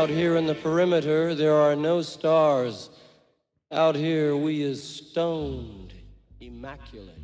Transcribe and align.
Out 0.00 0.08
here 0.08 0.36
in 0.36 0.46
the 0.46 0.54
perimeter, 0.54 1.34
there 1.34 1.56
are 1.56 1.76
no 1.76 2.00
stars. 2.00 2.88
Out 3.70 3.94
here, 3.94 4.34
we 4.34 4.62
is 4.62 4.82
stoned, 4.82 5.92
immaculate. 6.40 7.19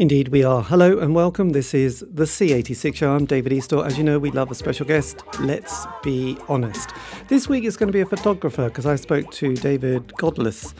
Indeed, 0.00 0.28
we 0.28 0.42
are. 0.42 0.62
Hello 0.62 0.98
and 0.98 1.14
welcome. 1.14 1.50
This 1.50 1.74
is 1.74 2.02
the 2.10 2.24
C86 2.24 2.94
show. 2.94 3.12
I'm 3.12 3.26
David 3.26 3.52
Eastaugh. 3.52 3.84
As 3.84 3.98
you 3.98 4.02
know, 4.02 4.18
we 4.18 4.30
love 4.30 4.50
a 4.50 4.54
special 4.54 4.86
guest. 4.86 5.22
Let's 5.40 5.84
be 6.02 6.38
honest. 6.48 6.94
This 7.28 7.50
week 7.50 7.64
is 7.64 7.76
going 7.76 7.88
to 7.88 7.92
be 7.92 8.00
a 8.00 8.06
photographer 8.06 8.70
because 8.70 8.86
I 8.86 8.96
spoke 8.96 9.30
to 9.32 9.54
David 9.56 10.06
Godlis 10.18 10.72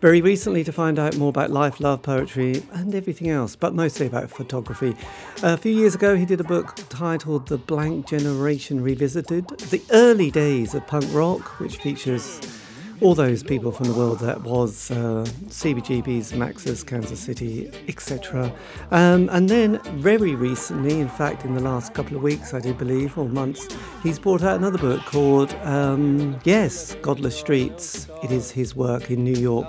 very 0.00 0.22
recently 0.22 0.64
to 0.64 0.72
find 0.72 0.98
out 0.98 1.18
more 1.18 1.28
about 1.28 1.50
life, 1.50 1.80
love, 1.80 2.00
poetry, 2.00 2.62
and 2.72 2.94
everything 2.94 3.28
else, 3.28 3.56
but 3.56 3.74
mostly 3.74 4.06
about 4.06 4.30
photography. 4.30 4.96
A 5.42 5.58
few 5.58 5.72
years 5.72 5.94
ago, 5.94 6.16
he 6.16 6.24
did 6.24 6.40
a 6.40 6.44
book 6.44 6.74
titled 6.88 7.48
The 7.48 7.58
Blank 7.58 8.08
Generation 8.08 8.82
Revisited 8.82 9.48
The 9.48 9.82
Early 9.90 10.30
Days 10.30 10.74
of 10.74 10.86
Punk 10.86 11.04
Rock, 11.12 11.60
which 11.60 11.76
features 11.76 12.61
all 13.02 13.14
those 13.16 13.42
people 13.42 13.72
from 13.72 13.88
the 13.88 13.94
world 13.94 14.20
that 14.20 14.40
was 14.42 14.90
uh, 14.92 15.26
CBGB's, 15.48 16.34
Max's, 16.34 16.84
Kansas 16.84 17.18
City, 17.18 17.68
etc. 17.88 18.52
Um, 18.92 19.28
and 19.32 19.48
then, 19.48 19.80
very 19.98 20.36
recently, 20.36 21.00
in 21.00 21.08
fact, 21.08 21.44
in 21.44 21.54
the 21.54 21.60
last 21.60 21.94
couple 21.94 22.16
of 22.16 22.22
weeks, 22.22 22.54
I 22.54 22.60
do 22.60 22.72
believe, 22.72 23.18
or 23.18 23.28
months, 23.28 23.66
he's 24.04 24.20
brought 24.20 24.42
out 24.42 24.56
another 24.56 24.78
book 24.78 25.00
called, 25.00 25.52
um, 25.62 26.38
yes, 26.44 26.94
Godlis 26.96 27.32
Streets. 27.32 28.08
It 28.22 28.30
is 28.30 28.52
his 28.52 28.76
work 28.76 29.10
in 29.10 29.24
New 29.24 29.36
York. 29.36 29.66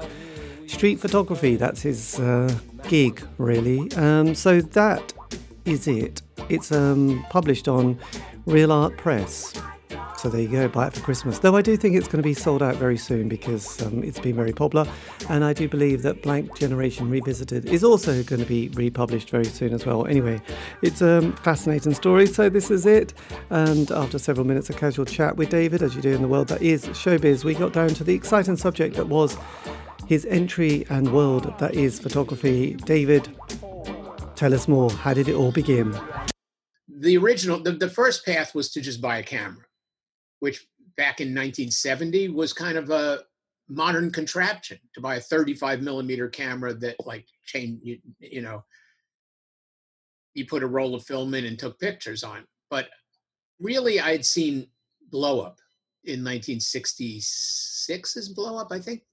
Street 0.68 1.00
photography, 1.00 1.56
that's 1.56 1.82
his 1.82 2.20
uh, 2.20 2.56
gig, 2.88 3.26
really. 3.40 3.92
Um, 3.94 4.36
so 4.36 4.62
that 4.62 5.12
is 5.66 5.88
it. 5.88 6.22
It's 6.50 6.72
um, 6.72 7.26
published 7.32 7.68
on 7.68 8.00
Reel 8.46 8.72
Art 8.72 8.96
Press. 8.98 9.54
So 10.18 10.30
there 10.30 10.42
you 10.42 10.48
go, 10.48 10.68
buy 10.68 10.88
it 10.88 10.94
for 10.94 11.02
Christmas. 11.02 11.40
Though 11.40 11.56
I 11.56 11.62
do 11.62 11.76
think 11.76 11.96
it's 11.96 12.08
going 12.08 12.22
to 12.22 12.28
be 12.28 12.34
sold 12.34 12.64
out 12.64 12.76
very 12.76 12.98
soon 12.98 13.28
because 13.28 13.82
um, 13.82 14.04
it's 14.04 14.20
been 14.20 14.36
very 14.36 14.54
popular. 14.54 14.88
And 15.30 15.44
I 15.44 15.52
do 15.54 15.68
believe 15.68 16.02
that 16.04 16.24
Blank 16.24 16.58
Generation 16.58 17.10
Revisited 17.10 17.66
is 17.66 17.84
also 17.84 18.24
going 18.24 18.42
to 18.42 18.48
be 18.48 18.70
republished 18.70 19.30
very 19.30 19.46
soon 19.46 19.74
as 19.74 19.86
well. 19.86 20.06
Anyway, 20.06 20.42
it's 20.82 21.02
a 21.02 21.32
fascinating 21.44 21.94
story. 21.94 22.26
So 22.26 22.50
this 22.50 22.72
is 22.72 22.86
it. 22.86 23.14
And 23.50 23.92
after 23.92 24.18
several 24.18 24.48
minutes 24.48 24.70
of 24.70 24.78
casual 24.78 25.06
chat 25.06 25.36
with 25.36 25.50
David, 25.50 25.84
as 25.84 25.96
you 25.96 26.02
do 26.02 26.12
in 26.12 26.22
the 26.22 26.28
world 26.28 26.48
that 26.48 26.62
is 26.62 26.86
showbiz, 26.88 27.44
we 27.44 27.54
got 27.54 27.74
down 27.74 27.90
to 27.90 28.04
the 28.04 28.14
exciting 28.14 28.56
subject 28.56 28.96
that 28.96 29.10
was 29.10 29.38
his 30.08 30.26
entry 30.26 30.86
and 30.90 31.14
world 31.14 31.54
that 31.60 31.74
is 31.76 32.00
photography. 32.00 32.76
David, 32.86 33.28
tell 34.36 34.54
us 34.54 34.68
more. 34.68 34.90
How 34.90 35.14
did 35.14 35.28
it 35.28 35.36
all 35.36 35.52
begin? 35.52 35.98
The 36.88 37.18
original, 37.18 37.60
the, 37.60 37.74
the 37.74 37.90
first 37.90 38.26
path 38.26 38.56
was 38.56 38.72
to 38.72 38.82
just 38.82 39.02
buy 39.02 39.18
a 39.18 39.24
camera 39.24 39.66
which 40.44 40.68
back 40.98 41.22
in 41.22 41.30
1970 41.30 42.28
was 42.28 42.52
kind 42.52 42.78
of 42.78 42.90
a 42.90 43.20
modern 43.70 44.12
contraption 44.12 44.78
to 44.94 45.00
buy 45.00 45.16
a 45.16 45.22
35 45.22 45.82
millimeter 45.82 46.28
camera 46.28 46.74
that 46.74 46.98
like 47.06 47.26
chain 47.46 47.80
you, 47.82 47.98
you 48.20 48.42
know 48.42 48.62
you 50.34 50.46
put 50.46 50.62
a 50.62 50.68
roll 50.68 50.96
of 50.96 51.06
film 51.06 51.34
in 51.34 51.46
and 51.46 51.58
took 51.58 51.80
pictures 51.80 52.26
on. 52.26 52.44
But 52.70 52.90
really 53.62 54.02
i'd 54.02 54.26
seen 54.26 54.68
blow 55.12 55.40
up 55.40 55.60
in 56.04 56.20
1966 56.26 58.18
is 58.18 58.28
blow 58.28 58.58
up 58.58 58.68
i 58.72 58.80
think? 58.80 59.04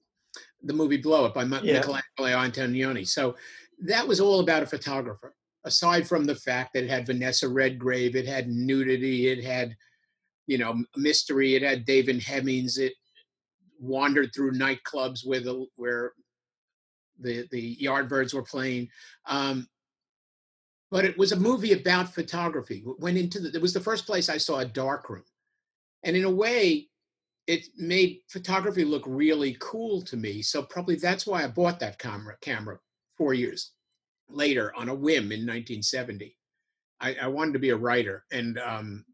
The 0.63 0.73
movie 0.73 0.97
blow 0.97 1.23
up 1.23 1.35
by 1.35 1.43
yeah. 1.43 1.79
michelangelo 1.79 2.01
antonioni. 2.19 3.07
So 3.07 3.37
that 3.85 4.05
was 4.05 4.19
all 4.19 4.41
about 4.41 4.63
a 4.63 4.67
photographer. 4.67 5.33
Aside 5.63 6.05
from 6.09 6.25
the 6.25 6.35
fact 6.35 6.73
that 6.73 6.83
it 6.83 6.89
had 6.89 7.05
vanessa 7.05 7.47
redgrave 7.47 8.17
it 8.17 8.27
had 8.27 8.49
nudity 8.49 9.29
it 9.29 9.41
had 9.45 9.77
you 10.51 10.57
know 10.57 10.83
mystery. 10.97 11.55
It 11.55 11.61
had 11.61 11.85
David 11.85 12.21
Hemmings. 12.21 12.77
It 12.77 12.91
wandered 13.79 14.31
through 14.35 14.51
nightclubs 14.51 15.25
where 15.25 15.39
the 15.39 15.65
where 15.77 16.11
the 17.17 17.47
the 17.51 17.77
Yardbirds 17.77 18.33
were 18.33 18.43
playing. 18.43 18.89
Um, 19.27 19.65
but 20.91 21.05
it 21.05 21.17
was 21.17 21.31
a 21.31 21.39
movie 21.39 21.71
about 21.71 22.13
photography. 22.13 22.83
Went 22.99 23.17
into 23.17 23.39
the, 23.39 23.55
it 23.55 23.61
was 23.61 23.73
the 23.73 23.79
first 23.79 24.05
place 24.05 24.27
I 24.27 24.37
saw 24.37 24.59
a 24.59 24.65
darkroom, 24.65 25.23
and 26.03 26.17
in 26.17 26.25
a 26.25 26.29
way, 26.29 26.89
it 27.47 27.67
made 27.77 28.19
photography 28.27 28.83
look 28.83 29.03
really 29.07 29.55
cool 29.61 30.01
to 30.01 30.17
me. 30.17 30.41
So 30.41 30.63
probably 30.63 30.97
that's 30.97 31.25
why 31.25 31.45
I 31.45 31.47
bought 31.47 31.79
that 31.79 31.97
camera 31.97 32.35
camera 32.41 32.77
four 33.17 33.33
years 33.33 33.71
later 34.29 34.73
on 34.75 34.89
a 34.89 34.93
whim 34.93 35.31
in 35.31 35.47
1970. 35.47 36.35
I, 36.99 37.15
I 37.21 37.27
wanted 37.27 37.53
to 37.53 37.59
be 37.59 37.69
a 37.69 37.77
writer, 37.77 38.25
and 38.33 38.59
um, 38.59 39.05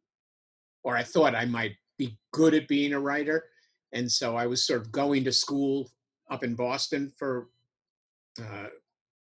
or 0.87 0.95
I 0.95 1.03
thought 1.03 1.35
I 1.35 1.43
might 1.43 1.75
be 1.97 2.17
good 2.31 2.53
at 2.53 2.69
being 2.69 2.93
a 2.93 2.99
writer. 2.99 3.43
And 3.91 4.09
so 4.09 4.37
I 4.37 4.47
was 4.47 4.65
sort 4.65 4.79
of 4.79 4.89
going 4.89 5.25
to 5.25 5.33
school 5.33 5.91
up 6.31 6.45
in 6.45 6.55
Boston 6.55 7.11
for 7.17 7.49
uh, 8.39 8.67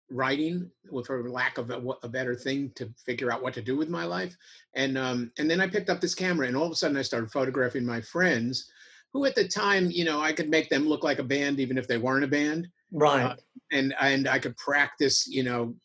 writing, 0.10 0.72
for 1.06 1.30
lack 1.30 1.60
of 1.60 1.70
a, 1.70 1.80
a, 2.02 2.10
better 2.10 2.34
thing 2.34 2.72
to 2.76 2.90
figure 3.06 3.32
out 3.32 3.44
what 3.44 3.54
to 3.54 3.62
do 3.62 3.78
with 3.78 3.88
my 3.88 4.04
life. 4.04 4.36
And 4.74 4.98
um, 4.98 5.32
and 5.38 5.50
then 5.50 5.62
I 5.62 5.68
picked 5.68 5.92
up 5.92 6.02
this 6.02 6.16
camera, 6.16 6.48
and 6.48 6.58
all 6.58 6.66
of 6.66 6.72
a 6.72 6.76
sudden 6.76 6.98
I 6.98 7.04
started 7.04 7.32
photographing 7.32 7.86
my 7.86 8.02
friends, 8.02 8.72
who 9.12 9.26
at 9.26 9.36
the 9.36 9.48
time, 9.48 9.92
you 9.92 10.06
know, 10.06 10.22
I 10.22 10.34
could 10.34 10.50
make 10.50 10.70
them 10.70 10.88
look 10.88 11.04
like 11.04 11.20
a 11.20 11.24
band 11.24 11.60
even 11.60 11.78
if 11.78 11.88
they 11.88 12.00
weren't 12.00 12.24
a 12.24 12.28
band. 12.28 12.68
Right. 12.92 13.26
Uh, 13.26 13.36
and 13.72 13.94
and 14.02 14.28
I 14.28 14.40
could 14.40 14.58
practice, 14.58 15.28
you 15.28 15.44
know, 15.44 15.76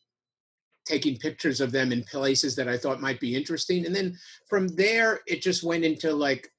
taking 0.88 1.16
pictures 1.18 1.60
of 1.60 1.70
them 1.70 1.92
in 1.92 2.02
places 2.04 2.56
that 2.56 2.68
I 2.68 2.78
thought 2.78 3.00
might 3.00 3.20
be 3.20 3.36
interesting. 3.36 3.86
And 3.86 3.94
then 3.94 4.16
from 4.48 4.68
there, 4.68 5.20
it 5.26 5.42
just 5.42 5.62
went 5.62 5.84
into 5.84 6.12
like, 6.12 6.50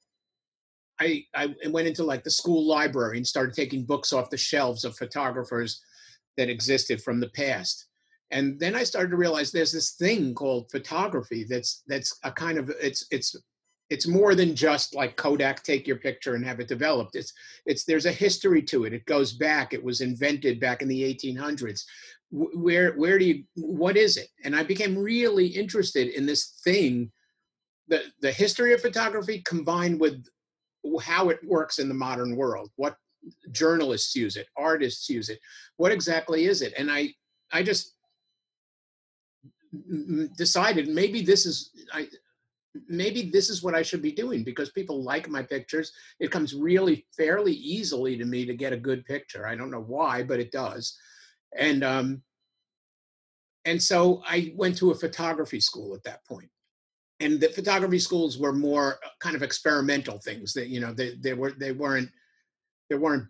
I, 1.02 1.24
I 1.34 1.56
went 1.70 1.88
into 1.88 2.04
like 2.04 2.24
the 2.24 2.32
school 2.32 2.66
library 2.68 3.18
and 3.18 3.26
started 3.26 3.56
taking 3.56 3.86
books 3.86 4.14
off 4.14 4.30
the 4.30 4.38
shelves 4.38 4.86
of 4.86 4.98
photographers 4.98 5.82
that 6.38 6.50
existed 6.50 7.02
from 7.02 7.20
the 7.20 7.30
past. 7.30 7.88
And 8.32 8.60
then 8.60 8.76
I 8.76 8.84
started 8.84 9.10
to 9.10 9.18
realize 9.18 9.52
there's 9.52 9.72
this 9.72 9.92
thing 9.92 10.36
called 10.36 10.70
photography 10.70 11.46
that's 11.50 11.84
that's 11.88 12.18
a 12.24 12.32
kind 12.32 12.60
of 12.60 12.70
it's 12.80 13.08
it's 13.10 13.36
it's 13.90 14.08
more 14.08 14.36
than 14.36 14.56
just 14.56 14.96
like 14.96 15.16
Kodak 15.16 15.64
take 15.64 15.88
your 15.88 15.96
picture 15.96 16.36
and 16.36 16.46
have 16.46 16.60
it 16.60 16.68
developed. 16.68 17.16
It's 17.16 17.34
it's 17.66 17.86
there's 17.86 18.06
a 18.06 18.12
history 18.12 18.62
to 18.64 18.86
it. 18.86 18.94
It 18.94 19.06
goes 19.06 19.34
back. 19.34 19.74
It 19.74 19.84
was 19.84 20.02
invented 20.02 20.60
back 20.60 20.82
in 20.82 20.88
the 20.88 21.02
1800s 21.02 21.84
where 22.32 22.94
where 22.94 23.18
do 23.18 23.26
you 23.26 23.44
what 23.56 23.98
is 23.98 24.18
it? 24.18 24.28
And 24.44 24.56
i 24.56 24.64
became 24.64 24.98
really 24.98 25.48
interested 25.48 26.10
in 26.10 26.26
this 26.26 26.60
thing 26.64 27.12
the 27.88 28.04
the 28.22 28.32
history 28.32 28.74
of 28.74 28.82
photography 28.82 29.42
combined 29.46 30.00
with 30.00 30.24
how 31.02 31.30
it 31.30 31.40
works 31.46 31.80
in 31.80 31.88
the 31.88 31.94
modern 31.94 32.36
world 32.36 32.70
what 32.76 32.96
journalists 33.52 34.16
use 34.16 34.38
it 34.38 34.48
artists 34.58 35.10
use 35.10 35.30
it 35.30 35.40
what 35.78 35.92
exactly 35.92 36.46
is 36.46 36.62
it? 36.62 36.74
And 36.78 36.92
i 36.92 37.10
i 37.52 37.64
just 37.64 37.96
decided 40.38 40.88
maybe 40.88 41.22
this 41.22 41.46
is 41.46 41.72
i 41.94 42.08
maybe 42.88 43.30
this 43.32 43.50
is 43.50 43.64
what 43.64 43.76
i 43.76 43.82
should 43.82 44.02
be 44.02 44.12
doing 44.12 44.44
because 44.44 44.70
people 44.70 45.04
like 45.04 45.28
my 45.28 45.42
pictures. 45.42 45.92
It 46.20 46.32
comes 46.32 46.54
really 46.54 47.06
fairly 47.18 47.54
easily 47.54 48.18
to 48.18 48.26
me 48.26 48.46
to 48.46 48.54
get 48.54 48.74
a 48.74 48.78
good 48.78 49.04
picture. 49.06 49.48
I 49.48 49.56
don't 49.56 49.72
know 49.72 49.82
why 49.82 50.22
but 50.22 50.40
it 50.40 50.52
does 50.52 50.98
and 51.58 51.84
um, 51.84 52.24
and 53.66 53.82
so 53.82 54.22
I 54.26 54.54
went 54.56 54.78
to 54.78 54.92
a 54.92 54.96
photography 54.96 55.60
school 55.60 55.94
at 55.94 56.04
that 56.04 56.26
point. 56.26 56.50
And 57.20 57.40
the 57.40 57.50
photography 57.50 58.00
schools 58.00 58.38
were 58.38 58.54
more 58.54 58.98
uh, 59.06 59.10
kind 59.20 59.36
of 59.36 59.44
experimental 59.44 60.20
things 60.20 60.54
that 60.54 60.70
you 60.70 60.80
know 60.80 60.94
they, 60.94 61.16
they 61.16 61.34
were 61.34 61.52
they 61.52 61.72
weren't 61.72 62.10
there 62.90 63.00
weren't 63.00 63.28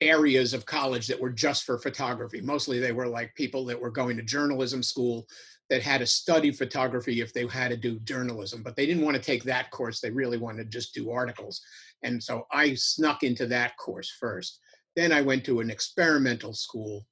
areas 0.00 0.52
of 0.52 0.66
college 0.66 1.06
that 1.06 1.20
were 1.20 1.30
just 1.30 1.64
for 1.64 1.78
photography. 1.78 2.40
Mostly 2.40 2.80
they 2.80 2.92
were 2.92 3.06
like 3.06 3.34
people 3.36 3.64
that 3.66 3.80
were 3.80 3.90
going 3.90 4.16
to 4.16 4.22
journalism 4.22 4.82
school 4.82 5.26
that 5.70 5.82
had 5.82 5.98
to 5.98 6.06
study 6.06 6.50
photography 6.50 7.20
if 7.20 7.32
they 7.32 7.46
had 7.46 7.68
to 7.68 7.76
do 7.76 8.00
journalism, 8.00 8.62
but 8.62 8.74
they 8.74 8.84
didn't 8.84 9.04
want 9.04 9.16
to 9.16 9.22
take 9.22 9.44
that 9.44 9.70
course. 9.70 10.00
They 10.00 10.10
really 10.10 10.36
wanted 10.38 10.64
to 10.64 10.68
just 10.68 10.92
do 10.92 11.12
articles. 11.12 11.62
And 12.02 12.22
so 12.22 12.46
I 12.50 12.74
snuck 12.74 13.22
into 13.22 13.46
that 13.46 13.76
course 13.76 14.10
first. 14.10 14.58
Then 14.96 15.12
I 15.12 15.22
went 15.22 15.44
to 15.44 15.60
an 15.60 15.70
experimental 15.70 16.52
school 16.52 17.06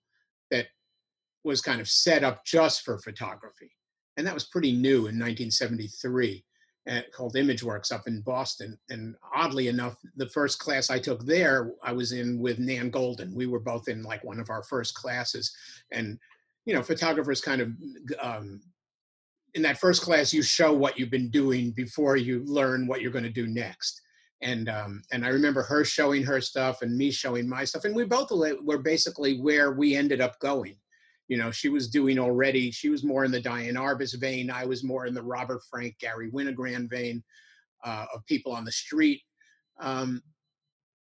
was 1.45 1.61
kind 1.61 1.81
of 1.81 1.89
set 1.89 2.25
up 2.25 2.45
just 2.45 2.83
for 2.83 2.99
photography. 2.99 3.71
And 4.17 4.27
that 4.27 4.35
was 4.35 4.45
pretty 4.45 4.73
new 4.73 5.07
in 5.07 5.19
1973 5.19 6.45
at, 6.87 7.05
uh, 7.05 7.07
called 7.15 7.35
ImageWorks 7.35 7.93
up 7.93 8.07
in 8.07 8.21
Boston. 8.23 8.79
And 8.91 9.15
oddly 9.35 9.69
enough, 9.69 9.97
the 10.17 10.29
first 10.29 10.59
class 10.59 10.91
I 10.91 10.99
took 10.99 11.25
there, 11.25 11.73
I 11.83 11.93
was 11.93 12.13
in 12.13 12.39
with 12.39 12.59
Nan 12.59 12.91
Goldin. 12.91 13.35
We 13.35 13.47
were 13.47 13.61
both 13.61 13.89
in 13.89 14.03
like 14.03 14.25
one 14.25 14.41
of 14.41 14.51
our 14.51 14.63
first 14.63 14.95
classes. 14.95 15.55
And, 15.93 16.19
you 16.67 16.75
know, 16.75 16.83
photographers 16.83 17.41
kind 17.41 17.61
of, 17.63 17.71
um, 18.21 18.61
in 19.55 19.63
that 19.63 19.79
first 19.79 20.03
class, 20.03 20.33
you 20.33 20.43
show 20.43 20.73
what 20.73 20.99
you've 20.99 21.11
been 21.11 21.31
doing 21.31 21.73
before 21.73 22.17
you 22.17 22.45
learn 22.45 22.87
what 22.87 23.01
you're 23.01 23.11
going 23.11 23.25
to 23.25 23.31
do 23.31 23.47
next 23.47 24.03
and 24.43 24.69
um, 24.69 25.03
and 25.13 25.25
I 25.25 25.29
remember 25.29 25.63
her 25.63 25.85
showing 25.85 26.23
her 26.25 26.41
stuff 26.41 26.83
and 26.83 26.97
me 26.97 27.11
showing 27.11 27.49
my 27.49 27.65
stuff, 27.65 27.85
and 27.85 27.95
we 27.95 28.05
both 28.05 28.31
were 28.31 28.79
basically 28.79 29.39
where 29.41 29.73
we 29.73 29.95
ended 29.95 30.21
up 30.21 30.39
going. 30.41 30.77
You 31.31 31.39
know, 31.39 31.53
she 31.53 31.69
was 31.69 31.89
doing 31.89 32.19
already. 32.19 32.73
She 32.73 32.89
was 32.89 33.05
more 33.05 33.25
in 33.25 33.31
the 33.31 33.41
Diane 33.41 33.77
Arbus 33.77 34.19
vein. 34.19 34.51
I 34.51 34.67
was 34.67 34.83
more 34.83 35.07
in 35.07 35.15
the 35.15 35.23
Robert 35.23 35.61
Frank, 35.71 35.97
garry 36.01 36.29
Winogrand 36.29 36.91
vein 36.91 37.23
uh, 37.85 38.07
of 38.13 38.27
people 38.27 38.53
on 38.53 38.65
the 38.65 38.73
street. 38.73 39.23
Um, 39.79 40.21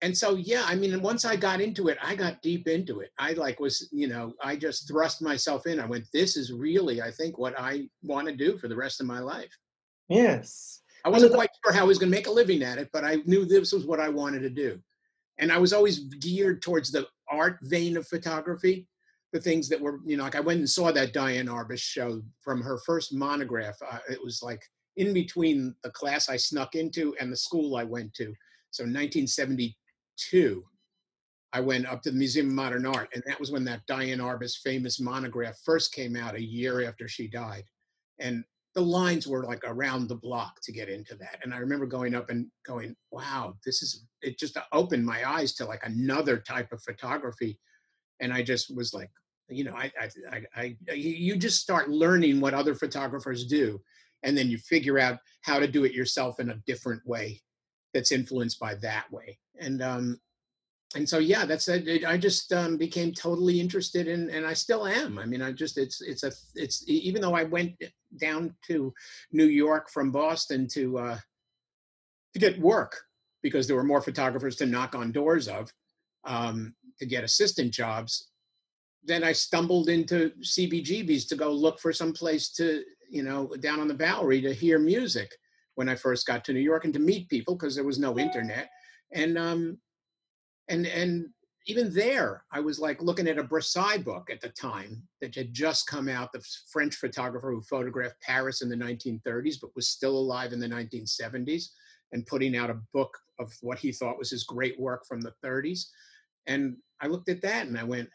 and 0.01 0.17
so 0.17 0.35
yeah 0.35 0.63
i 0.65 0.75
mean 0.75 1.01
once 1.01 1.25
i 1.25 1.35
got 1.35 1.59
into 1.59 1.87
it 1.87 1.97
i 2.01 2.15
got 2.15 2.41
deep 2.41 2.67
into 2.67 3.01
it 3.01 3.11
i 3.19 3.33
like 3.33 3.59
was 3.59 3.89
you 3.91 4.07
know 4.07 4.33
i 4.41 4.55
just 4.55 4.87
thrust 4.87 5.21
myself 5.21 5.65
in 5.67 5.79
i 5.79 5.85
went 5.85 6.05
this 6.13 6.37
is 6.37 6.53
really 6.53 7.01
i 7.01 7.11
think 7.11 7.37
what 7.37 7.57
i 7.59 7.87
want 8.03 8.27
to 8.27 8.35
do 8.35 8.57
for 8.57 8.67
the 8.67 8.75
rest 8.75 9.01
of 9.01 9.07
my 9.07 9.19
life 9.19 9.51
yes 10.07 10.81
i 11.05 11.09
wasn't 11.09 11.33
quite 11.33 11.49
sure 11.63 11.73
how 11.73 11.81
i 11.81 11.87
was 11.87 11.97
going 11.97 12.09
to 12.09 12.17
make 12.17 12.27
a 12.27 12.31
living 12.31 12.63
at 12.63 12.77
it 12.77 12.89
but 12.93 13.03
i 13.03 13.17
knew 13.25 13.45
this 13.45 13.73
was 13.73 13.85
what 13.85 13.99
i 13.99 14.07
wanted 14.07 14.39
to 14.39 14.49
do 14.49 14.79
and 15.37 15.51
i 15.51 15.57
was 15.57 15.73
always 15.73 15.99
geared 15.99 16.61
towards 16.61 16.91
the 16.91 17.05
art 17.29 17.57
vein 17.63 17.97
of 17.97 18.07
photography 18.07 18.87
the 19.31 19.39
things 19.39 19.69
that 19.69 19.79
were 19.79 19.99
you 20.05 20.17
know 20.17 20.23
like 20.23 20.35
i 20.35 20.39
went 20.39 20.59
and 20.59 20.69
saw 20.69 20.91
that 20.91 21.13
diane 21.13 21.47
arbus 21.47 21.79
show 21.79 22.21
from 22.41 22.61
her 22.61 22.79
first 22.85 23.13
monograph 23.13 23.75
uh, 23.89 23.99
it 24.09 24.23
was 24.23 24.41
like 24.41 24.61
in 24.97 25.13
between 25.13 25.75
the 25.83 25.91
class 25.91 26.29
i 26.29 26.35
snuck 26.35 26.75
into 26.75 27.15
and 27.19 27.31
the 27.31 27.37
school 27.37 27.75
i 27.75 27.83
went 27.83 28.13
to 28.13 28.33
so 28.71 28.83
1970 28.83 29.75
two, 30.19 30.63
I 31.53 31.61
went 31.61 31.87
up 31.87 32.01
to 32.03 32.11
the 32.11 32.17
Museum 32.17 32.47
of 32.47 32.53
Modern 32.53 32.85
Art, 32.85 33.09
and 33.13 33.23
that 33.25 33.39
was 33.39 33.51
when 33.51 33.63
that 33.65 33.85
Diane 33.87 34.19
Arbus 34.19 34.57
famous 34.63 34.99
monograph 34.99 35.57
first 35.65 35.93
came 35.93 36.15
out 36.15 36.35
a 36.35 36.43
year 36.43 36.87
after 36.87 37.07
she 37.07 37.27
died. 37.27 37.63
And 38.19 38.43
the 38.75 38.81
lines 38.81 39.27
were 39.27 39.43
like 39.43 39.63
around 39.63 40.07
the 40.07 40.15
block 40.15 40.59
to 40.63 40.71
get 40.71 40.89
into 40.89 41.15
that. 41.15 41.39
And 41.43 41.53
I 41.53 41.57
remember 41.57 41.87
going 41.87 42.13
up 42.13 42.29
and 42.29 42.47
going, 42.67 42.95
wow, 43.11 43.55
this 43.65 43.81
is, 43.81 44.05
it 44.21 44.37
just 44.37 44.57
opened 44.71 45.05
my 45.05 45.27
eyes 45.27 45.53
to 45.53 45.65
like 45.65 45.83
another 45.83 46.37
type 46.37 46.71
of 46.71 46.83
photography. 46.83 47.57
And 48.21 48.33
I 48.33 48.43
just 48.43 48.75
was 48.75 48.93
like, 48.93 49.09
you 49.49 49.63
know, 49.63 49.73
I, 49.73 49.91
I, 49.99 50.09
I, 50.55 50.75
I 50.89 50.93
you 50.93 51.35
just 51.35 51.61
start 51.61 51.89
learning 51.89 52.39
what 52.39 52.53
other 52.53 52.75
photographers 52.75 53.45
do. 53.45 53.79
And 54.23 54.37
then 54.37 54.49
you 54.49 54.57
figure 54.57 54.99
out 54.99 55.19
how 55.41 55.59
to 55.59 55.67
do 55.67 55.85
it 55.85 55.93
yourself 55.93 56.39
in 56.39 56.49
a 56.49 56.61
different 56.67 57.05
way 57.05 57.41
that's 57.93 58.11
influenced 58.11 58.59
by 58.59 58.75
that 58.75 59.11
way. 59.11 59.39
And 59.59 59.81
um, 59.81 60.19
and 60.95 61.07
so 61.07 61.19
yeah, 61.19 61.45
that's 61.45 61.67
it. 61.67 62.03
I 62.03 62.17
just 62.17 62.51
um, 62.51 62.75
became 62.75 63.13
totally 63.13 63.59
interested 63.59 64.07
in, 64.07 64.29
and 64.31 64.45
I 64.45 64.53
still 64.53 64.87
am. 64.87 65.19
I 65.19 65.25
mean, 65.25 65.41
I 65.41 65.51
just 65.51 65.77
it's 65.77 66.01
it's 66.01 66.23
a 66.23 66.31
it's 66.55 66.83
even 66.87 67.21
though 67.21 67.35
I 67.35 67.43
went 67.43 67.75
down 68.19 68.55
to 68.67 68.91
New 69.31 69.45
York 69.45 69.91
from 69.91 70.11
Boston 70.11 70.67
to 70.73 70.97
uh, 70.97 71.17
to 72.33 72.39
get 72.39 72.59
work 72.59 72.99
because 73.43 73.67
there 73.67 73.75
were 73.75 73.83
more 73.83 74.01
photographers 74.01 74.55
to 74.57 74.65
knock 74.65 74.95
on 74.95 75.11
doors 75.11 75.47
of 75.47 75.71
um, 76.25 76.73
to 76.99 77.05
get 77.05 77.23
assistant 77.23 77.73
jobs. 77.73 78.29
Then 79.03 79.23
I 79.23 79.31
stumbled 79.31 79.89
into 79.89 80.31
CBGB's 80.41 81.25
to 81.27 81.35
go 81.35 81.51
look 81.51 81.79
for 81.79 81.93
some 81.93 82.13
place 82.13 82.49
to 82.53 82.83
you 83.09 83.23
know 83.23 83.47
down 83.59 83.79
on 83.79 83.87
the 83.87 83.93
Bowery 83.93 84.41
to 84.41 84.53
hear 84.53 84.79
music 84.79 85.31
when 85.75 85.89
I 85.89 85.95
first 85.95 86.27
got 86.27 86.43
to 86.45 86.53
New 86.53 86.59
York 86.59 86.83
and 86.83 86.93
to 86.93 86.99
meet 86.99 87.29
people 87.29 87.55
because 87.55 87.73
there 87.73 87.85
was 87.85 87.99
no 87.99 88.19
internet. 88.19 88.69
And 89.13 89.37
um, 89.37 89.77
and 90.67 90.85
and 90.85 91.29
even 91.67 91.93
there, 91.93 92.43
I 92.51 92.59
was 92.59 92.79
like 92.79 93.01
looking 93.01 93.27
at 93.27 93.37
a 93.37 93.43
Brassai 93.43 94.03
book 94.03 94.29
at 94.31 94.41
the 94.41 94.49
time 94.49 95.03
that 95.21 95.35
had 95.35 95.53
just 95.53 95.87
come 95.87 96.09
out, 96.09 96.31
the 96.31 96.43
French 96.71 96.95
photographer 96.95 97.51
who 97.51 97.61
photographed 97.61 98.21
Paris 98.21 98.61
in 98.61 98.69
the 98.69 98.75
1930s, 98.75 99.55
but 99.61 99.75
was 99.75 99.87
still 99.87 100.17
alive 100.17 100.51
in 100.51 100.59
the 100.59 100.67
1970s, 100.67 101.67
and 102.11 102.25
putting 102.25 102.57
out 102.57 102.69
a 102.69 102.81
book 102.93 103.15
of 103.39 103.53
what 103.61 103.77
he 103.77 103.91
thought 103.91 104.17
was 104.17 104.31
his 104.31 104.43
great 104.43 104.79
work 104.79 105.05
from 105.07 105.21
the 105.21 105.33
30s. 105.45 105.85
And 106.47 106.75
I 107.01 107.07
looked 107.07 107.29
at 107.29 107.41
that 107.41 107.67
and 107.67 107.77
I 107.77 107.83
went, 107.83 108.09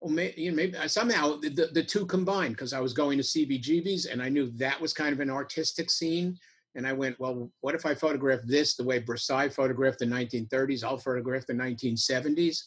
well, 0.00 0.12
maybe, 0.12 0.42
you 0.42 0.50
know, 0.50 0.56
maybe 0.56 0.76
somehow 0.88 1.36
the, 1.40 1.70
the 1.72 1.82
two 1.82 2.06
combined 2.06 2.54
because 2.54 2.72
I 2.72 2.80
was 2.80 2.92
going 2.92 3.18
to 3.18 3.24
CBGB's 3.24 4.06
and 4.06 4.22
I 4.22 4.28
knew 4.28 4.50
that 4.56 4.80
was 4.80 4.92
kind 4.92 5.12
of 5.12 5.20
an 5.20 5.30
artistic 5.30 5.90
scene. 5.90 6.36
And 6.74 6.86
I 6.86 6.92
went, 6.92 7.18
well, 7.18 7.50
what 7.62 7.74
if 7.74 7.86
I 7.86 7.94
photograph 7.94 8.40
this 8.44 8.76
the 8.76 8.84
way 8.84 9.00
Brassai 9.00 9.52
photographed 9.52 10.00
the 10.00 10.06
1930s? 10.06 10.84
I'll 10.84 10.98
photograph 10.98 11.46
the 11.46 11.54
1970s. 11.54 12.58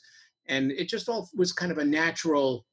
And 0.48 0.72
it 0.72 0.90
just 0.90 1.07
all 1.07 1.30
was 1.36 1.54
kind 1.54 1.72
of 1.72 1.78
a 1.78 1.86
natural 1.86 2.66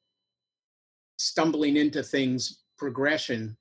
stumbling 1.19 1.77
into 1.77 2.03
things 2.03 2.63
progression 2.79 3.57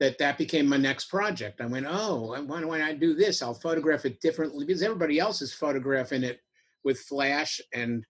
that 0.00 0.16
that 0.16 0.38
became 0.38 0.66
my 0.66 0.78
next 0.78 1.10
project. 1.10 1.60
I 1.60 1.66
went, 1.66 1.86
oh, 1.86 2.34
why 2.46 2.60
don't 2.62 2.72
I 2.80 2.94
do 2.94 3.14
this? 3.14 3.42
I'll 3.42 3.52
photograph 3.52 4.06
it 4.06 4.20
differently 4.20 4.64
because 4.64 4.82
everybody 4.82 5.18
else 5.18 5.42
is 5.42 5.52
photographing 5.52 6.24
it 6.24 6.40
with 6.84 6.98
flash 7.00 7.60
and 7.74 8.04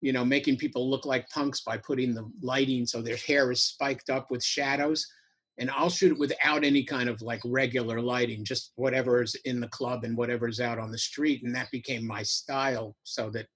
you 0.00 0.12
know, 0.12 0.24
making 0.24 0.56
people 0.56 0.88
look 0.88 1.04
like 1.04 1.28
punks 1.30 1.62
by 1.62 1.76
putting 1.76 2.14
the 2.14 2.30
lighting 2.40 2.86
so 2.86 3.02
their 3.02 3.16
hair 3.16 3.50
is 3.50 3.64
spiked 3.64 4.10
up 4.10 4.30
with 4.30 4.44
shadows. 4.44 5.06
And 5.58 5.70
I'll 5.72 5.90
shoot 5.90 6.12
it 6.12 6.18
without 6.18 6.62
any 6.62 6.84
kind 6.84 7.08
of 7.08 7.20
like 7.20 7.40
regular 7.44 8.00
lighting, 8.00 8.44
just 8.44 8.72
whatever's 8.76 9.34
in 9.44 9.58
the 9.58 9.68
club 9.68 10.04
and 10.04 10.16
whatever's 10.16 10.60
out 10.60 10.78
on 10.78 10.92
the 10.92 10.98
street. 10.98 11.42
And 11.42 11.52
that 11.54 11.70
became 11.72 12.06
my 12.06 12.22
style 12.22 12.94
so 13.02 13.28
that 13.30 13.46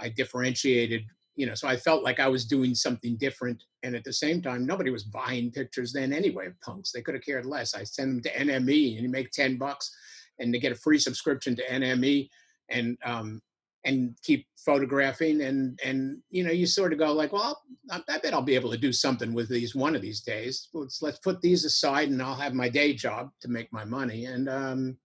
I 0.00 0.08
differentiated, 0.08 1.02
you 1.34 1.44
know, 1.44 1.54
so 1.54 1.68
I 1.68 1.76
felt 1.76 2.02
like 2.02 2.20
I 2.20 2.28
was 2.28 2.46
doing 2.46 2.74
something 2.74 3.18
different. 3.18 3.62
And 3.82 3.94
at 3.94 4.02
the 4.02 4.14
same 4.14 4.40
time, 4.40 4.64
nobody 4.64 4.88
was 4.88 5.04
buying 5.04 5.50
pictures 5.50 5.92
then 5.92 6.14
anyway 6.14 6.46
of 6.46 6.58
punks. 6.62 6.90
They 6.90 7.02
could 7.02 7.14
have 7.14 7.24
cared 7.24 7.44
less. 7.44 7.74
I 7.74 7.84
send 7.84 8.12
them 8.12 8.22
to 8.22 8.32
NME 8.32 8.94
and 8.94 9.02
you 9.02 9.10
make 9.10 9.30
10 9.30 9.58
bucks 9.58 9.94
and 10.38 10.54
they 10.54 10.58
get 10.58 10.72
a 10.72 10.76
free 10.76 10.98
subscription 10.98 11.54
to 11.56 11.66
NME. 11.66 12.30
And 12.70 12.96
um, 13.04 13.42
and 13.86 14.14
keep 14.22 14.46
photographing 14.58 15.42
and 15.42 15.78
and 15.84 16.18
you 16.28 16.42
know 16.42 16.50
you 16.50 16.66
sort 16.66 16.92
of 16.92 16.98
go 16.98 17.12
like 17.12 17.32
well 17.32 17.62
I, 17.90 18.02
I 18.08 18.18
bet 18.18 18.34
i'll 18.34 18.42
be 18.42 18.56
able 18.56 18.72
to 18.72 18.76
do 18.76 18.92
something 18.92 19.32
with 19.32 19.48
these 19.48 19.74
one 19.76 19.94
of 19.94 20.02
these 20.02 20.20
days. 20.20 20.68
Let's 20.74 21.00
let's 21.00 21.20
put 21.20 21.40
these 21.40 21.64
aside 21.64 22.08
and 22.10 22.20
i'll 22.20 22.34
have 22.34 22.52
my 22.52 22.68
day 22.68 22.92
job 22.92 23.30
to 23.42 23.48
make 23.48 23.72
my 23.72 23.84
money. 23.84 24.26
And 24.26 24.48
um 24.48 24.96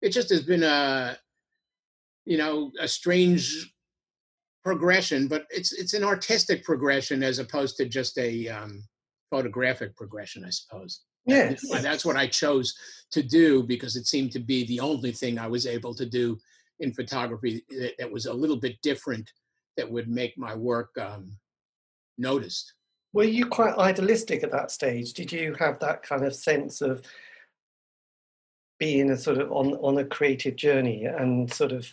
it 0.00 0.10
just 0.10 0.30
has 0.30 0.42
been 0.42 0.62
a 0.62 1.18
you 2.24 2.38
know 2.38 2.70
a 2.80 2.86
strange 2.86 3.74
progression 4.64 5.26
but 5.26 5.46
it's 5.50 5.72
it's 5.72 5.94
an 5.94 6.04
artistic 6.04 6.62
progression 6.64 7.22
as 7.22 7.38
opposed 7.40 7.76
to 7.78 7.84
just 7.86 8.16
a 8.18 8.48
um 8.48 8.84
photographic 9.30 9.96
progression 9.96 10.44
i 10.44 10.50
suppose. 10.50 11.02
Yes. 11.26 11.62
that's 11.82 12.04
what 12.04 12.16
i 12.16 12.26
chose 12.26 12.74
to 13.10 13.22
do 13.22 13.62
because 13.62 13.96
it 13.96 14.06
seemed 14.06 14.32
to 14.32 14.38
be 14.38 14.66
the 14.66 14.80
only 14.80 15.12
thing 15.12 15.38
i 15.38 15.46
was 15.46 15.66
able 15.66 15.94
to 15.94 16.06
do 16.06 16.38
in 16.80 16.92
photography 16.92 17.64
that, 17.70 17.94
that, 17.98 18.10
was 18.10 18.26
a 18.26 18.32
little 18.32 18.56
bit 18.56 18.80
different 18.82 19.30
that 19.76 19.90
would 19.90 20.08
make 20.08 20.36
my 20.38 20.54
work 20.54 20.90
um, 21.00 21.30
noticed. 22.16 22.74
Were 23.12 23.24
you 23.24 23.46
quite 23.46 23.76
idealistic 23.76 24.42
at 24.42 24.52
that 24.52 24.70
stage? 24.70 25.12
Did 25.12 25.32
you 25.32 25.54
have 25.58 25.78
that 25.80 26.02
kind 26.02 26.24
of 26.24 26.34
sense 26.34 26.80
of 26.80 27.02
being 28.78 29.10
a 29.10 29.16
sort 29.16 29.38
of 29.38 29.50
on 29.50 29.74
on 29.76 29.98
a 29.98 30.04
creative 30.04 30.54
journey 30.54 31.04
and 31.04 31.52
sort 31.52 31.72
of 31.72 31.92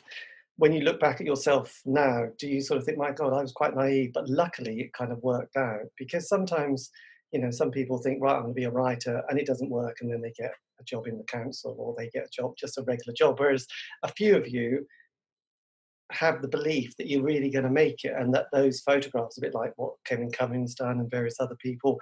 when 0.57 0.71
you 0.71 0.81
look 0.81 0.99
back 0.99 1.19
at 1.19 1.27
yourself 1.27 1.81
now, 1.85 2.27
do 2.37 2.47
you 2.47 2.61
sort 2.61 2.77
of 2.77 2.85
think, 2.85 2.97
my 2.97 3.11
God, 3.11 3.33
I 3.33 3.41
was 3.41 3.51
quite 3.51 3.75
naive, 3.75 4.13
but 4.13 4.29
luckily 4.29 4.79
it 4.79 4.93
kind 4.93 5.11
of 5.11 5.21
worked 5.21 5.57
out? 5.57 5.81
Because 5.97 6.29
sometimes, 6.29 6.91
you 7.31 7.41
know, 7.41 7.51
some 7.51 7.71
people 7.71 7.97
think, 7.97 8.21
right, 8.21 8.35
I'm 8.35 8.43
going 8.43 8.53
to 8.53 8.59
be 8.59 8.63
a 8.63 8.71
writer, 8.71 9.23
and 9.27 9.37
it 9.37 9.45
doesn't 9.45 9.69
work, 9.69 9.97
and 10.01 10.11
then 10.11 10.21
they 10.21 10.31
get 10.31 10.53
a 10.79 10.83
job 10.83 11.07
in 11.07 11.17
the 11.17 11.23
council 11.23 11.75
or 11.79 11.95
they 11.97 12.09
get 12.09 12.25
a 12.25 12.29
job, 12.29 12.53
just 12.57 12.77
a 12.77 12.83
regular 12.83 13.13
job. 13.13 13.39
Whereas 13.39 13.65
a 14.03 14.07
few 14.09 14.35
of 14.35 14.47
you 14.47 14.85
have 16.11 16.41
the 16.41 16.47
belief 16.47 16.95
that 16.97 17.07
you're 17.07 17.23
really 17.23 17.49
going 17.49 17.65
to 17.65 17.71
make 17.71 18.03
it 18.03 18.13
and 18.15 18.33
that 18.33 18.47
those 18.53 18.81
photographs, 18.81 19.37
a 19.37 19.41
bit 19.41 19.55
like 19.55 19.73
what 19.75 19.93
Kevin 20.05 20.31
Cummins 20.31 20.75
done 20.75 20.99
and 20.99 21.09
various 21.09 21.39
other 21.39 21.55
people, 21.55 21.99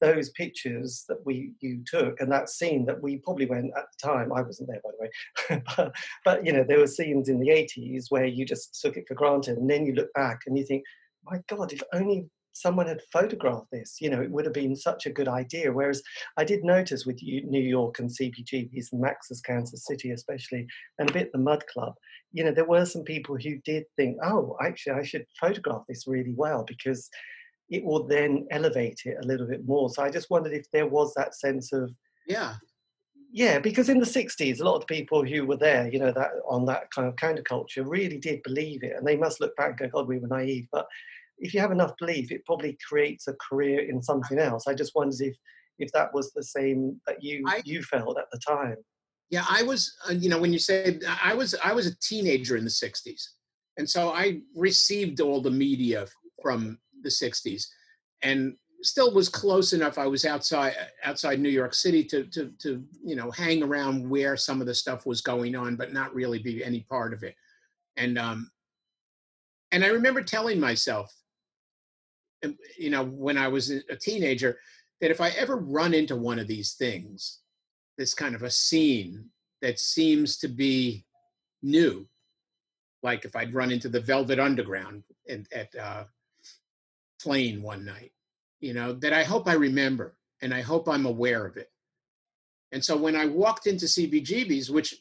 those 0.00 0.30
pictures 0.30 1.04
that 1.08 1.18
we 1.24 1.52
you 1.60 1.82
took 1.86 2.20
and 2.20 2.30
that 2.30 2.48
scene 2.48 2.84
that 2.86 3.02
we 3.02 3.18
probably 3.18 3.46
went 3.46 3.72
at 3.76 3.84
the 3.84 4.08
time 4.08 4.32
i 4.32 4.40
wasn't 4.40 4.68
there 4.68 4.80
by 4.84 4.90
the 4.90 5.02
way 5.02 5.62
but, 5.76 5.94
but 6.24 6.46
you 6.46 6.52
know 6.52 6.64
there 6.66 6.78
were 6.78 6.86
scenes 6.86 7.28
in 7.28 7.40
the 7.40 7.48
80s 7.48 8.04
where 8.08 8.26
you 8.26 8.44
just 8.44 8.80
took 8.80 8.96
it 8.96 9.06
for 9.08 9.14
granted 9.14 9.58
and 9.58 9.68
then 9.68 9.84
you 9.84 9.94
look 9.94 10.12
back 10.12 10.40
and 10.46 10.56
you 10.56 10.64
think 10.64 10.84
my 11.24 11.40
god 11.48 11.72
if 11.72 11.82
only 11.92 12.28
someone 12.60 12.86
had 12.86 13.00
photographed 13.12 13.70
this, 13.70 13.98
you 14.00 14.10
know, 14.10 14.20
it 14.20 14.30
would 14.30 14.44
have 14.44 14.54
been 14.54 14.74
such 14.74 15.06
a 15.06 15.10
good 15.10 15.28
idea. 15.28 15.72
Whereas 15.72 16.02
I 16.36 16.44
did 16.44 16.64
notice 16.64 17.06
with 17.06 17.20
New 17.22 17.62
York 17.62 17.98
and 17.98 18.10
CBGB's 18.10 18.92
and 18.92 19.00
Max's 19.00 19.40
Kansas 19.40 19.86
City, 19.86 20.10
especially, 20.10 20.66
and 20.98 21.08
a 21.08 21.12
bit 21.12 21.30
the 21.32 21.38
Mud 21.38 21.64
Club, 21.72 21.94
you 22.32 22.44
know, 22.44 22.52
there 22.52 22.64
were 22.64 22.84
some 22.84 23.04
people 23.04 23.36
who 23.36 23.58
did 23.64 23.84
think, 23.96 24.18
oh, 24.24 24.56
actually, 24.62 24.94
I 24.94 25.02
should 25.04 25.26
photograph 25.40 25.82
this 25.88 26.06
really 26.06 26.34
well 26.34 26.64
because 26.66 27.08
it 27.70 27.84
will 27.84 28.06
then 28.06 28.46
elevate 28.50 29.02
it 29.04 29.16
a 29.22 29.26
little 29.26 29.46
bit 29.46 29.66
more. 29.66 29.90
So 29.90 30.02
I 30.02 30.10
just 30.10 30.30
wondered 30.30 30.52
if 30.52 30.70
there 30.72 30.86
was 30.86 31.14
that 31.14 31.34
sense 31.34 31.72
of, 31.72 31.94
yeah, 32.26 32.54
yeah, 33.30 33.58
because 33.58 33.88
in 33.88 33.98
the 33.98 34.06
'60s, 34.06 34.60
a 34.60 34.64
lot 34.64 34.76
of 34.76 34.86
people 34.86 35.24
who 35.24 35.44
were 35.46 35.56
there, 35.56 35.88
you 35.88 35.98
know, 35.98 36.12
that 36.12 36.30
on 36.48 36.64
that 36.66 36.90
kind 36.90 37.06
of 37.06 37.16
counterculture, 37.16 37.84
really 37.86 38.18
did 38.18 38.42
believe 38.42 38.82
it, 38.82 38.96
and 38.96 39.06
they 39.06 39.16
must 39.16 39.40
look 39.40 39.54
back 39.56 39.80
and 39.80 39.92
go, 39.92 40.00
"God, 40.00 40.08
we 40.08 40.18
were 40.18 40.28
naive." 40.28 40.66
But 40.72 40.86
if 41.40 41.54
you 41.54 41.60
have 41.60 41.72
enough 41.72 41.92
belief, 41.98 42.32
it 42.32 42.44
probably 42.44 42.76
creates 42.86 43.28
a 43.28 43.34
career 43.34 43.80
in 43.80 44.02
something 44.02 44.38
else. 44.38 44.66
I 44.66 44.74
just 44.74 44.94
wondered 44.94 45.20
if 45.20 45.36
if 45.78 45.92
that 45.92 46.12
was 46.12 46.32
the 46.32 46.42
same 46.42 47.00
that 47.06 47.22
you 47.22 47.44
I, 47.46 47.62
you 47.64 47.82
felt 47.82 48.18
at 48.18 48.30
the 48.32 48.40
time. 48.46 48.76
Yeah, 49.30 49.44
I 49.48 49.62
was. 49.62 49.94
Uh, 50.08 50.14
you 50.14 50.28
know, 50.28 50.38
when 50.38 50.52
you 50.52 50.58
said 50.58 51.02
I 51.22 51.34
was, 51.34 51.54
I 51.62 51.72
was 51.72 51.86
a 51.86 51.98
teenager 52.00 52.56
in 52.56 52.64
the 52.64 52.70
'60s, 52.70 53.22
and 53.76 53.88
so 53.88 54.10
I 54.10 54.40
received 54.54 55.20
all 55.20 55.40
the 55.40 55.50
media 55.50 56.06
from 56.42 56.78
the 57.02 57.10
'60s, 57.10 57.66
and 58.22 58.54
still 58.82 59.12
was 59.12 59.28
close 59.28 59.72
enough. 59.72 59.98
I 59.98 60.06
was 60.06 60.24
outside 60.24 60.74
outside 61.04 61.40
New 61.40 61.48
York 61.50 61.74
City 61.74 62.02
to 62.04 62.24
to 62.24 62.50
to 62.60 62.82
you 63.04 63.16
know 63.16 63.30
hang 63.30 63.62
around 63.62 64.08
where 64.08 64.36
some 64.36 64.60
of 64.60 64.66
the 64.66 64.74
stuff 64.74 65.06
was 65.06 65.20
going 65.20 65.54
on, 65.54 65.76
but 65.76 65.92
not 65.92 66.14
really 66.14 66.38
be 66.38 66.64
any 66.64 66.80
part 66.88 67.12
of 67.12 67.22
it. 67.22 67.34
And 67.96 68.18
um, 68.18 68.50
and 69.72 69.84
I 69.84 69.88
remember 69.88 70.22
telling 70.22 70.58
myself, 70.58 71.12
you 72.78 72.90
know, 72.90 73.04
when 73.04 73.36
I 73.36 73.48
was 73.48 73.70
a 73.70 73.96
teenager, 73.96 74.58
that 75.00 75.10
if 75.10 75.20
I 75.20 75.30
ever 75.30 75.56
run 75.56 75.94
into 75.94 76.16
one 76.16 76.38
of 76.38 76.46
these 76.46 76.74
things, 76.74 77.40
this 77.96 78.14
kind 78.14 78.34
of 78.34 78.42
a 78.42 78.50
scene 78.50 79.26
that 79.62 79.78
seems 79.78 80.38
to 80.38 80.48
be 80.48 81.04
new, 81.62 82.06
like 83.02 83.24
if 83.24 83.34
I'd 83.36 83.54
run 83.54 83.70
into 83.70 83.88
the 83.88 84.00
Velvet 84.00 84.38
Underground 84.38 85.04
at, 85.28 85.40
at 85.52 85.74
uh, 85.76 86.04
Plain 87.20 87.62
one 87.62 87.84
night, 87.84 88.12
you 88.60 88.74
know, 88.74 88.92
that 88.94 89.12
I 89.12 89.24
hope 89.24 89.48
I 89.48 89.54
remember 89.54 90.16
and 90.40 90.54
I 90.54 90.60
hope 90.60 90.88
I'm 90.88 91.06
aware 91.06 91.44
of 91.46 91.56
it. 91.56 91.70
And 92.70 92.84
so 92.84 92.96
when 92.96 93.16
I 93.16 93.26
walked 93.26 93.66
into 93.66 93.86
CBGB's, 93.86 94.70
which 94.70 94.94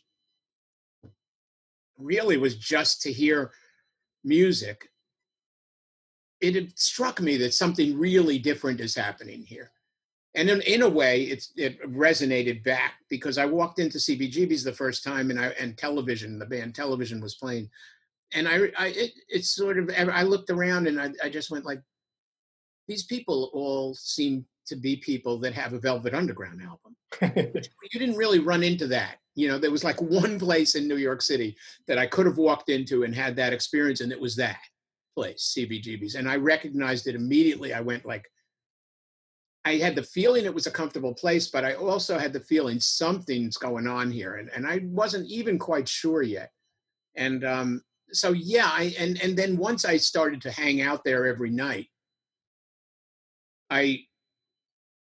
really 1.98 2.38
was 2.38 2.56
just 2.56 3.02
to 3.04 3.12
hear 3.12 3.52
music, 4.24 4.90
it 6.42 6.78
struck 6.78 7.22
me 7.22 7.38
that 7.38 7.54
something 7.54 7.98
really 7.98 8.38
different 8.38 8.80
is 8.80 8.96
happening 8.96 9.44
here. 9.44 9.72
And 10.36 10.50
in, 10.50 10.62
in 10.62 10.84
a 10.84 10.90
way, 10.90 11.24
it's, 11.24 11.52
it 11.56 11.82
resonated 11.92 12.64
back 12.64 12.94
because 13.10 13.38
I 13.38 13.46
walked 13.46 13.80
into 13.80 13.98
CBGB's 13.98 14.64
the 14.64 14.72
first 14.72 15.04
time 15.04 15.32
and 15.32 15.40
I 15.40 15.48
and 15.60 15.78
television, 15.78 16.38
the 16.38 16.46
band 16.46 16.76
television 16.76 17.20
was 17.20 17.36
playing. 17.36 17.70
And 18.34 18.48
I, 18.48 18.72
I 18.78 18.88
it, 18.88 19.12
it's 19.30 19.50
sort 19.50 19.80
of, 19.80 19.90
I 19.98 20.22
looked 20.22 20.52
around 20.52 20.88
and 20.88 21.02
I, 21.02 21.12
I 21.24 21.30
just 21.30 21.50
went 21.50 21.66
like, 21.66 21.82
these 22.88 23.04
people 23.04 23.50
all 23.54 23.96
seem 23.96 24.46
to 24.68 24.76
be 24.76 24.98
people 24.98 25.40
that 25.40 25.54
have 25.54 25.74
a 25.74 25.80
Velvet 25.80 26.14
Underground 26.14 26.62
album. 26.62 26.96
you 27.92 28.00
didn't 28.00 28.18
really 28.18 28.40
run 28.40 28.64
into 28.64 28.86
that. 28.88 29.18
You 29.34 29.48
know, 29.48 29.58
there 29.58 29.72
was 29.72 29.84
like 29.84 30.02
one 30.02 30.38
place 30.38 30.76
in 30.76 30.88
New 30.88 30.98
York 30.98 31.22
City 31.22 31.58
that 31.88 31.98
I 31.98 32.06
could 32.06 32.26
have 32.26 32.38
walked 32.38 32.70
into 32.70 33.04
and 33.04 33.16
had 33.16 33.36
that 33.38 33.54
experience, 33.54 34.02
and 34.02 34.12
it 34.12 34.20
was 34.20 34.36
that 34.36 34.60
place, 35.18 35.56
CBGB's. 35.58 36.14
And 36.14 36.30
I 36.30 36.36
recognized 36.36 37.08
it 37.08 37.16
immediately. 37.16 37.74
I 37.74 37.82
went 37.82 38.06
like, 38.06 38.30
I 39.66 39.78
had 39.78 39.96
the 39.96 40.04
feeling 40.04 40.46
it 40.46 40.54
was 40.54 40.68
a 40.68 40.72
comfortable 40.72 41.16
place, 41.16 41.48
but 41.48 41.66
I 41.66 41.74
also 41.74 42.20
had 42.20 42.34
the 42.34 42.40
feeling 42.40 42.80
something's 42.80 43.58
going 43.58 43.88
on 43.88 44.12
here, 44.12 44.36
and, 44.36 44.50
and 44.56 44.68
I 44.68 44.82
wasn't 44.84 45.28
even 45.28 45.58
quite 45.58 45.90
sure 45.90 46.22
yet. 46.22 46.52
And 47.16 47.44
um, 47.44 47.82
so, 48.12 48.32
yeah, 48.32 48.70
I 48.72 48.96
and 49.00 49.20
and 49.24 49.36
then 49.36 49.58
once 49.58 49.84
I 49.86 49.98
started 49.98 50.40
to 50.44 50.52
hang 50.52 50.82
out 50.82 51.04
there 51.04 51.26
every 51.26 51.50
night, 51.50 51.88
I 53.72 54.04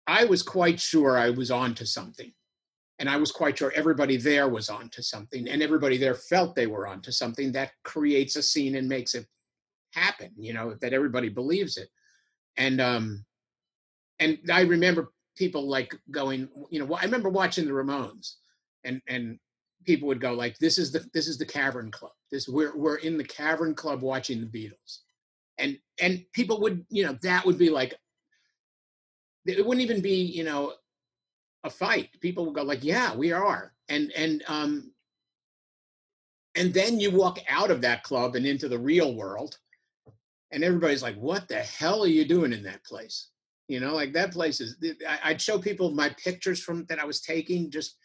I 0.06 0.24
was 0.24 0.42
quite 0.42 0.78
sure 0.80 1.18
I 1.18 1.30
was 1.30 1.50
on 1.50 1.74
to 1.74 1.86
something. 1.86 2.32
And 3.00 3.10
I 3.10 3.16
was 3.16 3.32
quite 3.32 3.58
sure 3.58 3.72
everybody 3.74 4.16
there 4.16 4.48
was 4.48 4.70
on 4.70 4.88
to 4.90 5.02
something, 5.02 5.48
and 5.48 5.60
everybody 5.60 5.98
there 5.98 6.14
felt 6.14 6.54
they 6.54 6.68
were 6.68 6.86
on 6.86 7.02
to 7.02 7.12
something 7.12 7.50
that 7.52 7.72
creates 7.82 8.36
a 8.36 8.42
scene 8.42 8.76
and 8.76 8.88
makes 8.88 9.16
it 9.16 9.26
happen, 9.94 10.30
you 10.36 10.52
know, 10.52 10.74
that 10.80 10.92
everybody 10.92 11.28
believes 11.28 11.76
it. 11.76 11.88
And 12.56 12.80
um 12.80 13.24
and 14.20 14.38
I 14.52 14.62
remember 14.62 15.12
people 15.36 15.68
like 15.68 15.94
going, 16.10 16.48
you 16.70 16.78
know, 16.78 16.94
I 16.94 17.02
remember 17.02 17.28
watching 17.28 17.66
the 17.66 17.72
Ramones 17.72 18.34
and 18.84 19.00
and 19.08 19.38
people 19.84 20.08
would 20.08 20.20
go 20.20 20.32
like, 20.32 20.58
this 20.58 20.78
is 20.78 20.92
the 20.92 21.04
this 21.12 21.28
is 21.28 21.38
the 21.38 21.46
Cavern 21.46 21.90
Club. 21.90 22.12
This 22.30 22.48
we're 22.48 22.76
we're 22.76 22.96
in 22.96 23.18
the 23.18 23.24
Cavern 23.24 23.74
Club 23.74 24.02
watching 24.02 24.40
the 24.40 24.46
Beatles. 24.46 24.98
And 25.58 25.78
and 26.00 26.24
people 26.32 26.60
would, 26.62 26.84
you 26.90 27.04
know, 27.04 27.16
that 27.22 27.44
would 27.44 27.58
be 27.58 27.70
like 27.70 27.94
it 29.46 29.64
wouldn't 29.64 29.84
even 29.84 30.00
be 30.00 30.22
you 30.24 30.44
know 30.44 30.72
a 31.64 31.70
fight 31.70 32.08
people 32.20 32.44
would 32.44 32.54
go 32.54 32.62
like 32.62 32.82
yeah 32.84 33.14
we 33.14 33.32
are 33.32 33.72
and 33.88 34.12
and 34.16 34.42
um 34.48 34.90
and 36.54 36.72
then 36.72 37.00
you 37.00 37.10
walk 37.10 37.38
out 37.48 37.70
of 37.70 37.80
that 37.80 38.02
club 38.02 38.36
and 38.36 38.46
into 38.46 38.68
the 38.68 38.78
real 38.78 39.14
world 39.14 39.58
and 40.54 40.64
everybody's 40.64 41.02
like 41.02 41.16
what 41.16 41.46
the 41.48 41.56
hell 41.56 42.02
are 42.02 42.08
you 42.08 42.24
doing 42.24 42.52
in 42.52 42.62
that 42.62 42.84
place 42.84 43.28
you 43.68 43.80
know 43.80 43.94
like 43.94 44.12
that 44.12 44.32
place 44.32 44.60
is 44.60 44.76
i'd 45.22 45.40
show 45.40 45.58
people 45.58 45.90
my 45.90 46.08
pictures 46.22 46.62
from 46.62 46.84
that 46.88 46.98
i 46.98 47.04
was 47.04 47.20
taking 47.20 47.70
just 47.70 47.96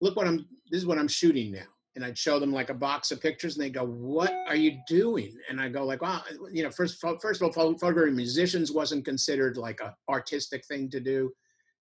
look 0.00 0.16
what 0.16 0.26
i'm 0.26 0.46
this 0.70 0.80
is 0.80 0.86
what 0.86 0.98
i'm 0.98 1.08
shooting 1.08 1.52
now 1.52 1.66
and 1.94 2.04
I'd 2.04 2.16
show 2.16 2.38
them 2.38 2.52
like 2.52 2.70
a 2.70 2.74
box 2.74 3.10
of 3.10 3.20
pictures, 3.20 3.56
and 3.56 3.64
they 3.64 3.70
go, 3.70 3.84
"What 3.84 4.32
are 4.46 4.56
you 4.56 4.78
doing?" 4.88 5.36
And 5.48 5.60
I 5.60 5.68
go 5.68 5.84
like, 5.84 6.00
"Well, 6.00 6.24
you 6.50 6.62
know, 6.62 6.70
first 6.70 7.00
first 7.20 7.42
of 7.42 7.56
all, 7.56 7.74
photographing 7.74 8.16
musicians 8.16 8.72
wasn't 8.72 9.04
considered 9.04 9.56
like 9.56 9.80
a 9.80 9.94
artistic 10.08 10.64
thing 10.66 10.88
to 10.90 11.00
do." 11.00 11.32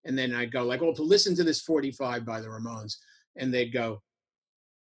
And 0.06 0.18
then 0.18 0.34
I'd 0.34 0.52
go 0.52 0.64
like, 0.64 0.82
"Well, 0.82 0.96
to 0.96 1.04
listen 1.04 1.36
to 1.36 1.44
this 1.44 1.62
45 1.62 2.26
by 2.26 2.42
the 2.42 2.48
Ramones," 2.48 2.96
and 3.36 3.54
they'd 3.54 3.72
go, 3.72 4.02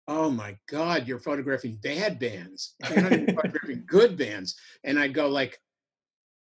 "Oh 0.09 0.31
my 0.31 0.57
God, 0.69 1.07
you're 1.07 1.19
photographing 1.19 1.79
bad 1.83 2.19
bands. 2.19 2.75
You're 2.89 3.03
not 3.03 3.13
even 3.13 3.35
photographing 3.35 3.85
good 3.87 4.17
bands." 4.17 4.59
And 4.85 4.99
I'd 4.99 5.15
go 5.15 5.29
like, 5.29 5.59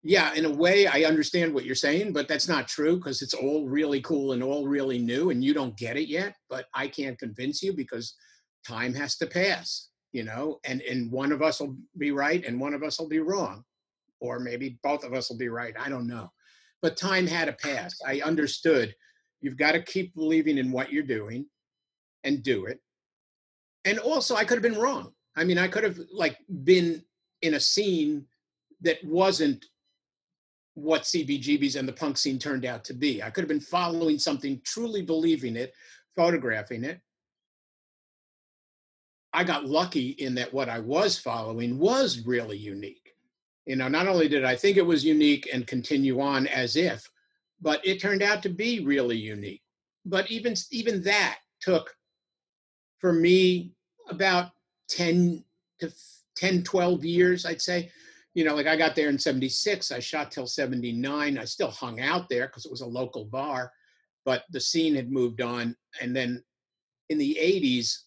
yeah, 0.05 0.33
in 0.33 0.43
a 0.43 0.49
way, 0.49 0.85
I 0.85 1.03
understand 1.03 1.53
what 1.53 1.63
you're 1.63 1.75
saying, 1.75 2.11
but 2.11 2.27
that's 2.27 2.49
not 2.49 2.67
true 2.67 2.97
because 2.97 3.21
it's 3.21 3.33
all 3.33 3.65
really 3.65 4.01
cool 4.01 4.33
and 4.33 4.43
all 4.43 4.67
really 4.67 4.99
new, 4.99 5.29
and 5.29 5.41
you 5.41 5.53
don't 5.53 5.77
get 5.77 5.95
it 5.95 6.09
yet. 6.09 6.35
But 6.49 6.65
I 6.73 6.89
can't 6.89 7.17
convince 7.17 7.63
you 7.63 7.73
because 7.73 8.15
time 8.67 8.93
has 8.95 9.15
to 9.17 9.27
pass, 9.27 9.89
you 10.11 10.23
know, 10.23 10.59
and, 10.65 10.81
and 10.81 11.09
one 11.09 11.31
of 11.31 11.41
us 11.41 11.61
will 11.61 11.77
be 11.97 12.11
right 12.11 12.43
and 12.45 12.59
one 12.59 12.73
of 12.73 12.83
us 12.83 12.99
will 12.99 13.07
be 13.07 13.19
wrong. 13.19 13.63
Or 14.19 14.39
maybe 14.39 14.77
both 14.83 15.03
of 15.03 15.13
us 15.13 15.29
will 15.29 15.37
be 15.37 15.49
right. 15.49 15.73
I 15.79 15.89
don't 15.89 16.07
know. 16.07 16.31
But 16.81 16.97
time 16.97 17.25
had 17.25 17.45
to 17.45 17.53
pass. 17.53 17.95
I 18.05 18.21
understood 18.21 18.93
you've 19.41 19.57
got 19.57 19.73
to 19.73 19.81
keep 19.81 20.13
believing 20.15 20.57
in 20.57 20.71
what 20.71 20.91
you're 20.91 21.03
doing 21.03 21.45
and 22.25 22.43
do 22.43 22.65
it. 22.65 22.79
And 23.85 23.99
also, 23.99 24.35
I 24.35 24.45
could 24.45 24.55
have 24.55 24.63
been 24.63 24.81
wrong. 24.81 25.13
I 25.35 25.43
mean, 25.43 25.57
I 25.57 25.67
could 25.67 25.83
have 25.83 25.99
like 26.11 26.37
been 26.63 27.03
in 27.41 27.55
a 27.55 27.59
scene 27.59 28.25
that 28.81 28.97
wasn't 29.03 29.65
what 30.75 31.03
CBGBs 31.03 31.77
and 31.77 31.87
the 31.87 31.93
punk 31.93 32.17
scene 32.17 32.39
turned 32.39 32.65
out 32.65 32.83
to 32.85 32.93
be. 32.93 33.21
I 33.21 33.29
could 33.29 33.41
have 33.41 33.49
been 33.49 33.59
following 33.59 34.17
something, 34.17 34.61
truly 34.63 35.01
believing 35.01 35.55
it, 35.55 35.73
photographing 36.15 36.83
it, 36.83 37.01
I 39.33 39.43
got 39.43 39.65
lucky 39.65 40.09
in 40.09 40.35
that 40.35 40.53
what 40.53 40.69
I 40.69 40.79
was 40.79 41.17
following 41.17 41.79
was 41.79 42.19
really 42.25 42.57
unique. 42.57 43.15
You 43.65 43.75
know, 43.75 43.87
not 43.87 44.07
only 44.07 44.27
did 44.27 44.45
I 44.45 44.55
think 44.55 44.77
it 44.77 44.85
was 44.85 45.03
unique 45.03 45.49
and 45.51 45.65
continue 45.65 46.21
on 46.21 46.45
as 46.47 46.75
if, 46.75 47.09
but 47.59 47.85
it 47.85 47.99
turned 47.99 48.21
out 48.21 48.43
to 48.43 48.49
be 48.49 48.85
really 48.85 49.17
unique. 49.17 49.63
But 50.05 50.29
even 50.29 50.53
even 50.71 51.01
that 51.03 51.39
took 51.61 51.89
for 53.03 53.11
me 53.11 53.73
about 54.07 54.51
10 54.87 55.43
to 55.81 55.91
10 56.37 56.63
12 56.63 57.03
years 57.03 57.45
I'd 57.45 57.61
say. 57.61 57.91
You 58.33 58.45
know, 58.45 58.55
like 58.55 58.65
I 58.65 58.77
got 58.77 58.95
there 58.95 59.09
in 59.09 59.19
76, 59.19 59.91
I 59.91 59.99
shot 59.99 60.31
till 60.31 60.47
79. 60.47 61.37
I 61.37 61.43
still 61.43 61.69
hung 61.69 61.99
out 61.99 62.29
there 62.29 62.47
because 62.47 62.65
it 62.65 62.71
was 62.71 62.79
a 62.79 62.87
local 62.87 63.25
bar, 63.25 63.73
but 64.23 64.45
the 64.51 64.59
scene 64.59 64.95
had 64.95 65.11
moved 65.11 65.41
on 65.41 65.75
and 66.01 66.15
then 66.15 66.41
in 67.09 67.17
the 67.17 67.37
80s 67.41 68.03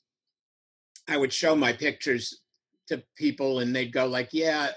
I 1.09 1.19
would 1.19 1.33
show 1.33 1.55
my 1.55 1.75
pictures 1.75 2.41
to 2.87 3.03
people 3.17 3.59
and 3.59 3.76
they'd 3.76 3.93
go 3.93 4.07
like, 4.07 4.31
yeah, 4.33 4.71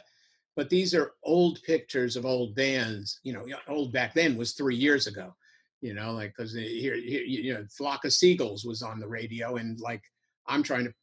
but 0.58 0.70
these 0.70 0.94
are 0.94 1.14
old 1.24 1.64
pictures 1.64 2.18
of 2.18 2.26
old 2.26 2.56
bands. 2.56 3.22
You 3.24 3.32
know, 3.32 3.46
old 3.70 3.94
back 3.94 4.14
then 4.14 4.36
was 4.36 4.52
three 4.52 4.76
years 4.76 5.08
ago. 5.08 5.34
You 5.82 5.94
know, 5.94 6.12
like 6.12 6.34
because 6.36 6.54
here, 6.54 6.96
you 6.96 7.54
know, 7.54 7.64
Flock 7.78 8.04
of 8.04 8.12
Seagulls 8.12 8.66
was 8.66 8.82
on 8.82 9.00
the 9.00 9.08
radio, 9.08 9.56
and 9.56 9.80
like 9.80 10.02
I'm 10.48 10.62
trying 10.62 10.86
to 10.86 10.94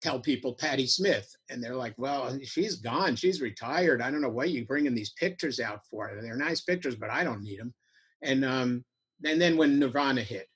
tell 0.00 0.20
people 0.20 0.54
Patti 0.54 0.86
Smith, 0.86 1.28
and 1.50 1.62
they're 1.62 1.74
like, 1.74 1.94
"Well, 1.98 2.38
she's 2.44 2.76
gone. 2.76 3.16
She's 3.16 3.40
retired. 3.40 4.00
I 4.00 4.10
don't 4.10 4.20
know 4.20 4.28
what 4.28 4.50
you're 4.50 4.66
bringing 4.66 4.94
these 4.94 5.14
pictures 5.14 5.58
out 5.58 5.80
for. 5.90 6.12
They're 6.22 6.36
nice 6.36 6.60
pictures, 6.60 6.94
but 6.94 7.10
I 7.10 7.24
don't 7.24 7.42
need 7.42 7.58
them." 7.58 7.74
And 8.22 8.44
um, 8.44 8.84
and 9.24 9.40
then 9.40 9.56
when 9.56 9.80
Nirvana 9.80 10.22
hit 10.22 10.46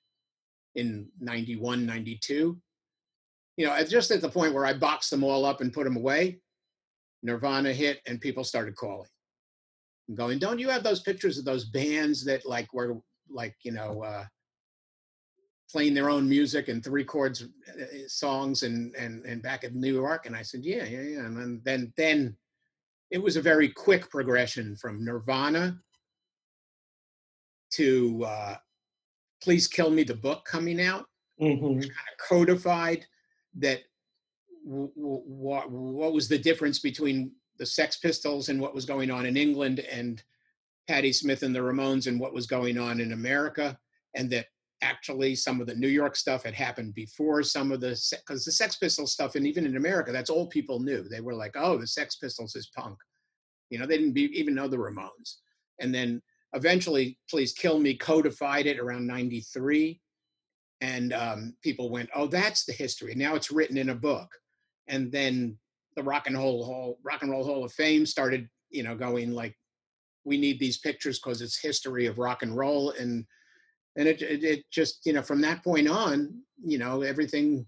in 0.75 1.09
91, 1.19 1.85
92, 1.85 2.57
you 3.57 3.65
know, 3.65 3.83
just 3.83 4.11
at 4.11 4.21
the 4.21 4.29
point 4.29 4.53
where 4.53 4.65
I 4.65 4.73
boxed 4.73 5.11
them 5.11 5.23
all 5.23 5.45
up 5.45 5.59
and 5.59 5.73
put 5.73 5.83
them 5.83 5.97
away, 5.97 6.39
Nirvana 7.23 7.73
hit 7.73 7.99
and 8.07 8.21
people 8.21 8.45
started 8.45 8.75
calling 8.75 9.09
going, 10.13 10.39
don't 10.39 10.59
you 10.59 10.69
have 10.69 10.83
those 10.83 11.01
pictures 11.01 11.37
of 11.37 11.45
those 11.45 11.65
bands 11.65 12.25
that 12.25 12.45
like 12.45 12.73
were 12.73 12.97
like, 13.33 13.55
you 13.63 13.71
know, 13.71 14.03
uh, 14.03 14.25
playing 15.71 15.93
their 15.93 16.09
own 16.09 16.29
music 16.29 16.67
and 16.67 16.83
three 16.83 17.03
chords 17.03 17.41
uh, 17.41 17.85
songs 18.07 18.63
and, 18.63 18.95
and, 18.95 19.25
and 19.25 19.41
back 19.41 19.63
in 19.63 19.79
New 19.79 19.93
York. 19.93 20.25
And 20.25 20.35
I 20.35 20.43
said, 20.43 20.63
yeah, 20.63 20.85
yeah, 20.85 21.01
yeah. 21.01 21.25
And 21.25 21.63
then, 21.63 21.91
then 21.97 22.37
it 23.09 23.21
was 23.21 23.35
a 23.35 23.41
very 23.41 23.69
quick 23.69 24.09
progression 24.09 24.75
from 24.75 25.03
Nirvana 25.03 25.77
to 27.71 28.23
uh, 28.25 28.55
Please 29.41 29.67
Kill 29.67 29.89
Me, 29.89 30.03
the 30.03 30.15
book 30.15 30.45
coming 30.45 30.79
out, 30.79 31.05
mm-hmm. 31.41 31.79
kind 31.79 31.85
of 31.85 32.27
codified 32.29 33.05
that 33.59 33.81
what 34.65 35.69
what 35.69 36.13
was 36.13 36.27
the 36.27 36.37
difference 36.37 36.79
between 36.79 37.31
the 37.59 37.65
Sex 37.65 37.97
Pistols 37.97 38.49
and 38.49 38.59
what 38.59 38.73
was 38.73 38.85
going 38.85 39.11
on 39.11 39.25
in 39.25 39.37
England 39.37 39.79
and 39.79 40.23
Patti 40.87 41.13
Smith 41.13 41.43
and 41.43 41.55
the 41.55 41.59
Ramones 41.59 42.07
and 42.07 42.19
what 42.19 42.33
was 42.33 42.47
going 42.47 42.77
on 42.77 42.99
in 42.99 43.13
America, 43.13 43.77
and 44.15 44.29
that 44.31 44.47
actually 44.81 45.33
some 45.33 45.61
of 45.61 45.67
the 45.67 45.75
New 45.75 45.87
York 45.87 46.15
stuff 46.15 46.43
had 46.43 46.53
happened 46.53 46.93
before 46.93 47.41
some 47.41 47.71
of 47.71 47.79
the 47.79 47.99
because 48.25 48.43
the 48.43 48.51
Sex 48.51 48.75
Pistols 48.75 49.13
stuff, 49.13 49.35
and 49.35 49.47
even 49.47 49.65
in 49.65 49.77
America, 49.77 50.11
that's 50.11 50.29
all 50.29 50.47
people 50.47 50.79
knew. 50.79 51.03
They 51.03 51.21
were 51.21 51.33
like, 51.33 51.53
"Oh, 51.55 51.77
the 51.77 51.87
Sex 51.87 52.17
Pistols 52.17 52.55
is 52.55 52.69
punk," 52.75 52.97
you 53.69 53.79
know. 53.79 53.85
They 53.85 53.97
didn't 53.97 54.13
be, 54.13 54.23
even 54.37 54.53
know 54.53 54.67
the 54.67 54.77
Ramones, 54.77 55.37
and 55.79 55.95
then 55.95 56.21
eventually, 56.53 57.17
"Please 57.29 57.53
Kill 57.53 57.79
Me" 57.79 57.95
codified 57.95 58.67
it 58.67 58.79
around 58.79 59.07
'93, 59.07 60.01
and 60.81 61.13
um, 61.13 61.55
people 61.63 61.89
went, 61.89 62.09
"Oh, 62.13 62.27
that's 62.27 62.65
the 62.65 62.73
history." 62.73 63.15
Now 63.15 63.35
it's 63.35 63.51
written 63.51 63.77
in 63.77 63.89
a 63.89 63.95
book, 63.95 64.29
and 64.87 65.11
then 65.11 65.57
the 65.95 66.03
Rock 66.03 66.27
and 66.27 66.37
Roll 66.37 66.65
Hall, 66.65 66.99
Rock 67.03 67.21
and 67.21 67.31
Roll 67.31 67.45
Hall 67.45 67.63
of 67.63 67.71
Fame 67.71 68.05
started, 68.05 68.49
you 68.69 68.83
know, 68.83 68.95
going 68.95 69.31
like, 69.31 69.55
"We 70.25 70.37
need 70.37 70.59
these 70.59 70.77
pictures 70.77 71.19
because 71.19 71.41
it's 71.41 71.59
history 71.59 72.05
of 72.05 72.17
rock 72.17 72.43
and 72.43 72.55
roll," 72.55 72.91
and 72.91 73.25
and 73.95 74.07
it, 74.07 74.21
it, 74.21 74.43
it 74.43 74.63
just 74.71 75.05
you 75.05 75.13
know 75.13 75.21
from 75.21 75.41
that 75.41 75.63
point 75.63 75.87
on 75.87 76.41
you 76.63 76.77
know 76.77 77.01
everything 77.01 77.65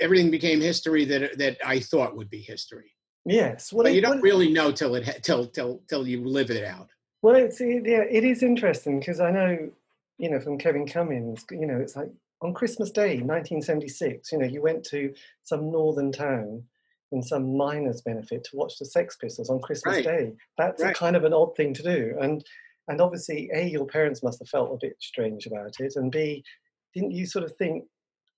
everything 0.00 0.30
became 0.30 0.60
history 0.60 1.04
that 1.04 1.38
that 1.38 1.58
I 1.64 1.80
thought 1.80 2.16
would 2.16 2.30
be 2.30 2.40
history. 2.40 2.92
Yes, 3.24 3.72
well, 3.72 3.84
but 3.84 3.94
you 3.94 4.00
don't 4.00 4.22
really 4.22 4.50
know 4.50 4.72
till 4.72 4.94
it 4.94 5.22
till 5.22 5.46
till 5.46 5.82
till 5.88 6.06
you 6.06 6.24
live 6.24 6.50
it 6.50 6.64
out. 6.64 6.88
Well, 7.22 7.34
it's 7.34 7.60
yeah, 7.60 8.04
it 8.08 8.24
is 8.24 8.42
interesting 8.42 9.00
because 9.00 9.20
I 9.20 9.30
know, 9.30 9.70
you 10.18 10.30
know, 10.30 10.40
from 10.40 10.58
Kevin 10.58 10.86
Cummins, 10.86 11.44
you 11.50 11.66
know, 11.66 11.76
it's 11.76 11.96
like 11.96 12.10
on 12.40 12.54
Christmas 12.54 12.90
Day, 12.90 13.18
1976. 13.18 14.32
You 14.32 14.38
know, 14.38 14.46
you 14.46 14.62
went 14.62 14.84
to 14.84 15.12
some 15.42 15.70
northern 15.70 16.12
town 16.12 16.62
in 17.12 17.22
some 17.22 17.56
miner's 17.56 18.02
benefit 18.02 18.44
to 18.44 18.56
watch 18.56 18.78
the 18.78 18.84
Sex 18.84 19.16
Pistols 19.16 19.50
on 19.50 19.60
Christmas 19.60 19.96
right. 19.96 20.04
Day. 20.04 20.32
That's 20.56 20.82
right. 20.82 20.90
a 20.90 20.94
kind 20.94 21.16
of 21.16 21.24
an 21.24 21.32
odd 21.32 21.56
thing 21.56 21.74
to 21.74 21.82
do, 21.82 22.14
and 22.20 22.44
and 22.88 23.00
obviously, 23.02 23.50
A, 23.54 23.68
your 23.68 23.86
parents 23.86 24.22
must 24.22 24.38
have 24.38 24.48
felt 24.48 24.72
a 24.72 24.78
bit 24.80 24.96
strange 24.98 25.46
about 25.46 25.74
it, 25.78 25.94
and 25.96 26.10
B, 26.10 26.42
didn't 26.94 27.12
you 27.12 27.26
sort 27.26 27.44
of 27.44 27.52
think, 27.56 27.84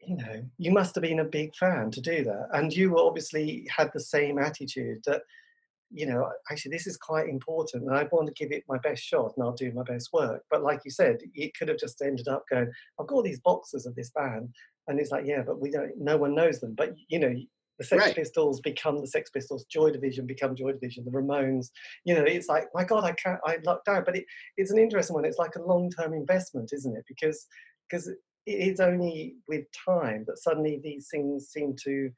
you 0.00 0.16
know, 0.16 0.42
you 0.58 0.72
must 0.72 0.94
have 0.96 1.02
been 1.02 1.20
a 1.20 1.24
big 1.24 1.54
fan 1.54 1.90
to 1.92 2.00
do 2.00 2.24
that, 2.24 2.48
and 2.52 2.72
you 2.72 2.98
obviously 2.98 3.66
had 3.74 3.90
the 3.92 4.00
same 4.00 4.38
attitude 4.38 4.98
that, 5.06 5.22
you 5.92 6.04
know, 6.04 6.28
actually 6.50 6.72
this 6.72 6.86
is 6.86 6.96
quite 6.96 7.28
important, 7.28 7.84
and 7.84 7.94
I 7.94 8.08
want 8.10 8.26
to 8.26 8.34
give 8.34 8.50
it 8.50 8.64
my 8.68 8.78
best 8.78 9.02
shot, 9.04 9.32
and 9.36 9.44
I'll 9.44 9.52
do 9.52 9.72
my 9.72 9.84
best 9.84 10.10
work. 10.12 10.42
But 10.50 10.64
like 10.64 10.80
you 10.84 10.90
said, 10.90 11.18
it 11.34 11.56
could 11.56 11.68
have 11.68 11.78
just 11.78 12.02
ended 12.02 12.26
up 12.26 12.44
going, 12.50 12.70
I've 12.98 13.06
got 13.06 13.14
all 13.14 13.22
these 13.22 13.40
boxes 13.40 13.86
of 13.86 13.94
this 13.94 14.10
band, 14.10 14.48
and 14.88 14.98
it's 14.98 15.12
like, 15.12 15.26
yeah, 15.26 15.42
but 15.46 15.60
we 15.60 15.70
don't, 15.70 15.92
no 15.96 16.16
one 16.16 16.34
knows 16.34 16.58
them. 16.58 16.74
But 16.76 16.94
you 17.08 17.20
know, 17.20 17.34
the 17.80 17.86
Sex 17.86 18.04
right. 18.04 18.14
Pistols 18.14 18.60
become 18.60 19.00
the 19.00 19.06
Sex 19.06 19.30
Pistols, 19.30 19.64
Joy 19.64 19.90
Division 19.90 20.26
become 20.26 20.54
Joy 20.54 20.72
Division, 20.72 21.02
the 21.02 21.10
Ramones. 21.10 21.70
You 22.04 22.14
know, 22.14 22.24
it's 22.24 22.46
like, 22.46 22.68
my 22.74 22.84
God, 22.84 23.04
I 23.04 23.12
can't, 23.12 23.40
I 23.46 23.56
lucked 23.64 23.88
out. 23.88 24.04
But 24.04 24.16
it, 24.16 24.26
it's 24.58 24.70
an 24.70 24.78
interesting 24.78 25.14
one. 25.14 25.24
It's 25.24 25.38
like 25.38 25.56
a 25.56 25.62
long 25.62 25.90
term 25.90 26.12
investment, 26.12 26.72
isn't 26.74 26.94
it? 26.94 27.04
Because 27.08 27.46
because 27.88 28.10
it's 28.46 28.80
only 28.80 29.36
with 29.48 29.64
time 29.86 30.24
that 30.26 30.38
suddenly 30.38 30.78
these 30.84 31.08
things 31.10 31.48
seem 31.48 31.74
to 31.84 32.10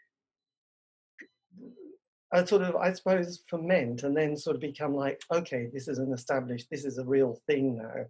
uh, 2.35 2.45
sort 2.45 2.63
of, 2.63 2.75
I 2.75 2.93
suppose, 2.93 3.45
ferment 3.49 4.03
and 4.03 4.17
then 4.17 4.37
sort 4.37 4.57
of 4.57 4.61
become 4.61 4.95
like, 4.95 5.23
okay, 5.33 5.69
this 5.73 5.87
is 5.87 5.99
an 5.99 6.13
established, 6.13 6.67
this 6.71 6.85
is 6.85 6.99
a 6.99 7.05
real 7.05 7.39
thing 7.47 7.77
now 7.77 8.05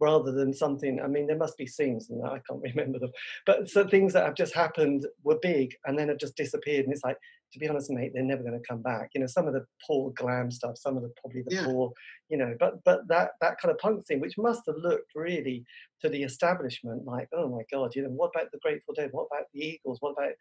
rather 0.00 0.32
than 0.32 0.52
something. 0.52 1.00
I 1.02 1.06
mean, 1.06 1.26
there 1.26 1.36
must 1.36 1.56
be 1.56 1.66
scenes, 1.66 2.10
and 2.10 2.24
I 2.24 2.40
can't 2.48 2.62
remember 2.74 2.98
them, 2.98 3.12
but 3.44 3.68
so 3.68 3.86
things 3.86 4.12
that 4.12 4.24
have 4.24 4.34
just 4.34 4.54
happened 4.54 5.06
were 5.22 5.38
big 5.40 5.74
and 5.84 5.98
then 5.98 6.08
have 6.08 6.18
just 6.18 6.36
disappeared. 6.36 6.84
And 6.84 6.92
it's 6.92 7.04
like, 7.04 7.16
to 7.52 7.58
be 7.58 7.68
honest, 7.68 7.90
mate, 7.90 8.12
they're 8.12 8.22
never 8.22 8.42
going 8.42 8.60
to 8.60 8.68
come 8.68 8.82
back. 8.82 9.10
You 9.14 9.20
know, 9.20 9.26
some 9.26 9.46
of 9.46 9.54
the 9.54 9.64
poor 9.86 10.10
glam 10.16 10.50
stuff, 10.50 10.76
some 10.76 10.96
of 10.96 11.02
the 11.02 11.12
probably 11.20 11.42
the 11.46 11.54
yeah. 11.54 11.64
poor, 11.64 11.92
you 12.28 12.36
know, 12.36 12.54
but 12.58 12.82
but 12.84 13.06
that 13.08 13.30
that 13.40 13.60
kind 13.60 13.72
of 13.72 13.78
punk 13.78 14.06
thing, 14.06 14.20
which 14.20 14.36
must 14.36 14.62
have 14.66 14.76
looked 14.76 15.12
really 15.14 15.64
to 16.02 16.08
the 16.08 16.22
establishment 16.22 17.04
like, 17.04 17.28
oh 17.32 17.48
my 17.48 17.62
god, 17.72 17.94
you 17.94 18.02
know, 18.02 18.10
what 18.10 18.30
about 18.34 18.50
the 18.52 18.58
Grateful 18.58 18.94
Dead? 18.94 19.10
What 19.12 19.28
about 19.32 19.46
the 19.52 19.60
Eagles? 19.60 19.98
What 20.00 20.12
about 20.12 20.32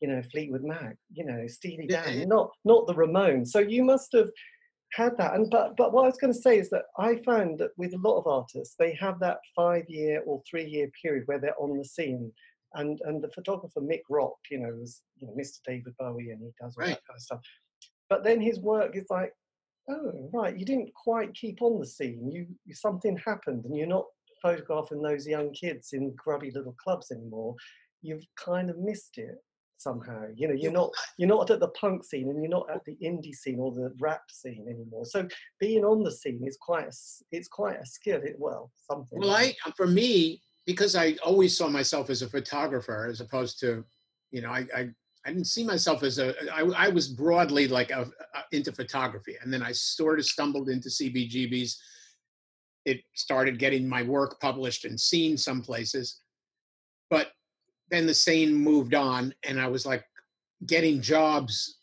you 0.00 0.08
know 0.08 0.22
Fleetwood 0.30 0.62
Mac? 0.62 0.96
You 1.12 1.24
know, 1.24 1.46
Steely 1.46 1.86
Dan, 1.86 2.28
not 2.28 2.50
not 2.64 2.86
the 2.86 2.94
Ramones. 2.94 3.48
So 3.48 3.58
you 3.58 3.82
must 3.82 4.12
have 4.12 4.28
had 4.92 5.16
that. 5.18 5.34
And 5.34 5.50
but 5.50 5.76
but 5.76 5.92
what 5.92 6.04
I 6.04 6.06
was 6.06 6.18
going 6.18 6.32
to 6.32 6.38
say 6.38 6.58
is 6.58 6.70
that 6.70 6.84
I 6.98 7.16
found 7.24 7.58
that 7.58 7.70
with 7.76 7.94
a 7.94 7.98
lot 7.98 8.18
of 8.18 8.26
artists, 8.26 8.74
they 8.78 8.94
have 8.94 9.18
that 9.20 9.38
five 9.54 9.84
year 9.88 10.22
or 10.26 10.42
three 10.48 10.66
year 10.66 10.90
period 11.00 11.24
where 11.26 11.38
they're 11.38 11.60
on 11.60 11.78
the 11.78 11.84
scene. 11.84 12.32
And 12.74 13.00
and 13.04 13.22
the 13.22 13.30
photographer 13.30 13.80
Mick 13.80 14.02
Rock, 14.08 14.36
you 14.50 14.58
know, 14.58 14.72
was 14.72 15.02
you 15.16 15.26
know 15.26 15.34
Mr. 15.34 15.58
David 15.66 15.94
Bowie, 15.98 16.30
and 16.30 16.40
he 16.40 16.50
does 16.60 16.76
all 16.76 16.84
right. 16.84 16.90
that 16.90 17.06
kind 17.06 17.16
of 17.16 17.22
stuff. 17.22 17.40
But 18.08 18.24
then 18.24 18.40
his 18.40 18.60
work 18.60 18.96
is 18.96 19.06
like, 19.10 19.32
oh 19.88 20.30
right, 20.32 20.56
you 20.56 20.64
didn't 20.64 20.92
quite 20.94 21.34
keep 21.34 21.62
on 21.62 21.80
the 21.80 21.86
scene. 21.86 22.30
You, 22.30 22.46
you 22.64 22.74
something 22.74 23.16
happened, 23.24 23.64
and 23.64 23.76
you're 23.76 23.88
not 23.88 24.06
photographing 24.40 25.02
those 25.02 25.26
young 25.26 25.52
kids 25.52 25.92
in 25.92 26.14
grubby 26.16 26.52
little 26.52 26.74
clubs 26.82 27.10
anymore. 27.10 27.54
You've 28.02 28.24
kind 28.36 28.70
of 28.70 28.78
missed 28.78 29.18
it 29.18 29.36
somehow. 29.80 30.26
You 30.34 30.48
know, 30.48 30.54
you're 30.54 30.72
not 30.72 30.90
you're 31.16 31.28
not 31.28 31.50
at 31.50 31.60
the 31.60 31.68
punk 31.68 32.04
scene 32.04 32.28
and 32.28 32.42
you're 32.42 32.50
not 32.50 32.70
at 32.70 32.84
the 32.84 32.96
indie 33.02 33.34
scene 33.34 33.58
or 33.58 33.72
the 33.72 33.92
rap 33.98 34.22
scene 34.30 34.66
anymore. 34.68 35.04
So 35.04 35.26
being 35.58 35.84
on 35.84 36.02
the 36.02 36.12
scene 36.12 36.42
is 36.44 36.58
quite 36.60 36.86
a, 36.86 36.92
it's 37.32 37.48
quite 37.48 37.80
a 37.80 37.86
skill. 37.86 38.20
It, 38.22 38.36
well, 38.38 38.70
something. 38.90 39.18
Well, 39.18 39.30
I 39.30 39.54
for 39.76 39.86
me 39.86 40.42
because 40.66 40.94
I 40.94 41.16
always 41.24 41.56
saw 41.56 41.68
myself 41.68 42.10
as 42.10 42.22
a 42.22 42.28
photographer 42.28 43.06
as 43.10 43.20
opposed 43.20 43.58
to, 43.60 43.84
you 44.30 44.42
know, 44.42 44.50
I 44.50 44.66
I, 44.74 44.88
I 45.26 45.32
didn't 45.32 45.46
see 45.46 45.64
myself 45.64 46.02
as 46.02 46.18
a 46.18 46.34
I, 46.52 46.62
I 46.76 46.88
was 46.88 47.08
broadly 47.08 47.66
like 47.68 47.90
a, 47.90 48.02
a, 48.34 48.42
into 48.52 48.72
photography, 48.72 49.36
and 49.42 49.52
then 49.52 49.62
I 49.62 49.72
sort 49.72 50.18
of 50.18 50.26
stumbled 50.26 50.68
into 50.68 50.88
CBGBs. 50.88 51.74
It 52.86 53.00
started 53.14 53.58
getting 53.58 53.86
my 53.86 54.02
work 54.02 54.40
published 54.40 54.86
and 54.86 54.98
seen 54.98 55.36
some 55.36 55.60
places, 55.60 56.20
but 57.10 57.32
then 57.90 58.06
the 58.06 58.14
scene 58.14 58.54
moved 58.54 58.94
on 58.94 59.34
and 59.44 59.60
I 59.60 59.66
was 59.66 59.84
like 59.84 60.04
getting 60.66 61.00
jobs, 61.00 61.78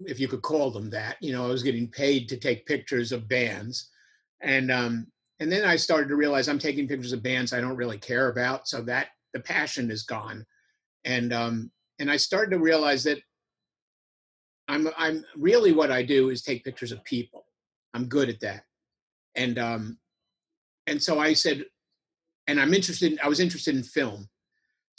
if 0.00 0.18
you 0.18 0.28
could 0.28 0.42
call 0.42 0.70
them 0.70 0.90
that. 0.90 1.16
You 1.20 1.32
know, 1.32 1.44
I 1.44 1.48
was 1.48 1.62
getting 1.62 1.88
paid 1.88 2.28
to 2.28 2.36
take 2.36 2.66
pictures 2.66 3.12
of 3.12 3.28
bands. 3.28 3.90
And 4.42 4.70
um, 4.70 5.06
and 5.40 5.50
then 5.50 5.64
I 5.64 5.76
started 5.76 6.08
to 6.08 6.16
realize 6.16 6.48
I'm 6.48 6.58
taking 6.58 6.88
pictures 6.88 7.12
of 7.12 7.22
bands 7.22 7.52
I 7.52 7.60
don't 7.60 7.76
really 7.76 7.98
care 7.98 8.28
about. 8.28 8.68
So 8.68 8.82
that 8.82 9.08
the 9.34 9.40
passion 9.40 9.90
is 9.90 10.02
gone. 10.02 10.44
And 11.04 11.32
um, 11.32 11.70
and 11.98 12.10
I 12.10 12.16
started 12.16 12.50
to 12.52 12.58
realize 12.58 13.04
that 13.04 13.18
I'm 14.68 14.88
I'm 14.96 15.24
really 15.36 15.72
what 15.72 15.90
I 15.90 16.02
do 16.02 16.30
is 16.30 16.42
take 16.42 16.64
pictures 16.64 16.92
of 16.92 17.04
people. 17.04 17.44
I'm 17.92 18.06
good 18.06 18.28
at 18.28 18.40
that. 18.40 18.64
And 19.34 19.58
um 19.58 19.98
and 20.86 21.00
so 21.02 21.20
I 21.20 21.34
said, 21.34 21.64
and 22.46 22.60
I'm 22.60 22.74
interested, 22.74 23.18
I 23.22 23.28
was 23.28 23.38
interested 23.38 23.76
in 23.76 23.82
film 23.82 24.28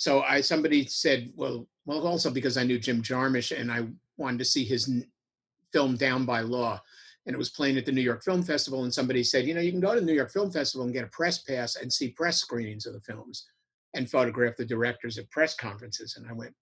so 0.01 0.23
I 0.23 0.41
somebody 0.41 0.87
said, 0.87 1.31
well, 1.35 1.67
well, 1.85 2.07
also 2.07 2.31
because 2.31 2.57
I 2.57 2.63
knew 2.63 2.79
Jim 2.79 3.03
Jarmusch 3.03 3.55
and 3.55 3.71
I 3.71 3.85
wanted 4.17 4.39
to 4.39 4.45
see 4.45 4.63
his 4.63 4.91
film 5.71 5.95
Down 5.95 6.25
by 6.25 6.39
Law, 6.39 6.81
and 7.27 7.35
it 7.35 7.37
was 7.37 7.51
playing 7.51 7.77
at 7.77 7.85
the 7.85 7.91
New 7.91 8.01
York 8.01 8.23
Film 8.23 8.41
Festival. 8.41 8.83
And 8.83 8.91
somebody 8.91 9.23
said, 9.23 9.45
you 9.45 9.53
know, 9.53 9.61
you 9.61 9.69
can 9.69 9.79
go 9.79 9.93
to 9.93 9.99
the 9.99 10.05
New 10.07 10.15
York 10.15 10.31
Film 10.31 10.49
Festival 10.49 10.85
and 10.85 10.93
get 10.93 11.03
a 11.03 11.09
press 11.09 11.43
pass 11.43 11.75
and 11.75 11.93
see 11.93 12.09
press 12.09 12.41
screenings 12.41 12.87
of 12.87 12.93
the 12.93 13.01
films 13.01 13.45
and 13.93 14.09
photograph 14.09 14.55
the 14.57 14.65
directors 14.65 15.19
at 15.19 15.29
press 15.29 15.53
conferences. 15.53 16.15
And 16.17 16.27
I 16.27 16.33
went, 16.33 16.55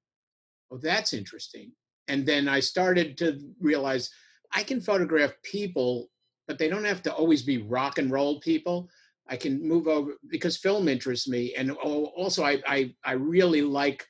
oh, 0.69 0.77
that's 0.77 1.13
interesting. 1.13 1.71
And 2.09 2.25
then 2.25 2.49
I 2.49 2.59
started 2.59 3.17
to 3.19 3.39
realize 3.61 4.09
I 4.51 4.63
can 4.63 4.81
photograph 4.81 5.31
people, 5.43 6.09
but 6.45 6.57
they 6.57 6.67
don't 6.67 6.83
have 6.83 7.03
to 7.03 7.13
always 7.13 7.43
be 7.43 7.59
rock 7.59 7.99
and 7.99 8.11
roll 8.11 8.41
people. 8.41 8.89
I 9.29 9.37
can 9.37 9.65
move 9.65 9.87
over 9.87 10.13
because 10.29 10.57
film 10.57 10.87
interests 10.87 11.27
me, 11.27 11.53
and 11.55 11.71
also 11.71 12.43
I, 12.43 12.61
I 12.67 12.95
I 13.03 13.13
really 13.13 13.61
like 13.61 14.05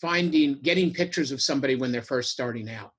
finding 0.00 0.60
getting 0.62 0.92
pictures 0.92 1.32
of 1.32 1.42
somebody 1.42 1.76
when 1.76 1.92
they're 1.92 2.02
first 2.02 2.32
starting 2.32 2.70
out. 2.70 2.92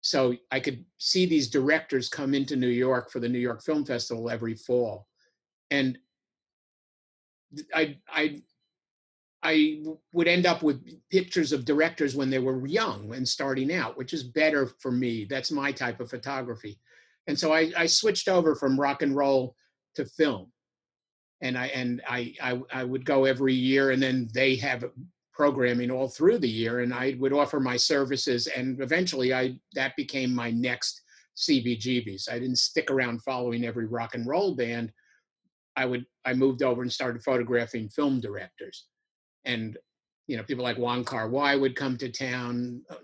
So 0.00 0.34
I 0.50 0.60
could 0.60 0.84
see 0.98 1.26
these 1.26 1.50
directors 1.50 2.08
come 2.08 2.34
into 2.34 2.56
New 2.56 2.68
York 2.68 3.10
for 3.10 3.20
the 3.20 3.28
New 3.28 3.38
York 3.38 3.62
Film 3.62 3.84
Festival 3.84 4.30
every 4.30 4.54
fall, 4.54 5.06
and 5.70 5.98
I 7.74 7.98
I 8.10 8.42
I 9.42 9.82
would 10.12 10.28
end 10.28 10.46
up 10.46 10.62
with 10.62 10.84
pictures 11.10 11.52
of 11.52 11.64
directors 11.64 12.16
when 12.16 12.30
they 12.30 12.38
were 12.38 12.66
young 12.66 13.14
and 13.14 13.26
starting 13.26 13.72
out, 13.72 13.96
which 13.96 14.12
is 14.12 14.24
better 14.24 14.66
for 14.80 14.90
me. 14.90 15.26
That's 15.28 15.52
my 15.52 15.72
type 15.72 16.00
of 16.00 16.10
photography. 16.10 16.78
And 17.28 17.38
so 17.38 17.52
I, 17.52 17.70
I 17.76 17.86
switched 17.86 18.28
over 18.28 18.56
from 18.56 18.80
rock 18.80 19.02
and 19.02 19.14
roll 19.14 19.54
to 19.98 20.06
film 20.06 20.50
and 21.40 21.56
I 21.56 21.66
and 21.66 22.02
I, 22.08 22.34
I 22.42 22.60
I 22.72 22.84
would 22.84 23.04
go 23.04 23.24
every 23.24 23.54
year, 23.54 23.90
and 23.90 24.02
then 24.02 24.28
they 24.34 24.56
have 24.56 24.84
programming 25.32 25.90
all 25.90 26.08
through 26.08 26.38
the 26.38 26.48
year, 26.48 26.80
and 26.80 26.92
I 26.92 27.16
would 27.18 27.32
offer 27.32 27.60
my 27.60 27.76
services, 27.76 28.46
and 28.48 28.80
eventually 28.80 29.32
I 29.32 29.58
that 29.74 29.94
became 29.96 30.34
my 30.34 30.50
next 30.50 31.02
CBGBs. 31.36 32.30
I 32.30 32.38
didn't 32.38 32.58
stick 32.58 32.90
around 32.90 33.22
following 33.22 33.64
every 33.64 33.86
rock 33.86 34.14
and 34.14 34.26
roll 34.26 34.56
band. 34.56 34.92
I 35.76 35.86
would 35.86 36.04
I 36.24 36.34
moved 36.34 36.62
over 36.62 36.82
and 36.82 36.92
started 36.92 37.22
photographing 37.22 37.88
film 37.88 38.20
directors, 38.20 38.86
and 39.44 39.78
you 40.26 40.36
know, 40.36 40.42
people 40.42 40.64
like 40.64 40.76
Wong 40.76 41.04
Kar 41.04 41.28
Wai 41.28 41.54
would 41.56 41.76
come 41.76 41.96
to 41.98 42.10
town, 42.10 42.82
uh, 42.90 42.96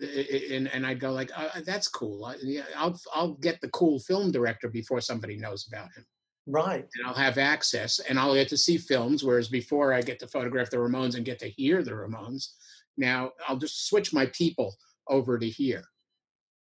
and, 0.52 0.68
and 0.74 0.84
I'd 0.84 1.00
go 1.00 1.12
like, 1.12 1.30
uh, 1.36 1.60
"That's 1.64 1.88
cool. 1.88 2.34
I'll 2.76 3.00
I'll 3.14 3.34
get 3.34 3.60
the 3.60 3.70
cool 3.70 4.00
film 4.00 4.32
director 4.32 4.68
before 4.68 5.00
somebody 5.00 5.36
knows 5.36 5.68
about 5.68 5.92
him." 5.96 6.04
Right. 6.46 6.86
And 6.94 7.06
I'll 7.06 7.14
have 7.14 7.38
access, 7.38 8.00
and 8.00 8.18
I'll 8.18 8.34
get 8.34 8.48
to 8.48 8.56
see 8.56 8.76
films. 8.76 9.24
Whereas 9.24 9.48
before, 9.48 9.94
I 9.94 10.02
get 10.02 10.18
to 10.20 10.28
photograph 10.28 10.70
the 10.70 10.76
Ramones 10.76 11.16
and 11.16 11.24
get 11.24 11.38
to 11.38 11.48
hear 11.48 11.82
the 11.82 11.92
Ramones. 11.92 12.48
Now 12.96 13.32
I'll 13.48 13.56
just 13.56 13.88
switch 13.88 14.12
my 14.12 14.26
people 14.26 14.74
over 15.08 15.38
to 15.38 15.48
here, 15.48 15.84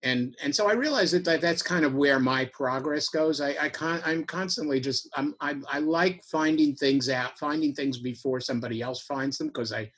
and 0.03 0.35
and 0.43 0.55
so 0.55 0.69
I 0.69 0.73
realize 0.73 1.13
that, 1.13 1.25
that 1.27 1.43
that's 1.43 1.63
kind 1.63 1.85
of 1.85 1.95
where 1.95 2.19
my 2.19 2.47
progress 2.47 3.09
goes. 3.11 3.41
I 3.41 3.55
I 3.61 3.69
con- 3.69 4.03
I'm 4.05 4.25
constantly 4.25 4.81
just 4.81 5.11
I'm 5.15 5.35
I, 5.41 5.57
I 5.71 5.81
like 5.81 6.25
finding 6.25 6.75
things 6.75 7.11
out, 7.11 7.39
finding 7.39 7.75
things 7.75 7.99
before 7.99 8.41
somebody 8.41 8.81
else 8.81 9.03
finds 9.03 9.37
them 9.37 9.49
because 9.49 9.73
I 9.73 9.91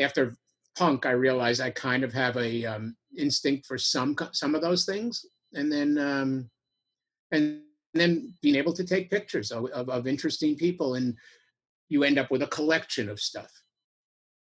after 0.00 0.34
punk, 0.76 1.06
I 1.06 1.12
realized 1.12 1.60
I 1.60 1.70
kind 1.70 2.04
of 2.04 2.12
have 2.12 2.36
a 2.36 2.64
um, 2.64 2.96
instinct 3.16 3.66
for 3.66 3.78
some 3.78 4.16
some 4.32 4.54
of 4.54 4.62
those 4.62 4.84
things, 4.84 5.24
and 5.54 5.70
then 5.70 5.96
um, 5.98 6.50
and 7.30 7.62
then 7.94 8.34
being 8.40 8.56
able 8.56 8.72
to 8.72 8.84
take 8.84 9.10
pictures 9.10 9.50
of, 9.50 9.66
of, 9.66 9.88
of 9.88 10.06
interesting 10.06 10.56
people, 10.56 10.94
and 10.94 11.16
you 11.88 12.04
end 12.04 12.18
up 12.18 12.30
with 12.30 12.42
a 12.42 12.48
collection 12.48 13.08
of 13.08 13.20
stuff. 13.20 13.50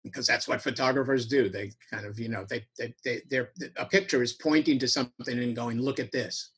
Because 0.03 0.27
that's 0.27 0.47
what 0.47 0.61
photographers 0.61 1.25
do. 1.25 1.49
They 1.49 1.71
kind 1.89 2.05
of 2.05 2.19
you 2.19 2.27
know 2.27 2.45
they 2.49 2.65
they, 2.77 2.93
they 3.05 3.21
they're 3.29 3.51
a 3.77 3.85
picture 3.85 4.21
is 4.21 4.33
pointing 4.33 4.77
to 4.79 4.87
something 4.87 5.39
and 5.39 5.55
going 5.55 5.79
look 5.79 5.99
at 5.99 6.11
this, 6.11 6.51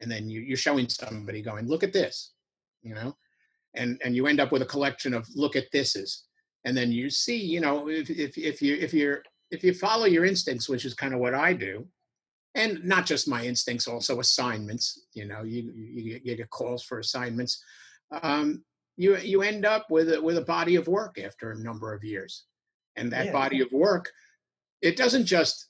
and 0.00 0.10
then 0.10 0.28
you, 0.28 0.42
you're 0.42 0.58
showing 0.58 0.86
somebody 0.88 1.40
going 1.40 1.66
look 1.66 1.82
at 1.82 1.94
this, 1.94 2.32
you 2.82 2.94
know, 2.94 3.16
and 3.74 3.98
and 4.04 4.14
you 4.14 4.26
end 4.26 4.38
up 4.38 4.52
with 4.52 4.60
a 4.60 4.66
collection 4.66 5.14
of 5.14 5.26
look 5.34 5.56
at 5.56 5.72
thises. 5.72 6.24
And 6.66 6.76
then 6.76 6.92
you 6.92 7.08
see 7.08 7.38
you 7.38 7.60
know 7.60 7.88
if, 7.88 8.10
if, 8.10 8.36
if 8.36 8.60
you 8.60 8.76
if 8.76 8.92
you're 8.92 9.22
if 9.50 9.64
you 9.64 9.72
follow 9.72 10.04
your 10.04 10.24
instincts 10.24 10.68
which 10.68 10.84
is 10.84 10.94
kind 10.94 11.14
of 11.14 11.20
what 11.20 11.34
i 11.34 11.52
do 11.52 11.86
and 12.54 12.82
not 12.84 13.06
just 13.06 13.28
my 13.28 13.44
instincts 13.44 13.86
also 13.86 14.20
assignments 14.20 15.06
you 15.14 15.26
know 15.26 15.42
you 15.42 15.72
you, 15.74 16.20
you 16.22 16.36
get 16.36 16.50
calls 16.50 16.82
for 16.82 16.98
assignments. 16.98 17.62
Um, 18.22 18.64
you 18.96 19.16
you 19.18 19.42
end 19.42 19.64
up 19.64 19.86
with 19.90 20.12
a, 20.12 20.20
with 20.20 20.36
a 20.38 20.42
body 20.42 20.76
of 20.76 20.88
work 20.88 21.18
after 21.18 21.52
a 21.52 21.58
number 21.58 21.94
of 21.94 22.04
years. 22.04 22.44
And 22.96 23.12
that 23.12 23.26
yeah. 23.26 23.32
body 23.32 23.60
of 23.60 23.70
work 23.70 24.10
it 24.82 24.96
doesn't 24.96 25.26
just 25.26 25.68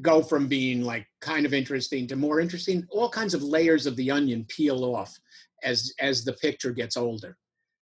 go 0.00 0.22
from 0.22 0.46
being 0.46 0.82
like 0.82 1.06
kind 1.20 1.44
of 1.44 1.52
interesting 1.52 2.06
to 2.06 2.16
more 2.16 2.40
interesting. 2.40 2.86
All 2.90 3.08
kinds 3.08 3.34
of 3.34 3.42
layers 3.42 3.86
of 3.86 3.96
the 3.96 4.10
onion 4.10 4.46
peel 4.48 4.84
off 4.84 5.14
as 5.62 5.92
as 6.00 6.24
the 6.24 6.32
picture 6.34 6.72
gets 6.72 6.96
older. 6.96 7.36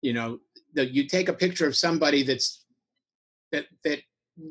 You 0.01 0.13
know 0.13 0.39
the, 0.73 0.85
you 0.85 1.07
take 1.07 1.29
a 1.29 1.33
picture 1.33 1.67
of 1.67 1.75
somebody 1.75 2.23
that's 2.23 2.65
that 3.51 3.65
that 3.83 3.99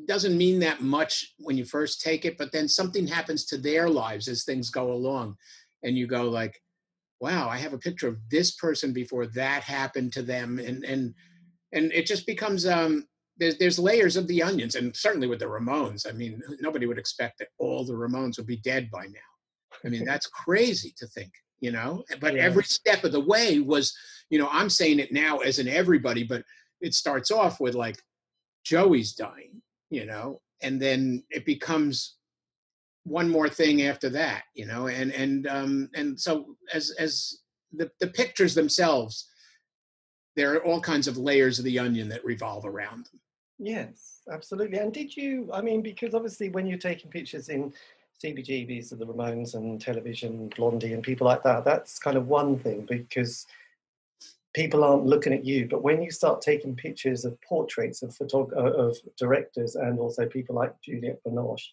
doesn't 0.05 0.37
mean 0.37 0.59
that 0.59 0.81
much 0.81 1.33
when 1.39 1.57
you 1.57 1.65
first 1.65 2.01
take 2.01 2.25
it 2.25 2.37
but 2.37 2.51
then 2.51 2.67
something 2.67 3.07
happens 3.07 3.45
to 3.45 3.57
their 3.57 3.89
lives 3.89 4.27
as 4.27 4.43
things 4.43 4.69
go 4.69 4.91
along 4.91 5.35
and 5.83 5.97
you 5.97 6.07
go 6.07 6.29
like 6.29 6.61
wow 7.21 7.49
i 7.49 7.57
have 7.57 7.73
a 7.73 7.77
picture 7.77 8.07
of 8.07 8.17
this 8.29 8.51
person 8.55 8.93
before 8.93 9.25
that 9.27 9.63
happened 9.63 10.13
to 10.13 10.21
them 10.21 10.59
and 10.59 10.83
and 10.83 11.13
and 11.73 11.91
it 11.91 12.05
just 12.05 12.25
becomes 12.25 12.67
um 12.67 13.05
there's 13.37 13.57
there's 13.57 13.79
layers 13.79 14.15
of 14.15 14.27
the 14.27 14.43
onions 14.43 14.75
and 14.75 14.95
certainly 14.95 15.27
with 15.27 15.39
the 15.39 15.45
ramones 15.45 16.07
i 16.07 16.11
mean 16.11 16.41
nobody 16.59 16.85
would 16.85 16.99
expect 16.99 17.39
that 17.39 17.49
all 17.57 17.85
the 17.85 17.93
ramones 17.93 18.37
would 18.37 18.47
be 18.47 18.57
dead 18.57 18.89
by 18.91 19.05
now 19.05 19.77
i 19.85 19.89
mean 19.89 20.05
that's 20.05 20.27
crazy 20.45 20.93
to 20.97 21.07
think 21.07 21.31
you 21.59 21.71
know 21.71 22.03
but 22.19 22.35
yeah. 22.35 22.41
every 22.41 22.63
step 22.63 23.03
of 23.03 23.11
the 23.11 23.19
way 23.19 23.59
was 23.59 23.95
you 24.29 24.37
know 24.37 24.49
i'm 24.51 24.69
saying 24.69 24.99
it 24.99 25.11
now 25.11 25.37
as 25.39 25.59
an 25.59 25.67
everybody 25.67 26.23
but 26.23 26.43
it 26.81 26.93
starts 26.93 27.31
off 27.31 27.59
with 27.59 27.75
like 27.75 27.97
joey's 28.63 29.13
dying 29.13 29.61
you 29.89 30.05
know 30.05 30.41
and 30.61 30.81
then 30.81 31.23
it 31.29 31.45
becomes 31.45 32.15
one 33.03 33.29
more 33.29 33.49
thing 33.49 33.83
after 33.83 34.09
that 34.09 34.43
you 34.53 34.65
know 34.65 34.87
and 34.87 35.11
and 35.11 35.47
um 35.47 35.89
and 35.95 36.19
so 36.19 36.55
as 36.73 36.91
as 36.99 37.39
the 37.73 37.89
the 37.99 38.07
pictures 38.07 38.53
themselves 38.53 39.29
there 40.35 40.53
are 40.53 40.63
all 40.63 40.79
kinds 40.79 41.07
of 41.07 41.17
layers 41.17 41.59
of 41.59 41.65
the 41.65 41.79
onion 41.79 42.09
that 42.09 42.23
revolve 42.23 42.65
around 42.65 43.05
them 43.05 43.19
yes 43.57 44.21
absolutely 44.31 44.77
and 44.77 44.93
did 44.93 45.15
you 45.15 45.49
i 45.53 45.61
mean 45.61 45.81
because 45.81 46.13
obviously 46.13 46.49
when 46.49 46.67
you're 46.67 46.77
taking 46.77 47.09
pictures 47.09 47.49
in 47.49 47.73
CBGBs 48.23 48.91
of 48.91 48.99
the 48.99 49.05
Ramones 49.05 49.55
and 49.55 49.79
television, 49.79 50.51
Blondie, 50.55 50.93
and 50.93 51.01
people 51.01 51.25
like 51.25 51.41
that. 51.43 51.63
That's 51.63 51.99
kind 51.99 52.17
of 52.17 52.27
one 52.27 52.59
thing 52.59 52.85
because 52.85 53.45
people 54.53 54.83
aren't 54.83 55.05
looking 55.05 55.33
at 55.33 55.45
you. 55.45 55.67
But 55.67 55.83
when 55.83 56.01
you 56.01 56.11
start 56.11 56.41
taking 56.41 56.75
pictures 56.75 57.25
of 57.25 57.39
portraits 57.41 58.01
of 58.01 58.15
photog- 58.15 58.55
uh, 58.55 58.73
of 58.73 58.97
directors 59.17 59.75
and 59.75 59.99
also 59.99 60.25
people 60.25 60.55
like 60.55 60.73
Juliette 60.83 61.21
Binoche, 61.25 61.67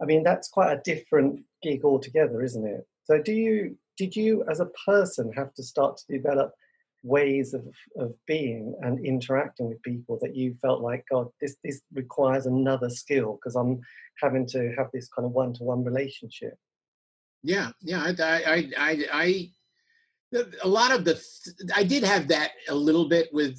I 0.00 0.04
mean 0.04 0.22
that's 0.22 0.48
quite 0.48 0.72
a 0.72 0.82
different 0.84 1.42
gig 1.62 1.84
altogether, 1.84 2.42
isn't 2.42 2.66
it? 2.66 2.86
So 3.04 3.20
do 3.20 3.32
you 3.32 3.76
did 3.96 4.16
you 4.16 4.44
as 4.50 4.60
a 4.60 4.70
person 4.86 5.32
have 5.32 5.54
to 5.54 5.62
start 5.62 5.96
to 5.98 6.12
develop 6.16 6.54
ways 7.04 7.52
of, 7.52 7.66
of 7.96 8.14
being 8.26 8.74
and 8.80 9.04
interacting 9.04 9.68
with 9.68 9.82
people 9.82 10.18
that 10.22 10.34
you 10.34 10.56
felt 10.62 10.80
like 10.80 11.04
god 11.10 11.28
this 11.38 11.54
this 11.62 11.82
requires 11.92 12.46
another 12.46 12.88
skill 12.88 13.34
because 13.34 13.54
i'm 13.54 13.78
having 14.22 14.46
to 14.46 14.74
have 14.76 14.88
this 14.92 15.06
kind 15.08 15.26
of 15.26 15.32
one-to-one 15.32 15.84
relationship 15.84 16.54
yeah 17.42 17.70
yeah 17.82 18.02
i 18.02 18.14
i 18.22 18.70
i, 18.78 19.04
I 19.12 19.50
a 20.62 20.68
lot 20.68 20.92
of 20.92 21.04
the 21.04 21.20
i 21.74 21.82
did 21.82 22.02
have 22.02 22.28
that 22.28 22.52
a 22.68 22.74
little 22.74 23.08
bit 23.08 23.28
with 23.32 23.58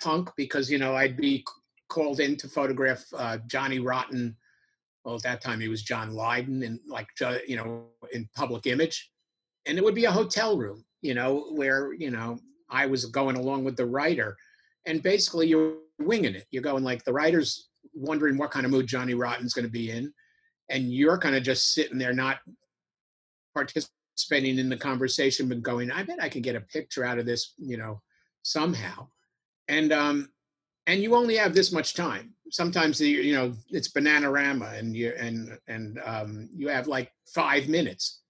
punk 0.00 0.30
because 0.36 0.70
you 0.70 0.78
know 0.78 0.94
i'd 0.96 1.16
be 1.16 1.44
called 1.88 2.20
in 2.20 2.36
to 2.36 2.48
photograph 2.48 3.04
uh, 3.16 3.38
johnny 3.46 3.78
rotten 3.78 4.36
well 5.04 5.16
at 5.16 5.22
that 5.22 5.40
time 5.40 5.60
he 5.60 5.68
was 5.68 5.82
john 5.82 6.12
lydon 6.12 6.62
and 6.62 6.80
like 6.88 7.08
you 7.46 7.56
know 7.56 7.84
in 8.12 8.28
public 8.34 8.66
image 8.66 9.10
and 9.66 9.78
it 9.78 9.84
would 9.84 9.94
be 9.94 10.06
a 10.06 10.10
hotel 10.10 10.56
room 10.56 10.84
you 11.02 11.14
know 11.14 11.46
where 11.52 11.92
you 11.92 12.10
know 12.10 12.38
I 12.68 12.86
was 12.86 13.06
going 13.06 13.36
along 13.36 13.64
with 13.64 13.76
the 13.76 13.86
writer. 13.86 14.36
And 14.86 15.02
basically, 15.02 15.48
you're 15.48 15.74
winging 15.98 16.34
it. 16.34 16.46
You're 16.50 16.62
going 16.62 16.84
like 16.84 17.04
the 17.04 17.12
writer's 17.12 17.68
wondering 17.94 18.36
what 18.36 18.50
kind 18.50 18.66
of 18.66 18.72
mood 18.72 18.86
Johnny 18.86 19.14
Rotten's 19.14 19.54
going 19.54 19.64
to 19.64 19.70
be 19.70 19.90
in. 19.90 20.12
And 20.68 20.92
you're 20.92 21.18
kind 21.18 21.36
of 21.36 21.42
just 21.42 21.74
sitting 21.74 21.98
there, 21.98 22.12
not 22.12 22.38
participating 23.54 23.90
in 24.30 24.68
the 24.68 24.76
conversation, 24.76 25.48
but 25.48 25.62
going, 25.62 25.90
I 25.90 26.02
bet 26.02 26.22
I 26.22 26.28
could 26.28 26.42
get 26.42 26.56
a 26.56 26.60
picture 26.60 27.04
out 27.04 27.18
of 27.18 27.26
this, 27.26 27.54
you 27.58 27.76
know, 27.76 28.00
somehow. 28.42 29.08
And, 29.68 29.92
um, 29.92 30.28
and 30.86 31.02
you 31.02 31.14
only 31.14 31.36
have 31.36 31.54
this 31.54 31.72
much 31.72 31.94
time. 31.94 32.32
Sometimes 32.50 32.98
the, 32.98 33.08
you 33.08 33.34
know 33.34 33.54
it's 33.70 33.90
Bananarama, 33.90 34.78
and 34.78 34.96
you 34.96 35.12
and 35.18 35.58
and 35.66 35.98
um, 36.04 36.48
you 36.54 36.68
have 36.68 36.86
like 36.86 37.10
five 37.26 37.68
minutes 37.68 38.20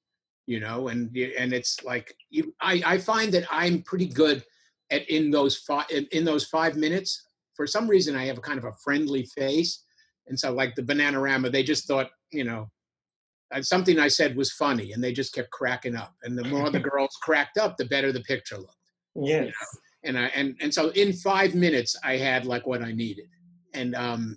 you 0.47 0.61
know 0.61 0.89
and 0.89 1.15
and 1.17 1.53
it's 1.53 1.83
like 1.85 2.15
you 2.31 2.55
i 2.61 2.81
i 2.87 2.99
find 2.99 3.33
that 3.33 3.45
i'm 3.51 3.83
pretty 3.83 4.07
good 4.07 4.43
at 4.91 5.09
in 5.11 5.31
those 5.31 5.57
five 5.59 5.87
in 6.13 6.25
those 6.25 6.47
five 6.47 6.77
minutes 6.77 7.27
for 7.55 7.67
some 7.67 7.89
reason 7.89 8.17
i 8.17 8.25
have 8.25 8.39
a 8.39 8.41
kind 8.43 8.59
of 8.59 8.65
a 8.65 8.73
friendly 8.83 9.25
face 9.37 9.85
and 10.29 10.39
so 10.39 10.53
like 10.53 10.75
the 10.75 10.83
bananarama 10.83 11.51
they 11.51 11.63
just 11.63 11.87
thought 11.87 12.11
you 12.31 12.45
know 12.45 12.71
something 13.61 13.99
i 13.99 14.09
said 14.09 14.37
was 14.37 14.53
funny 14.53 14.93
and 14.93 15.03
they 15.03 15.13
just 15.13 15.35
kept 15.35 15.51
cracking 15.51 15.97
up 15.97 16.15
and 16.23 16.37
the 16.37 16.45
more 16.45 16.71
the 16.71 16.81
girls 16.91 17.17
cracked 17.23 17.59
up 17.59 17.77
the 17.77 17.85
better 17.87 18.13
the 18.13 18.21
picture 18.21 18.59
looked 18.59 18.75
yes 19.15 19.53
you 20.05 20.13
know? 20.13 20.19
and 20.19 20.19
i 20.19 20.27
and 20.35 20.57
and 20.61 20.73
so 20.73 20.91
in 20.91 21.13
five 21.13 21.55
minutes 21.55 21.97
i 22.05 22.17
had 22.17 22.45
like 22.45 22.67
what 22.67 22.83
i 22.83 22.93
needed 22.93 23.29
and 23.75 23.95
um 23.95 24.37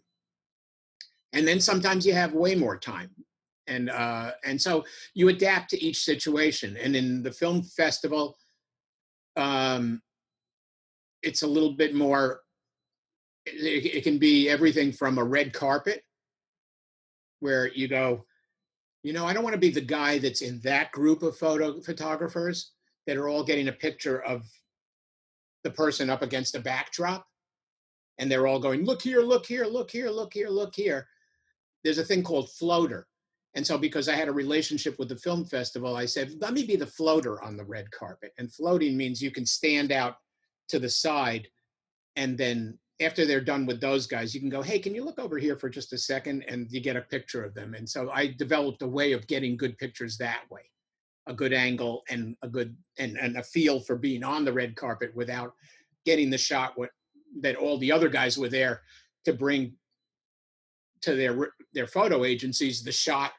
and 1.33 1.47
then 1.47 1.59
sometimes 1.59 2.05
you 2.05 2.13
have 2.13 2.33
way 2.33 2.55
more 2.55 2.77
time 2.77 3.09
and 3.69 3.89
uh, 3.89 4.31
and 4.43 4.61
so 4.61 4.83
you 5.13 5.29
adapt 5.29 5.69
to 5.69 5.83
each 5.83 6.03
situation. 6.03 6.75
And 6.75 6.95
in 6.95 7.23
the 7.23 7.31
film 7.31 7.63
festival, 7.63 8.37
um, 9.37 10.01
it's 11.21 11.43
a 11.43 11.47
little 11.47 11.73
bit 11.73 11.93
more. 11.93 12.41
It, 13.45 13.97
it 13.97 14.03
can 14.03 14.17
be 14.17 14.49
everything 14.49 14.91
from 14.91 15.17
a 15.17 15.23
red 15.23 15.53
carpet, 15.53 16.03
where 17.39 17.71
you 17.73 17.87
go, 17.87 18.25
you 19.03 19.13
know, 19.13 19.25
I 19.25 19.33
don't 19.33 19.43
want 19.43 19.53
to 19.53 19.59
be 19.59 19.71
the 19.71 19.81
guy 19.81 20.19
that's 20.19 20.41
in 20.41 20.59
that 20.62 20.91
group 20.91 21.23
of 21.23 21.38
photo 21.38 21.79
photographers 21.81 22.71
that 23.07 23.17
are 23.17 23.29
all 23.29 23.43
getting 23.43 23.69
a 23.69 23.73
picture 23.73 24.21
of 24.23 24.45
the 25.63 25.71
person 25.71 26.09
up 26.09 26.21
against 26.21 26.55
a 26.55 26.59
backdrop 26.59 27.25
and 28.17 28.31
they're 28.31 28.47
all 28.47 28.59
going 28.59 28.85
look 28.85 29.01
here 29.01 29.21
look 29.21 29.45
here 29.45 29.65
look 29.65 29.91
here 29.91 30.09
look 30.09 30.33
here 30.33 30.47
look 30.47 30.73
here 30.73 31.05
there's 31.83 31.97
a 31.97 32.03
thing 32.03 32.23
called 32.23 32.49
floater 32.51 33.07
and 33.55 33.65
so, 33.65 33.77
because 33.77 34.07
I 34.07 34.15
had 34.15 34.27
a 34.27 34.33
relationship 34.33 34.99
with 34.99 35.09
the 35.09 35.15
film 35.15 35.43
festival, 35.43 35.95
I 35.95 36.05
said, 36.05 36.35
let 36.39 36.53
me 36.53 36.65
be 36.65 36.75
the 36.75 36.85
floater 36.85 37.43
on 37.43 37.57
the 37.57 37.65
red 37.65 37.89
carpet. 37.91 38.31
And 38.38 38.53
floating 38.53 38.95
means 38.95 39.21
you 39.21 39.31
can 39.31 39.45
stand 39.45 39.91
out 39.91 40.17
to 40.69 40.79
the 40.79 40.89
side. 40.89 41.47
And 42.15 42.38
then, 42.38 42.77
after 43.01 43.25
they're 43.25 43.41
done 43.41 43.65
with 43.65 43.79
those 43.79 44.07
guys, 44.07 44.33
you 44.33 44.41
can 44.41 44.49
go, 44.49 44.62
hey, 44.62 44.79
can 44.79 44.93
you 44.93 45.05
look 45.05 45.19
over 45.19 45.38
here 45.38 45.55
for 45.55 45.69
just 45.69 45.93
a 45.93 45.97
second? 45.97 46.43
And 46.47 46.69
you 46.71 46.81
get 46.81 46.97
a 46.97 47.01
picture 47.01 47.43
of 47.43 47.53
them. 47.53 47.73
And 47.73 47.88
so, 47.88 48.09
I 48.12 48.35
developed 48.38 48.81
a 48.81 48.88
way 48.88 49.13
of 49.13 49.27
getting 49.27 49.55
good 49.55 49.77
pictures 49.77 50.17
that 50.17 50.41
way 50.49 50.62
a 51.29 51.33
good 51.33 51.53
angle 51.53 52.03
and 52.09 52.35
a 52.41 52.47
good 52.49 52.75
and, 52.97 53.17
and 53.17 53.38
a 53.38 53.43
feel 53.43 53.79
for 53.79 53.95
being 53.95 54.23
on 54.23 54.43
the 54.43 54.51
red 54.51 54.75
carpet 54.75 55.15
without 55.15 55.53
getting 56.05 56.29
the 56.29 56.38
shot 56.38 56.73
what 56.75 56.89
that 57.39 57.55
all 57.55 57.77
the 57.77 57.91
other 57.91 58.09
guys 58.09 58.38
were 58.38 58.49
there 58.49 58.81
to 59.23 59.31
bring 59.31 59.73
to 61.01 61.15
their 61.15 61.49
their 61.73 61.88
photo 61.88 62.25
agencies 62.25 62.83
the 62.83 62.91
shot 62.91 63.31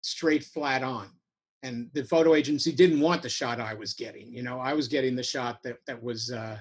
straight 0.00 0.42
flat 0.42 0.82
on 0.82 1.10
and 1.62 1.90
the 1.92 2.04
photo 2.04 2.34
agency 2.34 2.72
didn't 2.72 3.00
want 3.00 3.22
the 3.22 3.28
shot 3.28 3.60
i 3.60 3.74
was 3.74 3.92
getting 3.92 4.32
you 4.32 4.42
know 4.42 4.58
i 4.58 4.72
was 4.72 4.88
getting 4.88 5.14
the 5.14 5.22
shot 5.22 5.62
that 5.62 5.76
that 5.86 6.02
was 6.02 6.32
uh 6.32 6.56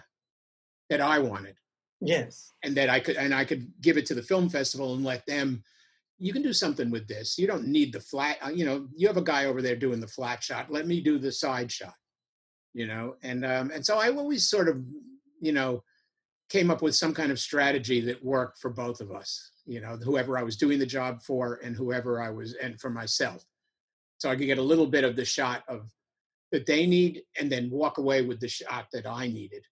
that 0.90 1.00
i 1.00 1.18
wanted 1.18 1.56
yes. 2.08 2.52
And 2.64 2.76
that 2.78 2.90
i 2.90 3.00
could 3.00 3.16
and 3.16 3.34
i 3.34 3.46
could 3.46 3.72
give 3.82 3.98
it 3.98 4.06
to 4.08 4.14
the 4.14 4.24
film 4.24 4.50
festival 4.50 4.94
and 4.94 5.04
let 5.04 5.26
them 5.26 5.64
you 6.20 6.32
can 6.32 6.44
do 6.44 6.54
something 6.54 6.90
with 6.90 7.08
this. 7.08 7.38
You 7.38 7.48
don't 7.48 7.68
need 7.68 7.92
the 7.92 8.00
flat 8.00 8.38
uh, 8.46 8.50
you 8.50 8.66
know 8.66 8.88
you 8.96 9.08
have 9.08 9.18
a 9.18 9.22
guy 9.22 9.46
over 9.46 9.62
there 9.62 9.76
doing 9.76 10.00
the 10.00 10.08
flat 10.08 10.44
shot. 10.44 10.72
Let 10.72 10.88
me 10.88 11.02
do 11.02 11.18
the 11.18 11.32
side 11.32 11.72
shot 11.72 11.96
you 12.74 12.88
know? 12.88 13.16
And 13.24 13.46
um 13.46 13.72
and 13.74 13.86
so 13.86 13.98
i 13.98 14.10
always 14.10 14.50
sort 14.50 14.68
of 14.68 14.84
you 15.40 15.52
know 15.52 15.84
came 16.50 16.70
up 16.70 16.82
with 16.82 16.96
some 16.96 17.14
kind 17.14 17.32
of 17.32 17.40
strategy 17.40 18.02
that 18.02 18.24
worked 18.24 18.60
for 18.60 18.70
both 18.70 19.00
of 19.02 19.12
us 19.12 19.52
you 19.66 19.80
know 19.80 19.98
whoever 20.04 20.38
i 20.38 20.44
was 20.44 20.58
doing 20.58 20.78
the 20.78 20.86
job 20.86 21.22
for 21.22 21.60
and 21.64 21.76
whoever 21.76 22.22
i 22.22 22.30
was 22.30 22.54
and 22.56 22.80
for 22.80 22.90
myself. 22.90 23.46
So 24.18 24.30
i 24.30 24.36
could 24.36 24.46
get 24.46 24.58
a 24.58 24.64
little 24.72 24.88
bit 24.88 25.04
of 25.04 25.16
the 25.16 25.26
shot 25.26 25.64
of 25.68 25.90
that 26.52 26.66
they 26.66 26.86
need 26.86 27.24
and 27.40 27.52
then 27.52 27.70
walk 27.70 27.98
away 27.98 28.22
with 28.22 28.40
the 28.40 28.48
shot 28.48 28.88
that 28.94 29.06
i 29.08 29.28
needed 29.28 29.66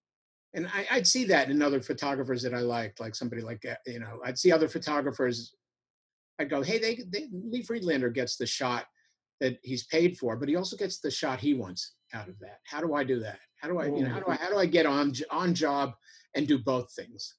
and 0.53 0.67
I, 0.67 0.95
would 0.95 1.07
see 1.07 1.23
that 1.25 1.49
in 1.49 1.61
other 1.61 1.81
photographers 1.81 2.43
that 2.43 2.53
i 2.53 2.59
liked 2.59 2.99
like 2.99 3.15
somebody 3.15 3.41
like 3.41 3.65
uh, 3.65 3.75
you 3.85 3.99
know 3.99 4.19
i'd 4.25 4.37
see 4.37 4.51
other 4.51 4.67
photographers 4.67 5.55
i'd 6.39 6.49
go 6.49 6.61
hey 6.61 6.77
they, 6.77 7.03
they 7.09 7.27
lee 7.31 7.63
friedlander 7.63 8.09
gets 8.09 8.35
the 8.35 8.45
shot 8.45 8.85
that 9.39 9.57
he's 9.63 9.85
paid 9.87 10.17
for 10.17 10.35
but 10.35 10.49
he 10.49 10.55
also 10.55 10.75
gets 10.75 10.99
the 10.99 11.11
shot 11.11 11.39
he 11.39 11.53
wants 11.53 11.93
out 12.13 12.27
of 12.27 12.37
that. 12.39 12.59
How 12.65 12.81
do 12.81 12.93
i 12.93 13.03
do 13.03 13.19
that? 13.19 13.39
How 13.57 13.67
do 13.67 13.79
i 13.79 13.85
you 13.85 14.03
know 14.03 14.09
how 14.09 14.19
do 14.19 14.25
i 14.27 14.35
how 14.35 14.49
do 14.49 14.57
i 14.57 14.65
get 14.65 14.85
on 14.85 15.13
on 15.29 15.53
job 15.53 15.93
and 16.35 16.47
do 16.47 16.57
both 16.57 16.91
things? 16.93 17.35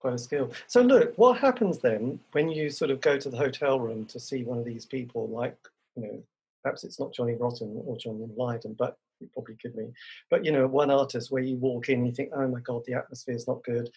Quite 0.00 0.14
a 0.14 0.18
skill. 0.18 0.52
So 0.66 0.82
look, 0.82 1.14
what 1.16 1.38
happens 1.38 1.78
then 1.78 2.18
when 2.32 2.50
you 2.50 2.70
sort 2.70 2.90
of 2.90 3.00
go 3.00 3.18
to 3.18 3.30
the 3.30 3.36
hotel 3.36 3.78
room 3.78 4.04
to 4.06 4.18
see 4.18 4.42
one 4.42 4.58
of 4.58 4.64
these 4.64 4.84
people, 4.84 5.28
like 5.28 5.56
you 5.96 6.02
know, 6.02 6.22
perhaps 6.62 6.84
it's 6.84 6.98
not 6.98 7.12
Johnny 7.12 7.34
Rotten 7.34 7.82
or 7.86 7.96
Johnny 7.96 8.26
Lydon, 8.36 8.74
but 8.78 8.96
it 9.22 9.32
probably 9.32 9.56
could 9.60 9.76
be. 9.76 9.88
But 10.30 10.44
you 10.44 10.52
know, 10.52 10.66
one 10.66 10.90
artist 10.90 11.30
where 11.30 11.42
you 11.42 11.56
walk 11.56 11.88
in, 11.88 12.04
you 12.04 12.12
think, 12.12 12.30
oh 12.34 12.48
my 12.48 12.60
god, 12.60 12.82
the 12.86 12.94
atmosphere 12.94 13.34
is 13.34 13.48
not 13.48 13.64
good. 13.64 13.90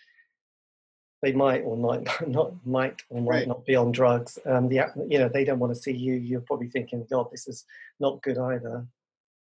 They 1.21 1.31
might 1.31 1.61
or 1.61 1.77
might 1.77 2.07
not 2.27 2.53
might 2.65 3.01
or 3.09 3.21
might 3.21 3.29
right. 3.29 3.47
not 3.47 3.65
be 3.65 3.75
on 3.75 3.91
drugs. 3.91 4.37
Um, 4.45 4.69
the 4.69 4.81
you 5.07 5.19
know 5.19 5.29
they 5.29 5.43
don't 5.43 5.59
want 5.59 5.73
to 5.73 5.81
see 5.81 5.93
you. 5.93 6.15
You're 6.15 6.41
probably 6.41 6.69
thinking, 6.69 7.05
God, 7.09 7.27
this 7.31 7.47
is 7.47 7.65
not 7.99 8.21
good 8.21 8.37
either 8.37 8.85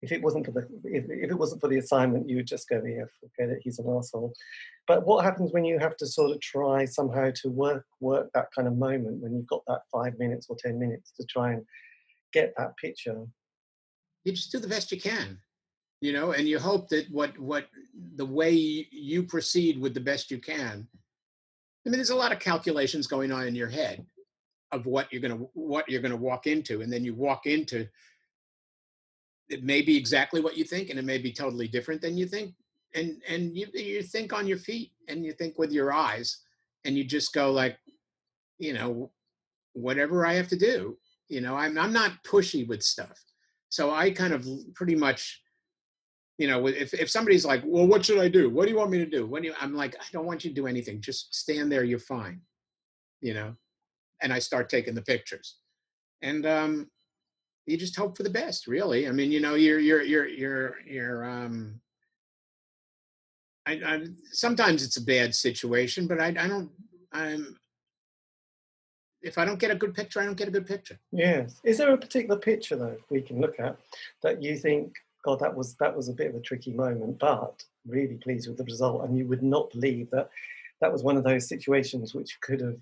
if 0.05 0.13
it 0.13 0.23
wasn't 0.23 0.45
for 0.45 0.53
the 0.53 0.69
if, 0.85 1.05
if 1.09 1.31
it 1.31 1.39
wasn't 1.39 1.63
for 1.63 1.69
the 1.69 1.79
assignment, 1.79 2.29
you 2.29 2.37
would 2.37 2.47
just 2.47 2.69
go, 2.69 2.83
yeah, 2.85 3.05
forget 3.21 3.57
it, 3.57 3.63
he's 3.63 3.79
an 3.79 3.89
asshole. 3.89 4.35
But 4.87 5.07
what 5.07 5.25
happens 5.25 5.53
when 5.53 5.65
you 5.65 5.79
have 5.79 5.97
to 5.97 6.07
sort 6.07 6.31
of 6.31 6.41
try 6.43 6.85
somehow 6.85 7.31
to 7.37 7.49
work 7.49 7.87
work 8.01 8.29
that 8.35 8.49
kind 8.55 8.69
of 8.69 8.77
moment 8.77 9.23
when 9.23 9.35
you've 9.35 9.47
got 9.47 9.63
that 9.67 9.81
five 9.91 10.19
minutes 10.19 10.47
or 10.51 10.57
ten 10.59 10.79
minutes 10.79 11.13
to 11.19 11.25
try 11.25 11.55
and 11.55 11.65
get 12.35 12.53
that 12.59 12.77
picture? 12.77 13.25
You 14.25 14.33
just 14.33 14.53
do 14.53 14.59
the 14.59 14.69
best 14.69 14.93
you 14.93 15.01
can, 15.01 15.39
you 16.05 16.13
know, 16.13 16.33
and 16.33 16.47
you 16.47 16.59
hope 16.59 16.91
that 16.91 17.11
what 17.11 17.39
what 17.39 17.69
the 18.17 18.27
way 18.27 18.53
you 18.53 19.23
proceed 19.23 19.81
with 19.81 19.95
the 19.95 20.01
best 20.01 20.31
you 20.31 20.39
can. 20.39 20.87
I 21.87 21.89
mean, 21.89 21.97
there's 21.97 22.11
a 22.11 22.15
lot 22.15 22.31
of 22.31 22.39
calculations 22.39 23.07
going 23.07 23.33
on 23.33 23.47
in 23.47 23.55
your 23.55 23.71
head 23.71 24.05
of 24.71 24.85
what 24.85 25.11
you're 25.11 25.23
gonna 25.23 25.47
what 25.55 25.89
you're 25.89 26.03
gonna 26.03 26.15
walk 26.15 26.47
into, 26.47 26.83
and 26.83 26.93
then 26.93 27.07
you 27.07 27.15
walk 27.15 27.47
into 27.47 27.89
it 29.49 29.65
may 29.65 29.81
be 29.81 29.97
exactly 29.97 30.43
what 30.43 30.59
you 30.59 30.65
think 30.65 30.91
and 30.91 30.99
it 30.99 31.05
may 31.05 31.19
be 31.19 31.33
totally 31.33 31.69
different 31.69 32.01
than 32.01 32.19
you 32.19 32.27
think 32.27 32.55
and 32.95 33.23
and 33.29 33.57
you 33.57 33.67
you 33.75 34.03
think 34.03 34.33
on 34.33 34.47
your 34.47 34.59
feet 34.59 34.93
and 35.09 35.25
you 35.25 35.33
think 35.33 35.59
with 35.59 35.71
your 35.73 35.93
eyes 35.93 36.39
and 36.85 36.97
you 36.97 37.05
just 37.05 37.33
go 37.35 37.53
like 37.53 37.79
you 38.59 38.73
know 38.73 39.11
whatever 39.75 40.25
i 40.25 40.33
have 40.33 40.49
to 40.49 40.57
do 40.57 40.97
you 41.29 41.43
know 41.43 41.55
i'm 41.57 41.77
i'm 41.77 41.93
not 41.93 42.13
pushy 42.25 42.67
with 42.67 42.83
stuff 42.83 43.23
so 43.69 43.91
i 43.91 44.11
kind 44.11 44.33
of 44.33 44.49
pretty 44.75 44.95
much 44.95 45.44
you 46.39 46.49
know 46.49 46.67
if, 46.67 46.93
if 46.95 47.11
somebody's 47.11 47.45
like 47.45 47.63
well 47.65 47.87
what 47.87 48.05
should 48.05 48.19
i 48.19 48.29
do? 48.29 48.51
What 48.51 48.65
do 48.65 48.73
you 48.73 48.79
want 48.79 48.91
me 48.91 48.99
to 48.99 49.07
do? 49.07 49.29
Do 49.29 49.47
you 49.47 49.55
i'm 49.61 49.75
like 49.75 49.95
i 49.97 50.05
don't 50.13 50.27
want 50.27 50.45
you 50.45 50.51
to 50.51 50.55
do 50.55 50.67
anything. 50.67 51.01
Just 51.01 51.35
stand 51.35 51.71
there. 51.71 51.85
You're 51.85 51.99
fine. 51.99 52.41
You 53.21 53.35
know? 53.35 53.57
And 54.23 54.33
i 54.33 54.39
start 54.39 54.69
taking 54.69 54.95
the 54.95 55.03
pictures. 55.03 55.57
And 56.23 56.47
um 56.47 56.91
you 57.67 57.77
just 57.77 57.97
hope 57.97 58.17
for 58.17 58.25
the 58.25 58.31
best 58.31 58.67
really. 58.67 59.09
I 59.09 59.13
mean 59.13 59.31
you 59.31 59.41
know 59.41 59.55
you're 59.55 59.79
you're 59.79 60.03
you're 60.03 60.29
you're 60.29 60.75
you're 60.87 61.25
um 61.25 61.81
I, 63.67 63.73
I 63.73 64.07
sometimes 64.33 64.83
it's 64.83 64.99
a 64.99 65.05
bad 65.05 65.35
situation 65.35 66.07
but 66.07 66.21
i 66.21 66.27
i 66.27 66.49
don't 66.49 66.71
i'm 67.13 67.57
if 69.23 69.39
i 69.39 69.45
don't 69.47 69.59
get 69.59 69.71
a 69.71 69.75
good 69.75 69.95
picture 69.95 70.21
i 70.21 70.27
don't 70.27 70.37
get 70.37 70.49
a 70.49 70.51
good 70.51 70.67
picture. 70.67 70.99
Yes. 71.13 71.61
Is 71.65 71.79
there 71.79 71.95
a 71.95 71.97
particular 71.97 72.39
picture 72.39 72.77
though 72.77 72.97
we 73.09 73.23
can 73.23 73.41
look 73.41 73.59
at 73.61 73.79
that 74.23 74.43
you 74.43 74.59
think 74.59 74.93
god 75.25 75.41
that 75.41 75.55
was 75.55 75.75
that 75.77 75.97
was 75.97 76.09
a 76.09 76.13
bit 76.13 76.29
of 76.29 76.37
a 76.37 76.41
tricky 76.41 76.73
moment 76.73 77.19
but 77.19 77.65
really 77.87 78.17
pleased 78.17 78.49
with 78.49 78.57
the 78.57 78.65
result 78.65 79.05
and 79.05 79.17
you 79.17 79.27
would 79.27 79.43
not 79.43 79.71
believe 79.71 80.11
that 80.11 80.29
that 80.81 80.93
was 80.93 81.03
one 81.03 81.17
of 81.17 81.25
those 81.25 81.49
situations 81.49 82.15
which 82.15 82.39
could 82.41 82.61
have 82.61 82.81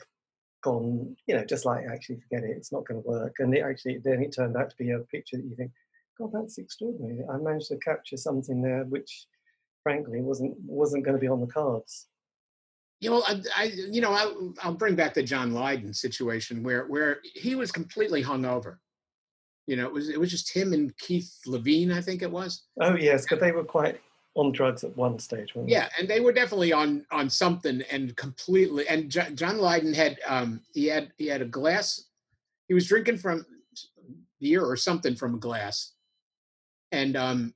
gone, 0.63 1.17
you 1.27 1.35
know, 1.35 1.45
just 1.45 1.67
like 1.67 1.85
actually 1.87 2.21
forget 2.21 2.45
it, 2.45 2.57
it's 2.57 2.73
not 2.73 2.87
going 2.87 3.03
to 3.03 3.09
work. 3.09 3.37
And 3.41 3.55
it 3.55 3.61
actually 3.61 3.99
then 3.99 4.23
it 4.23 4.35
turned 4.35 4.57
out 4.57 4.71
to 4.71 4.77
be 4.77 4.91
a 4.91 5.01
picture 5.01 5.37
that 5.37 5.45
you 5.45 5.55
think, 5.55 5.73
God, 6.19 6.31
that's 6.33 6.59
extraordinary. 6.59 7.21
I 7.31 7.37
managed 7.37 7.69
to 7.69 7.77
capture 7.79 8.17
something 8.17 8.63
there 8.63 8.85
which, 8.85 9.27
frankly, 9.83 10.21
wasn't 10.21 10.57
wasn't 10.61 11.05
going 11.05 11.17
to 11.17 11.21
be 11.21 11.29
on 11.29 11.41
the 11.41 11.47
cards. 11.47 12.07
You 13.01 13.11
know, 13.11 13.23
I, 13.27 13.43
I 13.57 13.65
you 13.65 14.01
know, 14.01 14.13
I'll, 14.13 14.55
I'll 14.63 14.75
bring 14.75 14.95
back 14.95 15.15
the 15.15 15.23
John 15.23 15.53
Lydon 15.53 15.93
situation 15.93 16.63
where 16.63 16.87
where 16.87 17.19
he 17.35 17.55
was 17.55 17.73
completely 17.73 18.23
hungover. 18.23 18.77
You 19.67 19.77
know, 19.77 19.87
it 19.87 19.93
was 19.93 20.09
it 20.09 20.19
was 20.19 20.31
just 20.31 20.55
him 20.55 20.73
and 20.73 20.97
Keith 20.99 21.39
Levene, 21.47 21.93
I 21.93 22.01
think 22.01 22.23
it 22.23 22.31
was. 22.31 22.65
Oh 22.81 22.97
yes, 22.97 23.27
but 23.29 23.41
they 23.41 23.53
were 23.53 23.65
quite 23.65 24.01
on 24.35 24.51
drugs 24.51 24.83
at 24.83 24.97
one 24.97 25.19
stage. 25.19 25.53
yeah, 25.67 25.89
and 25.99 26.09
they 26.09 26.21
were 26.21 26.33
definitely 26.33 26.73
on 26.73 27.05
on 27.11 27.31
something 27.31 27.83
and 27.91 28.17
completely. 28.17 28.89
And 28.89 29.11
John, 29.11 29.37
John 29.37 29.59
Lydon 29.59 29.95
had 29.95 30.19
um, 30.27 30.61
he 30.75 30.87
had 30.87 31.13
he 31.17 31.27
had 31.27 31.43
a 31.43 31.47
glass. 31.47 32.07
He 32.69 32.75
was 32.75 32.89
drinking 32.89 33.19
from 33.19 33.47
beer 34.41 34.65
or 34.65 34.77
something 34.77 35.15
from 35.15 35.35
a 35.35 35.39
glass, 35.39 35.93
and 36.91 37.17
um, 37.17 37.55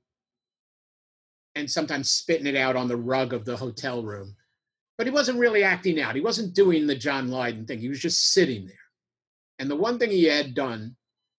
and 1.55 1.69
sometimes 1.69 2.11
spitting 2.11 2.47
it 2.47 2.55
out 2.55 2.75
on 2.75 2.87
the 2.87 2.95
rug 2.95 3.33
of 3.33 3.43
the 3.43 3.57
hotel 3.57 4.03
room. 4.03 4.35
But 4.97 5.07
he 5.07 5.11
wasn't 5.11 5.39
really 5.39 5.63
acting 5.63 5.99
out. 5.99 6.15
He 6.15 6.21
wasn't 6.21 6.55
doing 6.55 6.87
the 6.87 6.95
John 6.95 7.29
Lydon 7.29 7.65
thing. 7.65 7.79
He 7.79 7.89
was 7.89 7.99
just 7.99 8.33
sitting 8.33 8.65
there. 8.65 8.75
And 9.59 9.69
the 9.69 9.75
one 9.75 9.99
thing 9.99 10.09
he 10.09 10.23
had 10.23 10.53
done 10.53 10.95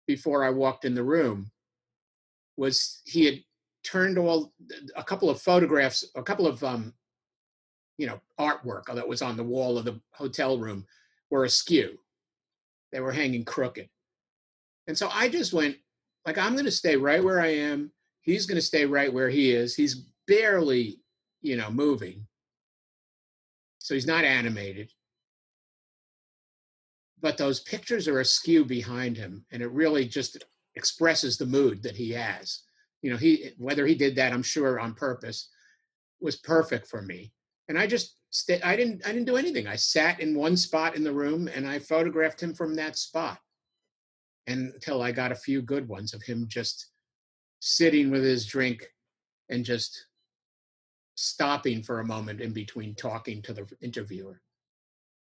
before 0.08 0.42
I 0.42 0.50
walked 0.50 0.84
in 0.84 0.94
the 0.94 1.04
room 1.04 1.52
was 2.56 3.02
he 3.04 3.26
had 3.26 3.40
turned 3.84 4.18
all 4.18 4.52
a 4.96 5.04
couple 5.04 5.30
of 5.30 5.40
photographs, 5.40 6.04
a 6.16 6.22
couple 6.22 6.48
of 6.48 6.64
um, 6.64 6.92
you 7.98 8.08
know 8.08 8.20
artwork 8.40 8.86
that 8.92 9.06
was 9.06 9.22
on 9.22 9.36
the 9.36 9.44
wall 9.44 9.78
of 9.78 9.84
the 9.84 10.00
hotel 10.12 10.58
room 10.58 10.84
were 11.30 11.44
askew. 11.44 11.96
They 12.90 13.00
were 13.00 13.12
hanging 13.12 13.44
crooked, 13.44 13.88
and 14.88 14.98
so 14.98 15.08
I 15.12 15.28
just 15.28 15.52
went 15.52 15.76
like 16.26 16.38
I'm 16.38 16.54
going 16.54 16.64
to 16.64 16.70
stay 16.72 16.96
right 16.96 17.22
where 17.22 17.40
I 17.40 17.48
am. 17.48 17.92
He's 18.22 18.46
going 18.46 18.56
to 18.56 18.62
stay 18.62 18.86
right 18.86 19.12
where 19.12 19.28
he 19.28 19.52
is. 19.52 19.74
He's 19.74 20.06
barely, 20.26 21.00
you 21.42 21.56
know, 21.56 21.70
moving. 21.70 22.26
So 23.78 23.94
he's 23.94 24.06
not 24.06 24.24
animated. 24.24 24.90
But 27.20 27.36
those 27.36 27.60
pictures 27.60 28.06
are 28.06 28.20
askew 28.20 28.64
behind 28.64 29.16
him, 29.16 29.44
and 29.50 29.62
it 29.62 29.70
really 29.72 30.06
just 30.06 30.44
expresses 30.78 31.36
the 31.36 31.46
mood 31.46 31.82
that 31.82 31.96
he 31.96 32.10
has. 32.12 32.62
You 33.02 33.10
know 33.10 33.16
he 33.16 33.50
whether 33.58 33.86
he 33.86 33.94
did 33.94 34.16
that 34.16 34.32
i'm 34.32 34.42
sure 34.42 34.80
on 34.80 34.94
purpose 34.94 35.50
was 36.20 36.36
perfect 36.36 36.88
for 36.88 37.02
me. 37.02 37.32
And 37.68 37.78
i 37.78 37.86
just 37.86 38.16
st- 38.30 38.64
i 38.64 38.76
didn't 38.76 39.06
i 39.06 39.12
didn't 39.12 39.26
do 39.26 39.36
anything. 39.36 39.66
I 39.66 39.76
sat 39.76 40.20
in 40.20 40.34
one 40.34 40.56
spot 40.56 40.96
in 40.96 41.04
the 41.04 41.12
room 41.12 41.48
and 41.48 41.66
i 41.66 41.78
photographed 41.78 42.42
him 42.42 42.54
from 42.54 42.74
that 42.76 42.96
spot 42.96 43.38
until 44.46 45.02
i 45.02 45.12
got 45.12 45.32
a 45.32 45.36
few 45.46 45.60
good 45.62 45.86
ones 45.88 46.14
of 46.14 46.22
him 46.22 46.46
just 46.48 46.90
sitting 47.60 48.10
with 48.10 48.22
his 48.22 48.46
drink 48.46 48.86
and 49.50 49.64
just 49.64 50.06
stopping 51.16 51.82
for 51.82 52.00
a 52.00 52.06
moment 52.06 52.40
in 52.40 52.52
between 52.52 52.94
talking 52.94 53.42
to 53.42 53.52
the 53.52 53.66
interviewer 53.80 54.40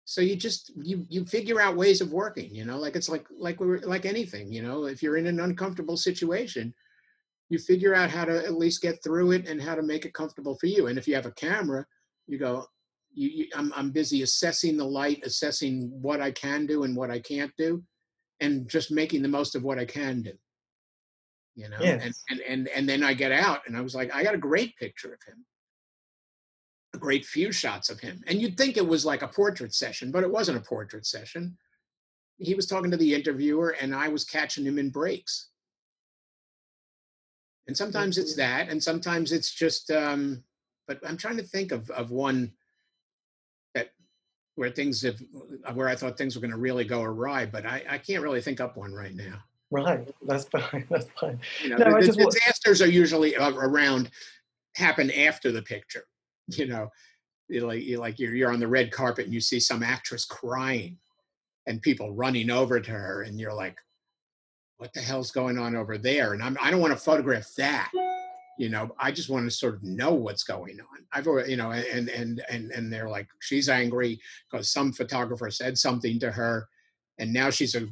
so 0.10 0.22
you 0.22 0.36
just 0.36 0.72
you 0.82 1.06
you 1.10 1.26
figure 1.26 1.60
out 1.60 1.76
ways 1.76 2.00
of 2.00 2.13
working 2.13 2.54
you 2.56 2.63
know 2.63 2.78
like 2.78 2.96
it's 2.96 3.10
like 3.10 3.26
like 3.38 3.60
we 3.60 3.67
were 3.67 3.80
like 3.80 4.06
anything 4.06 4.52
you 4.52 4.62
know 4.62 4.86
if 4.86 5.04
you're 5.04 5.17
in 5.17 5.28
an 5.28 5.41
uncomfortable 5.41 5.98
situation 5.98 6.74
you 7.50 7.58
figure 7.58 7.96
out 7.96 8.10
how 8.10 8.26
to 8.26 8.46
at 8.46 8.54
least 8.54 8.82
get 8.82 9.02
through 9.04 9.32
it 9.32 9.48
and 9.48 9.62
how 9.62 9.76
to 9.76 9.82
make 9.82 10.06
it 10.06 10.13
comfortable 10.13 10.56
for 10.56 10.67
you. 10.67 10.88
And 10.88 10.98
if 10.98 11.08
you 11.08 11.15
have 11.15 11.26
a 11.26 11.32
camera, 11.32 11.86
you 12.28 12.38
go, 12.38 12.65
you, 13.13 13.30
you, 13.30 13.48
I'm, 13.56 13.72
I'm 13.76 13.91
busy 13.91 14.22
assessing 14.22 14.78
the 14.78 14.86
light, 14.86 15.22
assessing 15.26 15.89
what 16.02 16.22
I 16.22 16.32
can 16.32 16.65
do 16.65 16.84
and 16.84 16.96
what 16.96 17.10
I 17.10 17.20
can't 17.20 17.52
do, 17.58 17.84
and 18.41 18.70
just 18.70 18.91
making 18.91 19.22
the 19.22 19.30
most 19.30 19.56
of 19.56 19.63
what 19.63 19.80
I 19.80 19.86
can 19.86 20.22
do. 20.22 20.34
You 21.56 21.70
know, 21.70 21.78
yes. 21.80 22.04
and, 22.04 22.13
and 22.30 22.41
and 22.48 22.67
and 22.67 22.88
then 22.88 23.02
I 23.02 23.15
get 23.15 23.32
out, 23.32 23.62
and 23.65 23.76
I 23.76 23.82
was 23.82 23.96
like, 23.96 24.13
I 24.13 24.22
got 24.22 24.36
a 24.36 24.39
great 24.39 24.78
picture 24.78 25.08
of 25.08 25.20
him. 25.28 25.43
A 26.93 26.97
great 26.97 27.26
few 27.26 27.52
shots 27.52 27.89
of 27.89 28.00
him. 28.00 28.23
And 28.28 28.41
you'd 28.41 28.58
think 28.58 28.78
it 28.78 28.88
was 28.88 29.06
like 29.06 29.21
a 29.21 29.28
portrait 29.28 29.73
session, 29.73 30.12
but 30.12 30.23
it 30.23 30.32
wasn't 30.32 30.58
a 30.58 30.62
portrait 30.62 31.06
session. 31.06 31.58
He 32.39 32.56
was 32.56 32.67
talking 32.67 32.91
to 32.91 32.97
the 32.97 33.13
interviewer, 33.13 33.76
and 33.82 33.95
I 33.95 34.08
was 34.08 34.23
catching 34.23 34.65
him 34.65 34.78
in 34.78 34.89
breaks. 34.89 35.50
And 37.67 37.76
sometimes 37.76 38.17
it's 38.17 38.36
that, 38.36 38.69
and 38.69 38.82
sometimes 38.82 39.32
it's 39.32 39.54
just. 39.54 39.91
Um, 39.91 40.43
but 40.88 41.00
I'm 41.06 41.17
trying 41.17 41.38
to 41.38 41.43
think 41.43 41.71
of 41.71 41.89
of 41.91 42.12
one 42.12 42.54
that 43.76 43.89
where 44.56 44.69
things 44.69 45.02
have 45.02 45.21
where 45.73 45.89
I 45.89 45.95
thought 45.95 46.17
things 46.17 46.36
were 46.36 46.41
going 46.41 46.52
to 46.52 46.58
really 46.58 46.86
go 46.86 47.02
awry, 47.02 47.45
but 47.45 47.65
I, 47.65 47.84
I 47.89 47.97
can't 47.97 48.23
really 48.23 48.41
think 48.41 48.62
up 48.62 48.78
one 48.78 48.93
right 48.93 49.13
now. 49.13 49.43
Right, 49.69 50.08
that's 50.26 50.45
fine. 50.45 50.86
That's 50.89 51.08
fine. 51.19 51.39
You 51.62 51.69
know, 51.69 51.78
no, 51.78 52.02
the, 52.02 52.12
the 52.13 52.32
disasters 52.32 52.82
are 52.82 52.88
usually 52.88 53.36
around 53.36 54.12
happen 54.76 55.12
after 55.12 55.52
the 55.52 55.62
picture. 55.62 56.06
You 56.49 56.67
know, 56.67 56.89
like 57.49 57.86
you're 57.86 57.99
like 57.99 58.19
you're, 58.19 58.36
you're 58.36 58.53
on 58.53 58.60
the 58.60 58.67
red 58.67 58.91
carpet 58.91 59.25
and 59.25 59.33
you 59.33 59.41
see 59.41 59.60
some 59.60 59.83
actress 59.83 60.25
crying, 60.25 60.97
and 61.65 61.81
people 61.81 62.13
running 62.13 62.49
over 62.49 62.79
to 62.79 62.91
her, 62.91 63.23
and 63.23 63.39
you're 63.39 63.53
like, 63.53 63.77
"What 64.77 64.93
the 64.93 65.01
hell's 65.01 65.31
going 65.31 65.57
on 65.57 65.75
over 65.75 65.97
there?" 65.97 66.33
And 66.33 66.41
I'm 66.41 66.57
I 66.62 66.71
don't 66.71 66.81
want 66.81 66.93
to 66.93 66.99
photograph 66.99 67.53
that. 67.57 67.91
You 68.57 68.69
know, 68.69 68.95
I 68.99 69.12
just 69.12 69.29
want 69.29 69.45
to 69.45 69.51
sort 69.51 69.75
of 69.75 69.83
know 69.83 70.13
what's 70.13 70.43
going 70.43 70.79
on. 70.79 71.05
I've 71.13 71.27
you 71.49 71.57
know, 71.57 71.71
and 71.71 72.10
and 72.10 72.41
and 72.49 72.71
and 72.71 72.91
they're 72.91 73.10
like, 73.10 73.27
she's 73.39 73.69
angry 73.69 74.19
because 74.49 74.71
some 74.71 74.91
photographer 74.91 75.51
said 75.51 75.77
something 75.77 76.19
to 76.19 76.31
her, 76.31 76.67
and 77.19 77.31
now 77.31 77.49
she's 77.49 77.75
a 77.75 77.88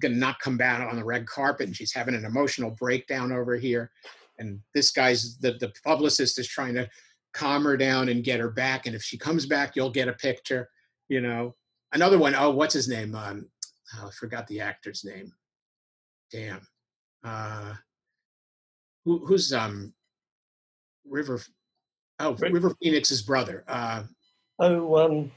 to 0.00 0.08
not 0.08 0.40
come 0.40 0.56
back 0.56 0.80
on 0.88 0.96
the 0.96 1.04
red 1.04 1.26
carpet 1.26 1.66
and 1.66 1.76
she's 1.76 1.92
having 1.92 2.14
an 2.14 2.24
emotional 2.24 2.70
breakdown 2.70 3.30
over 3.32 3.56
here 3.56 3.90
and 4.38 4.60
this 4.74 4.90
guy's 4.90 5.36
the, 5.38 5.52
the 5.52 5.72
publicist 5.84 6.38
is 6.38 6.48
trying 6.48 6.74
to 6.74 6.88
calm 7.32 7.64
her 7.64 7.76
down 7.76 8.08
and 8.08 8.24
get 8.24 8.40
her 8.40 8.50
back 8.50 8.86
and 8.86 8.94
if 8.94 9.02
she 9.02 9.16
comes 9.16 9.46
back 9.46 9.74
you'll 9.74 9.90
get 9.90 10.08
a 10.08 10.12
picture 10.14 10.68
you 11.12 11.20
know. 11.20 11.54
Another 11.92 12.18
one 12.18 12.34
oh 12.34 12.50
what's 12.50 12.74
his 12.74 12.88
name? 12.88 13.14
Um 13.14 13.46
oh, 13.96 14.08
i 14.08 14.10
forgot 14.12 14.46
the 14.46 14.60
actor's 14.60 15.04
name. 15.04 15.30
Damn. 16.30 16.66
Uh 17.22 17.74
who, 19.04 19.24
who's 19.26 19.52
um 19.52 19.92
river 21.08 21.40
oh 22.20 22.34
river 22.34 22.74
phoenix's 22.82 23.22
brother 23.22 23.64
uh 23.68 24.04
oh 24.60 24.96
um 24.96 25.30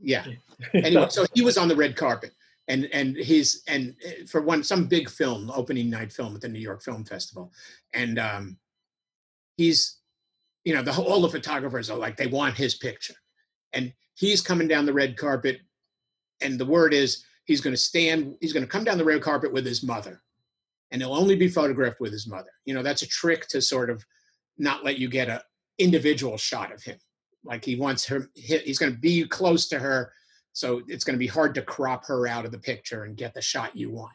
yeah. 0.00 0.24
anyway 0.72 1.06
so 1.10 1.26
he 1.34 1.42
was 1.42 1.58
on 1.58 1.68
the 1.68 1.76
red 1.76 1.96
carpet 1.96 2.32
and 2.68 2.88
and 2.92 3.16
he's 3.16 3.62
and 3.66 3.94
eh, 4.04 4.24
for 4.28 4.40
one 4.40 4.62
some 4.62 4.86
big 4.86 5.10
film 5.10 5.50
opening 5.54 5.90
night 5.90 6.12
film 6.12 6.34
at 6.34 6.40
the 6.40 6.48
new 6.48 6.60
york 6.60 6.82
film 6.82 7.04
festival 7.04 7.52
and 7.92 8.18
um 8.18 8.56
he's 9.56 9.99
you 10.64 10.74
know 10.74 10.82
the 10.82 10.92
whole, 10.92 11.06
all 11.06 11.20
the 11.20 11.28
photographers 11.28 11.90
are 11.90 11.98
like 11.98 12.16
they 12.16 12.26
want 12.26 12.56
his 12.56 12.74
picture 12.74 13.14
and 13.72 13.92
he's 14.14 14.40
coming 14.40 14.68
down 14.68 14.86
the 14.86 14.92
red 14.92 15.16
carpet 15.16 15.60
and 16.40 16.58
the 16.58 16.66
word 16.66 16.92
is 16.92 17.24
he's 17.44 17.60
going 17.60 17.74
to 17.74 17.80
stand 17.80 18.34
he's 18.40 18.52
going 18.52 18.64
to 18.64 18.70
come 18.70 18.84
down 18.84 18.98
the 18.98 19.04
red 19.04 19.22
carpet 19.22 19.52
with 19.52 19.64
his 19.64 19.82
mother 19.82 20.22
and 20.90 21.00
he'll 21.00 21.14
only 21.14 21.36
be 21.36 21.48
photographed 21.48 22.00
with 22.00 22.12
his 22.12 22.26
mother 22.26 22.50
you 22.64 22.74
know 22.74 22.82
that's 22.82 23.02
a 23.02 23.08
trick 23.08 23.46
to 23.48 23.60
sort 23.60 23.90
of 23.90 24.04
not 24.58 24.84
let 24.84 24.98
you 24.98 25.08
get 25.08 25.28
a 25.28 25.42
individual 25.78 26.36
shot 26.36 26.72
of 26.72 26.82
him 26.82 26.98
like 27.44 27.64
he 27.64 27.76
wants 27.76 28.06
her 28.06 28.28
he's 28.34 28.78
going 28.78 28.92
to 28.92 28.98
be 28.98 29.24
close 29.24 29.66
to 29.68 29.78
her 29.78 30.12
so 30.52 30.82
it's 30.88 31.04
going 31.04 31.14
to 31.14 31.18
be 31.18 31.26
hard 31.26 31.54
to 31.54 31.62
crop 31.62 32.04
her 32.06 32.26
out 32.26 32.44
of 32.44 32.52
the 32.52 32.58
picture 32.58 33.04
and 33.04 33.16
get 33.16 33.34
the 33.34 33.42
shot 33.42 33.76
you 33.76 33.90
want. 33.90 34.12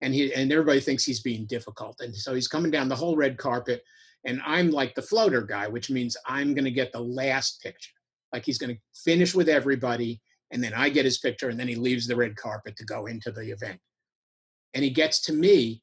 And 0.00 0.12
he 0.12 0.34
and 0.34 0.50
everybody 0.52 0.80
thinks 0.80 1.04
he's 1.04 1.22
being 1.22 1.46
difficult. 1.46 2.00
And 2.00 2.14
so 2.14 2.34
he's 2.34 2.48
coming 2.48 2.70
down 2.70 2.88
the 2.88 2.96
whole 2.96 3.16
red 3.16 3.38
carpet. 3.38 3.82
And 4.24 4.40
I'm 4.46 4.70
like 4.70 4.94
the 4.94 5.02
floater 5.02 5.42
guy, 5.42 5.68
which 5.68 5.90
means 5.90 6.16
I'm 6.26 6.54
going 6.54 6.64
to 6.64 6.70
get 6.70 6.92
the 6.92 7.00
last 7.00 7.60
picture. 7.62 7.92
Like 8.32 8.44
he's 8.44 8.58
going 8.58 8.74
to 8.74 8.80
finish 8.94 9.34
with 9.34 9.48
everybody, 9.48 10.20
and 10.50 10.62
then 10.62 10.72
I 10.74 10.88
get 10.88 11.04
his 11.04 11.18
picture, 11.18 11.48
and 11.48 11.58
then 11.58 11.68
he 11.68 11.74
leaves 11.74 12.06
the 12.06 12.16
red 12.16 12.36
carpet 12.36 12.76
to 12.76 12.84
go 12.84 13.06
into 13.06 13.32
the 13.32 13.50
event. 13.50 13.80
And 14.74 14.84
he 14.84 14.90
gets 14.90 15.20
to 15.22 15.32
me, 15.32 15.82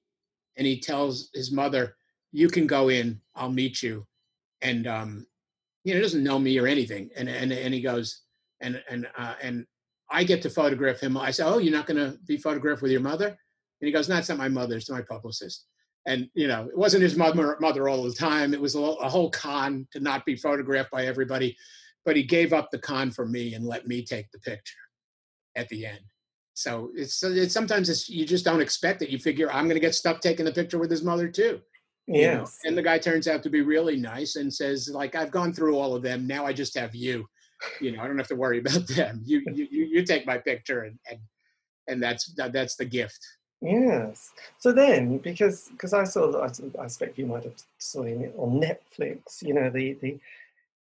and 0.57 0.65
he 0.65 0.79
tells 0.79 1.29
his 1.33 1.51
mother, 1.51 1.95
"You 2.31 2.49
can 2.49 2.65
go 2.65 2.89
in. 2.89 3.21
I'll 3.35 3.51
meet 3.51 3.83
you." 3.83 4.05
And 4.61 4.87
um, 4.87 5.27
you 5.83 5.93
know, 5.93 5.97
he 5.97 6.03
doesn't 6.03 6.23
know 6.23 6.39
me 6.39 6.57
or 6.57 6.65
anything. 6.67 7.09
And 7.15 7.29
and 7.29 7.51
and 7.51 7.73
he 7.73 7.81
goes, 7.81 8.21
and 8.61 8.81
and 8.89 9.07
uh, 9.17 9.35
and 9.41 9.65
I 10.09 10.23
get 10.23 10.41
to 10.43 10.49
photograph 10.49 10.99
him. 10.99 11.17
I 11.17 11.31
say, 11.31 11.43
"Oh, 11.43 11.59
you're 11.59 11.73
not 11.73 11.85
going 11.85 11.97
to 11.97 12.17
be 12.25 12.37
photographed 12.37 12.81
with 12.81 12.91
your 12.91 13.01
mother?" 13.01 13.27
And 13.27 13.87
he 13.87 13.91
goes, 13.91 14.09
"No, 14.09 14.17
it's 14.17 14.29
not 14.29 14.37
my 14.37 14.49
mother. 14.49 14.77
It's 14.77 14.89
my 14.89 15.01
publicist." 15.01 15.65
And 16.09 16.29
you 16.33 16.47
know, 16.47 16.67
it 16.67 16.77
wasn't 16.77 17.03
his 17.03 17.15
mother 17.15 17.57
mother 17.59 17.87
all 17.87 18.03
the 18.03 18.13
time. 18.13 18.53
It 18.53 18.61
was 18.61 18.75
a, 18.75 18.79
a 18.79 19.09
whole 19.09 19.29
con 19.31 19.87
to 19.93 19.99
not 19.99 20.25
be 20.25 20.35
photographed 20.35 20.91
by 20.91 21.05
everybody. 21.05 21.55
But 22.05 22.15
he 22.15 22.23
gave 22.23 22.53
up 22.53 22.71
the 22.71 22.79
con 22.79 23.11
for 23.11 23.25
me 23.25 23.53
and 23.53 23.65
let 23.65 23.87
me 23.87 24.03
take 24.03 24.31
the 24.31 24.39
picture 24.39 24.75
at 25.55 25.69
the 25.69 25.85
end. 25.85 25.99
So 26.53 26.91
it's, 26.95 27.23
it's 27.23 27.53
sometimes 27.53 27.89
it's, 27.89 28.09
you 28.09 28.25
just 28.25 28.43
don't 28.43 28.61
expect 28.61 29.01
it. 29.01 29.09
You 29.09 29.19
figure 29.19 29.51
I'm 29.51 29.65
going 29.65 29.75
to 29.75 29.81
get 29.81 29.95
stuck 29.95 30.19
taking 30.19 30.45
the 30.45 30.51
picture 30.51 30.77
with 30.77 30.91
his 30.91 31.03
mother 31.03 31.27
too. 31.27 31.61
Yeah. 32.07 32.17
You 32.17 32.37
know? 32.37 32.47
And 32.65 32.77
the 32.77 32.81
guy 32.81 32.97
turns 32.97 33.27
out 33.27 33.43
to 33.43 33.49
be 33.49 33.61
really 33.61 33.97
nice 33.97 34.35
and 34.35 34.53
says, 34.53 34.89
like, 34.91 35.15
I've 35.15 35.31
gone 35.31 35.53
through 35.53 35.77
all 35.77 35.95
of 35.95 36.01
them. 36.01 36.25
Now 36.25 36.45
I 36.45 36.53
just 36.53 36.77
have 36.77 36.95
you 36.95 37.27
you 37.79 37.91
know, 37.91 38.01
I 38.01 38.07
don't 38.07 38.17
have 38.17 38.27
to 38.27 38.35
worry 38.35 38.59
about 38.65 38.87
them. 38.87 39.21
You 39.23 39.41
you 39.53 39.67
you 39.69 40.05
take 40.05 40.25
my 40.25 40.37
picture 40.37 40.81
and 40.81 40.99
and 41.09 41.19
and 41.87 42.01
that's 42.01 42.33
that's 42.35 42.75
the 42.75 42.85
gift. 42.85 43.19
Yes. 43.61 44.31
So 44.57 44.71
then, 44.71 45.17
because 45.17 45.69
because 45.69 45.93
I 45.93 46.05
saw, 46.05 46.41
I, 46.41 46.49
I 46.79 46.85
expect 46.85 47.17
you 47.17 47.25
might 47.25 47.43
have 47.43 47.61
seen 47.77 48.21
it 48.21 48.33
on 48.37 48.61
Netflix. 48.61 49.41
You 49.41 49.53
know, 49.53 49.69
the 49.69 49.93
the 50.01 50.19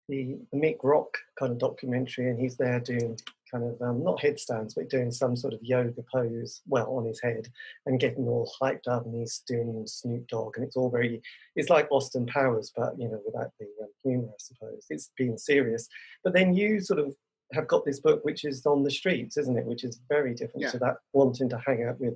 the, 0.08 0.36
Mick 0.54 0.78
Rock 0.82 1.18
kind 1.38 1.52
of 1.52 1.58
documentary, 1.58 2.30
and 2.30 2.40
he's 2.40 2.56
there 2.56 2.80
doing 2.80 3.18
kind 3.50 3.64
of 3.64 3.80
um, 3.82 4.04
not 4.04 4.20
headstands, 4.20 4.74
but 4.74 4.90
doing 4.90 5.10
some 5.10 5.36
sort 5.36 5.54
of 5.54 5.62
yoga 5.62 6.02
pose, 6.12 6.60
well, 6.66 6.96
on 6.96 7.04
his 7.04 7.20
head, 7.20 7.48
and 7.86 8.00
getting 8.00 8.26
all 8.28 8.50
hyped 8.60 8.88
up, 8.88 9.06
and 9.06 9.14
he's 9.14 9.42
doing 9.46 9.86
Snoop 9.86 10.26
Dogg, 10.28 10.56
and 10.56 10.64
it's 10.64 10.76
all 10.76 10.90
very, 10.90 11.20
it's 11.56 11.70
like 11.70 11.88
Austin 11.90 12.26
Powers, 12.26 12.72
but 12.76 12.98
you 12.98 13.08
know, 13.08 13.20
without 13.26 13.50
the 13.58 13.66
um, 13.82 13.90
humour, 14.02 14.28
I 14.28 14.38
suppose. 14.38 14.86
It's 14.90 15.10
being 15.16 15.36
serious, 15.36 15.88
but 16.22 16.32
then 16.32 16.54
you 16.54 16.80
sort 16.80 17.00
of 17.00 17.14
have 17.52 17.66
got 17.66 17.84
this 17.84 18.00
book, 18.00 18.24
which 18.24 18.44
is 18.44 18.64
on 18.66 18.82
the 18.82 18.90
streets, 18.90 19.36
isn't 19.38 19.56
it? 19.56 19.64
Which 19.64 19.84
is 19.84 20.00
very 20.08 20.34
different 20.34 20.62
yeah. 20.62 20.70
to 20.70 20.78
that 20.78 20.96
wanting 21.12 21.48
to 21.50 21.60
hang 21.66 21.84
out 21.84 22.00
with. 22.00 22.14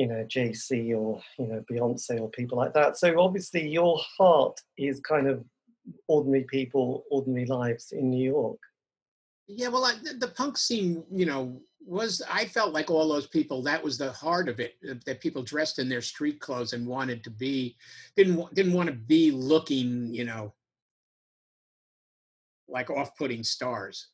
You 0.00 0.06
know, 0.06 0.22
Jay-Z 0.34 0.94
or 0.94 1.20
you 1.38 1.46
know 1.48 1.64
Beyonce 1.70 2.20
or 2.20 2.30
people 2.30 2.56
like 2.56 2.74
that. 2.74 2.96
So 2.96 3.20
obviously, 3.20 3.68
your 3.68 3.98
heart 4.16 4.56
is 4.76 5.00
kind 5.00 5.26
of 5.26 5.44
ordinary 6.06 6.44
people, 6.44 7.04
ordinary 7.10 7.46
lives 7.46 7.92
in 7.92 8.10
New 8.10 8.24
York. 8.24 8.60
Yeah, 9.48 9.68
well, 9.68 9.84
I, 9.84 9.94
the 10.24 10.32
punk 10.36 10.56
scene, 10.56 11.02
you 11.10 11.26
know, 11.26 11.60
was 11.84 12.22
I 12.30 12.44
felt 12.44 12.74
like 12.74 12.90
all 12.90 13.08
those 13.08 13.26
people. 13.26 13.62
That 13.62 13.82
was 13.82 13.96
the 13.98 14.12
heart 14.12 14.48
of 14.48 14.60
it. 14.60 14.74
Uh, 14.88 14.94
that 15.06 15.20
people 15.20 15.42
dressed 15.42 15.78
in 15.78 15.88
their 15.88 16.02
street 16.02 16.38
clothes 16.38 16.74
and 16.74 16.86
wanted 16.86 17.24
to 17.24 17.30
be, 17.30 17.76
didn't 18.14 18.54
didn't 18.54 18.74
want 18.74 18.88
to 18.88 18.94
be 18.94 19.30
looking, 19.32 20.14
you 20.14 20.24
know, 20.24 20.54
like 22.68 22.90
off-putting 22.90 23.42
stars, 23.42 24.08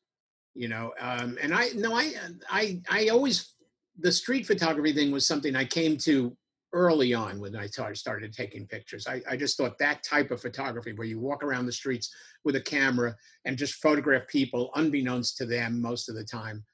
you 0.55 0.69
know. 0.69 0.95
Um, 1.01 1.37
and 1.43 1.53
I 1.53 1.71
no, 1.75 1.95
I 1.95 2.15
I 2.49 2.81
I 2.89 3.09
always 3.09 3.54
the 3.99 4.13
street 4.13 4.47
photography 4.47 4.93
thing 4.93 5.13
was 5.13 5.27
something 5.27 5.55
I 5.55 5.65
came 5.65 5.97
to 5.99 6.37
early 6.73 7.15
on 7.15 7.41
when 7.41 7.55
I 7.55 7.69
started 7.69 8.33
taking 8.33 8.67
pictures. 8.67 9.07
I, 9.07 9.23
I, 9.31 9.37
just 9.37 9.57
thought 9.57 9.79
that 9.79 10.03
type 10.03 10.33
of 10.33 10.43
photography, 10.43 10.93
where 10.93 11.07
you 11.07 11.21
walk 11.21 11.45
around 11.45 11.67
the 11.67 11.73
streets 11.73 12.13
with 12.45 12.57
a 12.57 12.61
camera 12.61 13.15
and 13.45 13.57
just 13.57 13.75
photograph 13.75 14.27
people, 14.27 14.73
unbeknownst 14.75 15.37
to 15.39 15.47
them 15.47 15.81
most 15.81 16.09
of 16.09 16.17
the 16.17 16.25
time, 16.25 16.65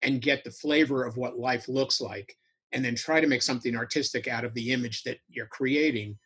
and 0.00 0.22
get 0.22 0.42
the 0.42 0.50
flavor 0.50 1.04
of 1.04 1.18
what 1.18 1.38
life 1.38 1.68
looks 1.68 2.00
like, 2.00 2.34
and 2.72 2.82
then 2.82 2.94
try 2.94 3.20
to 3.20 3.26
make 3.26 3.42
something 3.42 3.76
artistic 3.76 4.26
out 4.26 4.44
of 4.44 4.54
the 4.54 4.72
image 4.72 5.02
that 5.02 5.18
you're 5.28 5.46
creating 5.46 6.18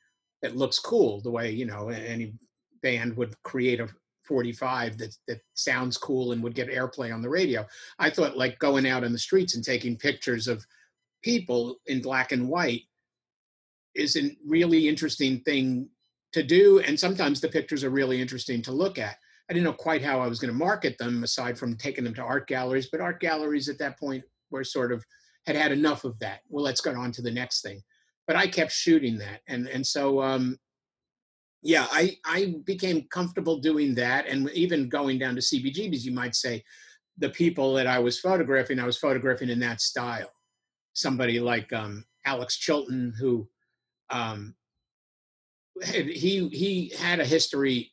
that 0.43 0.57
looks 0.57 0.79
cool, 0.79 1.21
the 1.21 1.31
way 1.31 1.51
you 1.51 1.67
know 1.67 1.89
any 1.89 2.33
band 2.81 3.17
would 3.17 3.35
create 3.43 3.81
a 3.81 3.89
45 4.27 4.99
that 4.99 5.17
that 5.29 5.41
sounds 5.55 5.97
cool 5.97 6.33
and 6.33 6.43
would 6.43 6.55
get 6.55 6.69
airplay 6.69 7.13
on 7.13 7.23
the 7.23 7.29
radio. 7.29 7.67
I 7.99 8.11
thought 8.11 8.37
like 8.37 8.59
going 8.59 8.87
out 8.87 9.05
in 9.05 9.13
the 9.13 9.19
streets 9.19 9.55
and 9.55 9.65
taking 9.65 9.97
pictures 9.97 10.49
of 10.49 10.65
people 11.23 11.77
in 11.87 12.01
black 12.01 12.33
and 12.33 12.49
white 12.49 12.83
is 13.95 14.17
a 14.17 14.37
really 14.47 14.89
interesting 14.89 15.41
thing 15.41 15.89
to 16.33 16.43
do. 16.43 16.81
And 16.81 16.99
sometimes 16.99 17.41
the 17.41 17.49
pictures 17.49 17.83
are 17.83 17.91
really 17.91 18.21
interesting 18.21 18.63
to 18.63 18.73
look 18.73 18.99
at. 18.99 19.17
I 19.49 19.53
didn't 19.53 19.65
know 19.65 19.73
quite 19.73 20.03
how 20.03 20.21
I 20.21 20.27
was 20.27 20.39
going 20.39 20.53
to 20.53 20.59
market 20.59 20.99
them 20.99 21.23
aside 21.23 21.59
from 21.59 21.77
taking 21.77 22.05
them 22.05 22.15
to 22.15 22.23
art 22.23 22.47
galleries, 22.49 22.89
but 22.91 23.01
art 23.01 23.21
galleries 23.21 23.69
at 23.69 23.79
that 23.79 23.99
point 23.99 24.25
were 24.51 24.65
sort 24.65 24.93
of 24.93 25.05
had 25.47 25.57
had 25.57 25.73
enough 25.73 26.05
of 26.05 26.19
that. 26.19 26.41
Well, 26.49 26.65
let's 26.65 26.81
go 26.81 26.95
on 26.95 27.13
to 27.13 27.23
the 27.23 27.31
next 27.31 27.63
thing. 27.63 27.81
But 28.27 28.37
I 28.37 28.49
kept 28.49 28.73
shooting 28.73 29.19
that. 29.19 29.41
And, 29.47 29.69
and 29.69 29.87
so, 29.87 30.21
um, 30.21 30.59
yeah, 31.63 31.87
I, 31.91 32.17
I 32.25 32.57
became 32.65 33.07
comfortable 33.11 33.59
doing 33.59 33.95
that. 33.97 34.27
And 34.29 34.51
even 34.51 34.89
going 34.89 35.19
down 35.19 35.35
to 35.35 35.41
CBGBs, 35.41 36.05
you 36.05 36.13
might 36.13 36.35
say, 36.35 36.63
the 37.19 37.31
people 37.31 37.73
that 37.75 37.87
I 37.87 37.99
was 37.99 38.21
photographing, 38.21 38.79
I 38.79 38.85
was 38.85 38.99
photographing 38.99 39.49
in 39.49 39.59
that 39.61 39.81
style. 39.81 40.31
Somebody 40.93 41.41
like 41.41 41.73
um, 41.73 42.05
Alex 42.27 42.57
Chilton, 42.59 43.15
who 43.19 43.49
um, 44.11 44.55
he 45.83 46.49
he 46.49 46.93
had 46.99 47.21
a 47.21 47.25
history 47.25 47.93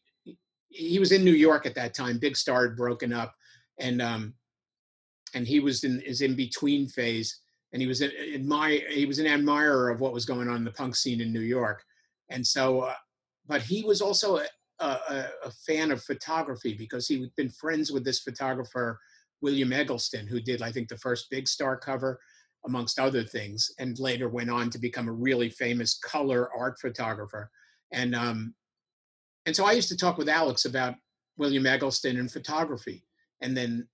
he 0.74 1.00
was 1.00 1.12
in 1.12 1.24
New 1.24 1.34
York 1.34 1.66
at 1.66 1.76
that 1.76 1.94
time. 1.94 2.18
Big 2.18 2.36
Star 2.36 2.68
had 2.68 2.76
broken 2.76 3.14
up, 3.14 3.36
and 3.80 4.02
um, 4.02 4.34
and 5.34 5.48
he 5.48 5.60
was 5.60 5.84
in 5.84 6.02
his 6.02 6.22
in 6.22 6.36
between 6.36 6.88
phase, 6.88 7.42
and 7.72 7.82
he 7.82 7.88
was 7.88 8.02
an 8.02 8.12
admire 8.34 8.82
he 8.90 9.06
was 9.06 9.20
an 9.20 9.28
admirer 9.28 9.90
of 9.90 10.02
what 10.02 10.14
was 10.14 10.26
going 10.26 10.50
on 10.50 10.58
in 10.58 10.64
the 10.64 10.72
punk 10.72 10.96
scene 10.96 11.22
in 11.22 11.32
New 11.32 11.42
York, 11.42 11.84
and 12.30 12.46
so, 12.46 12.82
uh, 12.82 12.96
but 13.48 13.62
he 13.62 13.84
was 13.84 14.02
also 14.02 14.38
a, 14.38 14.46
a, 14.80 15.28
a 15.46 15.52
fan 15.66 15.92
of 15.92 16.04
photography 16.04 16.74
because 16.74 17.08
he 17.08 17.22
had 17.22 17.36
been 17.36 17.50
friends 17.50 17.92
with 17.92 18.04
this 18.04 18.20
photographer 18.20 19.00
William 19.42 19.74
Eggleston, 19.74 20.26
who 20.26 20.40
did 20.40 20.62
I 20.62 20.72
think 20.72 20.88
the 20.88 20.98
first 20.98 21.30
Big 21.30 21.48
Star 21.48 21.78
cover 21.78 22.20
amongst 22.66 23.00
other 23.00 23.24
things, 23.24 23.72
and 23.80 24.00
later 24.00 24.30
went 24.30 24.50
on 24.50 24.70
to 24.70 24.80
become 24.80 25.10
a 25.10 25.14
really 25.14 25.50
famous 25.50 26.00
color 26.00 26.50
art 26.58 26.80
photographer. 26.80 27.50
And 27.92 28.16
um, 28.16 28.56
and 29.46 29.56
so 29.56 29.66
I 29.66 29.74
used 29.74 29.90
to 29.90 29.98
talk 29.98 30.18
with 30.18 30.30
Alex 30.30 30.66
about 30.66 30.96
William 31.38 31.66
Eggleston 31.66 32.18
and 32.18 32.32
photography. 32.32 33.04
And 33.42 33.56
then, 33.56 33.88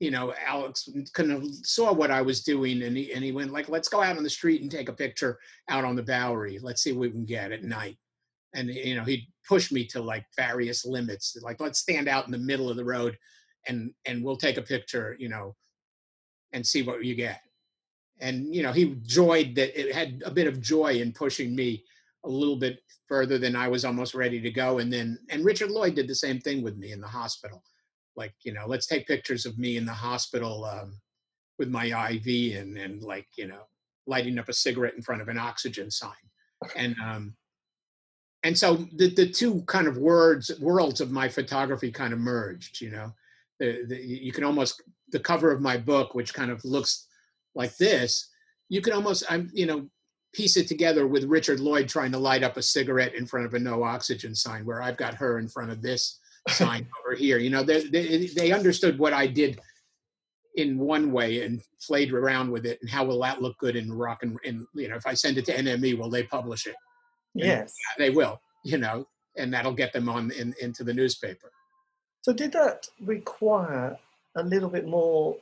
you 0.00 0.10
know, 0.10 0.32
Alex 0.46 0.88
kind 1.12 1.32
of 1.32 1.44
saw 1.62 1.92
what 1.92 2.10
I 2.10 2.22
was 2.22 2.42
doing 2.42 2.82
and 2.82 2.96
he, 2.96 3.12
and 3.12 3.24
he 3.24 3.32
went 3.32 3.52
like, 3.52 3.68
let's 3.68 3.88
go 3.88 4.02
out 4.02 4.16
on 4.16 4.22
the 4.22 4.30
street 4.30 4.62
and 4.62 4.70
take 4.70 4.88
a 4.88 4.94
picture 4.94 5.38
out 5.68 5.84
on 5.84 5.96
the 5.96 6.02
Bowery. 6.02 6.58
Let's 6.58 6.82
see 6.82 6.92
what 6.92 7.00
we 7.00 7.10
can 7.10 7.24
get 7.24 7.52
at 7.52 7.64
night. 7.64 7.98
And, 8.54 8.68
you 8.70 8.94
know, 8.94 9.04
he'd 9.04 9.26
push 9.46 9.70
me 9.70 9.86
to 9.88 10.00
like 10.00 10.24
various 10.36 10.86
limits, 10.86 11.36
like 11.42 11.60
let's 11.60 11.78
stand 11.78 12.08
out 12.08 12.26
in 12.26 12.32
the 12.32 12.38
middle 12.38 12.70
of 12.70 12.76
the 12.76 12.84
road 12.84 13.16
and, 13.68 13.90
and 14.06 14.24
we'll 14.24 14.36
take 14.36 14.56
a 14.56 14.62
picture, 14.62 15.16
you 15.18 15.28
know, 15.28 15.54
and 16.52 16.66
see 16.66 16.82
what 16.82 17.04
you 17.04 17.14
get. 17.14 17.40
And, 18.20 18.54
you 18.54 18.62
know, 18.62 18.72
he 18.72 18.96
joyed 19.02 19.54
that 19.56 19.78
it 19.78 19.94
had 19.94 20.22
a 20.24 20.30
bit 20.30 20.46
of 20.46 20.60
joy 20.60 20.94
in 20.94 21.12
pushing 21.12 21.54
me 21.54 21.84
a 22.24 22.28
little 22.28 22.56
bit 22.56 22.80
further 23.08 23.38
than 23.38 23.54
I 23.54 23.68
was 23.68 23.84
almost 23.84 24.14
ready 24.14 24.40
to 24.40 24.50
go. 24.50 24.78
And 24.78 24.92
then, 24.92 25.18
and 25.30 25.44
Richard 25.44 25.70
Lloyd 25.70 25.94
did 25.94 26.08
the 26.08 26.14
same 26.14 26.40
thing 26.40 26.62
with 26.62 26.76
me 26.76 26.92
in 26.92 27.00
the 27.00 27.06
hospital. 27.06 27.62
Like, 28.16 28.34
you 28.42 28.52
know, 28.52 28.64
let's 28.66 28.86
take 28.86 29.06
pictures 29.06 29.44
of 29.44 29.58
me 29.58 29.76
in 29.76 29.84
the 29.84 29.92
hospital 29.92 30.64
um, 30.64 30.98
with 31.58 31.68
my 31.68 31.86
IV 32.10 32.56
and, 32.56 32.78
and 32.78 33.02
like, 33.02 33.28
you 33.36 33.46
know, 33.46 33.62
lighting 34.06 34.38
up 34.38 34.48
a 34.48 34.54
cigarette 34.54 34.94
in 34.94 35.02
front 35.02 35.20
of 35.20 35.28
an 35.28 35.38
oxygen 35.38 35.90
sign. 35.90 36.12
And, 36.74 36.96
um, 37.04 37.34
and 38.46 38.56
so 38.56 38.76
the, 38.94 39.12
the 39.12 39.28
two 39.28 39.62
kind 39.62 39.88
of 39.88 39.98
words, 39.98 40.52
worlds 40.60 41.00
of 41.00 41.10
my 41.10 41.28
photography 41.28 41.90
kind 41.90 42.12
of 42.12 42.20
merged, 42.20 42.80
you 42.80 42.90
know, 42.90 43.12
the, 43.58 43.84
the, 43.88 43.96
you 43.96 44.30
can 44.30 44.44
almost, 44.44 44.82
the 45.10 45.18
cover 45.18 45.50
of 45.50 45.60
my 45.60 45.76
book, 45.76 46.14
which 46.14 46.32
kind 46.32 46.52
of 46.52 46.64
looks 46.64 47.08
like 47.56 47.76
this, 47.76 48.28
you 48.68 48.80
can 48.80 48.92
almost, 48.92 49.24
I'm, 49.28 49.50
you 49.52 49.66
know, 49.66 49.88
piece 50.32 50.56
it 50.56 50.68
together 50.68 51.08
with 51.08 51.24
Richard 51.24 51.58
Lloyd 51.58 51.88
trying 51.88 52.12
to 52.12 52.18
light 52.18 52.44
up 52.44 52.56
a 52.56 52.62
cigarette 52.62 53.16
in 53.16 53.26
front 53.26 53.46
of 53.46 53.54
a 53.54 53.58
no 53.58 53.82
oxygen 53.82 54.32
sign, 54.32 54.64
where 54.64 54.80
I've 54.80 54.96
got 54.96 55.14
her 55.14 55.40
in 55.40 55.48
front 55.48 55.72
of 55.72 55.82
this 55.82 56.20
sign 56.48 56.86
over 57.04 57.16
here. 57.16 57.38
You 57.38 57.50
know, 57.50 57.64
they, 57.64 57.82
they, 57.88 58.26
they 58.28 58.52
understood 58.52 58.96
what 58.96 59.12
I 59.12 59.26
did 59.26 59.58
in 60.54 60.78
one 60.78 61.10
way 61.10 61.42
and 61.42 61.60
played 61.84 62.12
around 62.12 62.52
with 62.52 62.64
it, 62.64 62.78
and 62.80 62.88
how 62.88 63.04
will 63.04 63.20
that 63.22 63.42
look 63.42 63.58
good 63.58 63.74
in 63.74 63.92
rock 63.92 64.22
and 64.22 64.38
in 64.44 64.64
you 64.74 64.88
know 64.88 64.94
if 64.94 65.06
I 65.06 65.14
send 65.14 65.36
it 65.36 65.46
to 65.46 65.56
NME, 65.56 65.98
will 65.98 66.10
they 66.10 66.22
publish 66.22 66.68
it? 66.68 66.76
Yes, 67.44 67.74
and 67.96 68.04
they 68.04 68.10
will. 68.10 68.40
You 68.64 68.78
know, 68.78 69.06
and 69.36 69.52
that'll 69.52 69.72
get 69.72 69.92
them 69.92 70.08
on 70.08 70.30
in, 70.32 70.54
into 70.60 70.82
the 70.82 70.94
newspaper. 70.94 71.50
So 72.22 72.32
did 72.32 72.52
that 72.52 72.88
require 73.00 73.96
a 74.34 74.42
little 74.42 74.68
bit 74.68 74.86
more 74.86 75.36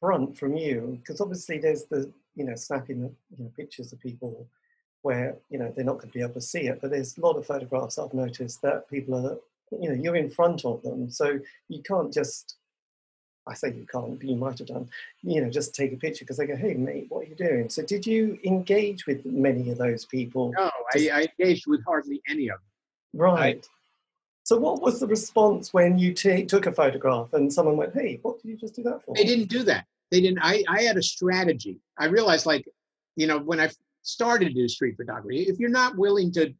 front 0.00 0.36
from 0.36 0.56
you? 0.56 0.98
Because 1.00 1.20
obviously 1.20 1.58
there's 1.58 1.84
the 1.84 2.10
you 2.34 2.44
know, 2.44 2.54
snapping 2.54 3.00
you 3.00 3.44
know, 3.44 3.50
pictures 3.56 3.92
of 3.92 4.00
people 4.00 4.46
where, 5.02 5.36
you 5.50 5.58
know, 5.58 5.72
they're 5.74 5.84
not 5.84 5.96
going 5.96 6.08
to 6.08 6.14
be 6.14 6.22
able 6.22 6.34
to 6.34 6.40
see 6.40 6.60
it. 6.60 6.80
But 6.80 6.90
there's 6.90 7.16
a 7.16 7.20
lot 7.20 7.36
of 7.36 7.46
photographs 7.46 7.98
I've 7.98 8.14
noticed 8.14 8.62
that 8.62 8.88
people 8.88 9.14
are, 9.26 9.36
you 9.78 9.88
know, 9.88 9.94
you're 9.94 10.16
in 10.16 10.30
front 10.30 10.64
of 10.64 10.82
them. 10.82 11.10
So 11.10 11.40
you 11.68 11.82
can't 11.82 12.12
just, 12.12 12.56
I 13.46 13.54
say 13.54 13.68
you 13.68 13.86
can't, 13.90 14.18
but 14.18 14.28
you 14.28 14.36
might 14.36 14.58
have 14.58 14.68
done, 14.68 14.88
you 15.22 15.42
know, 15.42 15.50
just 15.50 15.74
take 15.74 15.92
a 15.92 15.96
picture 15.96 16.24
because 16.24 16.36
they 16.36 16.46
go, 16.46 16.56
hey, 16.56 16.74
mate, 16.74 17.06
what 17.08 17.26
are 17.26 17.28
you 17.28 17.34
doing? 17.34 17.68
So 17.70 17.82
did 17.82 18.06
you 18.06 18.38
engage 18.44 19.06
with 19.06 19.24
many 19.24 19.70
of 19.70 19.78
those 19.78 20.04
people? 20.04 20.52
No, 20.56 20.69
I, 20.94 21.08
I 21.12 21.28
engaged 21.38 21.64
with 21.66 21.84
hardly 21.84 22.20
any 22.28 22.48
of 22.48 22.58
them. 22.58 23.20
Right. 23.20 23.64
I, 23.64 23.68
so, 24.44 24.58
what 24.58 24.82
was 24.82 24.98
the 24.98 25.06
response 25.06 25.72
when 25.72 25.98
you 25.98 26.12
t- 26.12 26.44
took 26.44 26.66
a 26.66 26.72
photograph 26.72 27.32
and 27.34 27.52
someone 27.52 27.76
went, 27.76 27.94
"Hey, 27.94 28.18
what 28.22 28.40
did 28.42 28.48
you 28.48 28.56
just 28.56 28.74
do 28.74 28.82
that 28.84 29.04
for?" 29.04 29.14
They 29.14 29.24
didn't 29.24 29.48
do 29.48 29.62
that 29.64 29.86
they 30.10 30.20
didn't 30.20 30.40
I, 30.42 30.62
I 30.68 30.82
had 30.82 30.96
a 30.96 31.02
strategy 31.02 31.78
i 31.98 32.06
realized 32.06 32.46
like 32.46 32.66
you 33.16 33.26
know 33.26 33.38
when 33.38 33.60
i 33.60 33.70
started 34.02 34.48
to 34.48 34.54
do 34.54 34.68
street 34.68 34.96
photography 34.96 35.42
if 35.42 35.58
you're 35.58 35.70
not 35.70 35.96
willing 35.96 36.32
to 36.32 36.52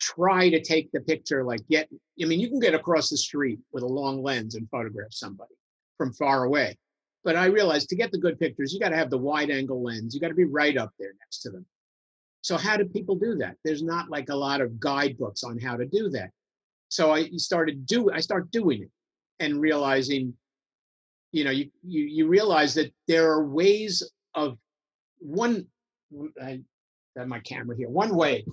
try 0.00 0.50
to 0.50 0.60
take 0.60 0.90
the 0.92 1.00
picture 1.00 1.44
like 1.44 1.66
get 1.68 1.88
i 2.22 2.26
mean 2.26 2.40
you 2.40 2.48
can 2.48 2.60
get 2.60 2.74
across 2.74 3.10
the 3.10 3.16
street 3.16 3.58
with 3.72 3.82
a 3.82 3.86
long 3.86 4.22
lens 4.22 4.54
and 4.54 4.68
photograph 4.70 5.12
somebody 5.12 5.54
from 5.96 6.12
far 6.12 6.44
away 6.44 6.76
but 7.22 7.36
i 7.36 7.46
realized 7.46 7.88
to 7.88 7.96
get 7.96 8.10
the 8.10 8.18
good 8.18 8.38
pictures 8.38 8.72
you 8.72 8.80
got 8.80 8.88
to 8.90 8.96
have 8.96 9.10
the 9.10 9.18
wide 9.18 9.50
angle 9.50 9.82
lens 9.82 10.14
you 10.14 10.20
got 10.20 10.28
to 10.28 10.34
be 10.34 10.44
right 10.44 10.76
up 10.76 10.90
there 10.98 11.12
next 11.20 11.40
to 11.40 11.50
them 11.50 11.64
so 12.44 12.58
how 12.58 12.76
do 12.76 12.84
people 12.84 13.14
do 13.14 13.36
that? 13.36 13.56
There's 13.64 13.82
not 13.82 14.10
like 14.10 14.28
a 14.28 14.36
lot 14.36 14.60
of 14.60 14.78
guidebooks 14.78 15.44
on 15.44 15.58
how 15.58 15.78
to 15.78 15.86
do 15.86 16.10
that. 16.10 16.30
So 16.90 17.10
i 17.10 17.30
started 17.36 17.86
do 17.86 18.10
i 18.12 18.20
start 18.20 18.50
doing 18.50 18.82
it 18.82 18.90
and 19.40 19.60
realizing 19.60 20.34
you 21.32 21.44
know 21.44 21.50
you, 21.50 21.70
you 21.82 22.04
you 22.04 22.28
realize 22.28 22.74
that 22.74 22.92
there 23.08 23.32
are 23.32 23.46
ways 23.46 24.02
of 24.34 24.58
one 25.18 25.66
i 26.40 26.60
have 27.16 27.28
my 27.28 27.40
camera 27.40 27.74
here. 27.76 27.88
One 27.88 28.14
way 28.14 28.44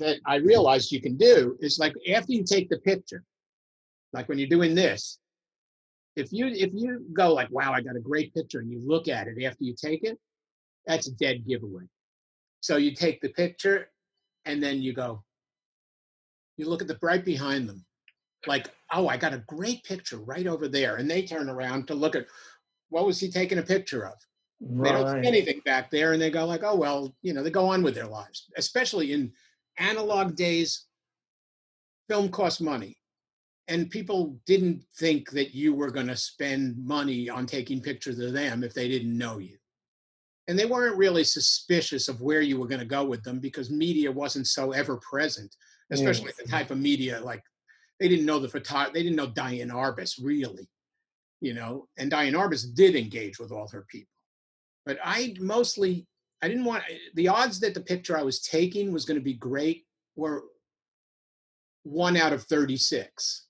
that 0.00 0.18
i 0.26 0.36
realized 0.36 0.90
you 0.90 1.00
can 1.00 1.16
do 1.16 1.56
is 1.60 1.78
like 1.78 1.94
after 2.12 2.32
you 2.32 2.42
take 2.42 2.68
the 2.68 2.78
picture 2.78 3.22
like 4.12 4.28
when 4.28 4.38
you're 4.38 4.56
doing 4.58 4.74
this 4.74 5.20
if 6.16 6.32
you 6.32 6.48
if 6.48 6.70
you 6.74 7.06
go 7.12 7.32
like 7.32 7.50
wow 7.50 7.72
i 7.72 7.80
got 7.80 7.94
a 7.94 8.00
great 8.10 8.34
picture 8.34 8.58
and 8.58 8.70
you 8.72 8.80
look 8.84 9.06
at 9.06 9.28
it 9.28 9.42
after 9.44 9.62
you 9.62 9.74
take 9.80 10.02
it 10.02 10.18
that's 10.86 11.08
a 11.08 11.12
dead 11.12 11.46
giveaway 11.46 11.84
so 12.60 12.76
you 12.76 12.94
take 12.94 13.20
the 13.20 13.28
picture 13.30 13.88
and 14.44 14.62
then 14.62 14.82
you 14.82 14.92
go 14.92 15.22
you 16.56 16.68
look 16.68 16.82
at 16.82 16.88
the 16.88 16.98
right 17.02 17.24
behind 17.24 17.68
them 17.68 17.84
like, 18.46 18.68
oh, 18.92 19.08
I 19.08 19.16
got 19.16 19.34
a 19.34 19.44
great 19.46 19.84
picture 19.84 20.18
right 20.18 20.46
over 20.46 20.68
there. 20.68 20.96
And 20.96 21.10
they 21.10 21.22
turn 21.22 21.48
around 21.48 21.86
to 21.86 21.94
look 21.94 22.16
at 22.16 22.26
what 22.88 23.06
was 23.06 23.18
he 23.20 23.30
taking 23.30 23.58
a 23.58 23.62
picture 23.62 24.06
of? 24.06 24.14
Right. 24.60 24.92
They 24.92 24.98
don't 24.98 25.22
see 25.22 25.28
anything 25.28 25.60
back 25.64 25.90
there 25.90 26.12
and 26.12 26.22
they 26.22 26.30
go 26.30 26.44
like, 26.44 26.62
oh 26.62 26.76
well, 26.76 27.14
you 27.22 27.32
know, 27.32 27.42
they 27.42 27.50
go 27.50 27.68
on 27.68 27.82
with 27.82 27.94
their 27.94 28.06
lives. 28.06 28.50
Especially 28.56 29.12
in 29.12 29.32
analog 29.78 30.36
days, 30.36 30.86
film 32.08 32.28
costs 32.28 32.60
money. 32.60 32.96
And 33.68 33.90
people 33.90 34.38
didn't 34.44 34.84
think 34.98 35.30
that 35.30 35.54
you 35.54 35.72
were 35.72 35.90
going 35.90 36.08
to 36.08 36.16
spend 36.16 36.76
money 36.84 37.30
on 37.30 37.46
taking 37.46 37.80
pictures 37.80 38.18
of 38.18 38.32
them 38.32 38.64
if 38.64 38.74
they 38.74 38.88
didn't 38.88 39.16
know 39.16 39.38
you. 39.38 39.56
And 40.48 40.58
they 40.58 40.66
weren't 40.66 40.96
really 40.96 41.24
suspicious 41.24 42.08
of 42.08 42.20
where 42.20 42.40
you 42.40 42.58
were 42.58 42.66
going 42.66 42.80
to 42.80 42.86
go 42.86 43.04
with 43.04 43.22
them 43.22 43.38
because 43.38 43.70
media 43.70 44.10
wasn't 44.10 44.46
so 44.48 44.72
ever 44.72 44.96
present, 44.98 45.54
especially 45.90 46.32
the 46.38 46.48
type 46.48 46.70
of 46.70 46.78
media 46.78 47.20
like 47.20 47.42
they 48.00 48.08
didn't 48.08 48.26
know 48.26 48.40
the 48.40 48.48
photographer, 48.48 48.92
they 48.92 49.02
didn't 49.04 49.16
know 49.16 49.28
Diane 49.28 49.68
Arbus 49.68 50.18
really, 50.20 50.68
you 51.40 51.54
know, 51.54 51.86
and 51.96 52.10
Diane 52.10 52.32
Arbus 52.32 52.74
did 52.74 52.96
engage 52.96 53.38
with 53.38 53.52
all 53.52 53.68
her 53.68 53.86
people. 53.88 54.10
But 54.84 54.98
I 55.04 55.34
mostly, 55.38 56.08
I 56.42 56.48
didn't 56.48 56.64
want, 56.64 56.82
the 57.14 57.28
odds 57.28 57.60
that 57.60 57.74
the 57.74 57.80
picture 57.80 58.18
I 58.18 58.22
was 58.22 58.42
taking 58.42 58.92
was 58.92 59.04
going 59.04 59.20
to 59.20 59.24
be 59.24 59.34
great 59.34 59.84
were 60.16 60.42
one 61.84 62.16
out 62.16 62.32
of 62.32 62.42
36. 62.44 63.46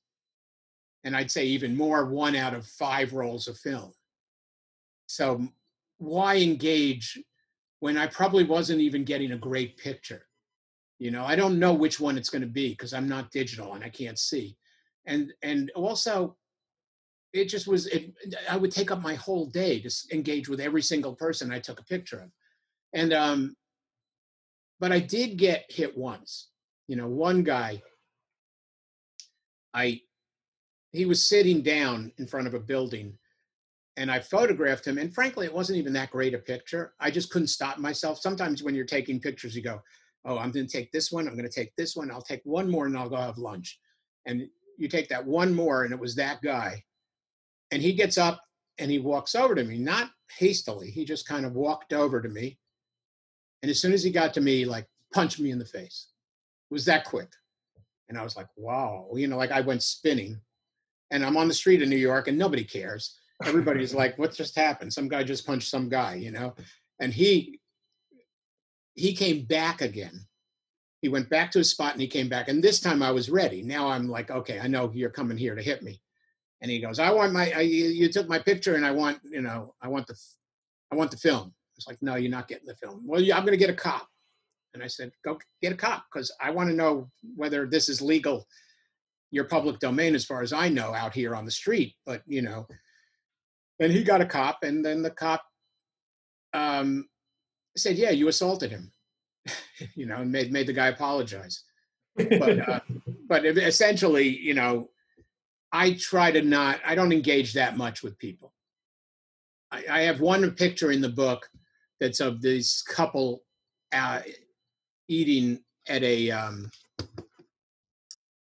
And 1.05 1.17
I'd 1.17 1.31
say 1.31 1.47
even 1.47 1.75
more, 1.75 2.05
one 2.05 2.37
out 2.37 2.55
of 2.55 2.67
five 2.67 3.15
rolls 3.15 3.49
of 3.49 3.57
film. 3.59 3.93
So 5.07 5.49
why 6.03 6.37
engage 6.37 7.23
when 7.81 7.97
I 7.97 8.07
probably 8.07 8.45
wasn't 8.45 8.81
even 8.81 9.05
getting 9.05 9.33
a 9.33 9.39
great 9.39 9.77
picture? 9.79 10.27
you 11.03 11.11
know 11.11 11.25
i 11.25 11.35
don't 11.35 11.59
know 11.59 11.75
which 11.75 11.99
one 11.99 12.17
it's 12.17 12.31
going 12.31 12.43
to 12.43 12.49
be 12.63 12.71
because 12.71 12.95
i'm 12.95 13.09
not 13.09 13.33
digital 13.33 13.75
and 13.75 13.83
i 13.83 13.89
can't 13.89 14.21
see. 14.21 14.57
And 15.05 15.33
and 15.43 15.69
also 15.75 16.37
it 17.33 17.47
just 17.47 17.67
was 17.67 17.87
it 17.89 18.13
i 18.49 18.57
would 18.57 18.71
take 18.71 18.93
up 18.93 19.03
my 19.03 19.17
whole 19.17 19.47
day 19.47 19.81
to 19.81 19.91
engage 20.13 20.49
with 20.49 20.61
every 20.61 20.81
single 20.81 21.17
person 21.17 21.53
i 21.53 21.59
took 21.59 21.81
a 21.81 21.85
picture 21.95 22.21
of. 22.21 22.31
And 22.93 23.13
um 23.13 23.57
but 24.79 24.93
i 24.93 25.01
did 25.01 25.39
get 25.39 25.65
hit 25.69 25.99
once. 25.99 26.51
You 26.87 26.97
know 26.97 27.09
one 27.09 27.43
guy 27.43 27.83
i 29.75 30.01
he 30.93 31.05
was 31.05 31.27
sitting 31.27 31.63
down 31.63 32.13
in 32.19 32.29
front 32.29 32.47
of 32.47 32.55
a 32.55 32.61
building 32.61 33.19
and 33.97 34.11
I 34.11 34.21
photographed 34.21 34.87
him. 34.87 34.99
And 34.99 35.15
frankly, 35.15 35.47
it 35.47 35.53
wasn't 35.53 35.79
even 35.79 35.93
that 35.95 36.11
great 36.11 36.35
a 36.35 36.39
picture. 36.39 36.95
I 37.01 37.11
just 37.11 37.31
couldn't 37.31 37.49
stop 37.49 37.79
myself. 37.79 38.19
Sometimes 38.19 38.63
when 38.63 38.75
you're 38.75 38.85
taking 38.85 39.21
pictures, 39.21 39.55
you 39.55 39.63
go, 39.63 39.83
oh, 40.25 40.39
I'm 40.39 40.51
going 40.51 40.67
to 40.67 40.73
take 40.73 40.93
this 40.93 41.11
one, 41.11 41.27
I'm 41.27 41.37
going 41.37 41.49
to 41.49 41.55
take 41.55 41.75
this 41.77 41.97
one, 41.97 42.11
I'll 42.11 42.23
take 42.23 42.43
one 42.45 42.71
more 42.71 42.87
and 42.87 42.97
I'll 42.97 43.09
go 43.09 43.17
have 43.17 43.39
lunch. 43.39 43.79
And 44.27 44.49
you 44.79 44.89
take 44.89 45.09
that 45.09 45.25
one 45.25 45.53
more, 45.53 45.85
and 45.85 45.93
it 45.93 45.99
was 45.99 46.15
that 46.17 46.41
guy. 46.43 46.83
And 47.71 47.83
he 47.83 47.93
gets 47.93 48.19
up 48.19 48.41
and 48.79 48.91
he 48.91 48.99
walks 48.99 49.35
over 49.35 49.55
to 49.55 49.65
me, 49.65 49.79
not 49.79 50.11
hastily, 50.39 50.91
he 50.91 51.05
just 51.05 51.27
kind 51.27 51.45
of 51.45 51.55
walked 51.55 51.93
over 51.93 52.23
to 52.23 52.29
me. 52.29 52.59
And 53.63 53.71
as 53.71 53.81
soon 53.81 53.93
as 53.93 54.03
he 54.03 54.11
got 54.11 54.35
to 54.35 54.41
me, 54.41 54.65
like 54.65 54.87
punched 55.13 55.41
me 55.41 55.51
in 55.51 55.59
the 55.59 55.65
face. 55.65 56.09
It 56.71 56.75
was 56.75 56.85
that 56.87 57.05
quick. 57.05 57.31
And 58.09 58.19
I 58.19 58.23
was 58.23 58.37
like, 58.37 58.49
wow, 58.57 59.09
you 59.15 59.27
know, 59.27 59.37
like 59.37 59.53
I 59.53 59.61
went 59.61 59.83
spinning. 59.83 60.41
And 61.11 61.25
I'm 61.25 61.37
on 61.37 61.49
the 61.49 61.55
street 61.55 61.83
in 61.83 61.91
New 61.91 61.97
York 61.97 62.29
and 62.29 62.39
nobody 62.39 62.65
cares. 62.65 63.19
Everybody's 63.47 63.95
like, 63.95 64.19
what 64.19 64.33
just 64.33 64.57
happened? 64.57 64.93
Some 64.93 65.09
guy 65.09 65.23
just 65.23 65.47
punched 65.47 65.69
some 65.69 65.89
guy, 65.89 66.15
you 66.15 66.31
know? 66.31 66.55
And 67.01 67.13
he 67.13 67.61
he 68.95 69.15
came 69.15 69.45
back 69.45 69.81
again. 69.81 70.27
He 71.01 71.09
went 71.09 71.29
back 71.31 71.51
to 71.53 71.59
his 71.59 71.71
spot 71.71 71.93
and 71.93 72.01
he 72.01 72.07
came 72.07 72.29
back. 72.29 72.49
And 72.49 72.63
this 72.63 72.79
time 72.81 73.03
I 73.03 73.11
was 73.11 73.31
ready. 73.31 73.63
Now 73.63 73.89
I'm 73.89 74.09
like, 74.09 74.31
okay, 74.31 74.61
I 74.61 74.69
know 74.69 74.91
you're 74.95 75.11
coming 75.11 75.37
here 75.37 75.55
to 75.55 75.63
hit 75.63 75.83
me. 75.83 76.01
And 76.61 76.71
he 76.71 76.79
goes, 76.79 77.01
I 77.01 77.11
want 77.11 77.33
my, 77.33 77.51
I, 77.57 77.61
you 77.61 78.09
took 78.09 78.29
my 78.29 78.39
picture 78.39 78.77
and 78.77 78.87
I 78.87 78.93
want, 78.93 79.19
you 79.25 79.43
know, 79.43 79.75
I 79.83 79.89
want 79.89 80.07
the, 80.07 80.15
I 80.93 80.95
want 80.95 81.11
the 81.11 81.17
film. 81.17 81.53
It's 81.77 81.89
like, 81.89 82.01
no, 82.03 82.15
you're 82.15 82.31
not 82.31 82.47
getting 82.47 82.67
the 82.67 82.77
film. 82.77 83.03
Well, 83.05 83.21
I'm 83.21 83.45
going 83.45 83.47
to 83.47 83.57
get 83.57 83.71
a 83.71 83.75
cop. 83.75 84.07
And 84.75 84.83
I 84.83 84.87
said, 84.87 85.11
go 85.25 85.39
get 85.61 85.73
a 85.73 85.77
cop 85.77 86.05
because 86.13 86.31
I 86.41 86.51
want 86.51 86.71
to 86.71 86.77
know 86.77 87.11
whether 87.35 87.67
this 87.67 87.89
is 87.89 88.01
legal, 88.01 88.47
your 89.33 89.45
public 89.45 89.81
domain, 89.81 90.15
as 90.15 90.25
far 90.25 90.43
as 90.43 90.53
I 90.53 90.69
know, 90.69 90.95
out 90.95 91.15
here 91.15 91.35
on 91.35 91.45
the 91.45 91.51
street. 91.51 91.97
But, 92.07 92.23
you 92.27 92.43
know, 92.43 92.69
and 93.83 93.93
he 93.93 94.03
got 94.03 94.21
a 94.21 94.27
cop 94.27 94.63
and 94.63 94.85
then 94.85 95.03
the 95.03 95.11
cop 95.11 95.45
um, 96.55 97.09
said, 97.77 97.97
yeah, 97.97 98.11
you 98.11 98.29
assaulted 98.29 98.71
him, 98.71 98.93
you 99.95 100.07
know, 100.07 100.17
and 100.17 100.31
made, 100.31 100.53
made 100.53 100.67
the 100.67 100.73
guy 100.73 100.89
apologize. 100.89 101.65
But, 102.17 102.69
uh, 102.69 102.81
but 103.29 103.45
essentially, 103.45 104.29
you 104.29 104.55
know, 104.55 104.91
I 105.73 105.95
try 105.95 106.31
to 106.31 106.43
not, 106.43 106.81
I 106.85 106.95
don't 106.95 107.13
engage 107.13 107.55
that 107.55 107.77
much 107.77 108.03
with 108.03 108.19
people. 108.19 108.53
I, 109.71 109.85
I 109.91 110.01
have 110.03 110.21
one 110.21 110.51
picture 110.53 110.93
in 110.93 111.01
the 111.01 111.09
book 111.09 111.49
that's 111.99 112.21
of 112.21 112.43
this 112.43 112.83
couple 112.83 113.43
uh, 113.93 114.21
eating 115.09 115.61
at 115.89 116.03
a 116.03 116.31
um, 116.31 116.71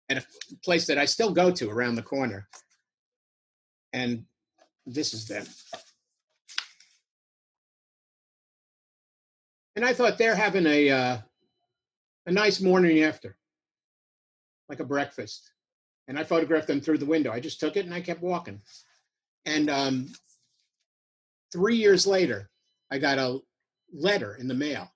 at 0.09 0.17
a 0.17 0.25
place 0.63 0.87
that 0.87 0.97
I 0.97 1.05
still 1.05 1.31
go 1.31 1.51
to 1.51 1.69
around 1.69 1.95
the 1.95 2.01
corner, 2.01 2.47
and 3.93 4.25
this 4.85 5.13
is 5.13 5.27
them. 5.27 5.45
And 9.75 9.85
I 9.85 9.93
thought 9.93 10.17
they're 10.17 10.35
having 10.35 10.65
a 10.65 10.89
uh, 10.89 11.17
a 12.25 12.31
nice 12.31 12.61
morning 12.61 13.03
after, 13.03 13.37
like 14.69 14.79
a 14.79 14.85
breakfast 14.85 15.51
and 16.11 16.19
I 16.19 16.25
photographed 16.25 16.67
them 16.67 16.81
through 16.81 16.97
the 16.97 17.05
window. 17.05 17.31
I 17.31 17.39
just 17.39 17.61
took 17.61 17.77
it 17.77 17.85
and 17.85 17.93
I 17.93 18.01
kept 18.01 18.21
walking. 18.21 18.61
And 19.45 19.69
um, 19.69 20.07
three 21.53 21.77
years 21.77 22.05
later, 22.05 22.49
I 22.91 22.97
got 22.97 23.17
a 23.17 23.39
letter 23.93 24.35
in 24.35 24.49
the 24.49 24.53
mail. 24.53 24.91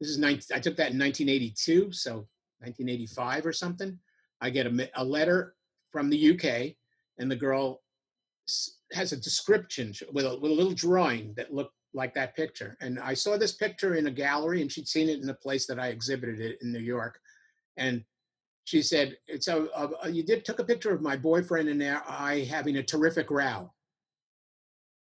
This 0.00 0.10
is 0.10 0.18
19, 0.18 0.56
I 0.56 0.58
took 0.58 0.76
that 0.76 0.90
in 0.90 0.98
1982, 0.98 1.92
so 1.92 2.26
1985 2.58 3.46
or 3.46 3.52
something. 3.52 3.96
I 4.40 4.50
get 4.50 4.66
a, 4.66 4.90
a 4.96 5.04
letter 5.04 5.54
from 5.92 6.10
the 6.10 6.32
UK, 6.32 6.74
and 7.18 7.30
the 7.30 7.36
girl 7.36 7.80
has 8.92 9.12
a 9.12 9.16
description 9.16 9.92
with 10.12 10.24
a, 10.24 10.38
with 10.38 10.50
a 10.50 10.54
little 10.54 10.72
drawing 10.72 11.34
that 11.36 11.52
looked 11.52 11.74
like 11.94 12.14
that 12.14 12.36
picture. 12.36 12.76
And 12.80 13.00
I 13.00 13.14
saw 13.14 13.36
this 13.36 13.52
picture 13.52 13.94
in 13.94 14.06
a 14.06 14.10
gallery, 14.10 14.62
and 14.62 14.70
she'd 14.70 14.88
seen 14.88 15.08
it 15.08 15.20
in 15.20 15.28
a 15.28 15.34
place 15.34 15.66
that 15.66 15.80
I 15.80 15.88
exhibited 15.88 16.40
it 16.40 16.58
in 16.62 16.72
New 16.72 16.80
York. 16.80 17.18
And 17.76 18.04
she 18.64 18.82
said, 18.82 19.16
"It's 19.26 19.48
a, 19.48 19.66
a, 20.02 20.10
you 20.10 20.22
did 20.22 20.44
took 20.44 20.58
a 20.58 20.64
picture 20.64 20.92
of 20.92 21.00
my 21.00 21.16
boyfriend 21.16 21.68
and 21.68 21.82
I 21.82 22.44
having 22.48 22.76
a 22.76 22.82
terrific 22.82 23.30
row." 23.30 23.72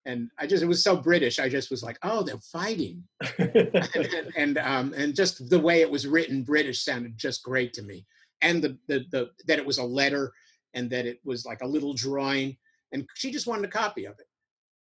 And 0.06 0.30
I 0.38 0.46
just 0.46 0.62
it 0.62 0.66
was 0.66 0.82
so 0.82 0.96
British. 0.96 1.38
I 1.38 1.48
just 1.48 1.70
was 1.70 1.82
like, 1.82 1.98
"Oh, 2.02 2.22
they're 2.22 2.38
fighting," 2.38 3.04
and 3.38 3.86
and, 4.36 4.58
um, 4.58 4.94
and 4.96 5.14
just 5.14 5.50
the 5.50 5.58
way 5.58 5.82
it 5.82 5.90
was 5.90 6.06
written, 6.06 6.42
British 6.42 6.82
sounded 6.82 7.18
just 7.18 7.42
great 7.42 7.72
to 7.74 7.82
me. 7.82 8.06
And 8.40 8.62
the, 8.62 8.78
the 8.88 9.04
the 9.10 9.30
that 9.46 9.58
it 9.58 9.66
was 9.66 9.78
a 9.78 9.84
letter 9.84 10.32
and 10.74 10.88
that 10.90 11.04
it 11.04 11.18
was 11.24 11.44
like 11.44 11.60
a 11.62 11.66
little 11.66 11.92
drawing, 11.92 12.56
and 12.92 13.06
she 13.14 13.30
just 13.30 13.46
wanted 13.46 13.64
a 13.64 13.72
copy 13.72 14.04
of 14.04 14.18
it. 14.18 14.26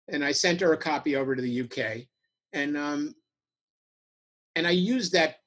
And 0.10 0.24
I 0.24 0.32
sent 0.32 0.62
her 0.62 0.74
a 0.74 0.78
copy 0.78 1.16
over 1.16 1.36
to 1.36 1.41
the 1.41 1.62
UK, 1.62 2.08
and 2.51 2.78
um, 2.78 3.16
and 4.56 4.68
I 4.68 4.72
used 4.72 5.14
that 5.14 5.38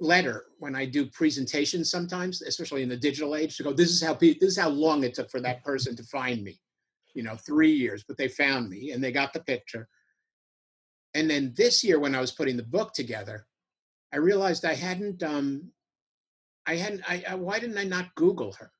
letter 0.00 0.44
when 0.58 0.74
I 0.74 0.84
do 0.84 1.06
presentations 1.06 1.90
sometimes, 1.90 2.42
especially 2.42 2.82
in 2.82 2.88
the 2.88 2.96
digital 2.96 3.34
age, 3.34 3.56
to 3.56 3.62
go, 3.62 3.72
this 3.72 3.90
is 3.90 4.02
how 4.02 4.14
this 4.14 4.36
is 4.40 4.58
how 4.58 4.68
long 4.68 5.04
it 5.04 5.14
took 5.14 5.30
for 5.30 5.40
that 5.40 5.64
person 5.64 5.96
to 5.96 6.02
find 6.04 6.42
me. 6.42 6.60
You 7.14 7.22
know, 7.22 7.36
three 7.36 7.72
years, 7.72 8.04
but 8.06 8.18
they 8.18 8.28
found 8.28 8.68
me 8.68 8.90
and 8.90 9.02
they 9.02 9.12
got 9.12 9.32
the 9.32 9.40
picture. 9.40 9.88
And 11.14 11.30
then 11.30 11.54
this 11.56 11.82
year, 11.82 11.98
when 11.98 12.14
I 12.14 12.20
was 12.20 12.32
putting 12.32 12.58
the 12.58 12.62
book 12.62 12.92
together, 12.92 13.46
I 14.12 14.18
realized 14.18 14.64
I 14.64 14.74
hadn't 14.74 15.22
um 15.22 15.70
I 16.66 16.76
hadn't 16.76 17.02
I, 17.08 17.24
I 17.28 17.34
why 17.34 17.58
didn't 17.58 17.78
I 17.78 17.84
not 17.84 18.14
Google 18.16 18.52
her? 18.54 18.70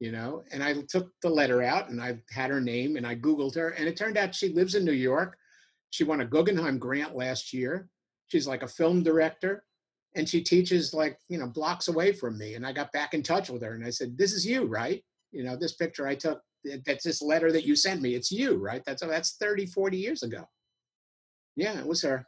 You 0.00 0.12
know, 0.12 0.44
and 0.52 0.62
I 0.62 0.74
took 0.88 1.10
the 1.22 1.28
letter 1.28 1.60
out 1.60 1.88
and 1.88 2.00
I 2.00 2.18
had 2.30 2.50
her 2.50 2.60
name 2.60 2.96
and 2.96 3.06
I 3.06 3.16
Googled 3.16 3.56
her, 3.56 3.70
and 3.70 3.88
it 3.88 3.96
turned 3.96 4.16
out 4.16 4.34
she 4.34 4.50
lives 4.50 4.76
in 4.76 4.84
New 4.84 4.92
York. 4.92 5.36
She 5.90 6.04
won 6.04 6.20
a 6.20 6.24
Guggenheim 6.24 6.78
grant 6.78 7.16
last 7.16 7.52
year. 7.52 7.88
She's 8.28 8.46
like 8.46 8.62
a 8.62 8.68
film 8.68 9.02
director 9.02 9.64
and 10.14 10.28
she 10.28 10.42
teaches 10.42 10.94
like 10.94 11.18
you 11.28 11.38
know 11.38 11.46
blocks 11.46 11.88
away 11.88 12.12
from 12.12 12.38
me 12.38 12.54
and 12.54 12.66
i 12.66 12.72
got 12.72 12.92
back 12.92 13.14
in 13.14 13.22
touch 13.22 13.50
with 13.50 13.62
her 13.62 13.74
and 13.74 13.84
i 13.84 13.90
said 13.90 14.16
this 14.16 14.32
is 14.32 14.46
you 14.46 14.64
right? 14.64 15.02
You 15.32 15.44
know 15.44 15.56
this 15.56 15.74
picture 15.74 16.06
i 16.06 16.14
took 16.14 16.40
that's 16.84 17.04
this 17.04 17.22
letter 17.22 17.52
that 17.52 17.64
you 17.64 17.76
sent 17.76 18.02
me 18.02 18.14
it's 18.14 18.32
you 18.32 18.56
right? 18.56 18.82
That's 18.84 19.02
that's 19.02 19.36
30 19.36 19.66
40 19.66 19.96
years 19.96 20.22
ago. 20.22 20.44
Yeah 21.56 21.78
it 21.78 21.86
was 21.86 22.02
her. 22.02 22.26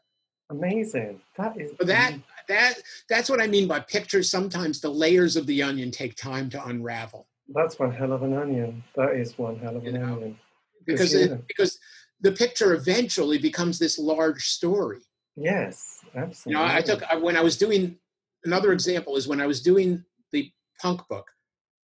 Amazing. 0.51 1.21
That 1.37 1.61
is 1.61 1.73
but 1.79 1.87
that 1.87 2.15
that 2.49 2.75
that's 3.09 3.31
what 3.31 3.41
i 3.41 3.47
mean 3.47 3.67
by 3.67 3.81
pictures 3.81 4.31
sometimes 4.31 4.81
the 4.81 4.91
layers 4.91 5.37
of 5.37 5.47
the 5.47 5.63
onion 5.63 5.91
take 5.91 6.17
time 6.17 6.51
to 6.51 6.65
unravel 6.67 7.27
that's 7.55 7.79
one 7.79 7.93
hell 7.93 8.13
of 8.13 8.23
an 8.23 8.37
onion. 8.37 8.83
That 8.97 9.15
is 9.15 9.37
one 9.39 9.59
hell 9.59 9.77
of 9.77 9.85
an 9.85 9.95
you 9.95 10.01
know, 10.01 10.15
onion. 10.15 10.39
Because 10.87 11.15
it, 11.15 11.47
because 11.47 11.79
the 12.21 12.33
picture 12.33 12.75
eventually 12.75 13.39
becomes 13.39 13.79
this 13.79 13.99
large 13.99 14.45
story. 14.45 15.01
Yes, 15.37 16.01
absolutely. 16.15 16.61
You 16.61 16.67
know, 16.67 16.75
I 16.75 16.81
took 16.81 17.03
when 17.23 17.37
I 17.37 17.43
was 17.43 17.57
doing 17.57 17.97
another 18.45 18.73
example 18.73 19.17
is 19.17 19.29
when 19.29 19.41
I 19.41 19.47
was 19.47 19.61
doing 19.61 20.05
the 20.33 20.51
punk 20.81 21.07
book, 21.09 21.27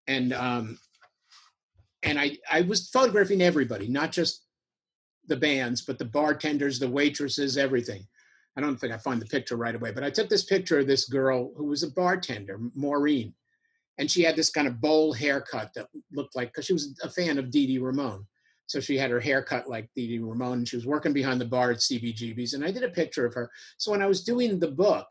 and 0.07 0.33
um, 0.33 0.77
and 2.03 2.19
I 2.19 2.37
I 2.49 2.61
was 2.61 2.89
photographing 2.89 3.41
everybody, 3.41 3.87
not 3.87 4.11
just 4.11 4.45
the 5.27 5.35
bands, 5.35 5.81
but 5.81 5.97
the 5.97 6.05
bartenders, 6.05 6.79
the 6.79 6.89
waitresses, 6.89 7.57
everything. 7.57 8.05
I 8.57 8.61
don't 8.61 8.77
think 8.77 8.93
I 8.93 8.97
find 8.97 9.21
the 9.21 9.25
picture 9.25 9.57
right 9.57 9.75
away, 9.75 9.91
but 9.91 10.03
I 10.03 10.09
took 10.09 10.29
this 10.29 10.45
picture 10.45 10.79
of 10.79 10.87
this 10.87 11.05
girl 11.05 11.51
who 11.57 11.65
was 11.65 11.83
a 11.83 11.91
bartender, 11.91 12.57
Maureen, 12.73 13.33
and 13.97 14.09
she 14.09 14.23
had 14.23 14.35
this 14.35 14.49
kind 14.49 14.67
of 14.67 14.81
bowl 14.81 15.13
haircut 15.13 15.71
that 15.75 15.87
looked 16.11 16.35
like 16.35 16.49
because 16.49 16.65
she 16.65 16.73
was 16.73 16.99
a 17.03 17.09
fan 17.09 17.37
of 17.37 17.49
Dee 17.49 17.67
Dee 17.67 17.79
Ramone. 17.79 18.25
So 18.67 18.79
she 18.79 18.97
had 18.97 19.11
her 19.11 19.19
hair 19.19 19.43
cut 19.43 19.69
like 19.69 19.89
Dee 19.95 20.07
Dee 20.07 20.19
Ramone, 20.19 20.59
and 20.59 20.67
she 20.67 20.75
was 20.75 20.87
working 20.87 21.13
behind 21.13 21.39
the 21.39 21.45
bar 21.45 21.71
at 21.71 21.77
CBGB's. 21.77 22.53
And 22.53 22.65
I 22.65 22.71
did 22.71 22.83
a 22.83 22.89
picture 22.89 23.25
of 23.25 23.33
her. 23.35 23.49
So 23.77 23.91
when 23.91 24.01
I 24.01 24.07
was 24.07 24.23
doing 24.23 24.59
the 24.59 24.71
book, 24.71 25.07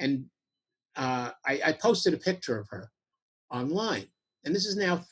and 0.00 0.24
uh, 0.96 1.30
I, 1.46 1.60
I 1.64 1.72
posted 1.72 2.14
a 2.14 2.18
picture 2.18 2.58
of 2.58 2.68
her 2.70 2.90
online, 3.50 4.06
and 4.44 4.54
this 4.54 4.66
is 4.66 4.76
now 4.76 5.04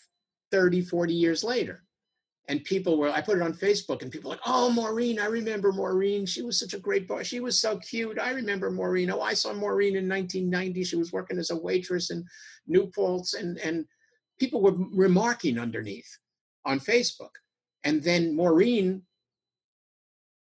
30, 0.50 0.82
40 0.82 1.14
years 1.14 1.44
later. 1.44 1.84
And 2.48 2.62
people 2.62 2.96
were, 2.96 3.08
I 3.08 3.20
put 3.20 3.38
it 3.38 3.42
on 3.42 3.54
Facebook, 3.54 4.02
and 4.02 4.10
people 4.10 4.30
were 4.30 4.36
like, 4.36 4.46
oh, 4.46 4.70
Maureen, 4.70 5.18
I 5.18 5.26
remember 5.26 5.72
Maureen. 5.72 6.24
She 6.24 6.42
was 6.42 6.60
such 6.60 6.74
a 6.74 6.78
great 6.78 7.08
bar. 7.08 7.24
She 7.24 7.40
was 7.40 7.58
so 7.58 7.76
cute. 7.78 8.20
I 8.20 8.30
remember 8.30 8.70
Maureen. 8.70 9.10
Oh, 9.10 9.20
I 9.20 9.34
saw 9.34 9.52
Maureen 9.52 9.96
in 9.96 10.08
1990. 10.08 10.84
She 10.84 10.96
was 10.96 11.12
working 11.12 11.38
as 11.38 11.50
a 11.50 11.56
waitress 11.56 12.10
in 12.10 12.24
Newport's, 12.68 13.34
and, 13.34 13.58
and 13.58 13.84
people 14.38 14.60
were 14.60 14.76
remarking 14.92 15.58
underneath 15.58 16.08
on 16.64 16.78
Facebook. 16.78 17.30
And 17.82 18.00
then 18.02 18.34
Maureen 18.34 19.02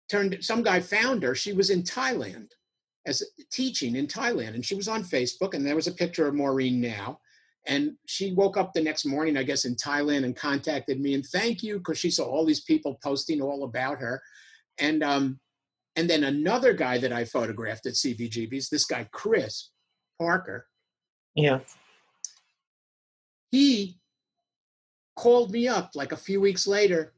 turned, 0.09 0.37
some 0.41 0.63
guy 0.63 0.79
found 0.79 1.21
her. 1.23 1.35
She 1.35 1.53
was 1.53 1.69
in 1.69 1.83
Thailand 1.83 2.49
as 3.05 3.23
teaching 3.51 3.95
in 3.95 4.07
Thailand. 4.07 4.55
And 4.55 4.65
she 4.65 4.75
was 4.75 4.87
on 4.87 5.03
Facebook, 5.03 5.53
and 5.53 5.65
there 5.65 5.75
was 5.75 5.87
a 5.87 5.91
picture 5.91 6.27
of 6.27 6.33
Maureen 6.33 6.81
now. 6.81 7.19
And 7.65 7.93
she 8.05 8.33
woke 8.33 8.57
up 8.57 8.73
the 8.73 8.81
next 8.81 9.05
morning, 9.05 9.37
I 9.37 9.43
guess, 9.43 9.65
in 9.65 9.75
Thailand 9.75 10.25
and 10.25 10.35
contacted 10.35 10.99
me 10.99 11.13
and 11.13 11.25
thank 11.25 11.63
you 11.63 11.77
because 11.77 11.97
she 11.97 12.11
saw 12.11 12.25
all 12.25 12.45
these 12.45 12.63
people 12.63 12.99
posting 13.01 13.41
all 13.41 13.63
about 13.63 13.99
her. 13.99 14.21
And 14.79 15.03
um, 15.03 15.39
and 15.95 16.09
then 16.09 16.23
another 16.23 16.73
guy 16.73 16.97
that 16.97 17.13
I 17.13 17.23
photographed 17.23 17.85
at 17.85 17.93
CBGB's, 17.93 18.69
this 18.69 18.85
guy 18.85 19.07
Chris 19.11 19.69
Parker. 20.19 20.67
Yeah. 21.35 21.59
He 23.51 23.99
called 25.15 25.51
me 25.51 25.67
up 25.67 25.91
like 25.93 26.11
a 26.11 26.17
few 26.17 26.41
weeks 26.41 26.65
later 26.65 27.13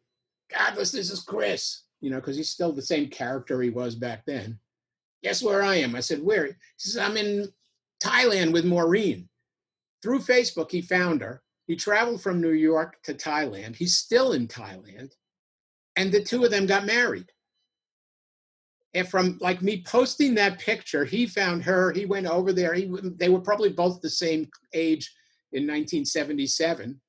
Godlis, 0.54 0.92
this 0.92 1.12
is 1.12 1.22
Chris, 1.22 1.84
you 2.02 2.10
know, 2.10 2.18
because 2.18 2.38
he's 2.38 2.50
still 2.50 2.72
the 2.72 2.82
same 2.82 3.08
character 3.08 3.62
he 3.62 3.70
was 3.70 3.96
back 3.96 4.24
then. 4.26 4.60
Guess 5.24 5.42
where 5.42 5.64
I 5.64 5.76
am? 5.76 5.96
I 5.96 6.02
said, 6.02 6.22
Where? 6.22 6.46
He 6.46 6.54
says, 6.78 6.98
I'm 6.98 7.18
in 7.18 7.52
Thailand 8.04 8.54
with 8.54 8.66
Maureen. 8.66 9.28
Through 10.06 10.20
Facebook, 10.20 10.70
he 10.70 10.84
found 10.84 11.22
her. 11.22 11.42
He 11.66 11.76
traveled 11.76 12.22
from 12.22 12.40
New 12.40 12.52
York 12.52 13.02
to 13.06 13.16
Thailand. 13.16 13.76
He's 13.76 13.98
still 13.98 14.34
in 14.34 14.48
Thailand. 14.48 15.10
And 15.96 16.12
the 16.12 16.24
two 16.24 16.44
of 16.44 16.52
them 16.52 16.68
got 16.68 16.86
married. 16.86 17.32
And 18.94 19.10
from 19.10 19.40
like 19.42 19.64
me 19.64 19.84
posting 19.84 20.36
that 20.36 20.60
picture, 20.60 21.06
he 21.06 21.26
found 21.26 21.64
her. 21.64 21.92
He 21.92 22.06
went 22.06 22.28
over 22.28 22.54
there. 22.54 22.76
He, 22.76 22.88
they 23.18 23.30
were 23.30 23.40
probably 23.40 23.70
both 23.70 24.00
the 24.00 24.12
same 24.12 24.48
age 24.76 25.12
in 25.54 25.64
1977, 25.64 27.02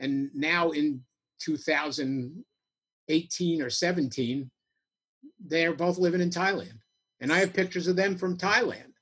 and 0.00 0.30
now 0.34 0.72
in 0.72 1.00
2018 1.40 3.62
or 3.62 3.70
17, 3.70 4.50
they're 5.46 5.74
both 5.74 5.96
living 5.96 6.20
in 6.20 6.28
Thailand, 6.28 6.80
and 7.20 7.32
I 7.32 7.38
have 7.38 7.54
pictures 7.54 7.86
of 7.86 7.96
them 7.96 8.18
from 8.18 8.36
Thailand. 8.36 8.93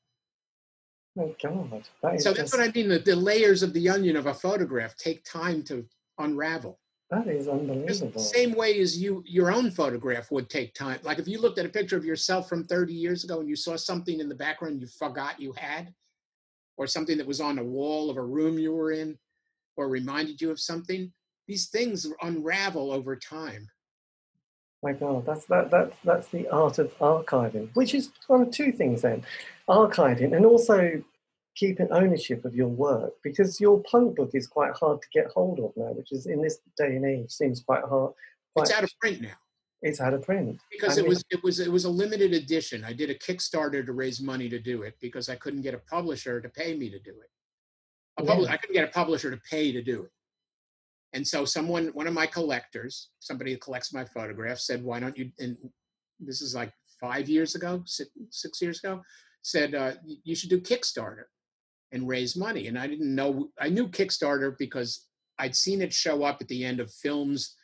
Oh 1.19 1.35
God! 1.43 1.85
That 2.03 2.21
So 2.21 2.31
that's 2.31 2.51
just, 2.51 2.59
what 2.59 2.67
I 2.67 2.73
mean. 2.73 2.89
The, 2.89 2.99
the 2.99 3.17
layers 3.17 3.63
of 3.63 3.73
the 3.73 3.89
onion 3.89 4.17
of 4.17 4.27
a 4.27 4.35
photograph 4.35 4.97
take 4.97 5.25
time 5.25 5.63
to 5.65 5.85
unravel. 6.19 6.79
that 7.11 7.29
is 7.29 7.49
unbelievable. 7.49 8.11
the 8.13 8.19
same 8.19 8.55
way 8.55 8.81
as 8.81 8.99
you 8.99 9.23
your 9.27 9.53
own 9.53 9.71
photograph 9.71 10.31
would 10.31 10.49
take 10.49 10.73
time. 10.75 11.01
Like 11.03 11.19
if 11.19 11.29
you 11.29 11.39
looked 11.39 11.59
at 11.59 11.67
a 11.67 11.71
picture 11.71 11.99
of 11.99 12.05
yourself 12.05 12.49
from 12.49 12.65
30 12.65 12.95
years 12.95 13.25
ago 13.25 13.41
and 13.41 13.49
you 13.49 13.57
saw 13.57 13.77
something 13.77 14.21
in 14.21 14.29
the 14.29 14.35
background 14.35 14.81
you 14.81 14.87
forgot 14.87 15.39
you 15.39 15.53
had, 15.53 15.93
or 16.79 16.87
something 16.87 17.19
that 17.19 17.27
was 17.27 17.41
on 17.41 17.59
a 17.59 17.65
wall 17.65 18.09
of 18.09 18.17
a 18.17 18.25
room 18.25 18.59
you 18.59 18.73
were 18.73 18.93
in, 18.93 19.19
or 19.77 19.89
reminded 19.89 20.41
you 20.41 20.51
of 20.51 20.61
something, 20.61 21.13
these 21.47 21.69
things 21.69 22.11
unravel 22.23 22.91
over 22.91 23.17
time. 23.17 23.69
My 24.83 24.93
God, 24.93 25.25
that's 25.25 25.45
that 25.47 25.71
that 25.71 25.93
that's 26.05 26.29
the 26.29 26.49
art 26.49 26.79
of 26.79 26.97
archiving, 26.99 27.69
which 27.75 27.95
is 27.95 28.11
one 28.27 28.43
of 28.43 28.51
two 28.51 28.73
things 28.73 29.03
then, 29.03 29.25
archiving 29.69 30.35
and 30.37 30.45
also 30.45 31.03
keeping 31.55 31.87
ownership 31.93 32.45
of 32.45 32.55
your 32.55 32.69
work 32.69 33.13
because 33.23 33.61
your 33.61 33.81
punk 33.83 34.17
book 34.17 34.31
is 34.33 34.47
quite 34.47 34.73
hard 34.73 35.01
to 35.03 35.09
get 35.13 35.27
hold 35.31 35.61
of 35.61 35.73
now, 35.77 35.93
which 35.93 36.11
is 36.11 36.27
in 36.27 36.41
this 36.43 36.59
day 36.79 36.97
and 36.97 37.05
age 37.05 37.31
seems 37.31 37.61
quite 37.61 37.85
hard. 37.85 38.13
It's 38.57 38.73
out 38.73 38.85
of 38.85 38.91
print 39.01 39.21
now 39.21 39.35
it's 39.83 40.01
out 40.01 40.15
of 40.15 40.23
print 40.23 40.59
because 40.71 40.97
I 40.97 41.01
it 41.01 41.03
mean- 41.05 41.09
was 41.11 41.25
it 41.31 41.43
was 41.43 41.61
it 41.61 41.71
was 41.71 41.85
a 41.85 41.91
limited 41.91 42.33
edition. 42.33 42.85
I 42.85 42.93
did 42.93 43.11
a 43.11 43.15
Kickstarter 43.15 43.85
to 43.85 43.93
raise 43.93 44.21
money 44.21 44.49
to 44.49 44.59
do 44.59 44.83
it 44.83 44.97
because 45.01 45.29
I 45.29 45.35
couldn't 45.35 45.63
get 45.63 45.75
a 45.75 45.79
publisher 45.79 46.41
to 46.41 46.49
pay 46.49 46.77
me 46.77 46.89
to 46.91 46.99
do 47.01 47.11
it. 47.11 47.31
A 48.19 48.23
publi- 48.23 48.47
Yeah. 48.47 48.53
I 48.53 48.57
couldn't 48.57 48.75
get 48.75 48.89
a 48.89 48.93
publisher 48.93 49.31
to 49.31 49.41
pay 49.51 49.73
to 49.73 49.83
do 49.83 50.05
it. 50.05 50.11
And 51.15 51.27
so 51.27 51.45
someone, 51.45 51.89
one 51.89 52.07
of 52.07 52.15
my 52.15 52.27
collectors, 52.27 53.11
somebody 53.21 53.53
who 53.53 53.59
collects 53.59 53.93
my 53.93 54.05
photographs, 54.05 54.67
said, 54.67 54.83
"Why 54.83 55.01
don't 55.01 55.17
you?" 55.17 55.31
And 55.39 55.57
this 56.19 56.41
is 56.41 56.55
like 56.55 56.73
five 57.01 57.29
years 57.29 57.55
ago, 57.55 57.83
six, 57.87 58.11
six 58.31 58.63
years 58.63 58.79
ago, 58.79 59.03
said 59.43 59.75
uh, 59.75 59.93
you 60.05 60.35
should 60.35 60.51
do 60.51 60.61
Kickstarter 60.61 61.25
and 61.93 62.09
raise 62.09 62.37
money. 62.37 62.69
And 62.69 62.79
I 62.79 62.87
didn't 62.87 63.15
know. 63.15 63.51
I 63.61 63.69
knew 63.69 63.89
Kickstarter 63.89 64.57
because 64.59 65.07
I'd 65.39 65.57
seen 65.57 65.83
it 65.83 65.93
show 65.93 66.25
up 66.25 66.41
at 66.41 66.49
the 66.49 66.65
end 66.65 66.81
of 66.81 66.93
films 66.93 67.57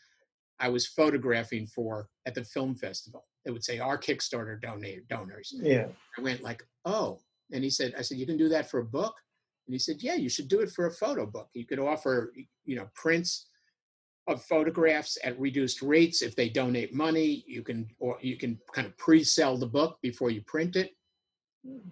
I 0.60 0.68
was 0.68 0.86
photographing 0.86 1.66
for 1.66 2.08
at 2.26 2.34
the 2.34 2.44
film 2.44 2.74
festival. 2.74 3.24
It 3.44 3.50
would 3.50 3.64
say 3.64 3.78
our 3.78 3.98
Kickstarter 3.98 4.60
donate 4.60 5.08
donors. 5.08 5.54
yeah 5.62 5.86
I 6.16 6.20
went 6.20 6.42
like, 6.42 6.62
oh. 6.84 7.20
And 7.52 7.64
he 7.64 7.70
said, 7.70 7.94
I 7.96 8.02
said, 8.02 8.18
you 8.18 8.26
can 8.26 8.36
do 8.36 8.48
that 8.50 8.70
for 8.70 8.80
a 8.80 8.84
book? 8.84 9.14
And 9.68 9.74
he 9.74 9.78
said, 9.78 10.02
yeah, 10.02 10.14
you 10.14 10.30
should 10.30 10.48
do 10.48 10.60
it 10.60 10.70
for 10.70 10.86
a 10.86 10.90
photo 10.90 11.26
book. 11.26 11.50
You 11.52 11.66
could 11.66 11.78
offer, 11.78 12.32
you 12.64 12.76
know, 12.76 12.88
prints 12.94 13.50
of 14.26 14.42
photographs 14.42 15.18
at 15.22 15.38
reduced 15.38 15.82
rates. 15.82 16.22
If 16.22 16.34
they 16.34 16.48
donate 16.48 16.94
money, 16.94 17.44
you 17.46 17.62
can, 17.62 17.86
or 17.98 18.16
you 18.22 18.38
can 18.38 18.58
kind 18.72 18.86
of 18.86 18.96
pre-sell 18.96 19.58
the 19.58 19.66
book 19.66 19.98
before 20.00 20.30
you 20.30 20.40
print 20.46 20.76
it. 20.76 20.92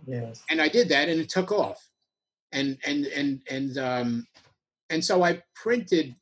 yes 0.07 0.43
And 0.49 0.63
I 0.63 0.69
did 0.69 0.89
that 0.89 1.11
and 1.11 1.21
it 1.21 1.29
took 1.29 1.53
off. 1.53 1.87
And, 2.53 2.79
and, 2.87 3.05
and, 3.09 3.43
and, 3.51 3.77
um, 3.77 4.27
and 4.89 5.05
so 5.05 5.23
I 5.23 5.43
printed, 5.55 6.17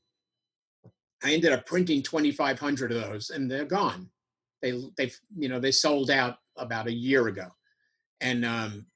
I 1.23 1.35
ended 1.35 1.53
up 1.53 1.67
printing 1.67 2.03
2,500 2.03 2.91
of 2.91 3.01
those 3.01 3.31
and 3.31 3.49
they're 3.49 3.65
gone. 3.65 4.11
They, 4.61 4.73
they, 4.97 5.13
you 5.39 5.49
know, 5.49 5.61
they 5.61 5.71
sold 5.71 6.11
out 6.11 6.39
about 6.57 6.89
a 6.89 6.93
year 6.93 7.29
ago. 7.29 7.47
And, 8.21 8.45
um, 8.45 8.87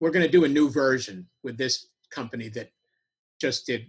we're 0.00 0.10
going 0.10 0.26
to 0.26 0.32
do 0.32 0.44
a 0.44 0.48
new 0.48 0.68
version 0.68 1.28
with 1.44 1.56
this 1.56 1.86
company 2.12 2.48
that 2.50 2.70
just 3.40 3.66
did 3.66 3.86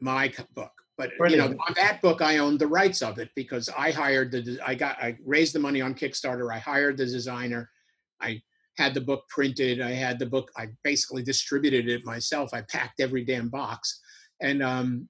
my 0.00 0.32
book. 0.54 0.72
But 0.96 1.30
you 1.30 1.38
know, 1.38 1.46
on 1.46 1.74
that 1.76 2.02
book, 2.02 2.20
I 2.20 2.38
owned 2.38 2.58
the 2.58 2.66
rights 2.66 3.00
of 3.00 3.18
it 3.18 3.30
because 3.34 3.70
I 3.70 3.90
hired 3.90 4.30
the. 4.32 4.60
I 4.64 4.74
got. 4.74 5.02
I 5.02 5.16
raised 5.24 5.54
the 5.54 5.58
money 5.58 5.80
on 5.80 5.94
Kickstarter. 5.94 6.52
I 6.52 6.58
hired 6.58 6.98
the 6.98 7.06
designer. 7.06 7.70
I 8.20 8.42
had 8.76 8.92
the 8.92 9.00
book 9.00 9.24
printed. 9.30 9.80
I 9.80 9.92
had 9.92 10.18
the 10.18 10.26
book. 10.26 10.50
I 10.58 10.68
basically 10.84 11.22
distributed 11.22 11.88
it 11.88 12.04
myself. 12.04 12.52
I 12.52 12.60
packed 12.62 13.00
every 13.00 13.24
damn 13.24 13.48
box, 13.48 13.98
and 14.42 14.62
um, 14.62 15.08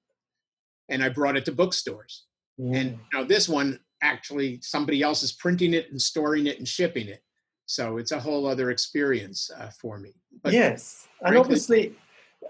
and 0.87 1.03
I 1.03 1.09
brought 1.09 1.35
it 1.35 1.43
to 1.45 1.51
bookstores. 1.51 2.23
yeah. 2.57 2.77
And 2.77 2.91
you 2.91 3.19
know, 3.19 3.25
this 3.25 3.49
one 3.49 3.77
actually 4.01 4.59
somebody 4.61 5.01
else 5.01 5.23
is 5.23 5.33
printing 5.33 5.73
it 5.73 5.91
and 5.91 6.01
storing 6.01 6.47
it 6.47 6.57
and 6.57 6.67
shipping 6.67 7.09
it. 7.09 7.21
So 7.65 7.97
it's 7.97 8.11
a 8.11 8.19
whole 8.19 8.47
other 8.47 8.71
experience 8.71 9.49
uh, 9.57 9.71
for 9.81 9.97
me. 9.97 10.13
But 10.41 10.53
yes, 10.53 11.07
and 11.21 11.37
obviously, 11.37 11.95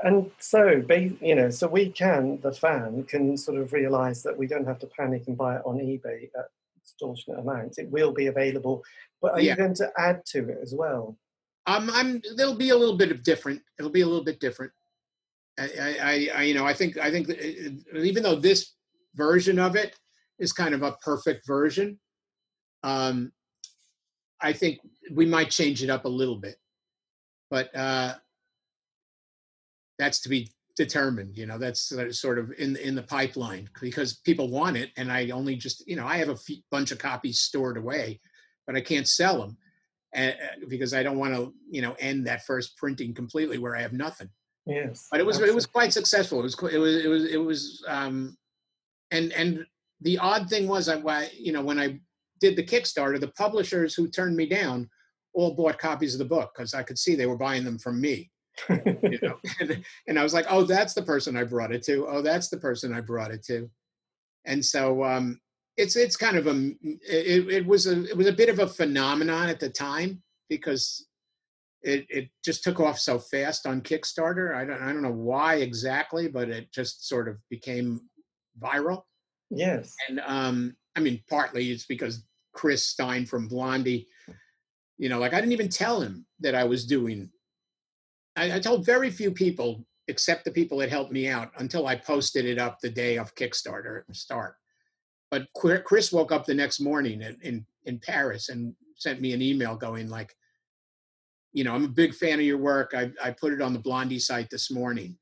and 0.03 0.31
so 0.39 0.83
you 0.89 1.35
know, 1.35 1.49
so 1.49 1.67
we 1.67 1.89
can, 1.89 2.39
the 2.41 2.51
fan, 2.51 3.03
can 3.03 3.37
sort 3.37 3.57
of 3.59 3.73
realise 3.73 4.21
that 4.23 4.37
we 4.37 4.47
don't 4.47 4.65
have 4.65 4.79
to 4.79 4.87
panic 4.87 5.23
and 5.27 5.37
buy 5.37 5.55
it 5.57 5.61
on 5.65 5.77
eBay 5.77 6.29
at 6.37 6.47
extortionate 6.81 7.39
amounts. 7.39 7.77
It 7.77 7.89
will 7.89 8.11
be 8.11 8.27
available, 8.27 8.83
but 9.21 9.33
are 9.33 9.41
Yeah. 9.41 9.51
you 9.51 9.57
going 9.57 9.75
to 9.75 9.91
add 9.97 10.25
to 10.27 10.49
it 10.49 10.59
as 10.61 10.73
well? 10.73 11.17
Um, 11.67 11.89
I'm. 11.93 12.21
There'll 12.35 12.55
be 12.55 12.69
a 12.69 12.75
little 12.75 12.97
bit 12.97 13.11
of 13.11 13.23
different. 13.23 13.61
It'll 13.77 13.91
be 13.91 14.01
a 14.01 14.07
little 14.07 14.23
bit 14.23 14.39
different. 14.39 14.71
I, 15.59 15.67
I, 16.01 16.29
I, 16.35 16.43
you 16.43 16.53
know, 16.55 16.65
I 16.65 16.73
think, 16.73 16.97
I 16.97 17.11
think, 17.11 17.29
it- 17.29 17.37
it- 17.93 17.97
even 18.03 18.23
though 18.23 18.35
this 18.35 18.73
version 19.15 19.59
of 19.59 19.75
it 19.75 19.95
is 20.39 20.53
kind 20.53 20.73
of 20.73 20.81
a 20.81 20.93
perfect 21.03 21.45
version, 21.45 21.99
um, 22.83 23.31
I 24.41 24.53
think 24.53 24.79
we 25.11 25.25
might 25.27 25.51
change 25.51 25.83
it 25.83 25.89
up 25.91 26.05
a 26.05 26.09
little 26.09 26.37
bit, 26.37 26.55
but 27.51 27.75
uh, 27.75 28.15
that's 29.97 30.21
to 30.21 30.29
be 30.29 30.49
determined. 30.75 31.37
You 31.37 31.45
know, 31.45 31.57
that's 31.57 31.93
sort 32.11 32.39
of- 32.39 32.51
in 32.57 32.75
in 32.77 32.95
the 32.95 33.03
pipeline 33.03 33.69
because 33.79 34.19
people 34.25 34.49
want 34.49 34.77
it, 34.77 34.91
and 34.97 35.11
I 35.11 35.29
only 35.29 35.55
just, 35.55 35.87
you 35.87 35.95
know, 35.95 36.05
I 36.07 36.17
have 36.17 36.29
a 36.29 36.37
bunch 36.69 36.91
of 36.91 36.97
copies 36.97 37.39
stored 37.39 37.77
away, 37.77 38.19
but 38.65 38.75
I 38.75 38.81
can't 38.81 39.07
sell 39.07 39.39
them 39.41 39.57
uh, 40.15 40.31
because 40.67 40.93
I 40.93 41.03
don't 41.03 41.17
want 41.17 41.33
to, 41.35 41.53
you 41.69 41.81
know, 41.81 41.95
end 41.99 42.27
that 42.27 42.45
first 42.45 42.77
printing 42.77 43.13
completely 43.13 43.57
where 43.57 43.75
I 43.75 43.81
have 43.81 43.93
nothing. 43.93 44.29
Yes, 44.65 45.07
But 45.09 45.19
it 45.19 45.25
was 45.25 45.39
it 45.39 45.55
was 45.55 45.65
quite 45.65 45.91
successful. 45.91 46.39
It 46.39 46.43
was 46.43 46.55
it 46.71 46.77
was 46.77 47.05
it 47.05 47.07
was 47.07 47.25
it 47.25 47.37
was 47.37 47.83
um, 47.87 48.37
and 49.09 49.31
and 49.33 49.65
the 50.01 50.17
odd 50.19 50.49
thing 50.49 50.67
was 50.67 50.87
I 50.87 50.97
why 50.97 51.31
you 51.37 51.51
know 51.51 51.63
when 51.63 51.79
I 51.79 51.99
did 52.39 52.55
the 52.55 52.63
Kickstarter, 52.63 53.19
the 53.19 53.29
publishers 53.29 53.95
who 53.95 54.07
turned 54.07 54.35
me 54.35 54.45
down 54.45 54.89
all 55.33 55.55
bought 55.55 55.79
copies 55.79 56.13
of 56.13 56.19
the 56.19 56.25
book 56.25 56.51
because 56.53 56.73
I 56.73 56.83
could 56.83 56.99
see 56.99 57.15
they 57.15 57.25
were 57.25 57.37
buying 57.37 57.63
them 57.63 57.79
from 57.79 58.01
me. 58.01 58.29
You 58.69 59.19
know, 59.21 59.39
and, 59.59 59.83
and 60.07 60.19
I 60.19 60.23
was 60.23 60.33
like, 60.33 60.45
oh, 60.49 60.63
that's 60.63 60.93
the 60.93 61.01
person 61.03 61.35
I 61.35 61.43
brought 61.43 61.71
it 61.71 61.83
to. 61.83 62.07
Oh, 62.07 62.21
that's 62.21 62.49
the 62.49 62.57
person 62.57 62.93
I 62.93 63.01
brought 63.01 63.31
it 63.31 63.43
to. 63.45 63.69
And 64.45 64.63
so 64.63 65.03
um, 65.03 65.39
it's 65.77 65.95
it's 65.95 66.17
kind 66.17 66.37
of 66.37 66.47
a 66.47 66.73
it, 66.83 67.49
it 67.49 67.65
was 67.65 67.87
a 67.87 68.03
it 68.05 68.17
was 68.17 68.27
a 68.27 68.33
bit 68.33 68.49
of 68.49 68.59
a 68.59 68.67
phenomenon 68.67 69.49
at 69.49 69.59
the 69.59 69.69
time 69.69 70.21
because 70.49 71.07
it 71.83 72.05
it 72.09 72.29
just 72.43 72.63
took 72.63 72.79
off 72.79 72.99
so 72.99 73.19
fast 73.19 73.65
on 73.65 73.81
Kickstarter. 73.81 74.55
I 74.55 74.65
don't 74.65 74.81
I 74.81 74.91
don't 74.91 75.01
know 75.01 75.11
why 75.11 75.55
exactly, 75.55 76.27
but 76.27 76.49
it 76.49 76.71
just 76.71 77.07
sort 77.07 77.27
of 77.27 77.37
became 77.49 78.01
viral. 78.61 79.03
yes, 79.49 79.93
And 80.07 80.21
um, 80.25 80.75
I 80.95 80.99
mean, 80.99 81.21
partly 81.29 81.71
it's 81.71 81.85
because 81.85 82.23
Chris 82.53 82.85
Stein 82.85 83.25
from 83.25 83.47
Blondie, 83.47 84.07
you 84.97 85.09
know, 85.09 85.19
like 85.19 85.33
I 85.33 85.39
didn't 85.39 85.53
even 85.53 85.69
tell 85.69 86.01
him 86.01 86.25
that 86.39 86.55
I 86.55 86.63
was 86.63 86.85
doing. 86.85 87.29
I, 88.35 88.53
I 88.55 88.59
told 88.59 88.85
very 88.85 89.09
few 89.09 89.31
people, 89.31 89.85
except 90.07 90.45
the 90.45 90.51
people 90.51 90.77
that 90.79 90.89
helped 90.89 91.11
me 91.11 91.27
out, 91.27 91.51
until 91.57 91.87
I 91.87 91.95
posted 91.95 92.45
it 92.45 92.57
up 92.57 92.79
the 92.79 92.89
day 92.89 93.17
of 93.17 93.35
Kickstarter 93.35 94.03
start. 94.11 94.55
But 95.29 95.47
Chris 95.53 96.11
woke 96.11 96.31
up 96.31 96.45
the 96.45 96.53
next 96.53 96.79
morning 96.79 97.21
in, 97.21 97.37
in 97.41 97.65
in 97.85 97.99
Paris 97.99 98.49
and 98.49 98.75
sent 98.95 99.21
me 99.21 99.33
an 99.33 99.41
email 99.41 99.75
going 99.75 100.09
like, 100.09 100.35
you 101.53 101.63
know, 101.63 101.73
I'm 101.73 101.85
a 101.85 101.89
big 101.89 102.13
fan 102.13 102.39
of 102.39 102.45
your 102.45 102.57
work. 102.57 102.91
I 102.95 103.11
I 103.23 103.31
put 103.31 103.53
it 103.53 103.61
on 103.61 103.73
the 103.73 103.79
Blondie 103.79 104.19
site 104.19 104.49
this 104.49 104.69
morning. 104.69 105.17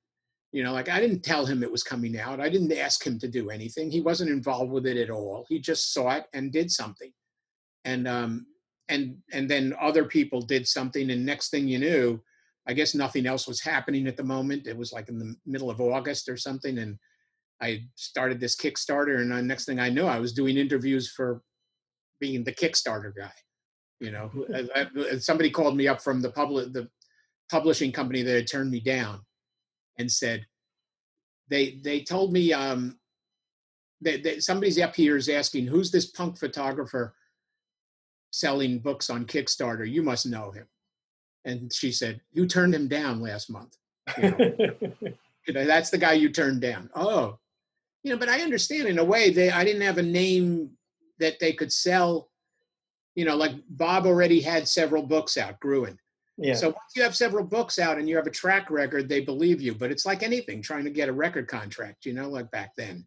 You 0.51 0.63
know, 0.63 0.73
like 0.73 0.89
I 0.89 0.99
didn't 0.99 1.21
tell 1.21 1.45
him 1.45 1.61
it 1.61 1.71
was 1.71 1.83
coming 1.83 2.19
out. 2.19 2.39
I 2.39 2.49
didn't 2.49 2.73
ask 2.73 3.05
him 3.05 3.19
to 3.19 3.27
do 3.27 3.51
anything. 3.51 3.91
He 3.91 4.01
wasn't 4.01 4.31
involved 4.31 4.71
with 4.71 4.87
it 4.87 4.97
at 4.97 5.11
all. 5.11 5.45
He 5.47 5.59
just 5.59 5.93
saw 5.93 6.15
it 6.15 6.25
and 6.33 6.51
did 6.51 6.71
something. 6.71 7.13
And 7.85 8.07
um 8.07 8.47
and 8.89 9.17
and 9.31 9.47
then 9.47 9.75
other 9.79 10.05
people 10.05 10.41
did 10.41 10.67
something 10.67 11.11
and 11.11 11.23
next 11.23 11.49
thing 11.51 11.67
you 11.67 11.77
knew, 11.77 12.19
I 12.69 12.73
guess 12.73 12.93
nothing 12.93 13.25
else 13.25 13.47
was 13.47 13.59
happening 13.61 14.07
at 14.07 14.15
the 14.15 14.23
moment. 14.23 14.67
It 14.67 14.77
was 14.77 14.93
like 14.93 15.09
in 15.09 15.17
the 15.17 15.35
middle 15.45 15.71
of 15.71 15.81
August 15.81 16.29
or 16.29 16.37
something 16.37 16.77
and 16.77 16.97
I 17.61 17.81
started 17.95 18.39
this 18.39 18.55
Kickstarter 18.55 19.19
and 19.21 19.31
the 19.31 19.41
next 19.41 19.65
thing 19.65 19.79
I 19.79 19.89
knew 19.89 20.05
I 20.05 20.19
was 20.19 20.31
doing 20.33 20.55
interviews 20.55 21.11
for 21.11 21.41
being 22.21 22.43
the 22.43 22.53
Kickstarter 22.53 23.11
guy. 23.17 23.31
You 23.99 24.11
know, 24.11 24.31
I- 24.75 24.87
I- 25.11 25.17
somebody 25.17 25.49
called 25.49 25.75
me 25.75 25.87
up 25.87 26.01
from 26.01 26.21
the 26.21 26.31
public 26.31 26.71
the 26.71 26.87
publishing 27.51 27.91
company 27.91 28.21
that 28.21 28.35
had 28.35 28.47
turned 28.47 28.69
me 28.69 28.79
down 28.79 29.21
and 29.97 30.09
said 30.09 30.45
they 31.49 31.81
they 31.83 32.03
told 32.03 32.31
me 32.31 32.53
um 32.53 32.99
that, 34.01 34.23
that 34.23 34.43
somebody's 34.43 34.79
up 34.79 34.95
here 34.95 35.17
is 35.17 35.27
asking 35.27 35.65
who's 35.65 35.91
this 35.91 36.11
punk 36.11 36.37
photographer 36.37 37.15
selling 38.31 38.79
books 38.79 39.09
on 39.09 39.25
Kickstarter. 39.25 39.89
You 39.89 40.03
must 40.03 40.27
know 40.27 40.51
him. 40.51 40.67
And 41.49 41.73
she 41.73 41.91
said, 41.91 42.21
You 42.31 42.45
turned 42.45 42.75
him 42.75 42.87
down 42.87 43.21
last 43.21 43.49
month. 43.49 43.77
You 44.17 44.31
know, 44.31 45.13
You 45.47 45.53
know, 45.53 45.65
that's 45.65 45.89
the 45.89 45.97
guy 45.97 46.13
you 46.13 46.29
turned 46.29 46.61
down. 46.61 46.91
Oh, 46.95 47.39
you 48.03 48.11
know, 48.11 48.19
but 48.19 48.29
I 48.29 48.41
understand 48.41 48.87
in 48.87 48.99
a 48.99 49.03
way 49.03 49.31
they 49.31 49.49
I 49.49 49.63
didn't 49.63 49.81
have 49.81 49.97
a 49.97 50.03
name 50.03 50.71
that 51.17 51.39
they 51.39 51.53
could 51.53 51.73
sell. 51.73 52.29
You 53.15 53.25
know, 53.25 53.35
like 53.35 53.53
Bob 53.67 54.05
already 54.05 54.41
had 54.41 54.67
several 54.67 55.01
books 55.01 55.37
out, 55.37 55.59
Gruen. 55.59 55.97
Yeah. 56.37 56.53
So 56.53 56.67
once 56.67 56.91
you 56.95 57.01
have 57.01 57.15
several 57.15 57.43
books 57.43 57.79
out 57.79 57.97
and 57.97 58.07
you 58.07 58.15
have 58.15 58.27
a 58.27 58.31
track 58.31 58.69
record, 58.69 59.09
they 59.09 59.21
believe 59.21 59.59
you. 59.59 59.73
But 59.73 59.91
it's 59.91 60.05
like 60.05 60.21
anything, 60.21 60.61
trying 60.61 60.83
to 60.83 60.91
get 60.91 61.09
a 61.09 61.13
record 61.13 61.47
contract. 61.47 62.05
You 62.05 62.13
know, 62.13 62.29
like 62.29 62.51
back 62.51 62.75
then. 62.77 63.05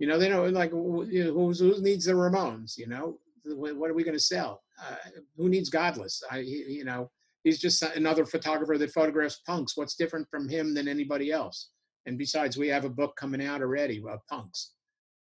You 0.00 0.08
know, 0.08 0.18
they 0.18 0.28
don't 0.28 0.52
like 0.52 0.72
who, 0.72 1.04
who 1.04 1.80
needs 1.80 2.06
the 2.06 2.12
Ramones. 2.12 2.76
You 2.76 2.88
know, 2.88 3.20
what 3.44 3.88
are 3.88 3.94
we 3.94 4.02
going 4.02 4.16
to 4.16 4.20
sell? 4.20 4.62
Uh, 4.82 4.96
who 5.36 5.48
needs 5.48 5.70
Godlis? 5.70 6.22
I, 6.28 6.38
you 6.38 6.84
know, 6.84 7.08
he's 7.44 7.60
just 7.60 7.82
another 7.82 8.24
photographer 8.24 8.76
that 8.78 8.92
photographs 8.92 9.40
punks. 9.46 9.76
What's 9.76 9.94
different 9.94 10.28
from 10.30 10.48
him 10.48 10.74
than 10.74 10.88
anybody 10.88 11.30
else? 11.30 11.70
And 12.06 12.18
besides, 12.18 12.56
we 12.56 12.68
have 12.68 12.84
a 12.84 12.90
book 12.90 13.16
coming 13.16 13.44
out 13.44 13.62
already 13.62 14.02
of 14.08 14.26
punks, 14.28 14.72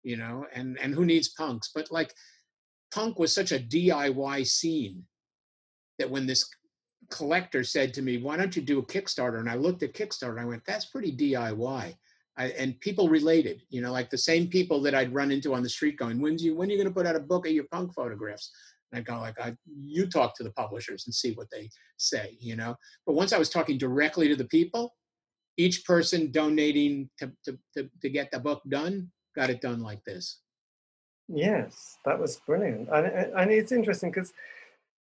you 0.04 0.18
know, 0.18 0.46
and 0.54 0.78
and 0.80 0.94
who 0.94 1.06
needs 1.06 1.30
punks? 1.30 1.72
But 1.74 1.92
like, 1.92 2.14
punk 2.94 3.18
was 3.18 3.34
such 3.34 3.52
a 3.52 3.60
DIY 3.60 4.46
scene 4.46 5.04
that 5.98 6.10
when 6.10 6.28
this 6.28 6.50
collector 7.10 7.64
said 7.64 7.94
to 7.94 8.02
me, 8.02 8.18
"Why 8.18 8.38
don't 8.38 8.56
you 8.56 8.62
do 8.62 8.80
a 8.80 8.86
Kickstarter?" 8.86 9.40
and 9.40 9.50
I 9.50 9.56
looked 9.56 9.84
at 9.84 9.94
Kickstarter, 9.94 10.32
and 10.32 10.42
I 10.42 10.46
went, 10.46 10.66
"That's 10.66 10.86
pretty 10.86 11.16
DIY." 11.16 11.96
I, 12.40 12.46
and 12.52 12.80
people 12.80 13.10
related, 13.10 13.64
you 13.70 13.82
know, 13.82 13.92
like 13.92 14.10
the 14.10 14.18
same 14.18 14.48
people 14.48 14.82
that 14.84 14.96
I'd 14.96 15.14
run 15.14 15.30
into 15.30 15.54
on 15.54 15.62
the 15.62 15.68
street 15.68 15.98
going, 15.98 16.22
when's 16.22 16.42
you, 16.42 16.56
when 16.56 16.70
are 16.70 16.72
you 16.72 16.78
going 16.78 16.88
to 16.88 16.94
put 16.94 17.06
out 17.06 17.18
a 17.18 17.20
book 17.20 17.46
of 17.46 17.52
your 17.52 17.66
punk 17.66 17.94
photographs? 17.94 18.50
And 18.92 19.06
go 19.06 19.20
like, 19.20 19.40
I, 19.40 19.56
you 19.66 20.08
talk 20.08 20.36
to 20.38 20.44
the 20.44 20.52
publishers 20.52 21.06
and 21.06 21.14
see 21.14 21.34
what 21.34 21.48
they 21.52 21.70
say, 21.98 22.38
you 22.40 22.56
know? 22.56 22.76
But 23.06 23.14
once 23.14 23.34
I 23.34 23.38
was 23.38 23.50
talking 23.50 23.78
directly 23.78 24.28
to 24.28 24.36
the 24.36 24.46
people, 24.46 24.96
each 25.58 25.86
person 25.86 26.32
donating 26.32 27.10
to, 27.20 27.32
to, 27.46 27.60
to, 27.78 27.90
to 28.02 28.10
get 28.10 28.32
the 28.32 28.40
book 28.40 28.62
done, 28.70 29.10
got 29.36 29.50
it 29.50 29.62
done 29.62 29.82
like 29.82 30.04
this. 30.06 30.40
Yes, 31.28 31.98
that 32.06 32.20
was 32.20 32.38
brilliant. 32.38 32.90
And, 32.92 33.06
and 33.06 33.52
it's 33.52 33.72
interesting 33.72 34.10
because 34.10 34.34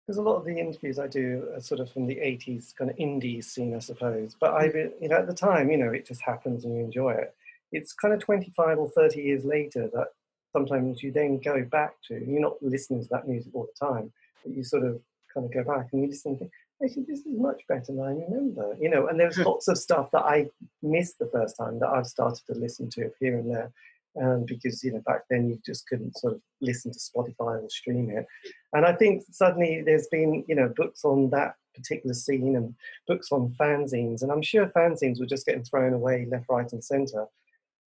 because 0.08 0.18
a 0.18 0.22
lot 0.22 0.36
of 0.36 0.46
the 0.46 0.58
interviews 0.58 0.98
I 0.98 1.06
do 1.06 1.46
are 1.54 1.60
sort 1.60 1.80
of 1.80 1.92
from 1.92 2.06
the 2.06 2.14
80s 2.14 2.74
kind 2.74 2.90
of 2.90 2.96
indie 2.96 3.44
scene, 3.44 3.76
I 3.76 3.78
suppose. 3.78 4.34
But 4.40 4.52
mm. 4.52 4.56
I, 4.56 4.90
you 5.02 5.08
know, 5.10 5.16
at 5.16 5.26
the 5.26 5.34
time, 5.34 5.70
you 5.70 5.76
know, 5.76 5.90
it 5.90 6.06
just 6.06 6.22
happens 6.22 6.64
and 6.64 6.74
you 6.74 6.80
enjoy 6.82 7.10
it. 7.10 7.34
It's 7.72 7.92
kind 7.92 8.14
of 8.14 8.20
25 8.20 8.78
or 8.78 8.88
30 8.88 9.20
years 9.20 9.44
later 9.44 9.90
that 9.92 10.08
sometimes 10.58 11.02
you 11.02 11.12
then 11.12 11.38
go 11.38 11.64
back 11.64 11.92
to, 12.08 12.14
you're 12.14 12.40
not 12.40 12.62
listening 12.62 13.02
to 13.02 13.08
that 13.10 13.28
music 13.28 13.52
all 13.54 13.66
the 13.66 13.86
time, 13.86 14.12
but 14.44 14.54
you 14.54 14.64
sort 14.64 14.84
of 14.84 15.00
kind 15.32 15.46
of 15.46 15.52
go 15.52 15.64
back 15.64 15.88
and 15.92 16.02
you 16.02 16.08
listen 16.08 16.32
and 16.32 16.38
think, 16.40 16.52
actually, 16.82 17.04
this 17.08 17.20
is 17.20 17.26
much 17.26 17.62
better 17.68 17.84
than 17.88 18.00
I 18.00 18.10
remember, 18.10 18.76
you 18.80 18.88
know, 18.88 19.06
and 19.08 19.18
there's 19.18 19.38
lots 19.38 19.68
of 19.68 19.78
stuff 19.78 20.10
that 20.12 20.24
I 20.24 20.48
missed 20.82 21.18
the 21.18 21.30
first 21.32 21.56
time 21.56 21.78
that 21.80 21.88
I've 21.88 22.06
started 22.06 22.44
to 22.46 22.54
listen 22.54 22.90
to 22.90 23.10
here 23.20 23.38
and 23.38 23.50
there 23.50 23.72
um, 24.20 24.44
because 24.46 24.82
you 24.82 24.92
know 24.92 25.02
back 25.06 25.22
then 25.30 25.48
you 25.48 25.58
just 25.64 25.86
couldn't 25.86 26.16
sort 26.18 26.34
of 26.34 26.40
listen 26.60 26.92
to 26.92 26.98
Spotify 26.98 27.62
or 27.62 27.70
stream 27.70 28.10
it. 28.10 28.26
And 28.72 28.84
I 28.84 28.92
think 28.92 29.24
suddenly 29.30 29.82
there's 29.84 30.08
been 30.08 30.44
you 30.48 30.54
know 30.54 30.72
books 30.76 31.04
on 31.04 31.30
that 31.30 31.54
particular 31.74 32.14
scene 32.14 32.56
and 32.56 32.74
books 33.06 33.28
on 33.30 33.54
fanzines, 33.60 34.22
and 34.22 34.32
I'm 34.32 34.42
sure 34.42 34.66
fanzines 34.66 35.20
were 35.20 35.26
just 35.26 35.46
getting 35.46 35.64
thrown 35.64 35.92
away 35.92 36.26
left, 36.30 36.46
right, 36.48 36.72
and 36.72 36.82
centre. 36.82 37.26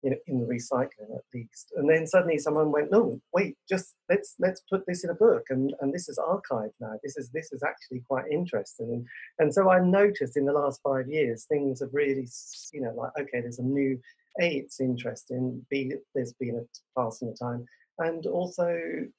In 0.04 0.40
the 0.40 0.46
recycling 0.46 1.16
at 1.16 1.24
least, 1.32 1.72
and 1.76 1.88
then 1.88 2.06
suddenly 2.06 2.38
someone 2.38 2.70
went, 2.70 2.90
"No, 2.90 3.20
wait, 3.32 3.56
just 3.68 3.94
let's 4.10 4.34
let's 4.38 4.62
put 4.70 4.84
this 4.86 5.02
in 5.02 5.10
a 5.10 5.14
book, 5.14 5.44
and 5.48 5.74
and 5.80 5.94
this 5.94 6.08
is 6.08 6.18
archived 6.18 6.74
now. 6.80 6.98
This 7.02 7.16
is 7.16 7.30
this 7.30 7.52
is 7.52 7.62
actually 7.62 8.00
quite 8.08 8.30
interesting." 8.30 8.92
And, 8.92 9.06
and 9.38 9.54
so 9.54 9.70
I 9.70 9.80
noticed 9.80 10.36
in 10.36 10.44
the 10.44 10.52
last 10.52 10.80
five 10.82 11.08
years 11.08 11.46
things 11.46 11.80
have 11.80 11.90
really, 11.92 12.28
you 12.72 12.82
know, 12.82 12.92
like 12.94 13.12
okay, 13.18 13.40
there's 13.40 13.58
a 13.58 13.62
new 13.62 13.98
a 14.40 14.56
it's 14.56 14.80
interesting 14.80 15.64
b 15.70 15.92
there's 16.14 16.32
been 16.34 16.56
a 16.56 17.00
passing 17.00 17.28
of 17.28 17.38
time 17.38 17.64
and 17.98 18.26
also 18.26 18.68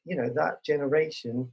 you 0.05 0.15
know 0.15 0.29
that 0.36 0.63
generation 0.63 1.49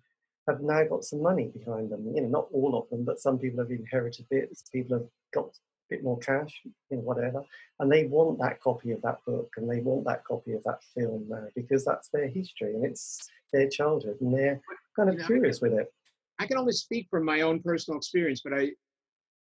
have 0.49 0.61
now 0.61 0.83
got 0.85 1.05
some 1.05 1.22
money 1.22 1.51
behind 1.57 1.91
them 1.91 2.05
you 2.14 2.22
know 2.22 2.28
not 2.28 2.49
all 2.53 2.76
of 2.76 2.89
them 2.91 3.05
but 3.05 3.20
some 3.20 3.39
people 3.39 3.61
have 3.61 3.70
inherited 3.70 4.26
bits 4.30 4.64
people 4.72 4.99
have 4.99 5.07
got 5.33 5.51
bit 5.93 6.05
more 6.05 6.18
cash 6.18 6.53
you 6.64 6.97
know 6.97 7.03
whatever. 7.03 7.43
And 7.80 7.90
they 7.90 8.05
want 8.05 8.38
that 8.40 8.61
copy 8.61 8.93
of 8.93 9.03
that 9.03 9.18
book 9.26 9.51
and 9.57 9.70
they 9.70 9.80
want 9.80 10.05
that 10.07 10.24
copy 10.24 10.53
of 10.53 10.62
that 10.64 10.80
film 10.95 11.26
now 11.28 11.47
because 11.55 11.84
that's 11.84 12.09
their 12.09 12.28
history 12.28 12.74
and 12.74 12.84
it's 12.84 13.28
their 13.53 13.68
childhood 13.68 14.18
and 14.20 14.32
they're 14.34 14.61
kind 14.97 15.09
of 15.09 15.14
you 15.14 15.20
know, 15.20 15.26
curious 15.26 15.61
with 15.61 15.72
it. 15.72 15.93
I 16.38 16.47
can 16.47 16.59
only 16.59 16.72
speak 16.72 17.09
from 17.11 17.24
my 17.24 17.43
own 17.43 17.61
personal 17.61 17.99
experience 17.99 18.40
but 18.43 18.55
i 18.55 18.70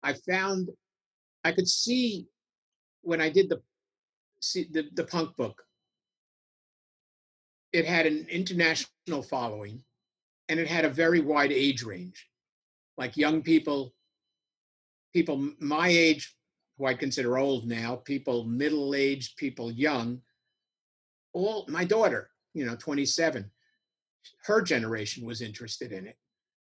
i 0.02 0.12
found 0.12 0.68
i 1.44 1.52
could 1.52 1.68
see 1.68 2.26
when 3.02 3.20
i 3.20 3.30
did 3.30 3.48
the 3.48 3.60
see 4.44 4.68
the, 4.70 4.88
the 4.94 5.04
punk 5.04 5.36
book. 5.36 5.62
It 7.72 7.86
had 7.86 8.06
an 8.06 8.26
international 8.30 9.22
following 9.22 9.82
and 10.48 10.60
it 10.60 10.68
had 10.68 10.84
a 10.84 10.90
very 10.90 11.20
wide 11.20 11.52
age 11.52 11.82
range. 11.82 12.28
Like 12.96 13.16
young 13.16 13.42
people 13.42 13.93
people 15.14 15.50
my 15.60 15.88
age 15.88 16.36
who 16.76 16.84
i 16.84 16.92
consider 16.92 17.38
old 17.38 17.66
now 17.66 17.96
people 17.96 18.44
middle 18.44 18.94
aged 18.94 19.36
people 19.38 19.72
young 19.72 20.20
all 21.32 21.64
my 21.68 21.84
daughter 21.84 22.28
you 22.52 22.66
know 22.66 22.76
27 22.76 23.50
her 24.44 24.62
generation 24.62 25.24
was 25.24 25.42
interested 25.42 25.92
in 25.92 26.06
it. 26.06 26.16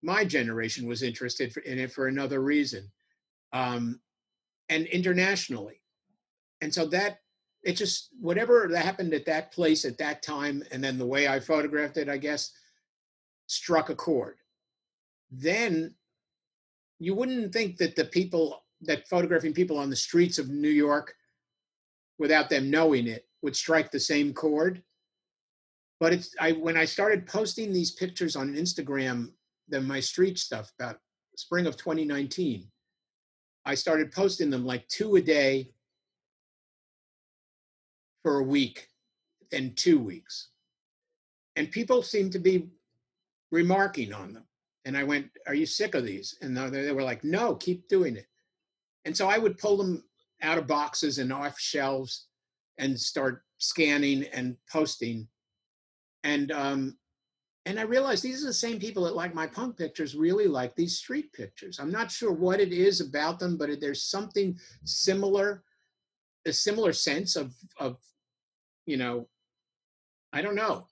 My 0.02 0.26
generation 0.26 0.88
was 0.88 1.04
interested 1.04 1.56
in 1.66 1.80
it 1.80 1.92
for 1.92 2.08
another 2.08 2.42
reason 2.42 2.92
um, 3.54 4.00
and 4.70 4.86
internationally. 4.88 5.82
And 6.62 6.74
so 6.74 6.86
that 6.88 7.20
it 7.64 7.74
just 7.74 8.10
whatever 8.20 8.68
happened 8.76 9.14
at 9.14 9.26
that 9.26 9.52
place 9.54 9.86
at 9.86 9.98
that 9.98 10.22
time 10.22 10.64
and 10.72 10.84
then 10.84 10.98
the 10.98 11.06
way 11.06 11.30
i 11.30 11.40
photographed 11.40 11.96
it 11.96 12.10
i 12.10 12.18
guess 12.18 12.52
struck 13.48 13.90
a 13.90 13.96
chord. 13.96 14.36
Then 15.32 15.96
you 17.04 17.16
wouldn't 17.16 17.54
think 17.54 17.78
that 17.78 17.96
the 17.96 18.06
people 18.06 18.64
that 18.82 19.08
photographing 19.08 19.54
people 19.54 19.78
on 19.78 19.90
the 19.90 19.96
streets 19.96 20.38
of 20.38 20.50
new 20.50 20.70
york 20.70 21.14
without 22.20 22.50
them 22.50 22.70
knowing 22.70 23.08
it 23.08 23.26
would 23.42 23.56
strike 23.56 23.92
the 23.92 24.00
same 24.00 24.34
chord 24.34 24.82
but 26.00 26.14
it's 26.14 26.36
i 26.40 26.52
when 26.52 26.78
i 26.78 26.86
started 26.86 27.26
posting 27.28 27.72
these 27.72 27.92
pictures 27.92 28.36
on 28.36 28.54
instagram 28.54 29.30
then 29.68 29.86
my 29.86 30.00
street 30.00 30.38
stuff 30.38 30.72
about 30.80 31.00
spring 31.36 31.66
of 31.66 31.78
2019 31.78 32.68
i 33.66 33.74
started 33.74 34.12
posting 34.12 34.50
them 34.50 34.66
like 34.66 34.88
two 34.88 35.16
a 35.16 35.22
day 35.22 35.74
for 38.24 38.40
a 38.40 38.44
week, 38.44 38.88
then 39.52 39.74
two 39.76 40.00
weeks. 40.00 40.50
And 41.56 41.70
people 41.70 42.02
seemed 42.02 42.32
to 42.32 42.40
be 42.40 42.70
remarking 43.52 44.14
on 44.14 44.34
them. 44.34 44.46
And 44.86 44.98
I 44.98 45.04
went, 45.04 45.30
Are 45.48 45.54
you 45.54 45.66
sick 45.66 45.96
of 45.96 46.06
these? 46.06 46.38
And 46.42 46.56
they 46.56 46.92
were 46.92 47.04
like, 47.04 47.24
No, 47.24 47.56
keep 47.56 47.88
doing 47.88 48.16
it. 48.16 48.28
And 49.06 49.16
so 49.16 49.28
I 49.28 49.38
would 49.38 49.58
pull 49.58 49.78
them 49.78 50.04
out 50.42 50.58
of 50.58 50.68
boxes 50.68 51.20
and 51.20 51.32
off 51.32 51.60
shelves 51.60 52.28
and 52.78 53.00
start 53.00 53.44
scanning 53.58 54.26
and 54.34 54.58
posting. 54.72 55.28
And 56.24 56.52
um, 56.52 56.98
and 57.66 57.80
I 57.80 57.84
realized 57.84 58.24
these 58.24 58.44
are 58.44 58.48
the 58.48 58.54
same 58.54 58.80
people 58.80 59.04
that 59.04 59.16
like 59.16 59.34
my 59.34 59.48
punk 59.48 59.78
pictures 59.78 60.16
really 60.16 60.48
like 60.48 60.76
these 60.76 60.98
street 60.98 61.32
pictures. 61.32 61.80
I'm 61.80 61.92
not 61.92 62.12
sure 62.12 62.32
what 62.32 62.60
it 62.60 62.74
is 62.74 63.00
about 63.00 63.40
them, 63.40 63.58
but 63.58 63.70
there's 63.80 64.04
something 64.04 64.58
similar, 64.84 65.64
a 66.46 66.54
similar 66.54 66.94
sense 66.94 67.36
of 67.36 67.54
of 67.80 67.98
you 68.86 68.98
know, 68.98 69.28
I 70.34 70.42
don't 70.42 70.56
know, 70.56 70.88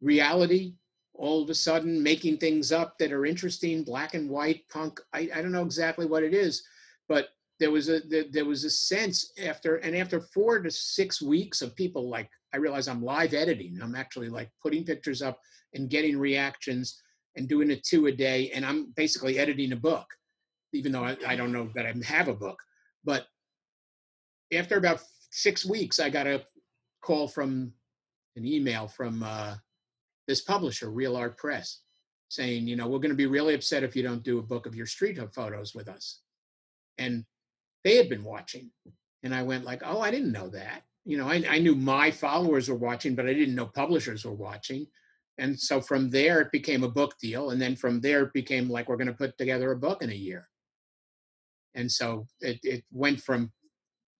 reality, 0.00 0.74
all 1.14 1.42
of 1.42 1.50
a 1.50 1.54
sudden 1.54 2.02
making 2.02 2.38
things 2.38 2.72
up 2.72 2.98
that 2.98 3.12
are 3.12 3.24
interesting, 3.24 3.84
black 3.84 4.14
and 4.14 4.28
white, 4.28 4.68
punk. 4.68 5.00
I, 5.12 5.30
I 5.34 5.42
don't 5.42 5.52
know 5.52 5.62
exactly 5.62 6.06
what 6.06 6.24
it 6.24 6.34
is, 6.34 6.62
but 7.08 7.28
there 7.60 7.70
was 7.70 7.88
a 7.88 8.00
there, 8.00 8.24
there 8.30 8.44
was 8.44 8.64
a 8.64 8.70
sense 8.70 9.32
after 9.42 9.76
and 9.76 9.96
after 9.96 10.20
four 10.20 10.60
to 10.60 10.70
six 10.70 11.22
weeks 11.22 11.62
of 11.62 11.76
people 11.76 12.08
like 12.08 12.28
I 12.52 12.56
realize 12.56 12.88
I'm 12.88 13.02
live 13.02 13.32
editing. 13.32 13.78
I'm 13.82 13.94
actually 13.94 14.28
like 14.28 14.50
putting 14.62 14.84
pictures 14.84 15.22
up 15.22 15.38
and 15.74 15.88
getting 15.88 16.18
reactions 16.18 17.00
and 17.36 17.48
doing 17.48 17.70
it 17.70 17.84
two 17.84 18.06
a 18.06 18.12
day, 18.12 18.50
and 18.50 18.64
I'm 18.64 18.92
basically 18.96 19.38
editing 19.38 19.72
a 19.72 19.76
book, 19.76 20.06
even 20.72 20.92
though 20.92 21.04
I, 21.04 21.16
I 21.26 21.36
don't 21.36 21.52
know 21.52 21.68
that 21.74 21.86
I 21.86 21.94
have 22.06 22.28
a 22.28 22.34
book. 22.34 22.58
But 23.04 23.26
after 24.52 24.76
about 24.76 25.00
six 25.30 25.64
weeks, 25.64 26.00
I 26.00 26.10
got 26.10 26.26
a 26.26 26.44
call 27.02 27.28
from 27.28 27.72
an 28.36 28.46
email 28.46 28.88
from 28.88 29.22
uh, 29.22 29.56
this 30.26 30.40
publisher, 30.40 30.90
Reel 30.90 31.16
Art 31.16 31.36
Press, 31.36 31.80
saying, 32.28 32.66
you 32.66 32.76
know, 32.76 32.88
we're 32.88 32.98
going 32.98 33.10
to 33.10 33.16
be 33.16 33.26
really 33.26 33.54
upset 33.54 33.82
if 33.82 33.94
you 33.94 34.02
don't 34.02 34.22
do 34.22 34.38
a 34.38 34.42
book 34.42 34.66
of 34.66 34.74
your 34.74 34.86
street 34.86 35.18
photos 35.34 35.74
with 35.74 35.88
us. 35.88 36.20
And 36.98 37.24
they 37.84 37.96
had 37.96 38.08
been 38.08 38.24
watching. 38.24 38.70
And 39.22 39.34
I 39.34 39.42
went 39.42 39.64
like, 39.64 39.82
oh, 39.84 40.00
I 40.00 40.10
didn't 40.10 40.32
know 40.32 40.48
that. 40.48 40.82
You 41.04 41.18
know, 41.18 41.28
I, 41.28 41.44
I 41.48 41.58
knew 41.58 41.74
my 41.74 42.10
followers 42.10 42.68
were 42.68 42.76
watching, 42.76 43.14
but 43.14 43.26
I 43.26 43.34
didn't 43.34 43.54
know 43.54 43.66
publishers 43.66 44.24
were 44.24 44.32
watching. 44.32 44.86
And 45.38 45.58
so 45.58 45.80
from 45.80 46.10
there, 46.10 46.40
it 46.40 46.52
became 46.52 46.84
a 46.84 46.88
book 46.88 47.14
deal. 47.20 47.50
And 47.50 47.60
then 47.60 47.76
from 47.76 48.00
there, 48.00 48.22
it 48.22 48.32
became 48.32 48.68
like, 48.68 48.88
we're 48.88 48.96
going 48.96 49.08
to 49.08 49.12
put 49.12 49.36
together 49.36 49.72
a 49.72 49.76
book 49.76 50.02
in 50.02 50.10
a 50.10 50.14
year. 50.14 50.48
And 51.74 51.90
so 51.90 52.26
it, 52.40 52.60
it 52.62 52.84
went 52.92 53.20
from 53.20 53.52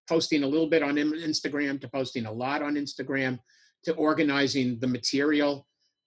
posting 0.09 0.43
a 0.43 0.47
little 0.47 0.67
bit 0.67 0.83
on 0.83 0.97
Instagram 0.97 1.81
to 1.81 1.89
posting 1.89 2.27
a 2.27 2.33
lot 2.33 2.63
on 2.63 2.75
Instagram 2.75 3.39
to 3.85 3.95
organizing 3.95 4.79
the 4.81 4.87
material 4.87 5.67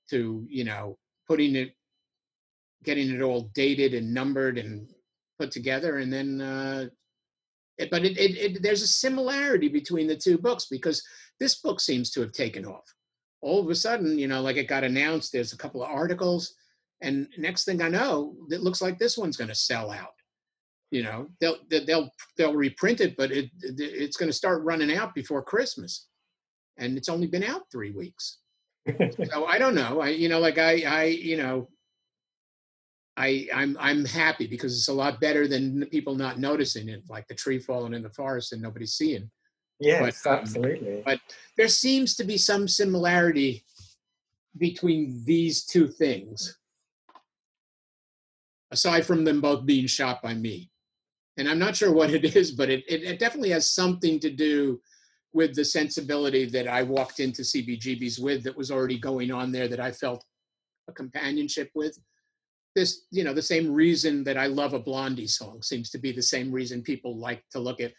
to 0.09 0.45
you 0.49 0.63
know 0.63 0.97
putting 1.27 1.55
it 1.55 1.73
getting 2.83 3.09
it 3.09 3.21
all 3.21 3.49
dated 3.53 3.93
and 3.93 4.13
numbered 4.13 4.57
and 4.57 4.89
put 5.39 5.51
together 5.51 5.97
and 5.97 6.11
then 6.11 6.41
uh, 6.41 6.85
it, 7.77 7.91
but 7.91 8.03
it, 8.03 8.17
it, 8.17 8.37
it, 8.37 8.63
there's 8.63 8.81
a 8.81 8.87
similarity 8.87 9.67
between 9.67 10.07
the 10.07 10.15
two 10.15 10.37
books 10.37 10.67
because 10.69 11.03
this 11.39 11.59
book 11.59 11.79
seems 11.79 12.09
to 12.11 12.21
have 12.21 12.31
taken 12.31 12.65
off. 12.65 12.85
All 13.41 13.61
of 13.61 13.69
a 13.69 13.75
sudden 13.75 14.17
you 14.17 14.27
know 14.27 14.41
like 14.41 14.57
it 14.57 14.67
got 14.67 14.83
announced 14.83 15.31
there's 15.31 15.53
a 15.53 15.57
couple 15.57 15.83
of 15.83 15.89
articles 15.89 16.55
and 17.01 17.27
next 17.37 17.65
thing 17.65 17.83
i 17.83 17.87
know 17.87 18.35
it 18.49 18.61
looks 18.61 18.81
like 18.81 18.97
this 18.97 19.17
one's 19.17 19.37
going 19.37 19.49
to 19.49 19.55
sell 19.55 19.91
out. 19.91 20.13
You 20.89 21.03
know 21.03 21.27
they'll 21.41 21.57
they'll 21.69 22.09
they'll 22.37 22.55
reprint 22.55 23.01
it 23.01 23.15
but 23.17 23.31
it 23.31 23.51
it's 23.61 24.17
going 24.17 24.29
to 24.29 24.37
start 24.37 24.63
running 24.63 24.95
out 24.95 25.13
before 25.13 25.43
christmas. 25.43 26.07
And 26.79 26.95
it's 26.95 27.09
only 27.09 27.25
been 27.25 27.43
out 27.43 27.63
three 27.71 27.91
weeks 27.91 28.37
so 29.25 29.45
i 29.45 29.57
don't 29.57 29.75
know 29.75 30.01
i 30.01 30.09
you 30.09 30.29
know 30.29 30.39
like 30.39 30.57
i 30.57 30.81
i 30.81 31.03
you 31.05 31.37
know 31.37 31.67
I, 33.17 33.47
I'm 33.51 33.75
I'm 33.79 34.05
happy 34.05 34.45
because 34.45 34.77
it's 34.77 34.89
a 34.89 34.93
lot 34.93 35.19
better 35.19 35.47
than 35.47 35.87
people 35.87 36.13
not 36.13 36.39
noticing 36.39 36.87
it, 36.87 37.01
like 37.09 37.27
the 37.27 37.33
tree 37.33 37.57
falling 37.57 37.95
in 37.95 38.03
the 38.03 38.11
forest 38.11 38.53
and 38.53 38.61
nobody 38.61 38.85
seeing. 38.85 39.31
Yes, 39.79 40.21
but, 40.23 40.31
um, 40.31 40.39
absolutely. 40.39 41.01
But 41.03 41.19
there 41.57 41.67
seems 41.67 42.15
to 42.17 42.23
be 42.23 42.37
some 42.37 42.67
similarity 42.67 43.65
between 44.57 45.23
these 45.25 45.65
two 45.65 45.87
things, 45.87 46.57
aside 48.71 49.05
from 49.05 49.23
them 49.23 49.41
both 49.41 49.65
being 49.65 49.87
shot 49.87 50.21
by 50.21 50.35
me. 50.35 50.69
And 51.37 51.49
I'm 51.49 51.59
not 51.59 51.75
sure 51.75 51.91
what 51.91 52.11
it 52.11 52.35
is, 52.35 52.51
but 52.51 52.69
it, 52.69 52.83
it, 52.87 53.03
it 53.03 53.19
definitely 53.19 53.51
has 53.51 53.69
something 53.69 54.19
to 54.19 54.29
do 54.29 54.79
with 55.37 55.53
the 55.55 55.63
sensibility 55.63 56.45
that 56.45 56.67
I 56.67 56.81
walked 56.81 57.19
into 57.19 57.43
CBGB's 57.43 58.17
with 58.17 58.43
that 58.43 58.57
was 58.57 58.71
already 58.71 58.97
going 58.97 59.31
on 59.31 59.51
there 59.51 59.67
that 59.67 59.79
I 59.79 59.91
felt 59.91 60.25
a 60.89 60.91
companionship 60.91 61.69
with. 61.75 61.95
This 62.75 63.03
you 63.11 63.23
know 63.23 63.33
the 63.33 63.49
same 63.53 63.71
reason 63.71 64.23
that 64.25 64.37
i 64.37 64.45
love 64.45 64.73
a 64.73 64.79
blondie 64.79 65.33
song 65.39 65.63
seems 65.63 65.89
to 65.91 65.97
be 65.97 66.11
the 66.11 66.29
same 66.35 66.51
reason 66.51 66.83
people 66.83 67.17
like 67.17 67.41
to 67.51 67.59
look 67.59 67.79
at 67.81 67.93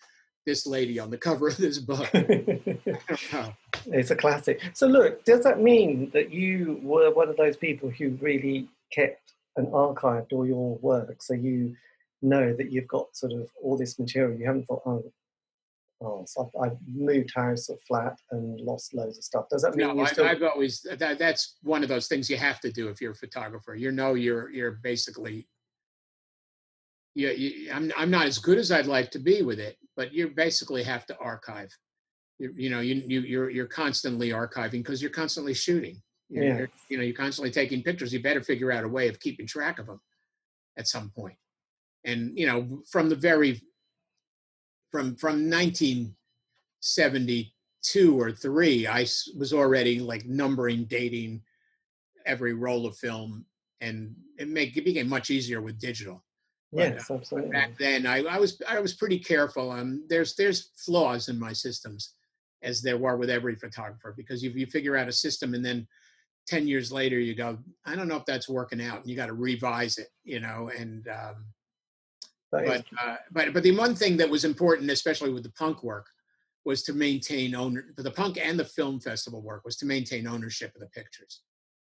this 0.46 0.66
lady 0.66 1.00
on 1.00 1.10
the 1.10 1.18
cover 1.18 1.48
of 1.48 1.56
this 1.56 1.78
book. 1.78 2.08
It's 3.98 4.10
a 4.10 4.16
classic. 4.16 4.56
So 4.74 4.86
look 4.86 5.24
does 5.24 5.42
that 5.44 5.60
mean 5.60 6.10
that 6.14 6.28
you 6.32 6.80
were 6.82 7.10
one 7.12 7.28
of 7.28 7.36
those 7.36 7.56
people 7.56 7.88
who 7.88 8.06
really 8.20 8.68
kept 8.92 9.34
and 9.56 9.68
archived 9.68 10.32
all 10.32 10.46
your 10.46 10.76
work 10.78 11.22
so 11.22 11.34
you 11.34 11.76
know 12.20 12.46
that 12.58 12.72
you've 12.72 12.92
got 12.96 13.16
sort 13.16 13.32
of 13.32 13.48
all 13.62 13.76
this 13.76 13.98
material 13.98 14.38
you 14.38 14.46
haven't 14.46 14.66
thought 14.66 14.82
oh 14.86 15.04
oh, 16.00 16.24
so 16.26 16.50
I've, 16.56 16.72
I've, 16.72 16.78
moved 16.86 17.32
house 17.34 17.68
or 17.68 17.76
flat 17.86 18.18
and 18.30 18.60
lost 18.60 18.94
loads 18.94 19.18
of 19.18 19.24
stuff. 19.24 19.46
Does 19.50 19.62
that 19.62 19.74
mean 19.74 19.96
no? 19.96 20.02
I, 20.02 20.06
still... 20.06 20.24
I've 20.24 20.42
always 20.42 20.86
that, 20.98 21.18
that's 21.18 21.56
one 21.62 21.82
of 21.82 21.88
those 21.88 22.08
things 22.08 22.30
you 22.30 22.36
have 22.36 22.60
to 22.60 22.72
do 22.72 22.88
if 22.88 23.00
you're 23.00 23.12
a 23.12 23.16
photographer. 23.16 23.74
You 23.74 23.92
know, 23.92 24.14
you're 24.14 24.50
you're 24.50 24.72
basically. 24.82 25.48
Yeah, 27.14 27.30
you, 27.30 27.72
I'm 27.72 27.92
I'm 27.96 28.10
not 28.10 28.26
as 28.26 28.38
good 28.38 28.58
as 28.58 28.70
I'd 28.70 28.86
like 28.86 29.10
to 29.12 29.18
be 29.18 29.42
with 29.42 29.58
it, 29.58 29.76
but 29.96 30.12
you 30.12 30.28
basically 30.28 30.84
have 30.84 31.04
to 31.06 31.18
archive. 31.18 31.70
You, 32.38 32.52
you 32.56 32.70
know, 32.70 32.80
you 32.80 33.02
you 33.06 33.20
you're 33.22 33.50
you're 33.50 33.66
constantly 33.66 34.30
archiving 34.30 34.82
because 34.82 35.02
you're 35.02 35.10
constantly 35.10 35.54
shooting. 35.54 36.00
You're, 36.28 36.44
yeah. 36.44 36.58
You're, 36.58 36.70
you 36.90 36.98
know, 36.98 37.04
you're 37.04 37.16
constantly 37.16 37.50
taking 37.50 37.82
pictures. 37.82 38.12
You 38.12 38.22
better 38.22 38.42
figure 38.42 38.70
out 38.70 38.84
a 38.84 38.88
way 38.88 39.08
of 39.08 39.18
keeping 39.18 39.46
track 39.46 39.78
of 39.78 39.86
them 39.86 40.00
at 40.76 40.86
some 40.86 41.10
point. 41.10 41.36
And 42.04 42.38
you 42.38 42.46
know, 42.46 42.82
from 42.90 43.08
the 43.08 43.16
very 43.16 43.60
from 44.90 45.14
from 45.16 45.50
1972 45.50 48.20
or 48.20 48.32
three, 48.32 48.86
I 48.86 49.00
was 49.36 49.52
already 49.52 50.00
like 50.00 50.24
numbering, 50.26 50.84
dating 50.84 51.42
every 52.26 52.54
roll 52.54 52.86
of 52.86 52.96
film, 52.96 53.44
and 53.80 54.14
it, 54.38 54.48
make, 54.48 54.76
it 54.76 54.84
became 54.84 55.08
much 55.08 55.30
easier 55.30 55.60
with 55.60 55.80
digital. 55.80 56.24
Yes, 56.72 57.06
but, 57.08 57.14
uh, 57.14 57.18
absolutely. 57.18 57.50
Back 57.50 57.78
then, 57.78 58.06
I, 58.06 58.24
I 58.24 58.38
was 58.38 58.60
I 58.68 58.80
was 58.80 58.94
pretty 58.94 59.18
careful. 59.18 59.70
Um, 59.70 60.04
there's 60.08 60.34
there's 60.34 60.70
flaws 60.76 61.28
in 61.28 61.38
my 61.38 61.52
systems, 61.52 62.14
as 62.62 62.82
there 62.82 62.98
were 62.98 63.16
with 63.16 63.30
every 63.30 63.56
photographer, 63.56 64.14
because 64.16 64.44
if 64.44 64.56
you 64.56 64.66
figure 64.66 64.96
out 64.96 65.08
a 65.08 65.12
system 65.12 65.54
and 65.54 65.64
then 65.64 65.86
10 66.46 66.66
years 66.66 66.90
later 66.90 67.20
you 67.20 67.34
go 67.34 67.58
i 67.84 67.94
don't 67.94 68.08
know 68.08 68.16
if 68.16 68.24
that's 68.24 68.48
working 68.48 68.80
out 68.80 69.00
and 69.00 69.06
you 69.06 69.14
got 69.14 69.26
to 69.26 69.34
revise 69.34 69.98
it 69.98 70.08
you 70.24 70.40
know 70.40 70.70
and 70.74 71.06
um, 71.08 71.44
but 72.50 72.84
uh, 73.02 73.16
but 73.30 73.52
but 73.52 73.62
the 73.62 73.76
one 73.76 73.94
thing 73.94 74.16
that 74.16 74.28
was 74.28 74.44
important, 74.44 74.90
especially 74.90 75.32
with 75.32 75.42
the 75.42 75.52
punk 75.52 75.82
work, 75.82 76.06
was 76.64 76.82
to 76.84 76.92
maintain 76.92 77.54
owner 77.54 77.86
the 77.96 78.10
punk 78.10 78.38
and 78.38 78.58
the 78.58 78.64
film 78.64 79.00
festival 79.00 79.42
work 79.42 79.64
was 79.64 79.76
to 79.76 79.86
maintain 79.86 80.26
ownership 80.26 80.74
of 80.74 80.80
the 80.80 80.88
pictures, 80.88 81.42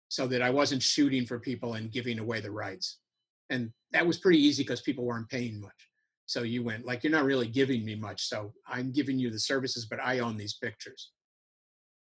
so 0.09 0.27
that 0.27 0.43
I 0.43 0.51
wasn't 0.51 0.83
shooting 0.83 1.27
for 1.27 1.39
people 1.39 1.75
and 1.75 1.91
giving 1.91 2.19
away 2.19 2.41
the 2.41 2.51
rights, 2.51 2.99
and 3.51 3.73
that 3.93 4.07
was 4.07 4.19
pretty 4.19 4.39
easy 4.39 4.63
because 4.63 4.81
people 4.81 5.05
weren't 5.05 5.29
paying 5.29 5.61
much. 5.61 5.89
So 6.27 6.43
you 6.43 6.63
went 6.63 6.87
like 6.87 7.03
you're 7.03 7.13
not 7.13 7.25
really 7.25 7.49
giving 7.49 7.85
me 7.85 7.95
much, 7.95 8.23
so 8.29 8.53
I'm 8.67 8.93
giving 8.93 9.19
you 9.19 9.31
the 9.31 9.39
services, 9.39 9.87
but 9.87 10.01
I 10.01 10.21
own 10.21 10.37
these 10.37 10.55
pictures. 10.55 11.11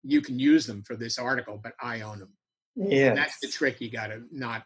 You 0.04 0.22
can 0.22 0.40
use 0.40 0.66
them 0.66 0.84
for 0.84 0.96
this 0.96 1.18
article, 1.18 1.60
but 1.62 1.74
I 1.82 2.02
own 2.02 2.20
them. 2.20 2.34
Yeah, 2.76 3.16
that's 3.16 3.40
the 3.40 3.48
trick. 3.48 3.82
You 3.82 3.90
got 3.90 4.08
to 4.08 4.24
not 4.32 4.64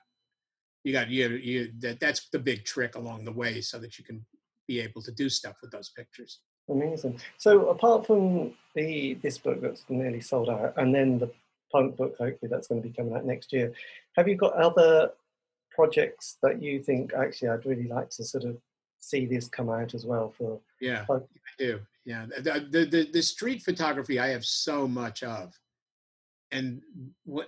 you 0.83 0.93
got 0.93 1.09
you 1.09 1.29
you 1.29 1.71
that 1.79 1.99
that's 1.99 2.29
the 2.29 2.39
big 2.39 2.63
trick 2.65 2.95
along 2.95 3.25
the 3.25 3.31
way 3.31 3.61
so 3.61 3.77
that 3.79 3.97
you 3.97 4.05
can 4.05 4.25
be 4.67 4.79
able 4.79 5.01
to 5.01 5.11
do 5.11 5.29
stuff 5.29 5.57
with 5.61 5.71
those 5.71 5.89
pictures. 5.89 6.39
Amazing. 6.69 7.19
So 7.37 7.69
apart 7.69 8.05
from 8.05 8.53
the 8.75 9.15
this 9.15 9.37
book 9.37 9.61
that's 9.61 9.83
nearly 9.89 10.21
sold 10.21 10.49
out 10.49 10.73
and 10.77 10.93
then 10.93 11.19
the 11.19 11.31
punk 11.71 11.97
book 11.97 12.15
hopefully 12.17 12.49
that's 12.49 12.67
going 12.67 12.81
to 12.81 12.87
be 12.87 12.93
coming 12.93 13.13
out 13.13 13.25
next 13.25 13.53
year 13.53 13.71
have 14.15 14.27
you 14.27 14.35
got 14.35 14.53
other 14.53 15.11
projects 15.71 16.37
that 16.41 16.61
you 16.61 16.81
think 16.81 17.13
actually 17.13 17.49
i'd 17.49 17.65
really 17.65 17.87
like 17.87 18.09
to 18.09 18.23
sort 18.23 18.43
of 18.43 18.57
see 18.99 19.25
this 19.25 19.47
come 19.47 19.69
out 19.69 19.93
as 19.93 20.05
well 20.05 20.33
for 20.37 20.59
yeah 20.81 21.05
punk? 21.05 21.23
i 21.33 21.63
do. 21.63 21.79
Yeah 22.05 22.25
the, 22.37 22.67
the, 22.71 22.85
the, 22.85 23.09
the 23.13 23.21
street 23.21 23.61
photography 23.61 24.19
i 24.19 24.27
have 24.27 24.43
so 24.43 24.87
much 24.87 25.23
of 25.23 25.53
and 26.51 26.81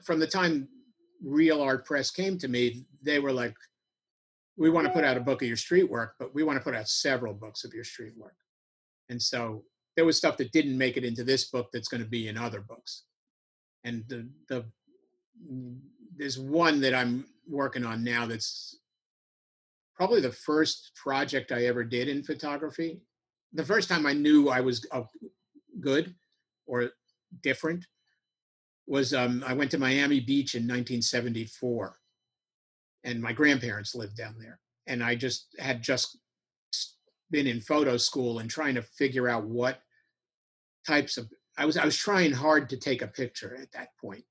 from 0.03 0.19
the 0.19 0.27
time 0.27 0.67
Reel 1.23 1.61
Art 1.61 1.85
Press 1.85 2.11
came 2.11 2.37
to 2.39 2.47
me, 2.47 2.85
they 3.01 3.19
were 3.19 3.31
like, 3.31 3.55
we 4.57 4.69
want 4.69 4.85
to 4.85 4.93
put 4.93 5.03
out 5.03 5.17
a 5.17 5.21
book 5.21 5.41
of 5.41 5.47
your 5.47 5.57
street 5.57 5.89
work, 5.89 6.15
but 6.19 6.33
we 6.35 6.43
want 6.43 6.57
to 6.57 6.63
put 6.63 6.75
out 6.75 6.87
several 6.87 7.33
books 7.33 7.63
of 7.63 7.73
your 7.73 7.83
street 7.83 8.13
work. 8.17 8.35
And 9.09 9.21
so 9.21 9.63
there 9.95 10.05
was 10.05 10.17
stuff 10.17 10.37
that 10.37 10.51
didn't 10.51 10.77
make 10.77 10.97
it 10.97 11.03
into 11.03 11.23
this 11.23 11.49
book 11.49 11.69
that's 11.71 11.87
going 11.87 12.03
to 12.03 12.09
be 12.09 12.27
in 12.27 12.37
other 12.37 12.61
books. 12.61 13.03
And 13.83 14.03
the 14.07 14.29
the 14.47 14.65
there's 16.17 16.37
one 16.37 16.79
that 16.81 16.93
I'm 16.93 17.25
working 17.47 17.83
on 17.83 18.03
now 18.03 18.25
that's 18.25 18.79
probably 19.95 20.21
the 20.21 20.31
first 20.31 20.91
project 20.95 21.51
I 21.51 21.65
ever 21.65 21.83
did 21.83 22.07
in 22.07 22.23
photography. 22.23 23.01
The 23.53 23.65
first 23.65 23.89
time 23.89 24.05
I 24.05 24.13
knew 24.13 24.49
I 24.49 24.61
was 24.61 24.85
uh, 24.91 25.03
good 25.79 26.13
or 26.67 26.91
different 27.41 27.85
was 28.87 29.13
um, 29.13 29.43
I 29.45 29.53
went 29.53 29.71
to 29.71 29.77
Miami 29.77 30.19
Beach 30.19 30.55
in 30.55 30.63
1974, 30.63 31.95
and 33.03 33.21
my 33.21 33.33
grandparents 33.33 33.95
lived 33.95 34.17
down 34.17 34.35
there, 34.39 34.59
and 34.87 35.03
I 35.03 35.15
just 35.15 35.47
had 35.59 35.81
just 35.81 36.17
been 37.29 37.47
in 37.47 37.61
photo 37.61 37.97
school 37.97 38.39
and 38.39 38.49
trying 38.49 38.75
to 38.75 38.81
figure 38.81 39.29
out 39.29 39.45
what 39.45 39.79
types 40.85 41.17
of 41.17 41.29
I 41.57 41.65
was 41.65 41.77
I 41.77 41.85
was 41.85 41.97
trying 41.97 42.31
hard 42.31 42.69
to 42.69 42.77
take 42.77 43.01
a 43.01 43.07
picture 43.07 43.57
at 43.61 43.71
that 43.71 43.89
point 43.99 44.23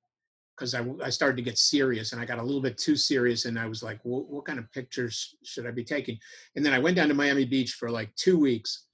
because 0.56 0.74
I, 0.74 0.84
I 1.02 1.08
started 1.08 1.36
to 1.36 1.42
get 1.42 1.56
serious 1.56 2.12
and 2.12 2.20
I 2.20 2.26
got 2.26 2.38
a 2.38 2.42
little 2.42 2.60
bit 2.60 2.76
too 2.76 2.96
serious 2.96 3.46
and 3.46 3.58
I 3.58 3.66
was 3.66 3.82
like, 3.82 3.98
well, 4.04 4.26
what 4.28 4.44
kind 4.44 4.58
of 4.58 4.70
pictures 4.72 5.34
should 5.42 5.66
I 5.66 5.70
be 5.70 5.84
taking? 5.84 6.18
And 6.54 6.64
then 6.64 6.74
I 6.74 6.78
went 6.78 6.96
down 6.96 7.08
to 7.08 7.14
Miami 7.14 7.46
Beach 7.46 7.72
for 7.72 7.90
like 7.90 8.14
two 8.14 8.38
weeks 8.38 8.86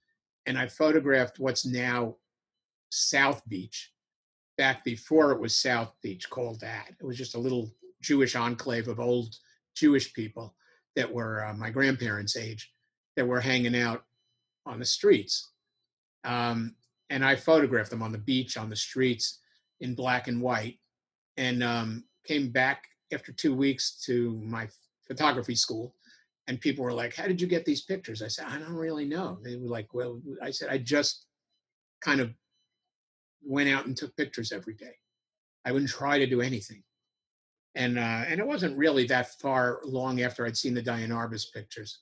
and 0.46 0.56
I 0.56 0.68
photographed 0.68 1.40
what's 1.40 1.66
now 1.66 2.16
South 2.90 3.42
Beach 3.48 3.90
back 4.56 4.84
before 4.84 5.32
it 5.32 5.40
was 5.40 5.56
South 5.56 5.92
Beach 6.02 6.28
called 6.30 6.60
that. 6.60 6.88
It 6.98 7.04
was 7.04 7.16
just 7.16 7.34
a 7.34 7.40
little 7.40 7.70
Jewish 8.02 8.36
enclave 8.36 8.88
of 8.88 9.00
old 9.00 9.36
Jewish 9.74 10.12
people 10.12 10.54
that 10.94 11.12
were 11.12 11.44
uh, 11.44 11.54
my 11.54 11.70
grandparents' 11.70 12.36
age 12.36 12.72
that 13.16 13.26
were 13.26 13.40
hanging 13.40 13.76
out 13.76 14.04
on 14.64 14.78
the 14.78 14.84
streets. 14.84 15.50
Um, 16.24 16.74
and 17.10 17.24
I 17.24 17.36
photographed 17.36 17.90
them 17.90 18.02
on 18.02 18.12
the 18.12 18.18
beach, 18.18 18.56
on 18.56 18.68
the 18.68 18.76
streets 18.76 19.40
in 19.80 19.94
black 19.94 20.28
and 20.28 20.40
white, 20.40 20.78
and 21.36 21.62
um, 21.62 22.04
came 22.26 22.50
back 22.50 22.84
after 23.12 23.32
two 23.32 23.54
weeks 23.54 24.02
to 24.06 24.40
my 24.44 24.68
photography 25.06 25.54
school. 25.54 25.94
And 26.48 26.60
people 26.60 26.84
were 26.84 26.92
like, 26.92 27.14
How 27.14 27.26
did 27.26 27.40
you 27.40 27.46
get 27.46 27.64
these 27.64 27.82
pictures? 27.82 28.22
I 28.22 28.28
said, 28.28 28.46
I 28.48 28.58
don't 28.58 28.74
really 28.74 29.04
know. 29.04 29.38
They 29.42 29.56
were 29.56 29.68
like, 29.68 29.92
Well, 29.92 30.20
I 30.42 30.50
said, 30.50 30.68
I 30.70 30.78
just 30.78 31.26
kind 32.00 32.20
of 32.20 32.30
went 33.46 33.68
out 33.68 33.86
and 33.86 33.96
took 33.96 34.16
pictures 34.16 34.52
every 34.52 34.74
day. 34.74 34.94
I 35.64 35.72
wouldn't 35.72 35.90
try 35.90 36.18
to 36.18 36.26
do 36.26 36.40
anything. 36.40 36.82
And, 37.74 37.98
uh, 37.98 38.24
and 38.26 38.40
it 38.40 38.46
wasn't 38.46 38.76
really 38.76 39.06
that 39.06 39.38
far 39.40 39.80
long 39.84 40.22
after 40.22 40.46
I'd 40.46 40.56
seen 40.56 40.74
the 40.74 40.82
Diane 40.82 41.10
Arbus 41.10 41.52
pictures. 41.52 42.00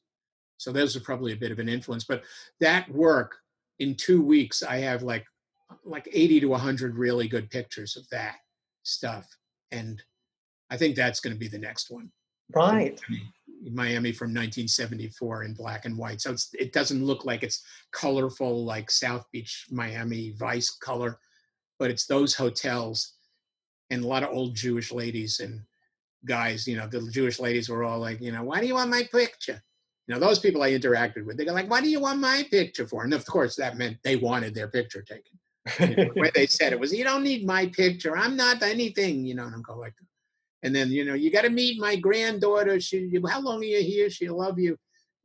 So 0.56 0.72
those 0.72 0.96
are 0.96 1.00
probably 1.00 1.32
a 1.32 1.36
bit 1.36 1.50
of 1.50 1.58
an 1.58 1.68
influence. 1.68 2.04
But 2.04 2.22
that 2.60 2.88
work 2.90 3.36
in 3.78 3.94
two 3.94 4.22
weeks 4.22 4.62
I 4.62 4.78
have 4.78 5.02
like 5.02 5.26
like 5.84 6.08
80 6.12 6.40
to 6.40 6.46
100 6.48 6.96
really 6.96 7.28
good 7.28 7.50
pictures 7.50 7.96
of 7.96 8.08
that 8.10 8.36
stuff, 8.82 9.26
and 9.72 10.02
I 10.70 10.76
think 10.76 10.94
that's 10.94 11.20
going 11.20 11.34
to 11.34 11.38
be 11.38 11.48
the 11.48 11.58
next 11.58 11.90
one. 11.90 12.10
Right. 12.54 13.00
Miami 13.72 14.12
from 14.12 14.28
1974 14.28 15.44
in 15.44 15.54
black 15.54 15.86
and 15.86 15.96
white. 15.96 16.20
So 16.20 16.36
it 16.52 16.72
doesn't 16.72 17.04
look 17.04 17.24
like 17.24 17.42
it's 17.42 17.64
colorful 17.92 18.64
like 18.64 18.90
South 18.90 19.24
Beach, 19.32 19.66
Miami 19.70 20.34
Vice 20.38 20.70
color, 20.70 21.18
but 21.78 21.90
it's 21.90 22.06
those 22.06 22.34
hotels 22.34 23.12
and 23.90 24.04
a 24.04 24.06
lot 24.06 24.22
of 24.22 24.30
old 24.30 24.54
Jewish 24.54 24.92
ladies 24.92 25.40
and 25.40 25.60
guys. 26.24 26.66
You 26.66 26.76
know, 26.76 26.86
the 26.86 27.08
Jewish 27.10 27.38
ladies 27.38 27.68
were 27.68 27.84
all 27.84 27.98
like, 27.98 28.20
you 28.20 28.32
know, 28.32 28.42
why 28.42 28.60
do 28.60 28.66
you 28.66 28.74
want 28.74 28.90
my 28.90 29.02
picture? 29.10 29.62
You 30.06 30.14
know, 30.14 30.20
those 30.20 30.38
people 30.38 30.62
I 30.62 30.72
interacted 30.72 31.24
with, 31.24 31.36
they 31.36 31.44
go 31.44 31.52
like, 31.52 31.70
why 31.70 31.80
do 31.80 31.88
you 31.88 32.00
want 32.00 32.20
my 32.20 32.46
picture 32.50 32.86
for? 32.86 33.04
And 33.04 33.14
of 33.14 33.24
course, 33.26 33.56
that 33.56 33.78
meant 33.78 33.98
they 34.02 34.16
wanted 34.16 34.54
their 34.54 34.68
picture 34.68 35.02
taken. 35.02 35.38
You 35.80 36.04
know, 36.14 36.30
they 36.34 36.46
said 36.46 36.74
it 36.74 36.80
was, 36.80 36.92
you 36.92 37.04
don't 37.04 37.22
need 37.22 37.46
my 37.46 37.66
picture. 37.68 38.16
I'm 38.16 38.36
not 38.36 38.62
anything, 38.62 39.24
you 39.24 39.34
know, 39.34 39.44
and 39.44 39.54
I'm 39.54 39.62
going 39.62 39.78
like, 39.78 39.94
and 40.64 40.74
then 40.74 40.90
you 40.90 41.04
know 41.04 41.14
you 41.14 41.30
got 41.30 41.42
to 41.42 41.50
meet 41.50 41.78
my 41.78 41.94
granddaughter 41.94 42.80
she 42.80 43.08
how 43.28 43.40
long 43.40 43.60
are 43.60 43.64
you 43.64 43.82
here 43.82 44.10
she'll 44.10 44.38
love 44.38 44.58
you 44.58 44.76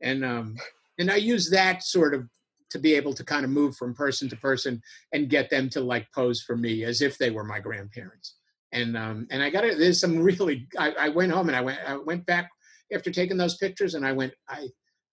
and 0.02 0.24
um 0.24 0.54
and 0.98 1.10
i 1.10 1.16
use 1.16 1.50
that 1.50 1.82
sort 1.82 2.14
of 2.14 2.28
to 2.70 2.78
be 2.78 2.94
able 2.94 3.12
to 3.14 3.24
kind 3.24 3.44
of 3.44 3.50
move 3.50 3.76
from 3.76 3.94
person 3.94 4.28
to 4.28 4.36
person 4.36 4.80
and 5.12 5.28
get 5.28 5.50
them 5.50 5.68
to 5.70 5.80
like 5.80 6.06
pose 6.14 6.42
for 6.42 6.56
me 6.56 6.84
as 6.84 7.02
if 7.02 7.18
they 7.18 7.30
were 7.30 7.44
my 7.44 7.60
grandparents 7.60 8.36
and 8.72 8.96
um 8.96 9.26
and 9.30 9.42
i 9.42 9.50
got 9.50 9.64
it 9.64 9.78
there's 9.78 10.00
some 10.00 10.18
really 10.18 10.66
I, 10.78 10.92
I 10.92 11.08
went 11.08 11.32
home 11.32 11.48
and 11.48 11.56
i 11.56 11.60
went 11.60 11.78
i 11.86 11.96
went 11.96 12.24
back 12.26 12.48
after 12.92 13.10
taking 13.10 13.36
those 13.36 13.56
pictures 13.56 13.94
and 13.94 14.06
i 14.06 14.12
went 14.12 14.32
i 14.48 14.68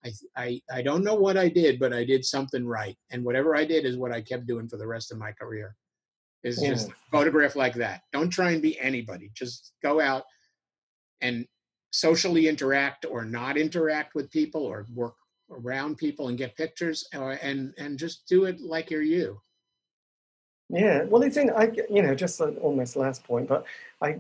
I, 0.06 0.12
I, 0.36 0.62
I 0.72 0.82
don't 0.84 1.04
know 1.04 1.16
what 1.16 1.38
I 1.38 1.50
did, 1.50 1.80
but 1.80 1.92
I 1.92 2.04
did 2.04 2.24
something 2.24 2.66
right. 2.66 2.96
And 3.10 3.24
whatever 3.24 3.56
I 3.56 3.66
did 3.66 3.84
is 3.84 3.98
what 3.98 4.12
I 4.12 4.22
kept 4.22 4.46
doing 4.46 4.70
for 4.70 4.78
the 4.78 4.88
rest 4.88 5.12
of 5.12 5.18
my 5.18 5.32
career 5.32 5.76
is 6.44 6.62
Yeah. 6.62 6.70
just 6.70 6.92
photograph 7.12 7.56
like 7.56 7.74
that. 7.76 8.02
Don't 8.14 8.30
try 8.30 8.52
and 8.52 8.62
be 8.62 8.80
anybody. 8.80 9.32
Just 9.34 9.74
go 9.82 10.00
out 10.00 10.24
and 11.22 11.48
socially 11.92 12.48
interact 12.48 13.06
or 13.10 13.26
not 13.26 13.58
interact 13.58 14.14
with 14.14 14.32
people 14.32 14.64
or 14.64 14.86
work 14.94 15.16
around 15.52 15.98
people 15.98 16.28
and 16.28 16.38
get 16.38 16.58
pictures 16.58 17.08
or, 17.16 17.34
and 17.42 17.74
and 17.78 17.98
just 17.98 18.28
do 18.28 18.46
it 18.46 18.60
like 18.62 18.92
you're 18.92 19.02
you. 19.02 19.42
Yeah, 20.70 21.04
well, 21.06 21.22
it's 21.22 21.38
in, 21.38 21.50
I, 21.52 21.72
you 21.90 22.02
know, 22.02 22.14
just 22.14 22.42
an 22.42 22.58
almost 22.58 22.98
last 22.98 23.24
point, 23.24 23.48
but 23.48 23.64
I, 24.02 24.18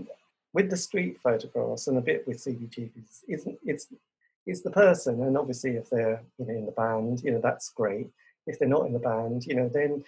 with 0.53 0.69
the 0.69 0.77
street 0.77 1.19
photographs 1.21 1.87
and 1.87 1.97
a 1.97 2.01
bit 2.01 2.25
with 2.25 2.47
it's, 2.47 3.23
it's, 3.27 3.45
it's, 3.65 3.87
it's 4.45 4.61
the 4.61 4.71
person, 4.71 5.21
and 5.23 5.37
obviously 5.37 5.71
if 5.71 5.89
they're, 5.89 6.21
you 6.37 6.45
know, 6.45 6.53
in 6.53 6.65
the 6.65 6.71
band, 6.71 7.21
you 7.21 7.31
know, 7.31 7.41
that's 7.41 7.69
great. 7.69 8.07
If 8.45 8.57
they're 8.57 8.69
not 8.69 8.85
in 8.85 8.93
the 8.93 8.99
band, 8.99 9.45
you 9.45 9.55
know, 9.55 9.67
then 9.67 10.05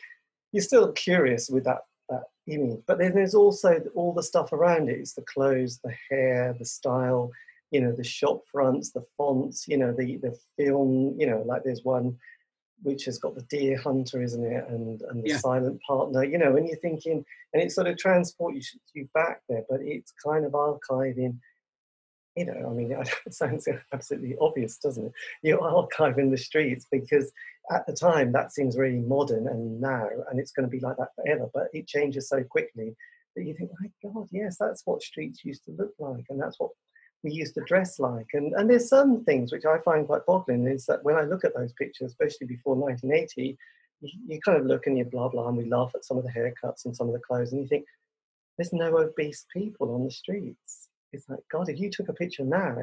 you're 0.53 0.63
still 0.63 0.93
curious 0.93 1.49
with 1.49 1.65
that, 1.65 1.83
that 2.07 2.23
image. 2.47 2.83
But 2.87 2.99
then 2.99 3.13
there's 3.13 3.35
also 3.35 3.83
all 3.93 4.13
the 4.13 4.23
stuff 4.23 4.53
around 4.53 4.89
it. 4.89 4.97
It's 4.99 5.13
the 5.13 5.23
clothes, 5.23 5.79
the 5.83 5.93
hair, 6.09 6.55
the 6.57 6.63
style, 6.63 7.31
you 7.71 7.81
know, 7.81 7.91
the 7.91 8.03
shop 8.03 8.41
fronts, 8.51 8.91
the 8.91 9.05
fonts, 9.17 9.67
you 9.67 9.77
know, 9.77 9.93
the, 9.97 10.17
the 10.17 10.37
film, 10.57 11.15
you 11.17 11.27
know, 11.27 11.43
like 11.45 11.63
there's 11.63 11.83
one 11.83 12.17
which 12.81 13.05
has 13.05 13.17
got 13.17 13.35
the 13.35 13.41
deer 13.43 13.77
hunter, 13.77 14.21
isn't 14.21 14.43
it, 14.45 14.65
and 14.69 15.01
and 15.09 15.23
the 15.23 15.29
Yeah. 15.29 15.37
silent 15.37 15.81
partner, 15.81 16.23
you 16.23 16.37
know, 16.37 16.55
and 16.55 16.67
you're 16.67 16.77
thinking, 16.77 17.25
and 17.53 17.61
it 17.61 17.71
sort 17.71 17.87
of 17.87 17.97
transports 17.97 18.73
you, 18.73 19.01
you 19.01 19.09
back 19.13 19.41
there, 19.49 19.63
but 19.69 19.81
it's 19.81 20.13
kind 20.23 20.45
of 20.45 20.53
archiving, 20.53 21.39
you 22.35 22.45
know, 22.45 22.69
I 22.69 22.73
mean, 22.73 22.91
it 23.25 23.33
sounds 23.33 23.67
absolutely 23.93 24.35
obvious, 24.39 24.77
doesn't 24.77 25.07
it? 25.07 25.13
You're 25.43 25.59
archiving 25.59 26.31
the 26.31 26.37
streets 26.37 26.87
because 26.89 27.31
at 27.71 27.85
the 27.85 27.93
time 27.93 28.31
that 28.31 28.53
seems 28.53 28.77
really 28.77 28.99
modern, 28.99 29.47
and 29.47 29.81
now, 29.81 30.07
and 30.29 30.39
it's 30.39 30.51
going 30.51 30.67
to 30.67 30.71
be 30.71 30.79
like 30.79 30.97
that 30.97 31.13
forever, 31.15 31.49
but 31.53 31.67
it 31.73 31.87
changes 31.87 32.29
so 32.29 32.43
quickly 32.43 32.95
that 33.35 33.43
you 33.43 33.53
think, 33.53 33.71
my 33.79 33.91
God, 34.01 34.27
yes, 34.31 34.57
that's 34.57 34.83
what 34.85 35.03
streets 35.03 35.43
used 35.43 35.65
to 35.65 35.71
look 35.71 35.93
like, 35.99 36.25
and 36.29 36.41
that's 36.41 36.59
what 36.59 36.71
we 37.23 37.31
used 37.31 37.53
to 37.55 37.61
dress 37.61 37.99
like. 37.99 38.27
And, 38.33 38.53
and 38.53 38.69
there's 38.69 38.87
some 38.87 39.23
things 39.23 39.51
which 39.51 39.65
I 39.65 39.79
find 39.79 40.07
quite 40.07 40.25
boggling 40.25 40.67
is 40.67 40.85
that 40.85 41.03
when 41.03 41.15
I 41.15 41.23
look 41.23 41.43
at 41.43 41.55
those 41.55 41.73
pictures, 41.73 42.11
especially 42.11 42.47
before 42.47 42.75
1980, 42.75 43.57
you, 44.01 44.09
you 44.27 44.39
kind 44.41 44.57
of 44.57 44.65
look 44.65 44.87
and 44.87 44.97
you 44.97 45.05
blah 45.05 45.27
blah, 45.29 45.47
and 45.47 45.57
we 45.57 45.65
laugh 45.65 45.91
at 45.95 46.05
some 46.05 46.17
of 46.17 46.23
the 46.23 46.31
haircuts 46.31 46.85
and 46.85 46.95
some 46.95 47.07
of 47.07 47.13
the 47.13 47.19
clothes, 47.19 47.51
and 47.51 47.61
you 47.61 47.67
think, 47.67 47.85
there's 48.57 48.73
no 48.73 48.97
obese 48.97 49.45
people 49.53 49.95
on 49.95 50.03
the 50.03 50.11
streets. 50.11 50.89
It's 51.13 51.29
like, 51.29 51.39
God, 51.51 51.69
if 51.69 51.79
you 51.79 51.89
took 51.89 52.09
a 52.09 52.13
picture 52.13 52.43
now, 52.43 52.75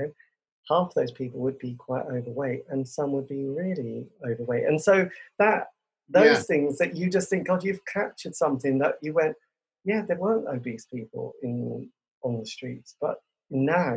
half 0.68 0.95
those 0.95 1.12
people 1.12 1.41
would 1.41 1.59
be 1.59 1.74
quite 1.74 2.07
overweight, 2.07 2.64
and 2.70 2.87
some 2.87 3.12
would 3.12 3.28
be 3.28 3.45
really 3.47 4.07
overweight. 4.26 4.64
And 4.64 4.80
so 4.80 5.09
that 5.39 5.68
those 6.09 6.24
Yeah. 6.24 6.43
things 6.43 6.78
that 6.78 6.97
you 6.97 7.11
just 7.11 7.28
think, 7.28 7.47
God, 7.47 7.64
you've 7.64 7.84
captured 7.84 8.34
something 8.34 8.78
that 8.78 8.97
you 9.03 9.12
went, 9.12 9.37
yeah, 9.84 10.03
there 10.03 10.16
weren't 10.18 10.49
obese 10.49 10.87
people 10.87 11.34
in 11.43 11.91
on 12.22 12.41
the 12.41 12.47
streets, 12.47 12.97
but 13.01 13.20
now 13.51 13.97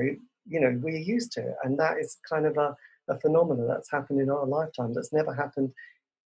you 0.49 0.59
know 0.59 0.77
we're 0.81 0.97
used 0.97 1.31
to 1.33 1.41
it, 1.41 1.55
and 1.63 1.79
that 1.79 1.97
is 1.99 2.17
kind 2.27 2.45
of 2.45 2.57
a, 2.57 2.75
a 3.07 3.19
phenomenon 3.19 3.67
that's 3.67 3.91
happened 3.91 4.19
in 4.19 4.29
our 4.29 4.45
lifetime 4.45 4.93
that's 4.93 5.13
never 5.13 5.33
happened 5.33 5.71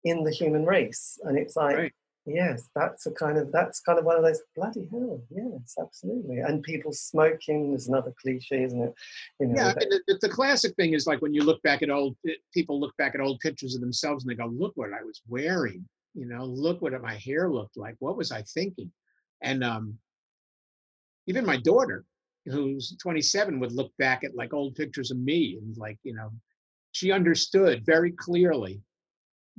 in 0.04 0.22
the 0.24 0.30
human 0.32 0.64
race, 0.64 1.18
and 1.24 1.38
it's 1.38 1.56
like. 1.56 1.76
Right. 1.76 1.92
Yes, 2.26 2.70
that's 2.74 3.04
a 3.04 3.10
kind 3.10 3.36
of 3.36 3.52
that's 3.52 3.80
kind 3.80 3.98
of 3.98 4.06
one 4.06 4.16
of 4.16 4.22
those 4.22 4.40
bloody 4.56 4.88
hell. 4.90 5.20
Yes, 5.30 5.74
absolutely. 5.78 6.38
And 6.38 6.62
people 6.62 6.90
smoking 6.90 7.74
is 7.74 7.88
another 7.88 8.14
cliche, 8.18 8.62
isn't 8.64 8.80
it? 8.80 8.94
You 9.40 9.48
know, 9.48 9.54
Yeah, 9.56 9.68
I 9.72 9.74
mean, 9.80 9.88
the, 9.90 10.00
the- 10.08 10.18
the 10.22 10.28
classic 10.30 10.74
thing 10.76 10.94
is 10.94 11.06
like 11.06 11.20
when 11.20 11.34
you 11.34 11.44
look 11.44 11.60
back 11.60 11.82
at 11.82 11.90
old 11.90 12.16
people 12.54 12.80
look 12.80 12.96
back 12.96 13.14
at 13.14 13.20
old 13.20 13.40
pictures 13.40 13.74
of 13.74 13.82
themselves 13.82 14.24
and 14.24 14.30
they 14.30 14.42
go, 14.42 14.46
"Look 14.46 14.72
what 14.74 14.94
I 14.94 15.02
was 15.02 15.20
wearing," 15.28 15.86
you 16.14 16.24
know, 16.24 16.46
"Look 16.46 16.80
what 16.80 16.98
my 17.02 17.16
hair 17.16 17.50
looked 17.50 17.76
like. 17.76 17.96
What 17.98 18.16
was 18.16 18.32
I 18.32 18.40
thinking?" 18.40 18.90
And 19.42 19.62
um, 19.62 19.98
even 21.26 21.44
my 21.44 21.58
daughter, 21.58 22.06
who's 22.46 22.96
27, 23.00 23.58
would 23.60 23.72
look 23.72 23.92
back 23.98 24.24
at 24.24 24.34
like 24.34 24.52
old 24.52 24.74
pictures 24.74 25.10
of 25.10 25.18
me 25.18 25.58
and 25.60 25.76
like, 25.76 25.98
you 26.02 26.14
know, 26.14 26.30
she 26.92 27.10
understood 27.10 27.84
very 27.84 28.12
clearly 28.12 28.80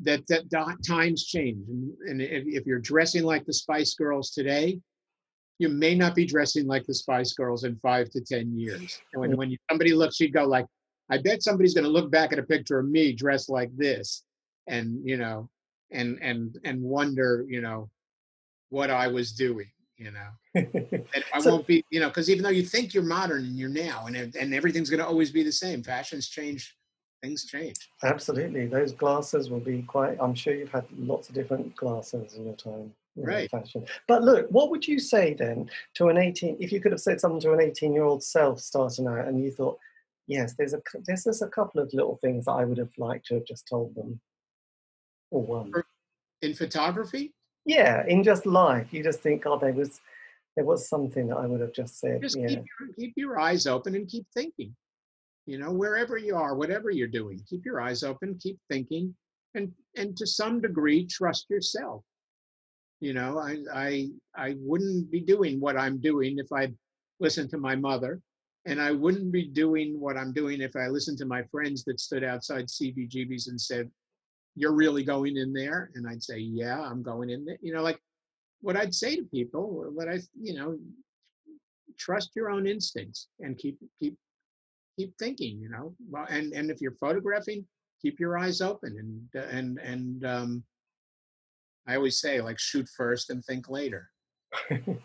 that 0.03 0.25
that 0.27 0.49
times 0.85 1.25
change, 1.25 1.67
and, 1.69 1.91
and 2.07 2.21
if, 2.21 2.43
if 2.47 2.65
you're 2.65 2.79
dressing 2.79 3.23
like 3.23 3.45
the 3.45 3.53
Spice 3.53 3.93
Girls 3.93 4.31
today, 4.31 4.79
you 5.57 5.69
may 5.69 5.95
not 5.95 6.15
be 6.15 6.25
dressing 6.25 6.67
like 6.67 6.85
the 6.85 6.93
Spice 6.93 7.33
Girls 7.33 7.63
in 7.63 7.77
five 7.77 8.09
to 8.11 8.21
ten 8.21 8.57
years. 8.57 9.01
And 9.13 9.21
when 9.21 9.37
when 9.37 9.57
somebody 9.69 9.93
looks, 9.93 10.17
she'd 10.17 10.33
go 10.33 10.45
like, 10.45 10.65
"I 11.09 11.17
bet 11.17 11.43
somebody's 11.43 11.73
going 11.73 11.85
to 11.85 11.89
look 11.89 12.11
back 12.11 12.33
at 12.33 12.39
a 12.39 12.43
picture 12.43 12.79
of 12.79 12.87
me 12.87 13.13
dressed 13.13 13.49
like 13.49 13.75
this, 13.77 14.23
and 14.67 14.99
you 15.07 15.17
know, 15.17 15.49
and 15.91 16.19
and 16.21 16.57
and 16.65 16.81
wonder, 16.81 17.45
you 17.47 17.61
know, 17.61 17.89
what 18.69 18.89
I 18.89 19.07
was 19.07 19.31
doing." 19.31 19.71
You 19.97 20.11
know, 20.11 20.27
and 20.55 21.23
I 21.33 21.39
So- 21.39 21.51
won't 21.51 21.67
be, 21.67 21.85
you 21.89 22.01
know, 22.01 22.09
because 22.09 22.29
even 22.29 22.43
though 22.43 22.49
you 22.49 22.63
think 22.63 22.93
you're 22.93 23.03
modern 23.03 23.45
and 23.45 23.57
you're 23.57 23.69
now, 23.69 24.07
and 24.07 24.15
and 24.35 24.53
everything's 24.53 24.89
going 24.89 24.99
to 24.99 25.07
always 25.07 25.31
be 25.31 25.41
the 25.43 25.51
same. 25.53 25.83
Fashions 25.83 26.27
change, 26.27 26.75
things 27.23 27.45
change. 27.45 27.77
Absolutely, 28.03 28.67
those 28.67 28.91
glasses 28.91 29.49
will 29.49 29.61
be 29.61 29.83
quite. 29.83 30.17
I'm 30.19 30.35
sure 30.35 30.53
you've 30.53 30.71
had 30.71 30.85
lots 30.97 31.29
of 31.29 31.35
different 31.35 31.75
glasses 31.77 32.33
in 32.33 32.45
your 32.45 32.55
time, 32.55 32.93
you 33.15 33.23
know, 33.23 33.29
Right. 33.29 33.49
Fashion. 33.49 33.85
But 34.07 34.23
look, 34.23 34.47
what 34.51 34.69
would 34.69 34.85
you 34.85 34.99
say 34.99 35.33
then 35.33 35.69
to 35.93 36.09
an 36.09 36.17
18? 36.17 36.57
If 36.59 36.73
you 36.73 36.81
could 36.81 36.91
have 36.91 37.01
said 37.01 37.21
something 37.21 37.39
to 37.41 37.53
an 37.53 37.61
18 37.61 37.93
year 37.93 38.03
old 38.03 38.21
self 38.21 38.59
starting 38.59 39.07
out, 39.07 39.27
and 39.29 39.41
you 39.41 39.49
thought, 39.49 39.79
yes, 40.27 40.55
there's 40.57 40.73
a 40.73 40.81
there's 41.05 41.23
just 41.23 41.41
a 41.41 41.47
couple 41.47 41.79
of 41.81 41.93
little 41.93 42.17
things 42.17 42.45
that 42.45 42.51
I 42.51 42.65
would 42.65 42.79
have 42.79 42.91
liked 42.97 43.27
to 43.27 43.35
have 43.35 43.45
just 43.45 43.65
told 43.65 43.95
them, 43.95 44.19
or 45.31 45.41
one. 45.41 45.71
In 46.41 46.53
photography, 46.53 47.33
Yeah, 47.65 48.05
in 48.07 48.23
just 48.23 48.45
life, 48.45 48.93
you 48.93 49.03
just 49.03 49.21
think, 49.21 49.43
God, 49.43 49.61
there 49.61 49.73
was 49.73 50.01
there 50.55 50.65
was 50.65 50.87
something 50.87 51.27
that 51.27 51.37
I 51.37 51.47
would 51.47 51.59
have 51.59 51.73
just 51.73 51.99
said. 51.99 52.21
just 52.21 52.37
yeah. 52.37 52.47
keep 52.47 52.63
your, 52.79 52.93
keep 52.97 53.13
your 53.17 53.39
eyes 53.39 53.67
open 53.67 53.95
and 53.95 54.07
keep 54.07 54.25
thinking 54.33 54.73
you 55.45 55.57
know 55.57 55.71
wherever 55.71 56.17
you 56.17 56.35
are 56.35 56.55
whatever 56.55 56.89
you're 56.89 57.07
doing 57.07 57.39
keep 57.47 57.65
your 57.65 57.79
eyes 57.79 58.03
open 58.03 58.37
keep 58.41 58.57
thinking 58.69 59.13
and 59.53 59.71
and 59.95 60.17
to 60.17 60.25
some 60.25 60.59
degree 60.59 61.05
trust 61.05 61.49
yourself 61.49 62.03
you 62.99 63.13
know 63.13 63.39
i 63.39 63.57
i 63.73 64.07
i 64.35 64.55
wouldn't 64.59 65.09
be 65.11 65.19
doing 65.19 65.59
what 65.59 65.77
i'm 65.77 65.99
doing 65.99 66.37
if 66.39 66.51
i 66.51 66.67
listened 67.19 67.49
to 67.49 67.57
my 67.57 67.75
mother 67.75 68.19
and 68.65 68.81
i 68.81 68.91
wouldn't 68.91 69.31
be 69.31 69.45
doing 69.45 69.99
what 69.99 70.17
i'm 70.17 70.33
doing 70.33 70.61
if 70.61 70.75
i 70.75 70.87
listened 70.87 71.17
to 71.17 71.25
my 71.25 71.43
friends 71.43 71.83
that 71.83 71.99
stood 71.99 72.23
outside 72.23 72.67
cbgb's 72.67 73.47
and 73.47 73.59
said 73.59 73.89
you're 74.55 74.73
really 74.73 75.03
going 75.03 75.37
in 75.37 75.53
there? 75.53 75.91
And 75.95 76.07
i'd 76.07 76.23
say 76.23 76.37
yeah 76.37 76.81
i'm 76.81 77.03
going 77.03 77.29
in 77.29 77.45
there. 77.45 77.57
You 77.61 77.73
know 77.73 77.81
like 77.83 77.99
what 78.61 78.77
i'd 78.77 78.95
say 78.95 79.15
to 79.15 79.23
people 79.23 79.85
what 79.93 80.07
i 80.07 80.19
you 80.39 80.53
know 80.55 80.77
trust 81.97 82.31
your 82.35 82.49
own 82.49 82.67
instincts 82.67 83.27
and 83.39 83.57
keep 83.57 83.77
keep 83.99 84.17
keep 84.97 85.13
thinking 85.17 85.59
you 85.59 85.69
know? 85.69 85.93
Well 86.09 86.25
and 86.29 86.53
and 86.53 86.71
if 86.71 86.81
you're 86.81 86.95
photographing 86.99 87.65
keep 88.01 88.19
your 88.19 88.37
eyes 88.37 88.61
open 88.61 88.95
and 88.99 89.43
uh, 89.43 89.47
and 89.47 89.79
and 89.79 90.25
um 90.25 90.63
i 91.87 91.95
always 91.95 92.19
say 92.19 92.41
like 92.41 92.59
shoot 92.59 92.87
first 92.95 93.29
and 93.29 93.43
think 93.43 93.69
later. 93.69 94.09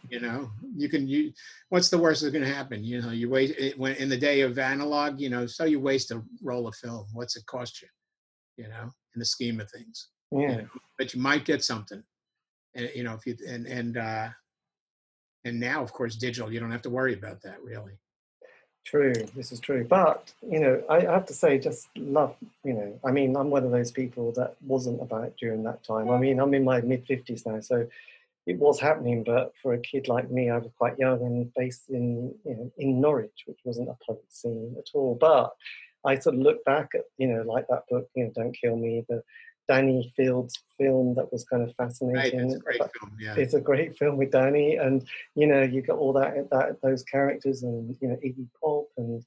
You 0.09 0.21
know? 0.21 0.51
You 0.77 0.89
can 0.89 1.09
you 1.09 1.33
what's 1.71 1.89
the 1.89 1.99
worst 1.99 2.23
that's 2.23 2.33
going 2.33 2.45
to 2.45 2.55
happen? 2.55 2.85
You 2.85 3.03
know 3.03 3.11
you 3.11 3.29
waste 3.29 3.55
it, 3.59 3.79
when 3.79 3.97
in 3.97 4.09
the 4.09 4.17
day 4.17 4.43
of 4.43 4.59
analog 4.59 5.21
you 5.21 5.29
know 5.29 5.47
so 5.47 5.65
you 5.65 5.81
waste 5.81 6.13
a 6.13 6.23
roll 6.43 6.69
of 6.69 6.77
film. 6.77 7.07
What's 7.13 7.37
it 7.37 7.47
cost 7.47 7.83
you 7.83 7.89
you 8.61 8.69
know 8.69 8.87
in 9.15 9.19
the 9.19 9.25
scheme 9.25 9.61
of 9.61 9.71
things 9.71 10.09
Yeah. 10.31 10.63
But 10.99 11.15
you 11.15 11.21
might 11.21 11.45
get 11.45 11.65
something. 11.65 12.03
And 12.75 12.91
you 12.95 13.03
know, 13.05 13.15
if 13.15 13.27
you 13.27 13.37
and 13.49 13.67
and 13.67 13.97
uh 13.97 14.29
and 15.45 15.59
now 15.59 15.83
of 15.83 15.93
course 15.93 16.17
digital, 16.17 16.53
you 16.53 16.61
don't 16.61 16.71
have 16.71 16.83
to 16.83 16.91
worry 16.91 17.15
about 17.15 17.43
that 17.43 17.59
really. 17.63 17.99
True, 18.85 19.13
this 19.37 19.53
is 19.53 19.61
true. 19.61 19.85
But, 19.85 20.33
you 20.41 20.59
know, 20.59 20.83
I 20.89 21.01
have 21.01 21.27
to 21.27 21.35
say, 21.35 21.59
just 21.59 21.89
love, 21.97 22.35
you 22.65 22.73
know, 22.73 22.99
I 23.05 23.11
mean, 23.11 23.37
I'm 23.37 23.51
one 23.51 23.63
of 23.63 23.71
those 23.71 23.93
people 23.93 24.33
that 24.33 24.57
wasn't 24.67 25.03
about 25.03 25.37
during 25.37 25.63
that 25.65 25.85
time. 25.85 26.09
I 26.09 26.19
mean, 26.19 26.41
I'm 26.41 26.55
in 26.55 26.65
my 26.65 26.81
mid 26.81 27.07
50s 27.07 27.45
now, 27.45 27.61
so 27.61 27.87
it 28.47 28.59
was 28.59 28.81
happening, 28.81 29.23
but 29.23 29.53
for 29.63 29.75
a 29.75 29.79
kid 29.79 30.09
like 30.09 30.31
me, 30.31 30.49
I 30.49 30.57
was 30.57 30.73
quite 30.79 30.99
young 30.99 31.21
and 31.21 31.53
based 31.55 31.91
in, 31.91 32.35
you 32.45 32.57
know, 32.57 32.73
in 32.79 33.03
Norwich, 33.03 33.45
which 33.47 33.61
wasn't 33.65 33.91
a 33.91 33.99
public 34.07 34.25
scene 34.31 34.75
at 34.79 34.89
all. 34.95 35.15
But 35.15 35.55
I 36.05 36.19
sort 36.19 36.37
of 36.37 36.41
look 36.41 36.65
back 36.65 36.89
at, 36.95 37.03
you 37.19 37.27
know, 37.27 37.43
like 37.43 37.67
that 37.69 37.83
book, 37.91 38.09
you 38.15 38.25
know, 38.25 38.33
Don't 38.35 38.57
Kill 38.59 38.77
Me, 38.77 39.05
the 39.09 39.23
Danny 39.71 40.13
Fields 40.17 40.59
film 40.77 41.15
that 41.15 41.31
was 41.31 41.45
kind 41.45 41.63
of 41.63 41.73
fascinating. 41.77 42.41
Right, 42.41 42.51
it's 42.51 42.55
a 42.55 42.59
great 42.59 42.81
film. 42.81 43.17
Yeah, 43.21 43.35
it's 43.37 43.55
a 43.55 43.61
great 43.61 43.97
film 43.97 44.17
with 44.17 44.33
Danny, 44.33 44.75
and 44.75 45.07
you 45.37 45.47
know 45.47 45.63
you 45.63 45.81
got 45.81 45.97
all 45.99 46.13
that 46.15 46.51
that 46.51 46.83
those 46.83 47.05
characters, 47.05 47.63
and 47.63 47.97
you 48.01 48.09
know 48.09 48.17
Iggy 48.17 48.49
Pop, 48.61 48.87
and 48.97 49.25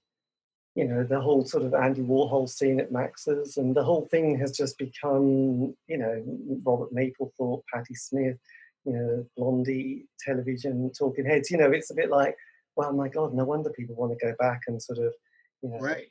you 0.76 0.84
know 0.84 1.06
the 1.06 1.22
whole 1.22 1.46
sort 1.46 1.64
of 1.64 1.74
Andy 1.74 2.02
Warhol 2.02 2.50
scene 2.50 2.82
at 2.82 2.92
Max's, 2.92 3.56
and 3.56 3.74
the 3.74 3.86
whole 3.86 4.06
thing 4.12 4.38
has 4.38 4.52
just 4.52 4.78
become 4.78 5.74
you 5.88 5.98
know 5.98 6.22
Robert 6.66 6.94
Mapplethorpe, 6.94 7.64
Patti 7.74 7.96
Smith, 7.96 8.38
you 8.84 8.92
know 8.92 9.26
Blondie, 9.38 10.08
television, 10.20 10.92
Talking 10.92 11.26
Heads. 11.26 11.52
You 11.52 11.58
know 11.58 11.72
it's 11.72 11.92
a 11.92 11.96
bit 11.96 12.10
like, 12.10 12.36
well, 12.76 12.92
my 12.92 13.08
God, 13.08 13.34
no 13.34 13.46
wonder 13.46 13.70
people 13.70 13.96
want 13.96 14.12
to 14.12 14.26
go 14.26 14.36
back 14.40 14.64
and 14.68 14.84
sort 14.84 15.00
of 15.00 15.14
you 15.62 15.70
know 15.70 15.80
right. 15.80 16.08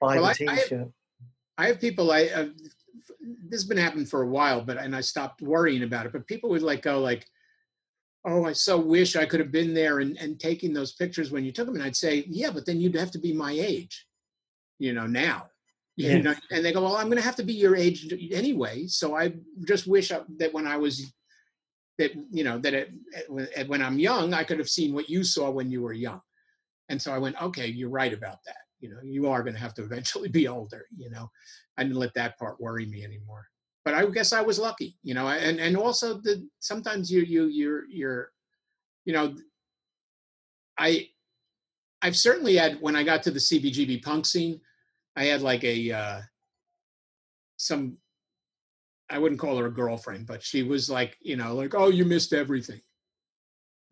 Buy 0.00 0.16
Well, 0.20 0.34
the 0.34 0.50
I- 0.50 0.52
I- 0.54 0.56
T-shirt. 0.58 0.88
I 1.58 1.66
have 1.68 1.80
people 1.80 2.10
I 2.12 2.24
uh, 2.26 2.48
this 3.48 3.62
has 3.62 3.64
been 3.64 3.78
happening 3.78 4.06
for 4.06 4.22
a 4.22 4.28
while, 4.28 4.60
but 4.62 4.76
and 4.76 4.94
I 4.94 5.00
stopped 5.00 5.40
worrying 5.42 5.82
about 5.84 6.06
it. 6.06 6.12
But 6.12 6.26
people 6.26 6.50
would 6.50 6.62
like 6.62 6.82
go 6.82 7.00
like, 7.00 7.26
"Oh, 8.26 8.44
I 8.44 8.52
so 8.52 8.78
wish 8.78 9.16
I 9.16 9.24
could 9.26 9.40
have 9.40 9.52
been 9.52 9.72
there 9.72 10.00
and 10.00 10.16
and 10.18 10.38
taking 10.38 10.72
those 10.74 10.92
pictures 10.94 11.30
when 11.30 11.44
you 11.44 11.52
took 11.52 11.66
them." 11.66 11.74
And 11.76 11.84
I'd 11.84 11.96
say, 11.96 12.24
"Yeah, 12.28 12.50
but 12.50 12.66
then 12.66 12.78
you'd 12.80 12.94
have 12.96 13.10
to 13.12 13.18
be 13.18 13.32
my 13.32 13.52
age, 13.52 14.06
you 14.78 14.92
know, 14.92 15.06
now." 15.06 15.48
You 15.98 16.10
Yes. 16.10 16.24
know, 16.24 16.34
and 16.50 16.62
they 16.62 16.74
go, 16.74 16.82
"Well, 16.82 16.96
I'm 16.96 17.06
going 17.06 17.16
to 17.16 17.22
have 17.24 17.36
to 17.36 17.42
be 17.42 17.54
your 17.54 17.74
age 17.74 18.12
anyway." 18.30 18.86
So 18.86 19.16
I 19.16 19.32
just 19.66 19.86
wish 19.86 20.12
I, 20.12 20.20
that 20.36 20.52
when 20.52 20.66
I 20.66 20.76
was 20.76 21.10
that 21.98 22.12
you 22.30 22.44
know 22.44 22.58
that 22.58 22.74
it, 22.74 22.90
at- 23.56 23.66
when 23.66 23.80
I'm 23.80 23.98
young, 23.98 24.34
I 24.34 24.44
could 24.44 24.58
have 24.58 24.68
seen 24.68 24.92
what 24.92 25.08
you 25.08 25.24
saw 25.24 25.48
when 25.50 25.70
you 25.70 25.80
were 25.80 25.94
young. 25.94 26.20
And 26.90 27.00
so 27.00 27.14
I 27.14 27.18
went, 27.18 27.40
"Okay, 27.40 27.68
you're 27.68 27.88
right 27.88 28.12
about 28.12 28.40
that." 28.44 28.65
You 28.80 28.88
know 28.88 28.98
you 29.02 29.28
are 29.28 29.42
going 29.42 29.54
to 29.54 29.60
have 29.60 29.74
to 29.74 29.82
eventually 29.82 30.28
be 30.28 30.48
older 30.48 30.86
you 30.96 31.10
know 31.10 31.30
i 31.76 31.82
didn't 31.82 31.98
let 31.98 32.14
that 32.14 32.38
part 32.38 32.60
worry 32.60 32.86
me 32.86 33.04
anymore. 33.04 33.46
But 33.84 33.94
i 33.94 34.04
guess 34.06 34.32
i 34.32 34.40
was 34.40 34.58
lucky 34.58 34.96
you 35.02 35.14
know 35.14 35.28
and 35.28 35.60
and 35.60 35.76
also 35.76 36.14
the 36.14 36.46
sometimes 36.58 37.10
you 37.10 37.22
you 37.22 37.46
you're 37.46 37.84
you're 37.88 38.32
you 39.04 39.12
know 39.12 39.34
i 40.78 41.06
i've 42.02 42.16
certainly 42.16 42.56
had 42.56 42.80
when 42.80 42.96
i 42.96 43.04
got 43.04 43.22
to 43.22 43.30
the 43.30 43.38
cbgb 43.38 44.02
punk 44.02 44.26
scene 44.26 44.60
i 45.14 45.24
had 45.24 45.40
like 45.40 45.62
a 45.62 45.92
uh 45.92 46.20
some 47.56 47.96
i 49.08 49.18
wouldn't 49.18 49.40
call 49.40 49.56
her 49.56 49.66
a 49.66 49.72
girlfriend 49.72 50.26
but 50.26 50.42
she 50.42 50.64
was 50.64 50.90
like 50.90 51.16
you 51.20 51.36
know 51.36 51.54
like 51.54 51.74
oh 51.74 51.88
you 51.88 52.04
missed 52.04 52.32
everything. 52.32 52.80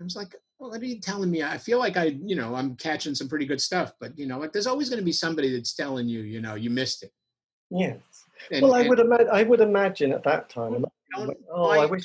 I 0.00 0.04
was 0.04 0.16
like 0.16 0.34
well, 0.58 0.70
what 0.70 0.80
are 0.80 0.84
you 0.84 1.00
telling 1.00 1.30
me? 1.30 1.42
I 1.42 1.58
feel 1.58 1.78
like 1.78 1.96
I, 1.96 2.16
you 2.24 2.36
know, 2.36 2.54
I'm 2.54 2.76
catching 2.76 3.14
some 3.14 3.28
pretty 3.28 3.46
good 3.46 3.60
stuff, 3.60 3.92
but 4.00 4.16
you 4.18 4.26
know, 4.26 4.38
like 4.38 4.52
there's 4.52 4.66
always 4.66 4.88
going 4.88 5.00
to 5.00 5.04
be 5.04 5.12
somebody 5.12 5.52
that's 5.52 5.74
telling 5.74 6.08
you, 6.08 6.20
you 6.20 6.40
know, 6.40 6.54
you 6.54 6.70
missed 6.70 7.02
it. 7.02 7.12
Yes. 7.70 7.98
And, 8.50 8.62
well, 8.62 8.74
I 8.74 8.80
and 8.80 8.88
would 8.90 8.98
imagine. 9.00 9.28
I 9.32 9.42
would 9.42 9.60
imagine 9.60 10.12
at 10.12 10.22
that 10.24 10.48
time. 10.48 10.74
a 10.74 10.78
lot 10.78 10.84
of 10.84 10.92
don't 11.16 11.28
people- 11.28 11.44
Oh, 11.52 11.70
I 11.70 11.86
wish. 11.86 12.04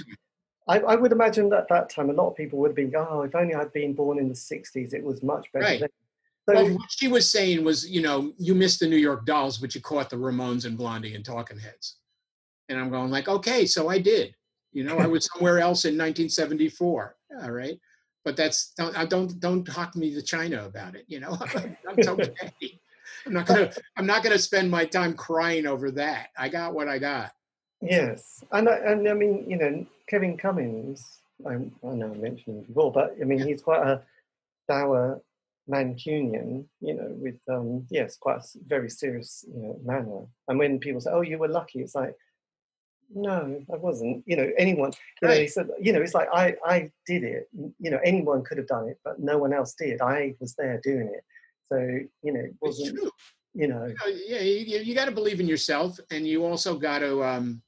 I, 0.67 0.79
I 0.79 0.95
would 0.95 1.11
imagine 1.11 1.49
that 1.49 1.67
that 1.69 1.89
time 1.89 2.09
a 2.11 2.13
lot 2.13 2.29
of 2.29 2.35
people 2.35 2.59
would 2.59 2.69
have 2.69 2.75
been, 2.75 2.93
oh, 2.95 3.23
if 3.23 3.33
only 3.33 3.55
I'd 3.55 3.73
been 3.73 3.93
born 3.93 4.19
in 4.19 4.27
the 4.27 4.35
'60s, 4.35 4.93
it 4.93 5.03
was 5.03 5.23
much 5.23 5.51
better. 5.51 5.65
Right. 5.65 5.79
Then. 5.79 5.89
So 6.47 6.55
Well, 6.55 6.73
what 6.75 6.91
she 6.91 7.07
was 7.07 7.29
saying 7.29 7.63
was, 7.63 7.89
you 7.89 8.01
know, 8.01 8.33
you 8.37 8.55
missed 8.55 8.79
the 8.79 8.87
New 8.87 8.97
York 8.97 9.25
Dolls, 9.25 9.57
but 9.57 9.73
you 9.75 9.81
caught 9.81 10.09
the 10.09 10.15
Ramones 10.15 10.65
and 10.65 10.77
Blondie 10.77 11.15
and 11.15 11.23
Talking 11.25 11.59
Heads. 11.59 11.97
And 12.69 12.79
I'm 12.79 12.89
going 12.89 13.11
like, 13.11 13.27
okay, 13.27 13.65
so 13.65 13.89
I 13.89 13.99
did. 13.99 14.35
You 14.71 14.83
know, 14.83 14.97
I 14.97 15.07
was 15.07 15.27
somewhere 15.33 15.59
else 15.59 15.85
in 15.85 15.93
1974. 15.97 17.15
All 17.41 17.51
right, 17.51 17.79
but 18.25 18.35
that's 18.35 18.73
don't 18.77 18.97
I 18.97 19.05
don't 19.05 19.39
don't 19.39 19.63
talk 19.65 19.95
me 19.95 20.13
to 20.13 20.21
China 20.21 20.65
about 20.65 20.95
it. 20.95 21.05
You 21.07 21.19
know, 21.19 21.37
that's 21.85 22.07
okay. 22.07 22.79
I'm 23.25 23.33
not 23.33 23.45
gonna 23.45 23.71
I'm 23.97 24.05
not 24.05 24.23
gonna 24.23 24.37
spend 24.39 24.69
my 24.69 24.85
time 24.85 25.13
crying 25.13 25.65
over 25.67 25.91
that. 25.91 26.27
I 26.37 26.49
got 26.49 26.73
what 26.73 26.87
I 26.87 26.99
got. 26.99 27.31
yes, 27.81 28.43
and 28.51 28.69
I, 28.69 28.75
and 28.77 29.07
I 29.07 29.13
mean, 29.13 29.45
you 29.49 29.57
know, 29.57 29.85
Kevin 30.07 30.37
Cummins. 30.37 31.21
I, 31.47 31.53
I 31.53 31.93
know 31.95 32.11
I 32.13 32.17
mentioned 32.17 32.57
him 32.57 32.63
before, 32.63 32.91
but 32.91 33.15
I 33.21 33.23
mean, 33.23 33.39
Yeah. 33.39 33.45
he's 33.45 33.61
quite 33.61 33.81
a 33.87 34.01
dour 34.67 35.21
Mancunian. 35.69 36.65
You 36.81 36.93
know, 36.95 37.07
with 37.11 37.39
um, 37.49 37.87
yes, 37.89 38.17
quite 38.17 38.39
a 38.39 38.43
very 38.67 38.89
serious 38.89 39.45
you 39.47 39.61
know, 39.61 39.79
manner. 39.83 40.25
And 40.47 40.59
when 40.59 40.79
people 40.79 40.99
say, 41.01 41.11
"Oh, 41.11 41.21
you 41.21 41.37
were 41.37 41.47
lucky," 41.47 41.79
it's 41.81 41.95
like. 41.95 42.15
No, 43.13 43.63
I 43.73 43.77
wasn't. 43.77 44.23
You 44.27 44.37
know, 44.37 44.51
anyone. 44.57 44.91
You 45.21 45.27
know, 45.27 45.33
he 45.33 45.47
said. 45.47 45.67
You 45.81 45.93
know, 45.93 46.01
it's 46.01 46.13
like 46.13 46.27
I, 46.33 46.55
I 46.65 46.91
did 47.07 47.23
it. 47.23 47.49
You 47.79 47.91
know, 47.91 47.99
anyone 48.03 48.43
could 48.43 48.57
have 48.57 48.67
done 48.67 48.87
it, 48.87 48.99
but 49.03 49.19
no 49.19 49.37
one 49.37 49.53
else 49.53 49.73
did. 49.73 50.01
I 50.01 50.35
was 50.39 50.53
there 50.55 50.79
doing 50.83 51.11
it. 51.13 51.23
So 51.71 51.77
you 52.23 52.33
know, 52.33 52.41
it 52.41 52.55
wasn't. 52.61 52.97
true. 52.97 53.11
You 53.55 53.67
know, 53.67 53.87
you 53.87 53.95
know, 53.95 54.19
yeah, 54.27 54.41
you, 54.41 54.79
you 54.79 54.93
got 54.93 55.05
to 55.05 55.11
believe 55.11 55.39
in 55.39 55.47
yourself, 55.47 55.99
and 56.11 56.27
you 56.27 56.45
also 56.45 56.77
got 56.77 56.99
to 56.99 57.23
um, 57.23 57.63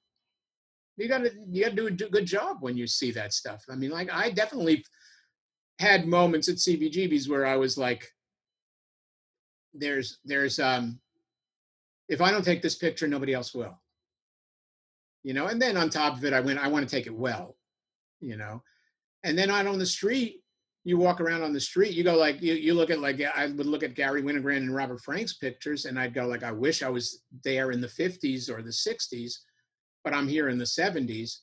you 0.98 1.08
got 1.08 1.20
to 1.20 1.32
you 1.50 1.64
got 1.64 1.76
to 1.76 1.76
do 1.76 1.88
a 1.88 2.10
good 2.10 2.26
job 2.26 2.58
when 2.60 2.78
you 2.78 2.86
see 2.86 3.12
that 3.12 3.34
stuff. 3.34 3.64
I 3.70 3.76
mean, 3.76 3.90
like 3.90 4.12
I 4.14 4.30
definitely 4.30 4.86
had 5.80 6.06
moments 6.06 6.50
at 6.50 6.58
CBGB's 6.58 7.28
where 7.28 7.48
I 7.48 7.56
was 7.56 7.78
like, 7.78 8.08
"There's 9.74 10.20
there's 10.24 10.60
um, 10.60 11.00
if 12.08 12.22
I 12.22 12.30
don't 12.30 12.46
take 12.46 12.62
this 12.62 12.76
picture, 12.76 13.08
nobody 13.08 13.34
else 13.34 13.56
will." 13.56 13.81
You 15.24 15.34
know, 15.34 15.48
and 15.48 15.62
then 15.62 15.78
on 15.78 15.90
top 15.90 16.18
of 16.18 16.26
it, 16.26 16.34
I 16.34 16.40
went, 16.40 16.60
I 16.60 16.68
want 16.68 16.88
to 16.88 16.96
take 16.96 17.06
it 17.06 17.16
well, 17.16 17.56
you 18.20 18.38
know, 18.38 18.64
and 19.24 19.38
then 19.38 19.52
out 19.52 19.68
on 19.68 19.78
the 19.78 19.86
street, 19.86 20.42
you 20.84 20.98
walk 20.98 21.22
around 21.22 21.44
on 21.44 21.54
the 21.54 21.60
street, 21.60 21.94
you 21.94 22.04
go 22.04 22.16
like 22.16 22.42
you, 22.42 22.54
you 22.54 22.74
look 22.74 22.90
at 22.90 23.00
like 23.00 23.22
I 23.36 23.46
would 23.46 23.68
look 23.68 23.84
at 23.84 23.94
Garry 23.94 24.24
Winogrand 24.24 24.58
and 24.58 24.76
Robert 24.76 25.02
Frank's 25.02 25.34
pictures, 25.34 25.86
and 25.86 26.00
I'd 26.00 26.14
go 26.14 26.26
like 26.26 26.44
I 26.44 26.52
wish 26.52 26.82
I 26.82 26.90
was 26.90 27.22
there 27.44 27.72
in 27.72 27.82
the 27.82 27.88
50s 27.88 28.50
or 28.50 28.64
the 28.64 28.70
60s, 28.70 29.34
but 30.04 30.14
I'm 30.14 30.28
here 30.28 30.50
in 30.50 30.58
the 30.58 30.66
70s, 30.66 31.38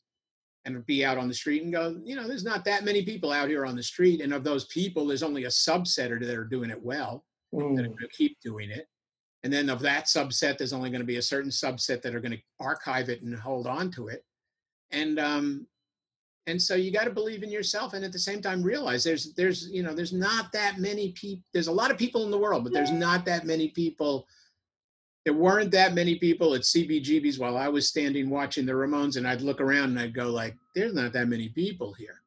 and 0.64 0.84
be 0.86 1.04
out 1.04 1.18
on 1.18 1.28
the 1.28 1.34
street 1.34 1.62
and 1.62 1.72
go, 1.72 2.00
you 2.04 2.16
know, 2.16 2.26
there's 2.26 2.44
not 2.44 2.64
that 2.64 2.84
many 2.84 3.04
people 3.04 3.32
out 3.32 3.48
here 3.48 3.64
on 3.64 3.76
the 3.76 3.82
street, 3.82 4.20
and 4.20 4.34
of 4.34 4.42
those 4.44 4.66
people, 4.66 5.06
there's 5.06 5.22
only 5.22 5.44
a 5.44 5.48
subset 5.48 6.20
that 6.20 6.36
are 6.36 6.44
doing 6.44 6.70
it 6.70 6.82
well, 6.82 7.24
that 7.52 7.60
are 7.60 7.68
mm, 7.68 7.76
going 7.76 7.96
to 7.98 8.08
keep 8.08 8.36
doing 8.42 8.70
it, 8.70 8.86
and 9.44 9.52
then 9.52 9.70
of 9.70 9.80
that 9.80 10.06
subset, 10.06 10.58
there's 10.58 10.72
only 10.72 10.90
going 10.90 11.00
to 11.00 11.06
be 11.06 11.16
a 11.16 11.22
certain 11.22 11.50
subset 11.50 12.02
that 12.02 12.14
are 12.14 12.20
going 12.20 12.32
to 12.32 12.42
archive 12.60 13.08
it 13.08 13.22
and 13.22 13.38
hold 13.38 13.66
on 13.66 13.90
to 13.92 14.08
it, 14.08 14.24
and 14.90 15.18
um, 15.18 15.66
and 16.48 16.60
so 16.60 16.74
you 16.74 16.90
got 16.90 17.04
to 17.04 17.10
believe 17.10 17.42
in 17.42 17.50
yourself 17.50 17.92
and 17.92 18.04
at 18.04 18.12
the 18.12 18.18
same 18.18 18.40
time 18.40 18.62
realize 18.62 19.04
there's 19.04 19.34
there's 19.34 19.68
you 19.70 19.82
know 19.82 19.94
there's 19.94 20.12
not 20.12 20.50
that 20.52 20.78
many 20.78 21.12
people 21.12 21.42
there's 21.52 21.68
a 21.68 21.72
lot 21.72 21.90
of 21.90 21.98
people 21.98 22.24
in 22.24 22.30
the 22.30 22.38
world 22.38 22.64
but 22.64 22.72
there's 22.72 22.90
not 22.90 23.24
that 23.24 23.44
many 23.44 23.68
people 23.68 24.26
there 25.24 25.34
weren't 25.34 25.70
that 25.70 25.94
many 25.94 26.16
people 26.16 26.54
at 26.54 26.62
cbgb's 26.62 27.38
while 27.38 27.56
i 27.56 27.68
was 27.68 27.88
standing 27.88 28.30
watching 28.30 28.64
the 28.64 28.72
ramones 28.72 29.16
and 29.16 29.28
i'd 29.28 29.42
look 29.42 29.60
around 29.60 29.90
and 29.90 30.00
i'd 30.00 30.14
go 30.14 30.30
like 30.30 30.56
there's 30.74 30.94
not 30.94 31.12
that 31.12 31.28
many 31.28 31.48
people 31.50 31.92
here. 31.92 32.22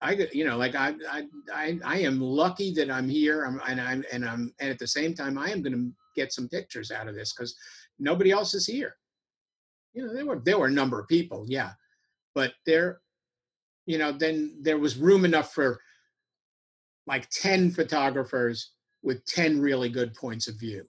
I 0.00 0.28
you 0.32 0.46
know 0.46 0.56
like 0.56 0.74
i 0.74 0.94
i 1.10 1.24
i, 1.54 1.78
I 1.84 1.98
am 2.00 2.20
lucky 2.20 2.72
that 2.74 2.90
i'm 2.90 3.08
here 3.08 3.44
I'm, 3.44 3.60
and 3.68 3.80
i'm 3.80 4.04
and 4.12 4.24
i'm 4.24 4.52
and 4.60 4.70
at 4.70 4.78
the 4.78 4.86
same 4.86 5.14
time 5.14 5.38
i 5.38 5.50
am 5.50 5.62
going 5.62 5.72
to 5.72 5.92
get 6.16 6.32
some 6.32 6.48
pictures 6.48 6.90
out 6.90 7.08
of 7.08 7.14
this 7.14 7.32
because 7.32 7.56
nobody 7.98 8.30
else 8.30 8.54
is 8.54 8.66
here 8.66 8.96
you 9.94 10.04
know 10.04 10.12
there 10.12 10.26
were 10.26 10.40
there 10.44 10.58
were 10.58 10.66
a 10.66 10.70
number 10.70 10.98
of 10.98 11.08
people 11.08 11.44
yeah 11.48 11.70
but 12.34 12.52
there 12.66 13.00
you 13.86 13.98
know, 13.98 14.12
then 14.12 14.56
there 14.60 14.78
was 14.78 14.96
room 14.96 15.24
enough 15.24 15.52
for 15.52 15.80
like 17.06 17.30
10 17.30 17.70
photographers 17.70 18.72
with 19.02 19.24
10 19.26 19.60
really 19.60 19.88
good 19.88 20.12
points 20.14 20.48
of 20.48 20.58
view. 20.58 20.84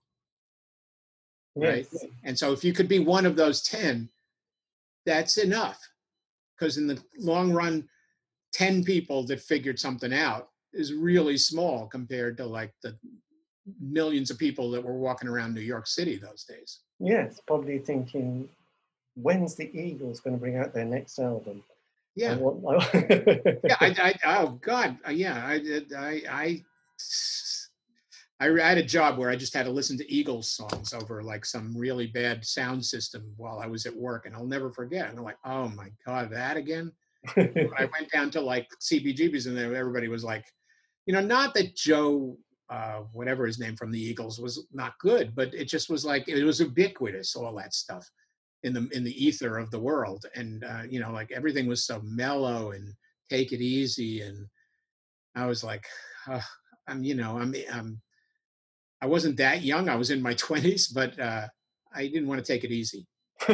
Right. 1.56 1.88
yes. 1.91 2.06
And 2.24 2.38
so 2.38 2.52
if 2.52 2.64
you 2.64 2.74
could 2.74 2.88
be 2.88 2.99
one 2.99 3.26
of 3.26 3.36
those 3.36 3.62
10, 3.64 4.10
that's 5.06 5.38
enough. 5.38 5.80
Because 6.58 6.78
in 6.78 6.88
the 6.88 7.02
long 7.20 7.52
run, 7.52 7.88
10 8.54 8.84
people 8.84 9.24
that 9.28 9.40
figured 9.40 9.80
something 9.80 10.14
out 10.14 10.49
is 10.74 10.94
really 10.94 11.38
small 11.38 11.88
compared 11.88 12.36
to 12.38 12.45
like 12.45 12.74
the 12.82 12.98
millions 13.80 14.30
of 14.31 14.38
people 14.38 14.72
that 14.72 14.84
were 14.84 14.98
walking 14.98 15.30
around 15.30 15.53
New 15.53 15.61
York 15.61 15.88
City 15.88 16.18
those 16.18 16.44
days. 16.44 16.80
Yes, 16.99 17.39
probably 17.45 17.80
thinking, 17.80 18.49
when's 19.15 19.56
the 19.56 19.69
Eagles 19.77 20.19
going 20.19 20.35
to 20.35 20.39
bring 20.39 20.57
out 20.57 20.73
their 20.73 20.85
next 20.85 21.19
album? 21.19 21.64
Yeah. 22.15 22.35
want, 22.35 22.84
yeah, 22.94 23.76
I, 23.80 23.95
I, 24.02 24.15
oh 24.26 24.60
God, 24.61 24.98
uh, 25.07 25.11
yeah, 25.11 25.45
I, 25.45 25.84
I, 25.95 26.22
I, 26.30 26.64
I 28.39 28.68
had 28.68 28.77
a 28.77 28.84
job 28.84 29.18
where 29.18 29.30
I 29.30 29.35
just 29.35 29.53
had 29.53 29.65
to 29.65 29.72
listen 29.72 29.98
to 29.98 30.11
Eagles 30.11 30.52
songs 30.52 30.94
over 30.94 31.22
like 31.22 31.45
some 31.45 31.77
really 31.77 32.07
bad 32.07 32.45
sound 32.45 32.84
system 32.84 33.31
while 33.38 33.60
I 33.60 33.68
was 33.68 33.85
at 33.85 33.95
work, 33.95 34.26
and 34.26 34.35
I'll 34.35 34.48
never 34.48 34.72
forget. 34.72 35.10
And 35.10 35.19
I'm 35.19 35.26
like, 35.26 35.38
oh 35.45 35.69
my 35.69 35.89
god, 36.06 36.31
that 36.31 36.57
again. 36.57 36.91
I 37.35 37.89
went 37.99 38.11
down 38.11 38.31
to 38.31 38.41
like 38.41 38.68
CBGB's, 38.81 39.45
and 39.45 39.57
everybody 39.57 40.07
was 40.07 40.23
like, 40.23 40.45
you 41.06 41.14
know, 41.14 41.22
not 41.22 41.53
that 41.53 41.76
Joe, 41.76 42.38
uh, 42.69 43.02
whatever 43.14 43.45
his 43.45 43.60
name 43.60 43.76
from 43.76 43.91
the 43.91 44.02
Eagles, 44.02 44.39
was 44.39 44.65
not 44.72 44.99
good, 44.99 45.35
but 45.35 45.53
it 45.53 45.65
just 45.65 45.89
was 45.89 46.06
like 46.06 46.27
it 46.27 46.44
was 46.44 46.60
ubiquitous, 46.60 47.35
all 47.35 47.56
that 47.56 47.73
stuff 47.73 48.10
in 48.64 48.73
the 48.73 48.88
in 48.91 49.03
the 49.03 49.26
ether 49.26 49.57
of 49.57 49.72
the 49.72 49.80
world, 49.80 50.26
and 50.35 50.64
uh, 50.64 50.84
you 50.89 50.99
know, 50.99 51.11
like 51.11 51.31
everything 51.31 51.68
was 51.68 51.85
so 51.85 52.02
mellow 52.03 52.72
and 52.72 52.94
take 53.30 53.52
it 53.52 53.61
easy, 53.61 54.22
and 54.22 54.48
I 55.35 55.45
was 55.45 55.64
like, 55.64 55.85
uh, 56.27 56.41
I'm, 56.88 57.03
you 57.03 57.15
know, 57.15 57.38
I'm, 57.38 57.53
I'm 57.72 58.02
I 59.02 59.06
wasn't 59.06 59.38
that 59.38 59.61
young. 59.61 59.89
I 59.89 59.95
was 59.95 60.11
in 60.11 60.22
my 60.22 60.34
20s, 60.45 60.94
but 60.94 61.19
uh, 61.19 61.48
I 61.94 62.07
didn't 62.07 62.27
want 62.27 62.44
to 62.44 62.53
take 62.53 62.64
it 62.64 62.72
easy. 62.72 63.06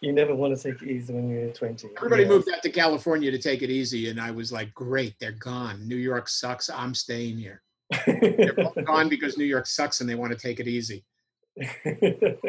you 0.00 0.12
never 0.12 0.34
want 0.34 0.56
to 0.56 0.62
take 0.62 0.82
it 0.82 0.88
easy 0.88 1.12
when 1.12 1.28
you're 1.28 1.52
20. 1.52 1.88
Everybody 1.96 2.22
yes. 2.24 2.30
moved 2.30 2.48
out 2.50 2.62
to 2.62 2.70
California 2.70 3.30
to 3.30 3.38
take 3.38 3.62
it 3.62 3.70
easy, 3.70 4.10
and 4.10 4.20
I 4.20 4.30
was 4.30 4.52
like, 4.52 4.72
great, 4.74 5.14
they're 5.18 5.32
gone. 5.32 5.86
New 5.86 5.96
York 5.96 6.28
sucks. 6.28 6.68
I'm 6.68 6.94
staying 6.94 7.38
here. 7.38 7.62
they're 8.06 8.52
both 8.52 8.74
gone 8.86 9.08
because 9.08 9.38
New 9.38 9.44
York 9.44 9.66
sucks 9.66 10.00
and 10.00 10.08
they 10.08 10.14
want 10.14 10.32
to 10.32 10.38
take 10.38 10.60
it 10.60 10.68
easy. 10.68 11.04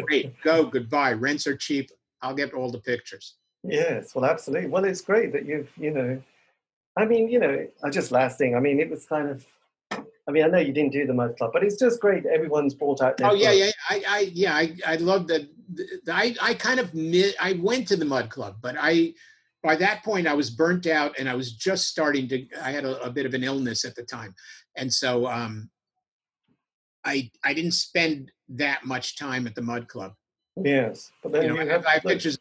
great, 0.06 0.40
go, 0.44 0.66
goodbye. 0.66 1.14
Rents 1.14 1.48
are 1.48 1.56
cheap. 1.56 1.92
I'll 2.22 2.36
get 2.36 2.54
all 2.54 2.72
the 2.72 2.80
pictures. 2.80 3.36
Yes, 3.64 4.14
well, 4.14 4.26
absolutely. 4.26 4.70
Well, 4.70 4.86
it's 4.86 5.02
great 5.02 5.32
that 5.34 5.46
you've, 5.46 5.70
you 5.78 5.92
know, 5.92 6.22
I 6.98 7.06
mean, 7.06 7.30
you 7.30 7.40
know, 7.40 7.68
just 7.92 8.12
last 8.12 8.38
thing, 8.38 8.56
I 8.56 8.60
mean, 8.60 8.80
it 8.80 8.90
was 8.90 9.06
kind 9.06 9.30
of 9.30 9.46
I 10.30 10.32
mean, 10.32 10.44
I 10.44 10.48
know 10.48 10.60
you 10.60 10.72
didn't 10.72 10.92
do 10.92 11.08
the 11.08 11.14
Mud 11.14 11.36
Club, 11.38 11.50
but 11.52 11.64
it's 11.64 11.76
just 11.76 12.00
great. 12.00 12.28
Everyone's 12.28 12.76
brought 12.76 13.02
out. 13.02 13.20
oh 13.24 13.34
yeah, 13.34 13.52
yeah. 13.52 13.72
I, 13.90 14.04
I, 14.08 14.20
yeah, 14.32 14.54
I, 14.54 14.76
I 14.86 14.96
love 14.98 15.28
that. 15.28 15.50
I, 16.08 16.36
I 16.40 16.54
kind 16.54 16.80
of, 16.80 16.92
I 17.40 17.54
went 17.60 17.88
to 17.88 17.96
the 17.96 18.06
Mud 18.06 18.30
Club, 18.30 18.58
but 18.62 18.76
I, 18.80 19.16
by 19.64 19.76
that 19.78 20.04
point, 20.04 20.28
I 20.28 20.36
was 20.36 20.52
burnt 20.52 20.86
out, 20.86 21.18
and 21.18 21.28
I 21.28 21.34
was 21.34 21.54
just 21.54 21.88
starting 21.88 22.28
to. 22.28 22.46
I 22.62 22.70
had 22.70 22.86
a, 22.86 23.02
a 23.02 23.10
bit 23.10 23.26
of 23.26 23.34
an 23.34 23.44
illness 23.44 23.86
at 23.86 23.96
the 23.96 24.04
time, 24.04 24.36
and 24.78 24.94
so 24.94 25.26
um, 25.26 25.72
I, 27.04 27.32
I 27.44 27.56
didn't 27.56 27.72
spend 27.72 28.32
that 28.50 28.86
much 28.86 29.18
time 29.18 29.48
at 29.48 29.56
the 29.56 29.64
Mud 29.64 29.88
Club. 29.88 30.14
Yes, 30.64 31.12
but 31.24 31.32
then 31.32 31.42
you 31.42 31.50
know, 31.50 31.56
you 31.56 31.62
I, 31.62 31.74
have, 31.74 31.86
I 31.88 31.94
have 31.94 32.04
pictures. 32.04 32.38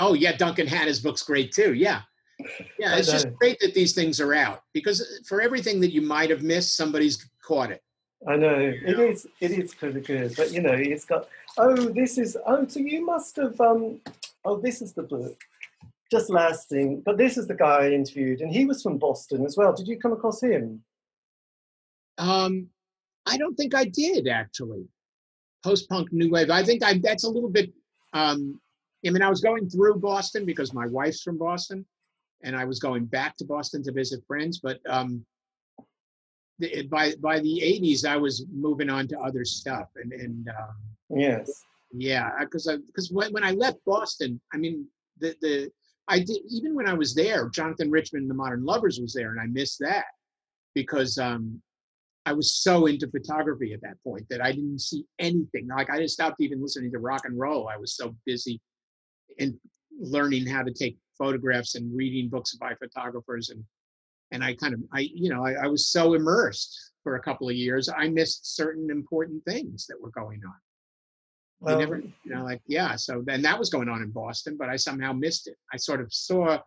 Oh 0.00 0.14
yeah, 0.14 0.36
Duncan 0.36 0.66
Hannah's 0.66 0.98
book's 0.98 1.22
great 1.22 1.52
too. 1.52 1.74
Yeah, 1.74 2.02
yeah, 2.78 2.96
it's 2.96 3.10
just 3.10 3.32
great 3.34 3.58
that 3.60 3.74
these 3.74 3.92
things 3.94 4.20
are 4.20 4.34
out 4.34 4.62
because 4.72 5.20
for 5.26 5.40
everything 5.40 5.80
that 5.80 5.92
you 5.92 6.02
might 6.02 6.30
have 6.30 6.42
missed, 6.42 6.76
somebody's 6.76 7.28
caught 7.42 7.70
it. 7.70 7.82
I 8.26 8.36
know 8.36 8.58
it 8.58 8.98
is. 8.98 9.26
It 9.40 9.52
is 9.52 9.74
pretty 9.74 10.00
good, 10.00 10.34
but 10.36 10.52
you 10.52 10.60
know, 10.60 10.72
it's 10.72 11.04
got. 11.04 11.28
Oh, 11.56 11.74
this 11.74 12.18
is. 12.18 12.36
Oh, 12.46 12.66
so 12.66 12.80
you 12.80 13.04
must 13.04 13.36
have. 13.36 13.60
Um. 13.60 14.00
Oh, 14.44 14.56
this 14.58 14.82
is 14.82 14.92
the 14.92 15.02
book. 15.02 15.40
Just 16.10 16.30
last 16.30 16.68
thing, 16.68 17.02
but 17.04 17.18
this 17.18 17.36
is 17.36 17.46
the 17.46 17.54
guy 17.54 17.84
I 17.84 17.90
interviewed, 17.90 18.40
and 18.40 18.52
he 18.52 18.64
was 18.64 18.82
from 18.82 18.98
Boston 18.98 19.44
as 19.44 19.56
well. 19.56 19.74
Did 19.74 19.86
you 19.86 19.98
come 19.98 20.12
across 20.12 20.42
him? 20.42 20.82
Um, 22.16 22.68
I 23.26 23.36
don't 23.36 23.54
think 23.54 23.74
I 23.74 23.84
did 23.84 24.26
actually. 24.26 24.88
Post 25.62 25.88
punk 25.88 26.12
new 26.12 26.30
wave. 26.30 26.50
I 26.50 26.64
think 26.64 26.82
I. 26.82 26.98
That's 26.98 27.24
a 27.24 27.30
little 27.30 27.50
bit. 27.50 27.72
Um, 28.14 28.60
I 29.06 29.10
mean, 29.10 29.22
I 29.22 29.28
was 29.28 29.40
going 29.40 29.68
through 29.68 30.00
Boston 30.00 30.44
because 30.44 30.72
my 30.72 30.86
wife's 30.86 31.22
from 31.22 31.38
Boston, 31.38 31.86
and 32.42 32.56
I 32.56 32.64
was 32.64 32.78
going 32.78 33.06
back 33.06 33.36
to 33.36 33.44
Boston 33.44 33.82
to 33.84 33.92
visit 33.92 34.20
friends. 34.26 34.60
But 34.62 34.78
um, 34.88 35.24
the, 36.58 36.86
by 36.90 37.14
by 37.20 37.40
the 37.40 37.60
'80s, 37.62 38.04
I 38.04 38.16
was 38.16 38.46
moving 38.52 38.90
on 38.90 39.08
to 39.08 39.18
other 39.20 39.44
stuff, 39.44 39.88
and 39.96 40.12
and 40.12 40.48
um, 40.48 41.18
yes, 41.18 41.64
yeah, 41.92 42.30
because 42.40 42.70
because 42.86 43.10
when 43.10 43.32
when 43.32 43.44
I 43.44 43.52
left 43.52 43.78
Boston, 43.86 44.40
I 44.52 44.56
mean 44.56 44.86
the 45.18 45.34
the 45.40 45.70
I 46.08 46.18
did 46.20 46.38
even 46.50 46.74
when 46.74 46.88
I 46.88 46.94
was 46.94 47.14
there, 47.14 47.48
Jonathan 47.50 47.90
Richman 47.90 48.22
and 48.22 48.30
the 48.30 48.34
Modern 48.34 48.64
Lovers 48.64 48.98
was 49.00 49.12
there, 49.12 49.30
and 49.30 49.40
I 49.40 49.46
missed 49.46 49.78
that 49.80 50.06
because 50.74 51.18
um, 51.18 51.60
I 52.24 52.32
was 52.32 52.52
so 52.52 52.86
into 52.86 53.08
photography 53.08 53.72
at 53.72 53.80
that 53.82 54.02
point 54.04 54.26
that 54.30 54.42
I 54.42 54.52
didn't 54.52 54.80
see 54.80 55.04
anything. 55.18 55.68
Like 55.68 55.90
I 55.90 56.00
just 56.00 56.14
stopped 56.14 56.40
even 56.40 56.60
listening 56.60 56.92
to 56.92 56.98
rock 56.98 57.22
and 57.24 57.38
roll. 57.38 57.68
I 57.68 57.76
was 57.76 57.96
so 57.96 58.14
busy 58.26 58.60
and 59.38 59.54
learning 59.98 60.46
how 60.46 60.62
to 60.62 60.72
take 60.72 60.98
photographs 61.18 61.74
and 61.74 61.94
reading 61.94 62.28
books 62.28 62.54
by 62.54 62.74
photographers 62.74 63.50
and 63.50 63.62
and 64.30 64.44
I 64.44 64.54
kind 64.54 64.74
of 64.74 64.80
I 64.92 65.08
you 65.12 65.30
know 65.30 65.44
I, 65.44 65.52
I, 65.64 65.66
was 65.66 65.88
so 65.88 66.14
immersed 66.14 66.92
for 67.02 67.16
a 67.16 67.22
couple 67.22 67.48
of 67.48 67.54
years 67.54 67.88
I 67.88 68.08
missed 68.08 68.56
certain 68.56 68.90
important 68.90 69.44
things 69.44 69.86
that 69.86 70.00
were 70.00 70.10
going 70.10 70.40
on. 70.44 70.54
Well, 71.60 71.76
I 71.76 71.78
never 71.80 71.98
you 71.98 72.34
know 72.34 72.44
like 72.44 72.62
yeah 72.66 72.96
so 72.96 73.22
then 73.24 73.42
that 73.42 73.58
was 73.58 73.70
going 73.70 73.88
on 73.88 74.02
in 74.02 74.10
Boston 74.10 74.56
but 74.58 74.68
I 74.68 74.76
somehow 74.76 75.12
missed 75.12 75.48
it. 75.48 75.56
I 75.72 75.76
sort 75.76 76.00
of 76.00 76.12
saw 76.12 76.58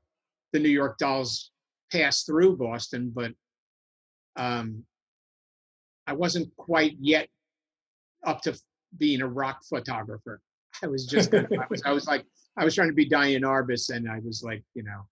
the 0.53 0.59
New 0.59 0.69
York 0.69 0.97
Dolls 0.97 1.51
pass 1.91 2.23
through 2.23 2.57
Boston 2.57 3.11
but 3.13 3.31
um 4.37 4.83
I 6.07 6.13
wasn't 6.13 6.55
quite 6.57 6.95
yet 6.99 7.27
up 8.25 8.41
to 8.41 8.59
being 8.97 9.21
a 9.21 9.27
rock 9.27 9.61
photographer. 9.67 10.41
I 10.83 10.87
was 10.87 11.05
just 11.05 11.33
of, 11.33 11.51
I 11.51 11.65
was 11.69 11.81
I 11.85 11.91
was 11.91 12.07
like 12.07 12.25
I 12.57 12.65
was 12.65 12.75
trying 12.75 12.89
to 12.89 12.93
be 12.93 13.05
Diane 13.05 13.41
Arbus, 13.41 13.89
and 13.89 14.09
I 14.09 14.19
was 14.19 14.43
like, 14.43 14.63
you 14.73 14.83
know, 14.83 15.05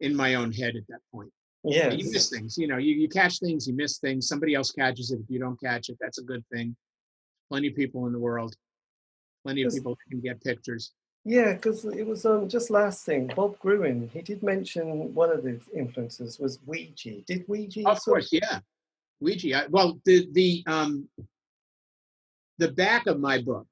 in 0.00 0.14
my 0.14 0.34
own 0.34 0.52
head 0.52 0.76
at 0.76 0.86
that 0.88 1.00
point. 1.12 1.30
Yeah, 1.64 1.90
you 1.90 2.10
miss 2.12 2.30
things. 2.30 2.56
You 2.56 2.68
know, 2.68 2.76
you, 2.76 2.94
you 2.94 3.08
catch 3.08 3.40
things, 3.40 3.66
you 3.66 3.74
miss 3.74 3.98
things. 3.98 4.28
Somebody 4.28 4.54
else 4.54 4.70
catches 4.70 5.10
it. 5.10 5.20
If 5.20 5.28
you 5.28 5.40
don't 5.40 5.60
catch 5.60 5.88
it, 5.88 5.96
that's 6.00 6.18
a 6.18 6.22
good 6.22 6.44
thing. 6.52 6.76
Plenty 7.50 7.68
of 7.68 7.74
people 7.74 8.06
in 8.06 8.12
the 8.12 8.18
world. 8.18 8.54
Plenty 9.44 9.62
of 9.62 9.72
people 9.72 9.96
can 10.08 10.20
get 10.20 10.42
pictures. 10.42 10.92
Yeah, 11.24 11.54
because 11.54 11.84
it 11.84 12.06
was 12.06 12.24
um, 12.24 12.48
just 12.48 12.70
last 12.70 13.04
thing. 13.04 13.32
Bob 13.34 13.58
Gruen, 13.58 14.08
he 14.12 14.22
did 14.22 14.44
mention 14.44 15.12
one 15.12 15.30
of 15.30 15.42
the 15.42 15.60
influences 15.74 16.38
was 16.38 16.58
Weegee. 16.58 17.26
Did 17.26 17.48
Weegee? 17.48 17.84
Of 17.84 18.00
course, 18.04 18.28
yeah. 18.30 18.60
Weegee. 19.20 19.54
I, 19.54 19.66
well, 19.66 19.98
the 20.04 20.28
the 20.30 20.62
um, 20.68 21.08
the 22.58 22.70
back 22.70 23.08
of 23.08 23.18
my 23.18 23.42
book 23.42 23.66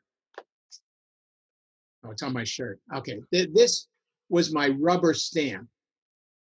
Oh, 2.04 2.10
it's 2.10 2.22
on 2.22 2.32
my 2.32 2.44
shirt. 2.44 2.80
Okay. 2.94 3.20
This 3.30 3.88
was 4.28 4.52
my 4.52 4.68
rubber 4.68 5.14
stamp 5.14 5.68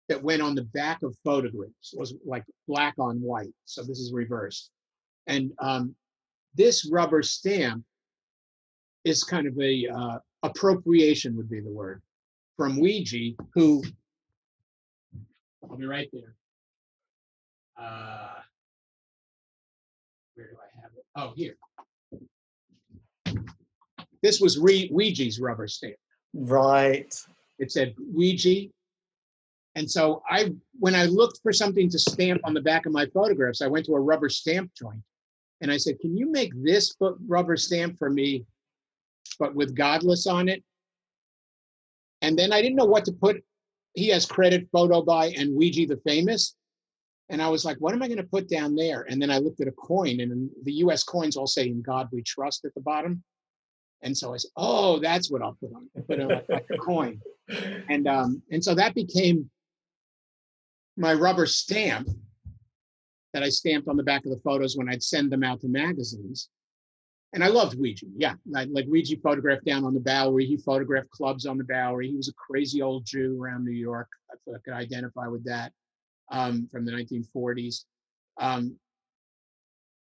that 0.09 0.21
went 0.21 0.41
on 0.41 0.55
the 0.55 0.63
back 0.65 1.01
of 1.03 1.15
photographs. 1.23 1.93
It 1.93 1.99
was 1.99 2.13
like 2.25 2.43
black 2.67 2.93
on 2.99 3.21
white. 3.21 3.53
So 3.65 3.81
this 3.81 3.99
is 3.99 4.11
reversed. 4.13 4.69
And 5.27 5.51
um, 5.59 5.95
this 6.55 6.89
rubber 6.91 7.23
stamp 7.23 7.83
is 9.03 9.23
kind 9.23 9.47
of 9.47 9.59
a 9.59 9.87
uh, 9.87 10.17
appropriation 10.43 11.35
would 11.37 11.49
be 11.49 11.61
the 11.61 11.71
word 11.71 12.01
from 12.57 12.77
Weegee, 12.77 13.35
who 13.53 13.83
I'll 15.69 15.77
be 15.77 15.85
right 15.85 16.09
there. 16.13 16.35
Uh, 17.77 18.41
where 20.35 20.47
do 20.47 20.55
I 20.55 20.81
have 20.81 20.91
it? 20.97 21.05
Oh, 21.15 21.33
here. 21.35 21.55
This 24.25 24.41
was 24.41 24.57
Re- 24.57 24.89
Weegee's 24.89 25.39
rubber 25.39 25.67
stamp. 25.67 25.97
Right. 26.33 27.13
It 27.59 27.71
said 27.71 27.93
Weegee. 28.11 28.71
And 29.75 29.89
so 29.89 30.23
I, 30.27 30.51
when 30.79 30.95
I 30.95 31.05
looked 31.05 31.41
for 31.43 31.53
something 31.53 31.91
to 31.91 31.99
stamp 31.99 32.41
on 32.43 32.55
the 32.55 32.61
back 32.61 32.87
of 32.87 32.91
my 32.91 33.05
photographs, 33.13 33.61
I 33.61 33.67
went 33.67 33.85
to 33.85 33.93
a 33.93 33.99
rubber 33.99 34.29
stamp 34.29 34.71
joint, 34.73 35.03
and 35.61 35.71
I 35.71 35.77
said, 35.77 35.99
"Can 35.99 36.17
you 36.17 36.31
make 36.31 36.51
this 36.55 36.95
rubber 37.27 37.55
stamp 37.55 37.99
for 37.99 38.09
me, 38.09 38.47
but 39.37 39.53
with 39.53 39.77
Godlis 39.77 40.25
on 40.25 40.49
it?" 40.49 40.63
And 42.23 42.35
then 42.35 42.51
I 42.51 42.63
didn't 42.63 42.77
know 42.77 42.85
what 42.85 43.05
to 43.05 43.11
put. 43.11 43.43
He 43.93 44.07
has 44.07 44.25
credit 44.25 44.67
photo 44.71 45.03
by 45.03 45.27
and 45.37 45.55
Weegee 45.55 45.87
the 45.87 45.97
famous. 45.97 46.55
And 47.29 47.43
I 47.43 47.49
was 47.49 47.63
like, 47.63 47.77
what 47.77 47.93
am 47.93 48.01
I 48.01 48.07
going 48.07 48.17
to 48.17 48.23
put 48.23 48.47
down 48.47 48.75
there? 48.75 49.05
And 49.09 49.21
then 49.21 49.29
I 49.29 49.37
looked 49.37 49.61
at 49.61 49.67
a 49.67 49.71
coin, 49.71 50.19
and 50.21 50.49
the 50.63 50.73
US 50.85 51.03
coins 51.03 51.37
all 51.37 51.47
say, 51.47 51.67
In 51.67 51.83
God 51.83 52.07
we 52.11 52.23
trust 52.23 52.65
at 52.65 52.73
the 52.73 52.81
bottom. 52.81 53.23
And 54.01 54.15
so 54.17 54.33
I 54.33 54.37
said, 54.37 54.51
"Oh, 54.55 54.99
that's 54.99 55.31
what 55.31 55.41
I'll 55.41 55.57
put 55.59 55.73
on. 55.73 55.89
I 55.97 56.01
put 56.01 56.19
it 56.19 56.27
like, 56.27 56.49
like 56.49 56.65
a 56.71 56.77
coin." 56.77 57.21
And 57.89 58.07
um, 58.07 58.41
and 58.51 58.63
so 58.63 58.75
that 58.75 58.95
became 58.95 59.49
my 60.97 61.13
rubber 61.13 61.45
stamp 61.45 62.09
that 63.33 63.43
I 63.43 63.49
stamped 63.49 63.87
on 63.87 63.97
the 63.97 64.03
back 64.03 64.25
of 64.25 64.31
the 64.31 64.39
photos 64.39 64.77
when 64.77 64.89
I'd 64.89 65.03
send 65.03 65.31
them 65.31 65.43
out 65.43 65.61
to 65.61 65.67
magazines. 65.67 66.49
And 67.33 67.43
I 67.43 67.47
loved 67.47 67.77
Weegee. 67.77 68.13
Yeah, 68.15 68.35
like 68.49 68.87
Weegee 68.87 69.21
photographed 69.21 69.65
down 69.65 69.83
on 69.83 69.93
the 69.93 69.99
Bowery. 69.99 70.45
He 70.45 70.55
photographed 70.55 71.09
clubs 71.09 71.45
on 71.45 71.57
the 71.57 71.65
Bowery. 71.65 72.07
He 72.09 72.15
was 72.15 72.29
a 72.29 72.33
crazy 72.33 72.81
old 72.81 73.05
Jew 73.05 73.37
around 73.41 73.65
New 73.65 73.73
York. 73.73 74.07
I, 74.31 74.51
I 74.51 74.57
could 74.63 74.73
identify 74.73 75.27
with 75.27 75.43
that 75.43 75.73
um, 76.31 76.69
from 76.71 76.85
the 76.85 76.93
1940s. 76.93 77.83
Um, 78.39 78.77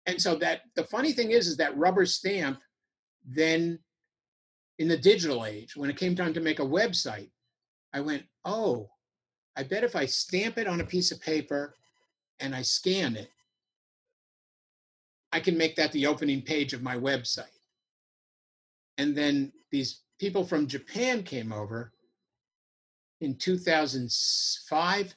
and 0.06 0.22
so 0.22 0.36
that 0.36 0.62
the 0.76 0.84
funny 0.84 1.12
thing 1.12 1.32
is, 1.32 1.48
is 1.48 1.58
that 1.58 1.76
rubber 1.76 2.06
stamp 2.06 2.60
then 3.26 3.80
in 4.80 4.88
the 4.88 4.98
digital 4.98 5.46
age, 5.46 5.76
when 5.76 5.90
it 5.90 5.98
came 5.98 6.16
time 6.16 6.34
to 6.34 6.42
make 6.42 6.60
a 6.60 6.64
website, 6.64 7.30
I 7.94 8.02
went, 8.02 8.24
oh, 8.44 8.90
I 9.56 9.64
bet 9.64 9.84
if 9.84 9.96
I 9.96 10.06
stamp 10.06 10.58
it 10.58 10.68
on 10.68 10.82
a 10.82 10.86
piece 10.86 11.12
of 11.12 11.22
paper 11.22 11.76
and 12.40 12.56
I 12.56 12.64
scan 12.64 13.16
it, 13.16 13.30
I 15.32 15.40
can 15.40 15.58
make 15.58 15.76
that 15.76 15.92
the 15.92 16.08
opening 16.08 16.42
page 16.42 16.74
of 16.74 16.84
my 16.84 16.96
website. 16.96 17.46
And 18.98 19.16
then 19.16 19.52
these 19.72 20.02
people 20.20 20.44
from 20.44 20.68
Japan 20.68 21.24
came 21.24 21.52
over 21.52 21.92
in 23.22 23.36
2005 23.36 25.16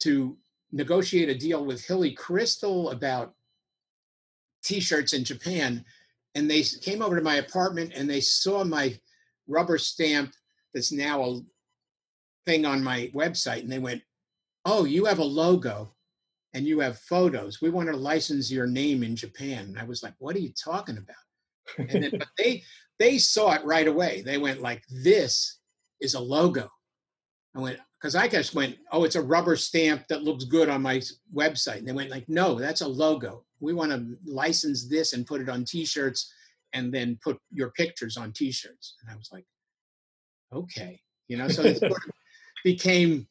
to 0.00 0.36
negotiate 0.72 1.28
a 1.28 1.38
deal 1.38 1.64
with 1.64 1.84
Hilly 1.84 2.14
Kristal 2.14 2.92
about 2.92 3.34
t-shirts 4.62 5.12
in 5.12 5.24
Japan. 5.24 5.84
And 6.34 6.50
they 6.50 6.62
came 6.62 7.02
over 7.02 7.16
to 7.16 7.22
my 7.22 7.36
apartment 7.36 7.92
and 7.94 8.08
they 8.08 8.20
saw 8.20 8.64
my 8.64 8.98
rubber 9.46 9.78
stamp 9.78 10.32
that's 10.72 10.92
now 10.92 11.22
a 11.22 11.40
thing 12.46 12.64
on 12.64 12.82
my 12.82 13.10
website. 13.14 13.60
And 13.60 13.70
they 13.70 13.78
went, 13.78 14.02
oh, 14.64 14.84
you 14.84 15.04
have 15.04 15.18
a 15.18 15.24
logo 15.24 15.94
and 16.54 16.66
you 16.66 16.80
have 16.80 16.98
photos. 16.98 17.60
We 17.60 17.70
want 17.70 17.88
to 17.88 17.96
license 17.96 18.50
your 18.50 18.66
name 18.66 19.02
in 19.02 19.16
Japan. 19.16 19.66
And 19.66 19.78
I 19.78 19.84
was 19.84 20.02
like, 20.02 20.14
what 20.18 20.36
are 20.36 20.40
you 20.40 20.52
talking 20.52 20.98
about? 20.98 21.88
And 21.90 22.04
then, 22.04 22.10
but 22.18 22.28
they 22.38 22.62
they 22.98 23.18
saw 23.18 23.52
it 23.52 23.64
right 23.64 23.88
away. 23.88 24.22
They 24.22 24.38
went 24.38 24.60
like, 24.60 24.82
this 24.88 25.58
is 26.00 26.14
a 26.14 26.20
logo. 26.20 26.68
I 27.54 27.60
went, 27.60 27.78
because 28.00 28.14
I 28.14 28.28
just 28.28 28.54
went, 28.54 28.76
oh, 28.92 29.04
it's 29.04 29.16
a 29.16 29.22
rubber 29.22 29.56
stamp 29.56 30.06
that 30.08 30.22
looks 30.22 30.44
good 30.44 30.68
on 30.68 30.82
my 30.82 31.00
website. 31.34 31.78
And 31.78 31.88
they 31.88 31.92
went 31.92 32.10
like, 32.10 32.28
no, 32.28 32.58
that's 32.58 32.80
a 32.80 32.88
logo. 32.88 33.44
We 33.62 33.72
want 33.72 33.92
to 33.92 34.16
license 34.26 34.88
this 34.88 35.12
and 35.12 35.26
put 35.26 35.40
it 35.40 35.48
on 35.48 35.64
t-shirts 35.64 36.32
and 36.72 36.92
then 36.92 37.18
put 37.22 37.38
your 37.50 37.70
pictures 37.70 38.16
on 38.16 38.32
t-shirts. 38.32 38.96
And 39.00 39.10
I 39.10 39.16
was 39.16 39.30
like, 39.32 39.44
okay, 40.52 41.00
you 41.28 41.36
know, 41.36 41.48
so 41.48 41.62
it 41.62 41.78
sort 41.78 41.92
of 41.92 42.10
became 42.64 43.26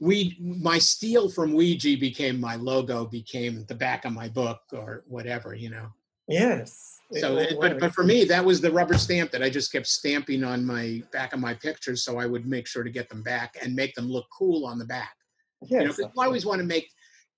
we 0.00 0.36
my 0.40 0.78
steal 0.78 1.28
from 1.28 1.52
Weegee 1.52 1.98
became 1.98 2.40
my 2.40 2.56
logo, 2.56 3.06
became 3.06 3.64
the 3.66 3.74
back 3.74 4.04
of 4.04 4.12
my 4.12 4.28
book 4.28 4.60
or 4.72 5.04
whatever, 5.06 5.54
you 5.54 5.70
know. 5.70 5.88
Yes. 6.28 7.00
So, 7.12 7.36
it, 7.36 7.56
but 7.60 7.78
but 7.78 7.94
for 7.94 8.02
me, 8.02 8.24
that 8.24 8.44
was 8.44 8.60
the 8.60 8.72
rubber 8.72 8.98
stamp 8.98 9.30
that 9.30 9.42
I 9.42 9.50
just 9.50 9.70
kept 9.70 9.86
stamping 9.86 10.42
on 10.42 10.64
my 10.64 11.02
back 11.12 11.32
of 11.32 11.38
my 11.38 11.54
pictures, 11.54 12.02
so 12.02 12.18
I 12.18 12.26
would 12.26 12.46
make 12.46 12.66
sure 12.66 12.82
to 12.82 12.90
get 12.90 13.08
them 13.08 13.22
back 13.22 13.56
and 13.62 13.74
make 13.74 13.94
them 13.94 14.10
look 14.10 14.26
cool 14.36 14.66
on 14.66 14.78
the 14.78 14.84
back. 14.84 15.14
Yes, 15.62 15.98
you 15.98 16.04
know, 16.04 16.10
I 16.18 16.26
always 16.26 16.44
want 16.44 16.60
to 16.60 16.66
make 16.66 16.88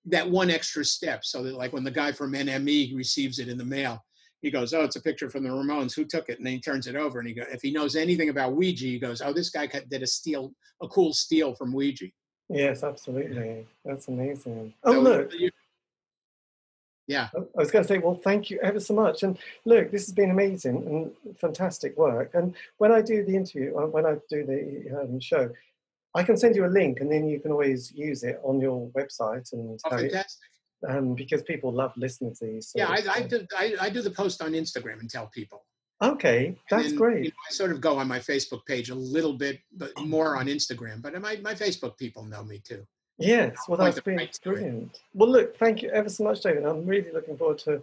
that 0.07 0.29
one 0.29 0.49
extra 0.49 0.83
step, 0.83 1.23
so 1.25 1.43
that 1.43 1.55
like 1.55 1.73
when 1.73 1.83
the 1.83 1.91
guy 1.91 2.11
from 2.11 2.33
NME 2.33 2.95
receives 2.95 3.39
it 3.39 3.49
in 3.49 3.57
the 3.57 3.65
mail, 3.65 4.03
he 4.41 4.51
goes, 4.51 4.73
"Oh, 4.73 4.83
it's 4.83 4.95
a 4.95 5.01
picture 5.01 5.29
from 5.29 5.43
the 5.43 5.49
Ramones. 5.49 5.95
Who 5.95 6.05
took 6.05 6.29
it?" 6.29 6.37
And 6.37 6.45
then 6.45 6.53
he 6.53 6.61
turns 6.61 6.87
it 6.87 6.95
over, 6.95 7.19
and 7.19 7.27
he 7.27 7.33
goes, 7.33 7.47
"If 7.51 7.61
he 7.61 7.71
knows 7.71 7.95
anything 7.95 8.29
about 8.29 8.55
Weegee, 8.55 8.91
he 8.93 8.99
goes, 8.99 9.21
"Oh, 9.21 9.33
this 9.33 9.49
guy 9.49 9.67
did 9.67 10.03
a 10.03 10.07
steal, 10.07 10.53
a 10.81 10.87
cool 10.87 11.13
steal 11.13 11.55
from 11.55 11.73
Weegee." 11.73 12.13
Yes, 12.49 12.83
absolutely. 12.83 13.67
That's 13.83 14.07
amazing. 14.07 14.73
Oh, 14.83 14.93
so, 14.93 14.99
look. 15.01 15.31
Yeah. 17.07 17.29
I 17.33 17.39
was 17.55 17.71
going 17.71 17.83
to 17.83 17.87
say, 17.87 17.99
well, 17.99 18.19
thank 18.21 18.49
you 18.49 18.59
ever 18.61 18.81
so 18.81 18.93
much. 18.93 19.23
And 19.23 19.37
look, 19.63 19.91
this 19.91 20.05
has 20.05 20.13
been 20.13 20.29
amazing 20.29 20.75
and 21.25 21.37
fantastic 21.37 21.97
work. 21.97 22.31
And 22.33 22.53
when 22.79 22.91
I 22.91 23.01
do 23.01 23.23
the 23.23 23.35
interview, 23.35 23.77
uh, 23.77 23.87
when 23.87 24.05
I 24.05 24.17
do 24.29 24.45
the 24.45 25.01
um, 25.01 25.19
show, 25.21 25.49
I 26.15 26.23
can 26.23 26.37
send 26.37 26.55
you 26.55 26.65
a 26.65 26.67
link 26.67 26.99
and 26.99 27.11
then 27.11 27.27
you 27.27 27.39
can 27.39 27.51
always 27.51 27.91
use 27.93 28.23
it 28.23 28.39
on 28.43 28.59
your 28.59 28.89
website. 28.89 29.51
And 29.53 29.79
oh, 29.85 29.89
fantastic. 29.89 30.49
It, 30.83 30.89
um, 30.89 31.15
because 31.15 31.41
people 31.43 31.71
love 31.71 31.91
listening 31.97 32.35
to 32.35 32.45
these. 32.45 32.71
Yeah, 32.75 32.87
I, 32.87 33.03
I, 33.09 33.21
do, 33.21 33.45
I, 33.57 33.75
I 33.81 33.89
do 33.89 34.01
the 34.01 34.11
post 34.11 34.41
on 34.41 34.51
Instagram 34.53 34.99
and 34.99 35.09
tell 35.09 35.27
people. 35.27 35.63
Okay, 36.01 36.55
that's 36.69 36.89
then, 36.89 36.95
great. 36.95 37.23
You 37.23 37.29
know, 37.29 37.35
I 37.49 37.53
sort 37.53 37.71
of 37.71 37.81
go 37.81 37.97
on 37.97 38.07
my 38.07 38.19
Facebook 38.19 38.63
page 38.67 38.91
a 38.91 38.95
little 38.95 39.33
bit, 39.33 39.59
but 39.75 39.91
more 39.99 40.37
on 40.37 40.45
Instagram. 40.45 41.01
But 41.01 41.19
my, 41.19 41.37
my 41.37 41.55
Facebook 41.55 41.97
people 41.97 42.23
know 42.23 42.43
me 42.43 42.59
too. 42.59 42.85
Yes, 43.17 43.57
well, 43.67 43.79
that's 43.79 44.05
right 44.05 44.39
brilliant. 44.43 44.99
Well, 45.15 45.29
look, 45.29 45.57
thank 45.57 45.81
you 45.81 45.89
ever 45.89 46.07
so 46.07 46.23
much, 46.23 46.41
David. 46.41 46.65
I'm 46.65 46.85
really 46.85 47.11
looking 47.11 47.35
forward 47.35 47.57
to 47.59 47.81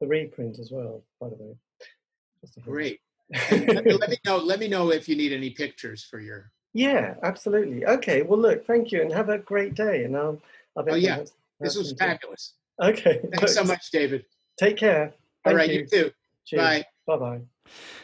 the 0.00 0.08
reprint 0.08 0.58
as 0.58 0.72
well. 0.72 1.04
By 1.20 1.28
the 1.28 1.36
way, 1.36 1.56
great. 2.64 3.00
let, 3.50 3.84
me, 3.84 3.92
let 3.92 4.10
me 4.10 4.18
know. 4.26 4.38
Let 4.38 4.58
me 4.58 4.66
know 4.66 4.90
if 4.90 5.08
you 5.08 5.14
need 5.14 5.32
any 5.32 5.50
pictures 5.50 6.04
for 6.04 6.18
your. 6.18 6.50
Yeah, 6.74 7.14
absolutely. 7.22 7.84
Okay. 7.84 8.22
Well, 8.22 8.38
look, 8.38 8.66
thank 8.66 8.92
you, 8.92 9.02
and 9.02 9.12
have 9.12 9.28
a 9.28 9.38
great 9.38 9.74
day. 9.74 10.04
And 10.04 10.16
um, 10.16 10.40
I'll 10.76 10.84
bet 10.84 10.94
oh 10.94 10.96
yeah, 10.96 11.24
this 11.60 11.76
was 11.76 11.92
fabulous. 11.98 12.54
Okay. 12.80 13.20
Thanks 13.34 13.54
so 13.54 13.64
much, 13.64 13.90
David. 13.90 14.24
Take 14.58 14.76
care. 14.76 15.12
Thank 15.44 15.52
All 15.52 15.54
right, 15.54 15.70
you, 15.70 15.80
you 15.80 15.86
too. 15.86 16.10
Cheers. 16.46 16.62
Bye. 16.62 16.84
Bye 17.06 17.16
bye. 17.16 17.40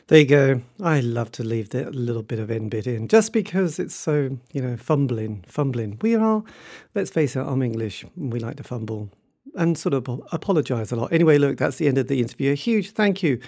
There 0.08 0.20
you 0.20 0.26
go. 0.26 0.62
I 0.82 1.00
love 1.00 1.30
to 1.32 1.44
leave 1.44 1.70
that 1.70 1.94
little 1.94 2.22
bit 2.22 2.38
of 2.38 2.50
end 2.50 2.70
bit 2.70 2.86
in 2.86 3.08
just 3.08 3.32
because 3.32 3.78
it's 3.78 3.94
so, 3.94 4.38
you 4.52 4.62
know, 4.62 4.76
fumbling, 4.76 5.44
fumbling. 5.46 5.98
We 6.00 6.14
are, 6.14 6.42
let's 6.94 7.10
face 7.10 7.36
it, 7.36 7.40
I'm 7.40 7.62
English. 7.62 8.04
And 8.16 8.32
we 8.32 8.38
like 8.38 8.56
to 8.56 8.62
fumble 8.62 9.10
and 9.54 9.76
sort 9.76 9.94
of 9.94 10.08
apologize 10.32 10.92
a 10.92 10.96
lot. 10.96 11.12
Anyway, 11.12 11.38
look, 11.38 11.58
that's 11.58 11.76
the 11.76 11.88
end 11.88 11.98
of 11.98 12.08
the 12.08 12.20
interview. 12.20 12.52
A 12.52 12.54
huge 12.54 12.90
thank 12.90 13.22
you 13.22 13.40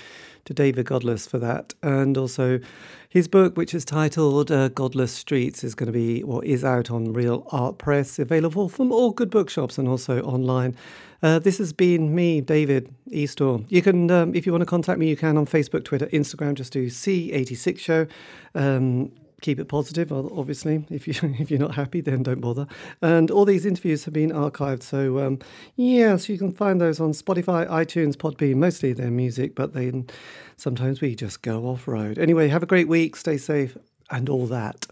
to 0.45 0.55
David 0.55 0.87
Godlis 0.87 1.29
for 1.29 1.39
that. 1.39 1.75
And 1.83 2.17
also 2.17 2.61
his 3.09 3.29
book, 3.29 3.57
which 3.57 3.75
is 3.75 3.85
titled 3.85 4.51
uh, 4.51 4.69
Godlis 4.71 5.11
Streets, 5.11 5.65
is 5.65 5.75
going 5.75 5.87
to 5.89 5.93
be, 5.93 6.23
or 6.23 6.45
is 6.45 6.65
out 6.65 6.91
on 6.91 7.13
Reel 7.13 7.47
Art 7.51 7.79
Press, 7.79 8.19
available 8.19 8.69
from 8.69 8.93
all 8.93 9.11
good 9.11 9.31
bookshops 9.31 9.79
and 9.79 9.89
also 9.89 10.23
online. 10.23 10.77
Uh, 11.23 11.39
this 11.39 11.59
has 11.59 11.73
been 11.73 12.15
me, 12.15 12.41
David 12.41 12.95
Eastaugh. 13.11 13.65
You 13.69 13.83
can, 13.83 14.11
um, 14.11 14.35
if 14.35 14.47
you 14.47 14.53
want 14.53 14.63
to 14.63 14.67
contact 14.67 14.99
me, 14.99 15.09
you 15.09 15.17
can 15.17 15.37
on 15.37 15.45
Facebook, 15.45 15.85
Twitter, 15.85 16.07
Instagram. 16.07 16.55
Just 16.55 16.73
do 16.73 16.87
C86 16.87 17.79
Show. 17.79 18.07
Um, 18.55 19.13
keep 19.41 19.59
it 19.59 19.69
positive, 19.69 20.13
obviously. 20.13 20.85
If 20.91 21.07
you 21.07 21.15
if 21.39 21.51
you're 21.51 21.61
not 21.61 21.75
happy, 21.75 22.01
then 22.01 22.23
don't 22.23 22.41
bother. 22.41 22.67
And 23.03 23.31
all 23.31 23.45
these 23.45 23.67
interviews 23.67 24.05
have 24.05 24.15
been 24.15 24.31
archived, 24.31 24.83
so 24.83 25.19
um, 25.19 25.39
you 25.77 26.39
can 26.39 26.53
find 26.53 26.81
those 26.81 27.01
on 27.01 27.13
Spotify, 27.13 27.69
iTunes, 27.69 28.17
Podbean. 28.17 28.57
Mostly 28.57 28.93
their 28.93 29.11
music, 29.11 29.55
but 29.55 29.73
then 29.73 30.09
sometimes 30.57 31.01
we 31.01 31.15
just 31.15 31.43
go 31.43 31.67
off 31.67 31.89
road. 31.89 32.19
Anyway, 32.19 32.49
have 32.49 32.63
a 32.63 32.67
great 32.67 32.89
week. 32.89 33.17
Stay 33.17 33.37
safe 33.37 33.77
and 34.11 34.29
all 34.29 34.47
that. 34.47 34.87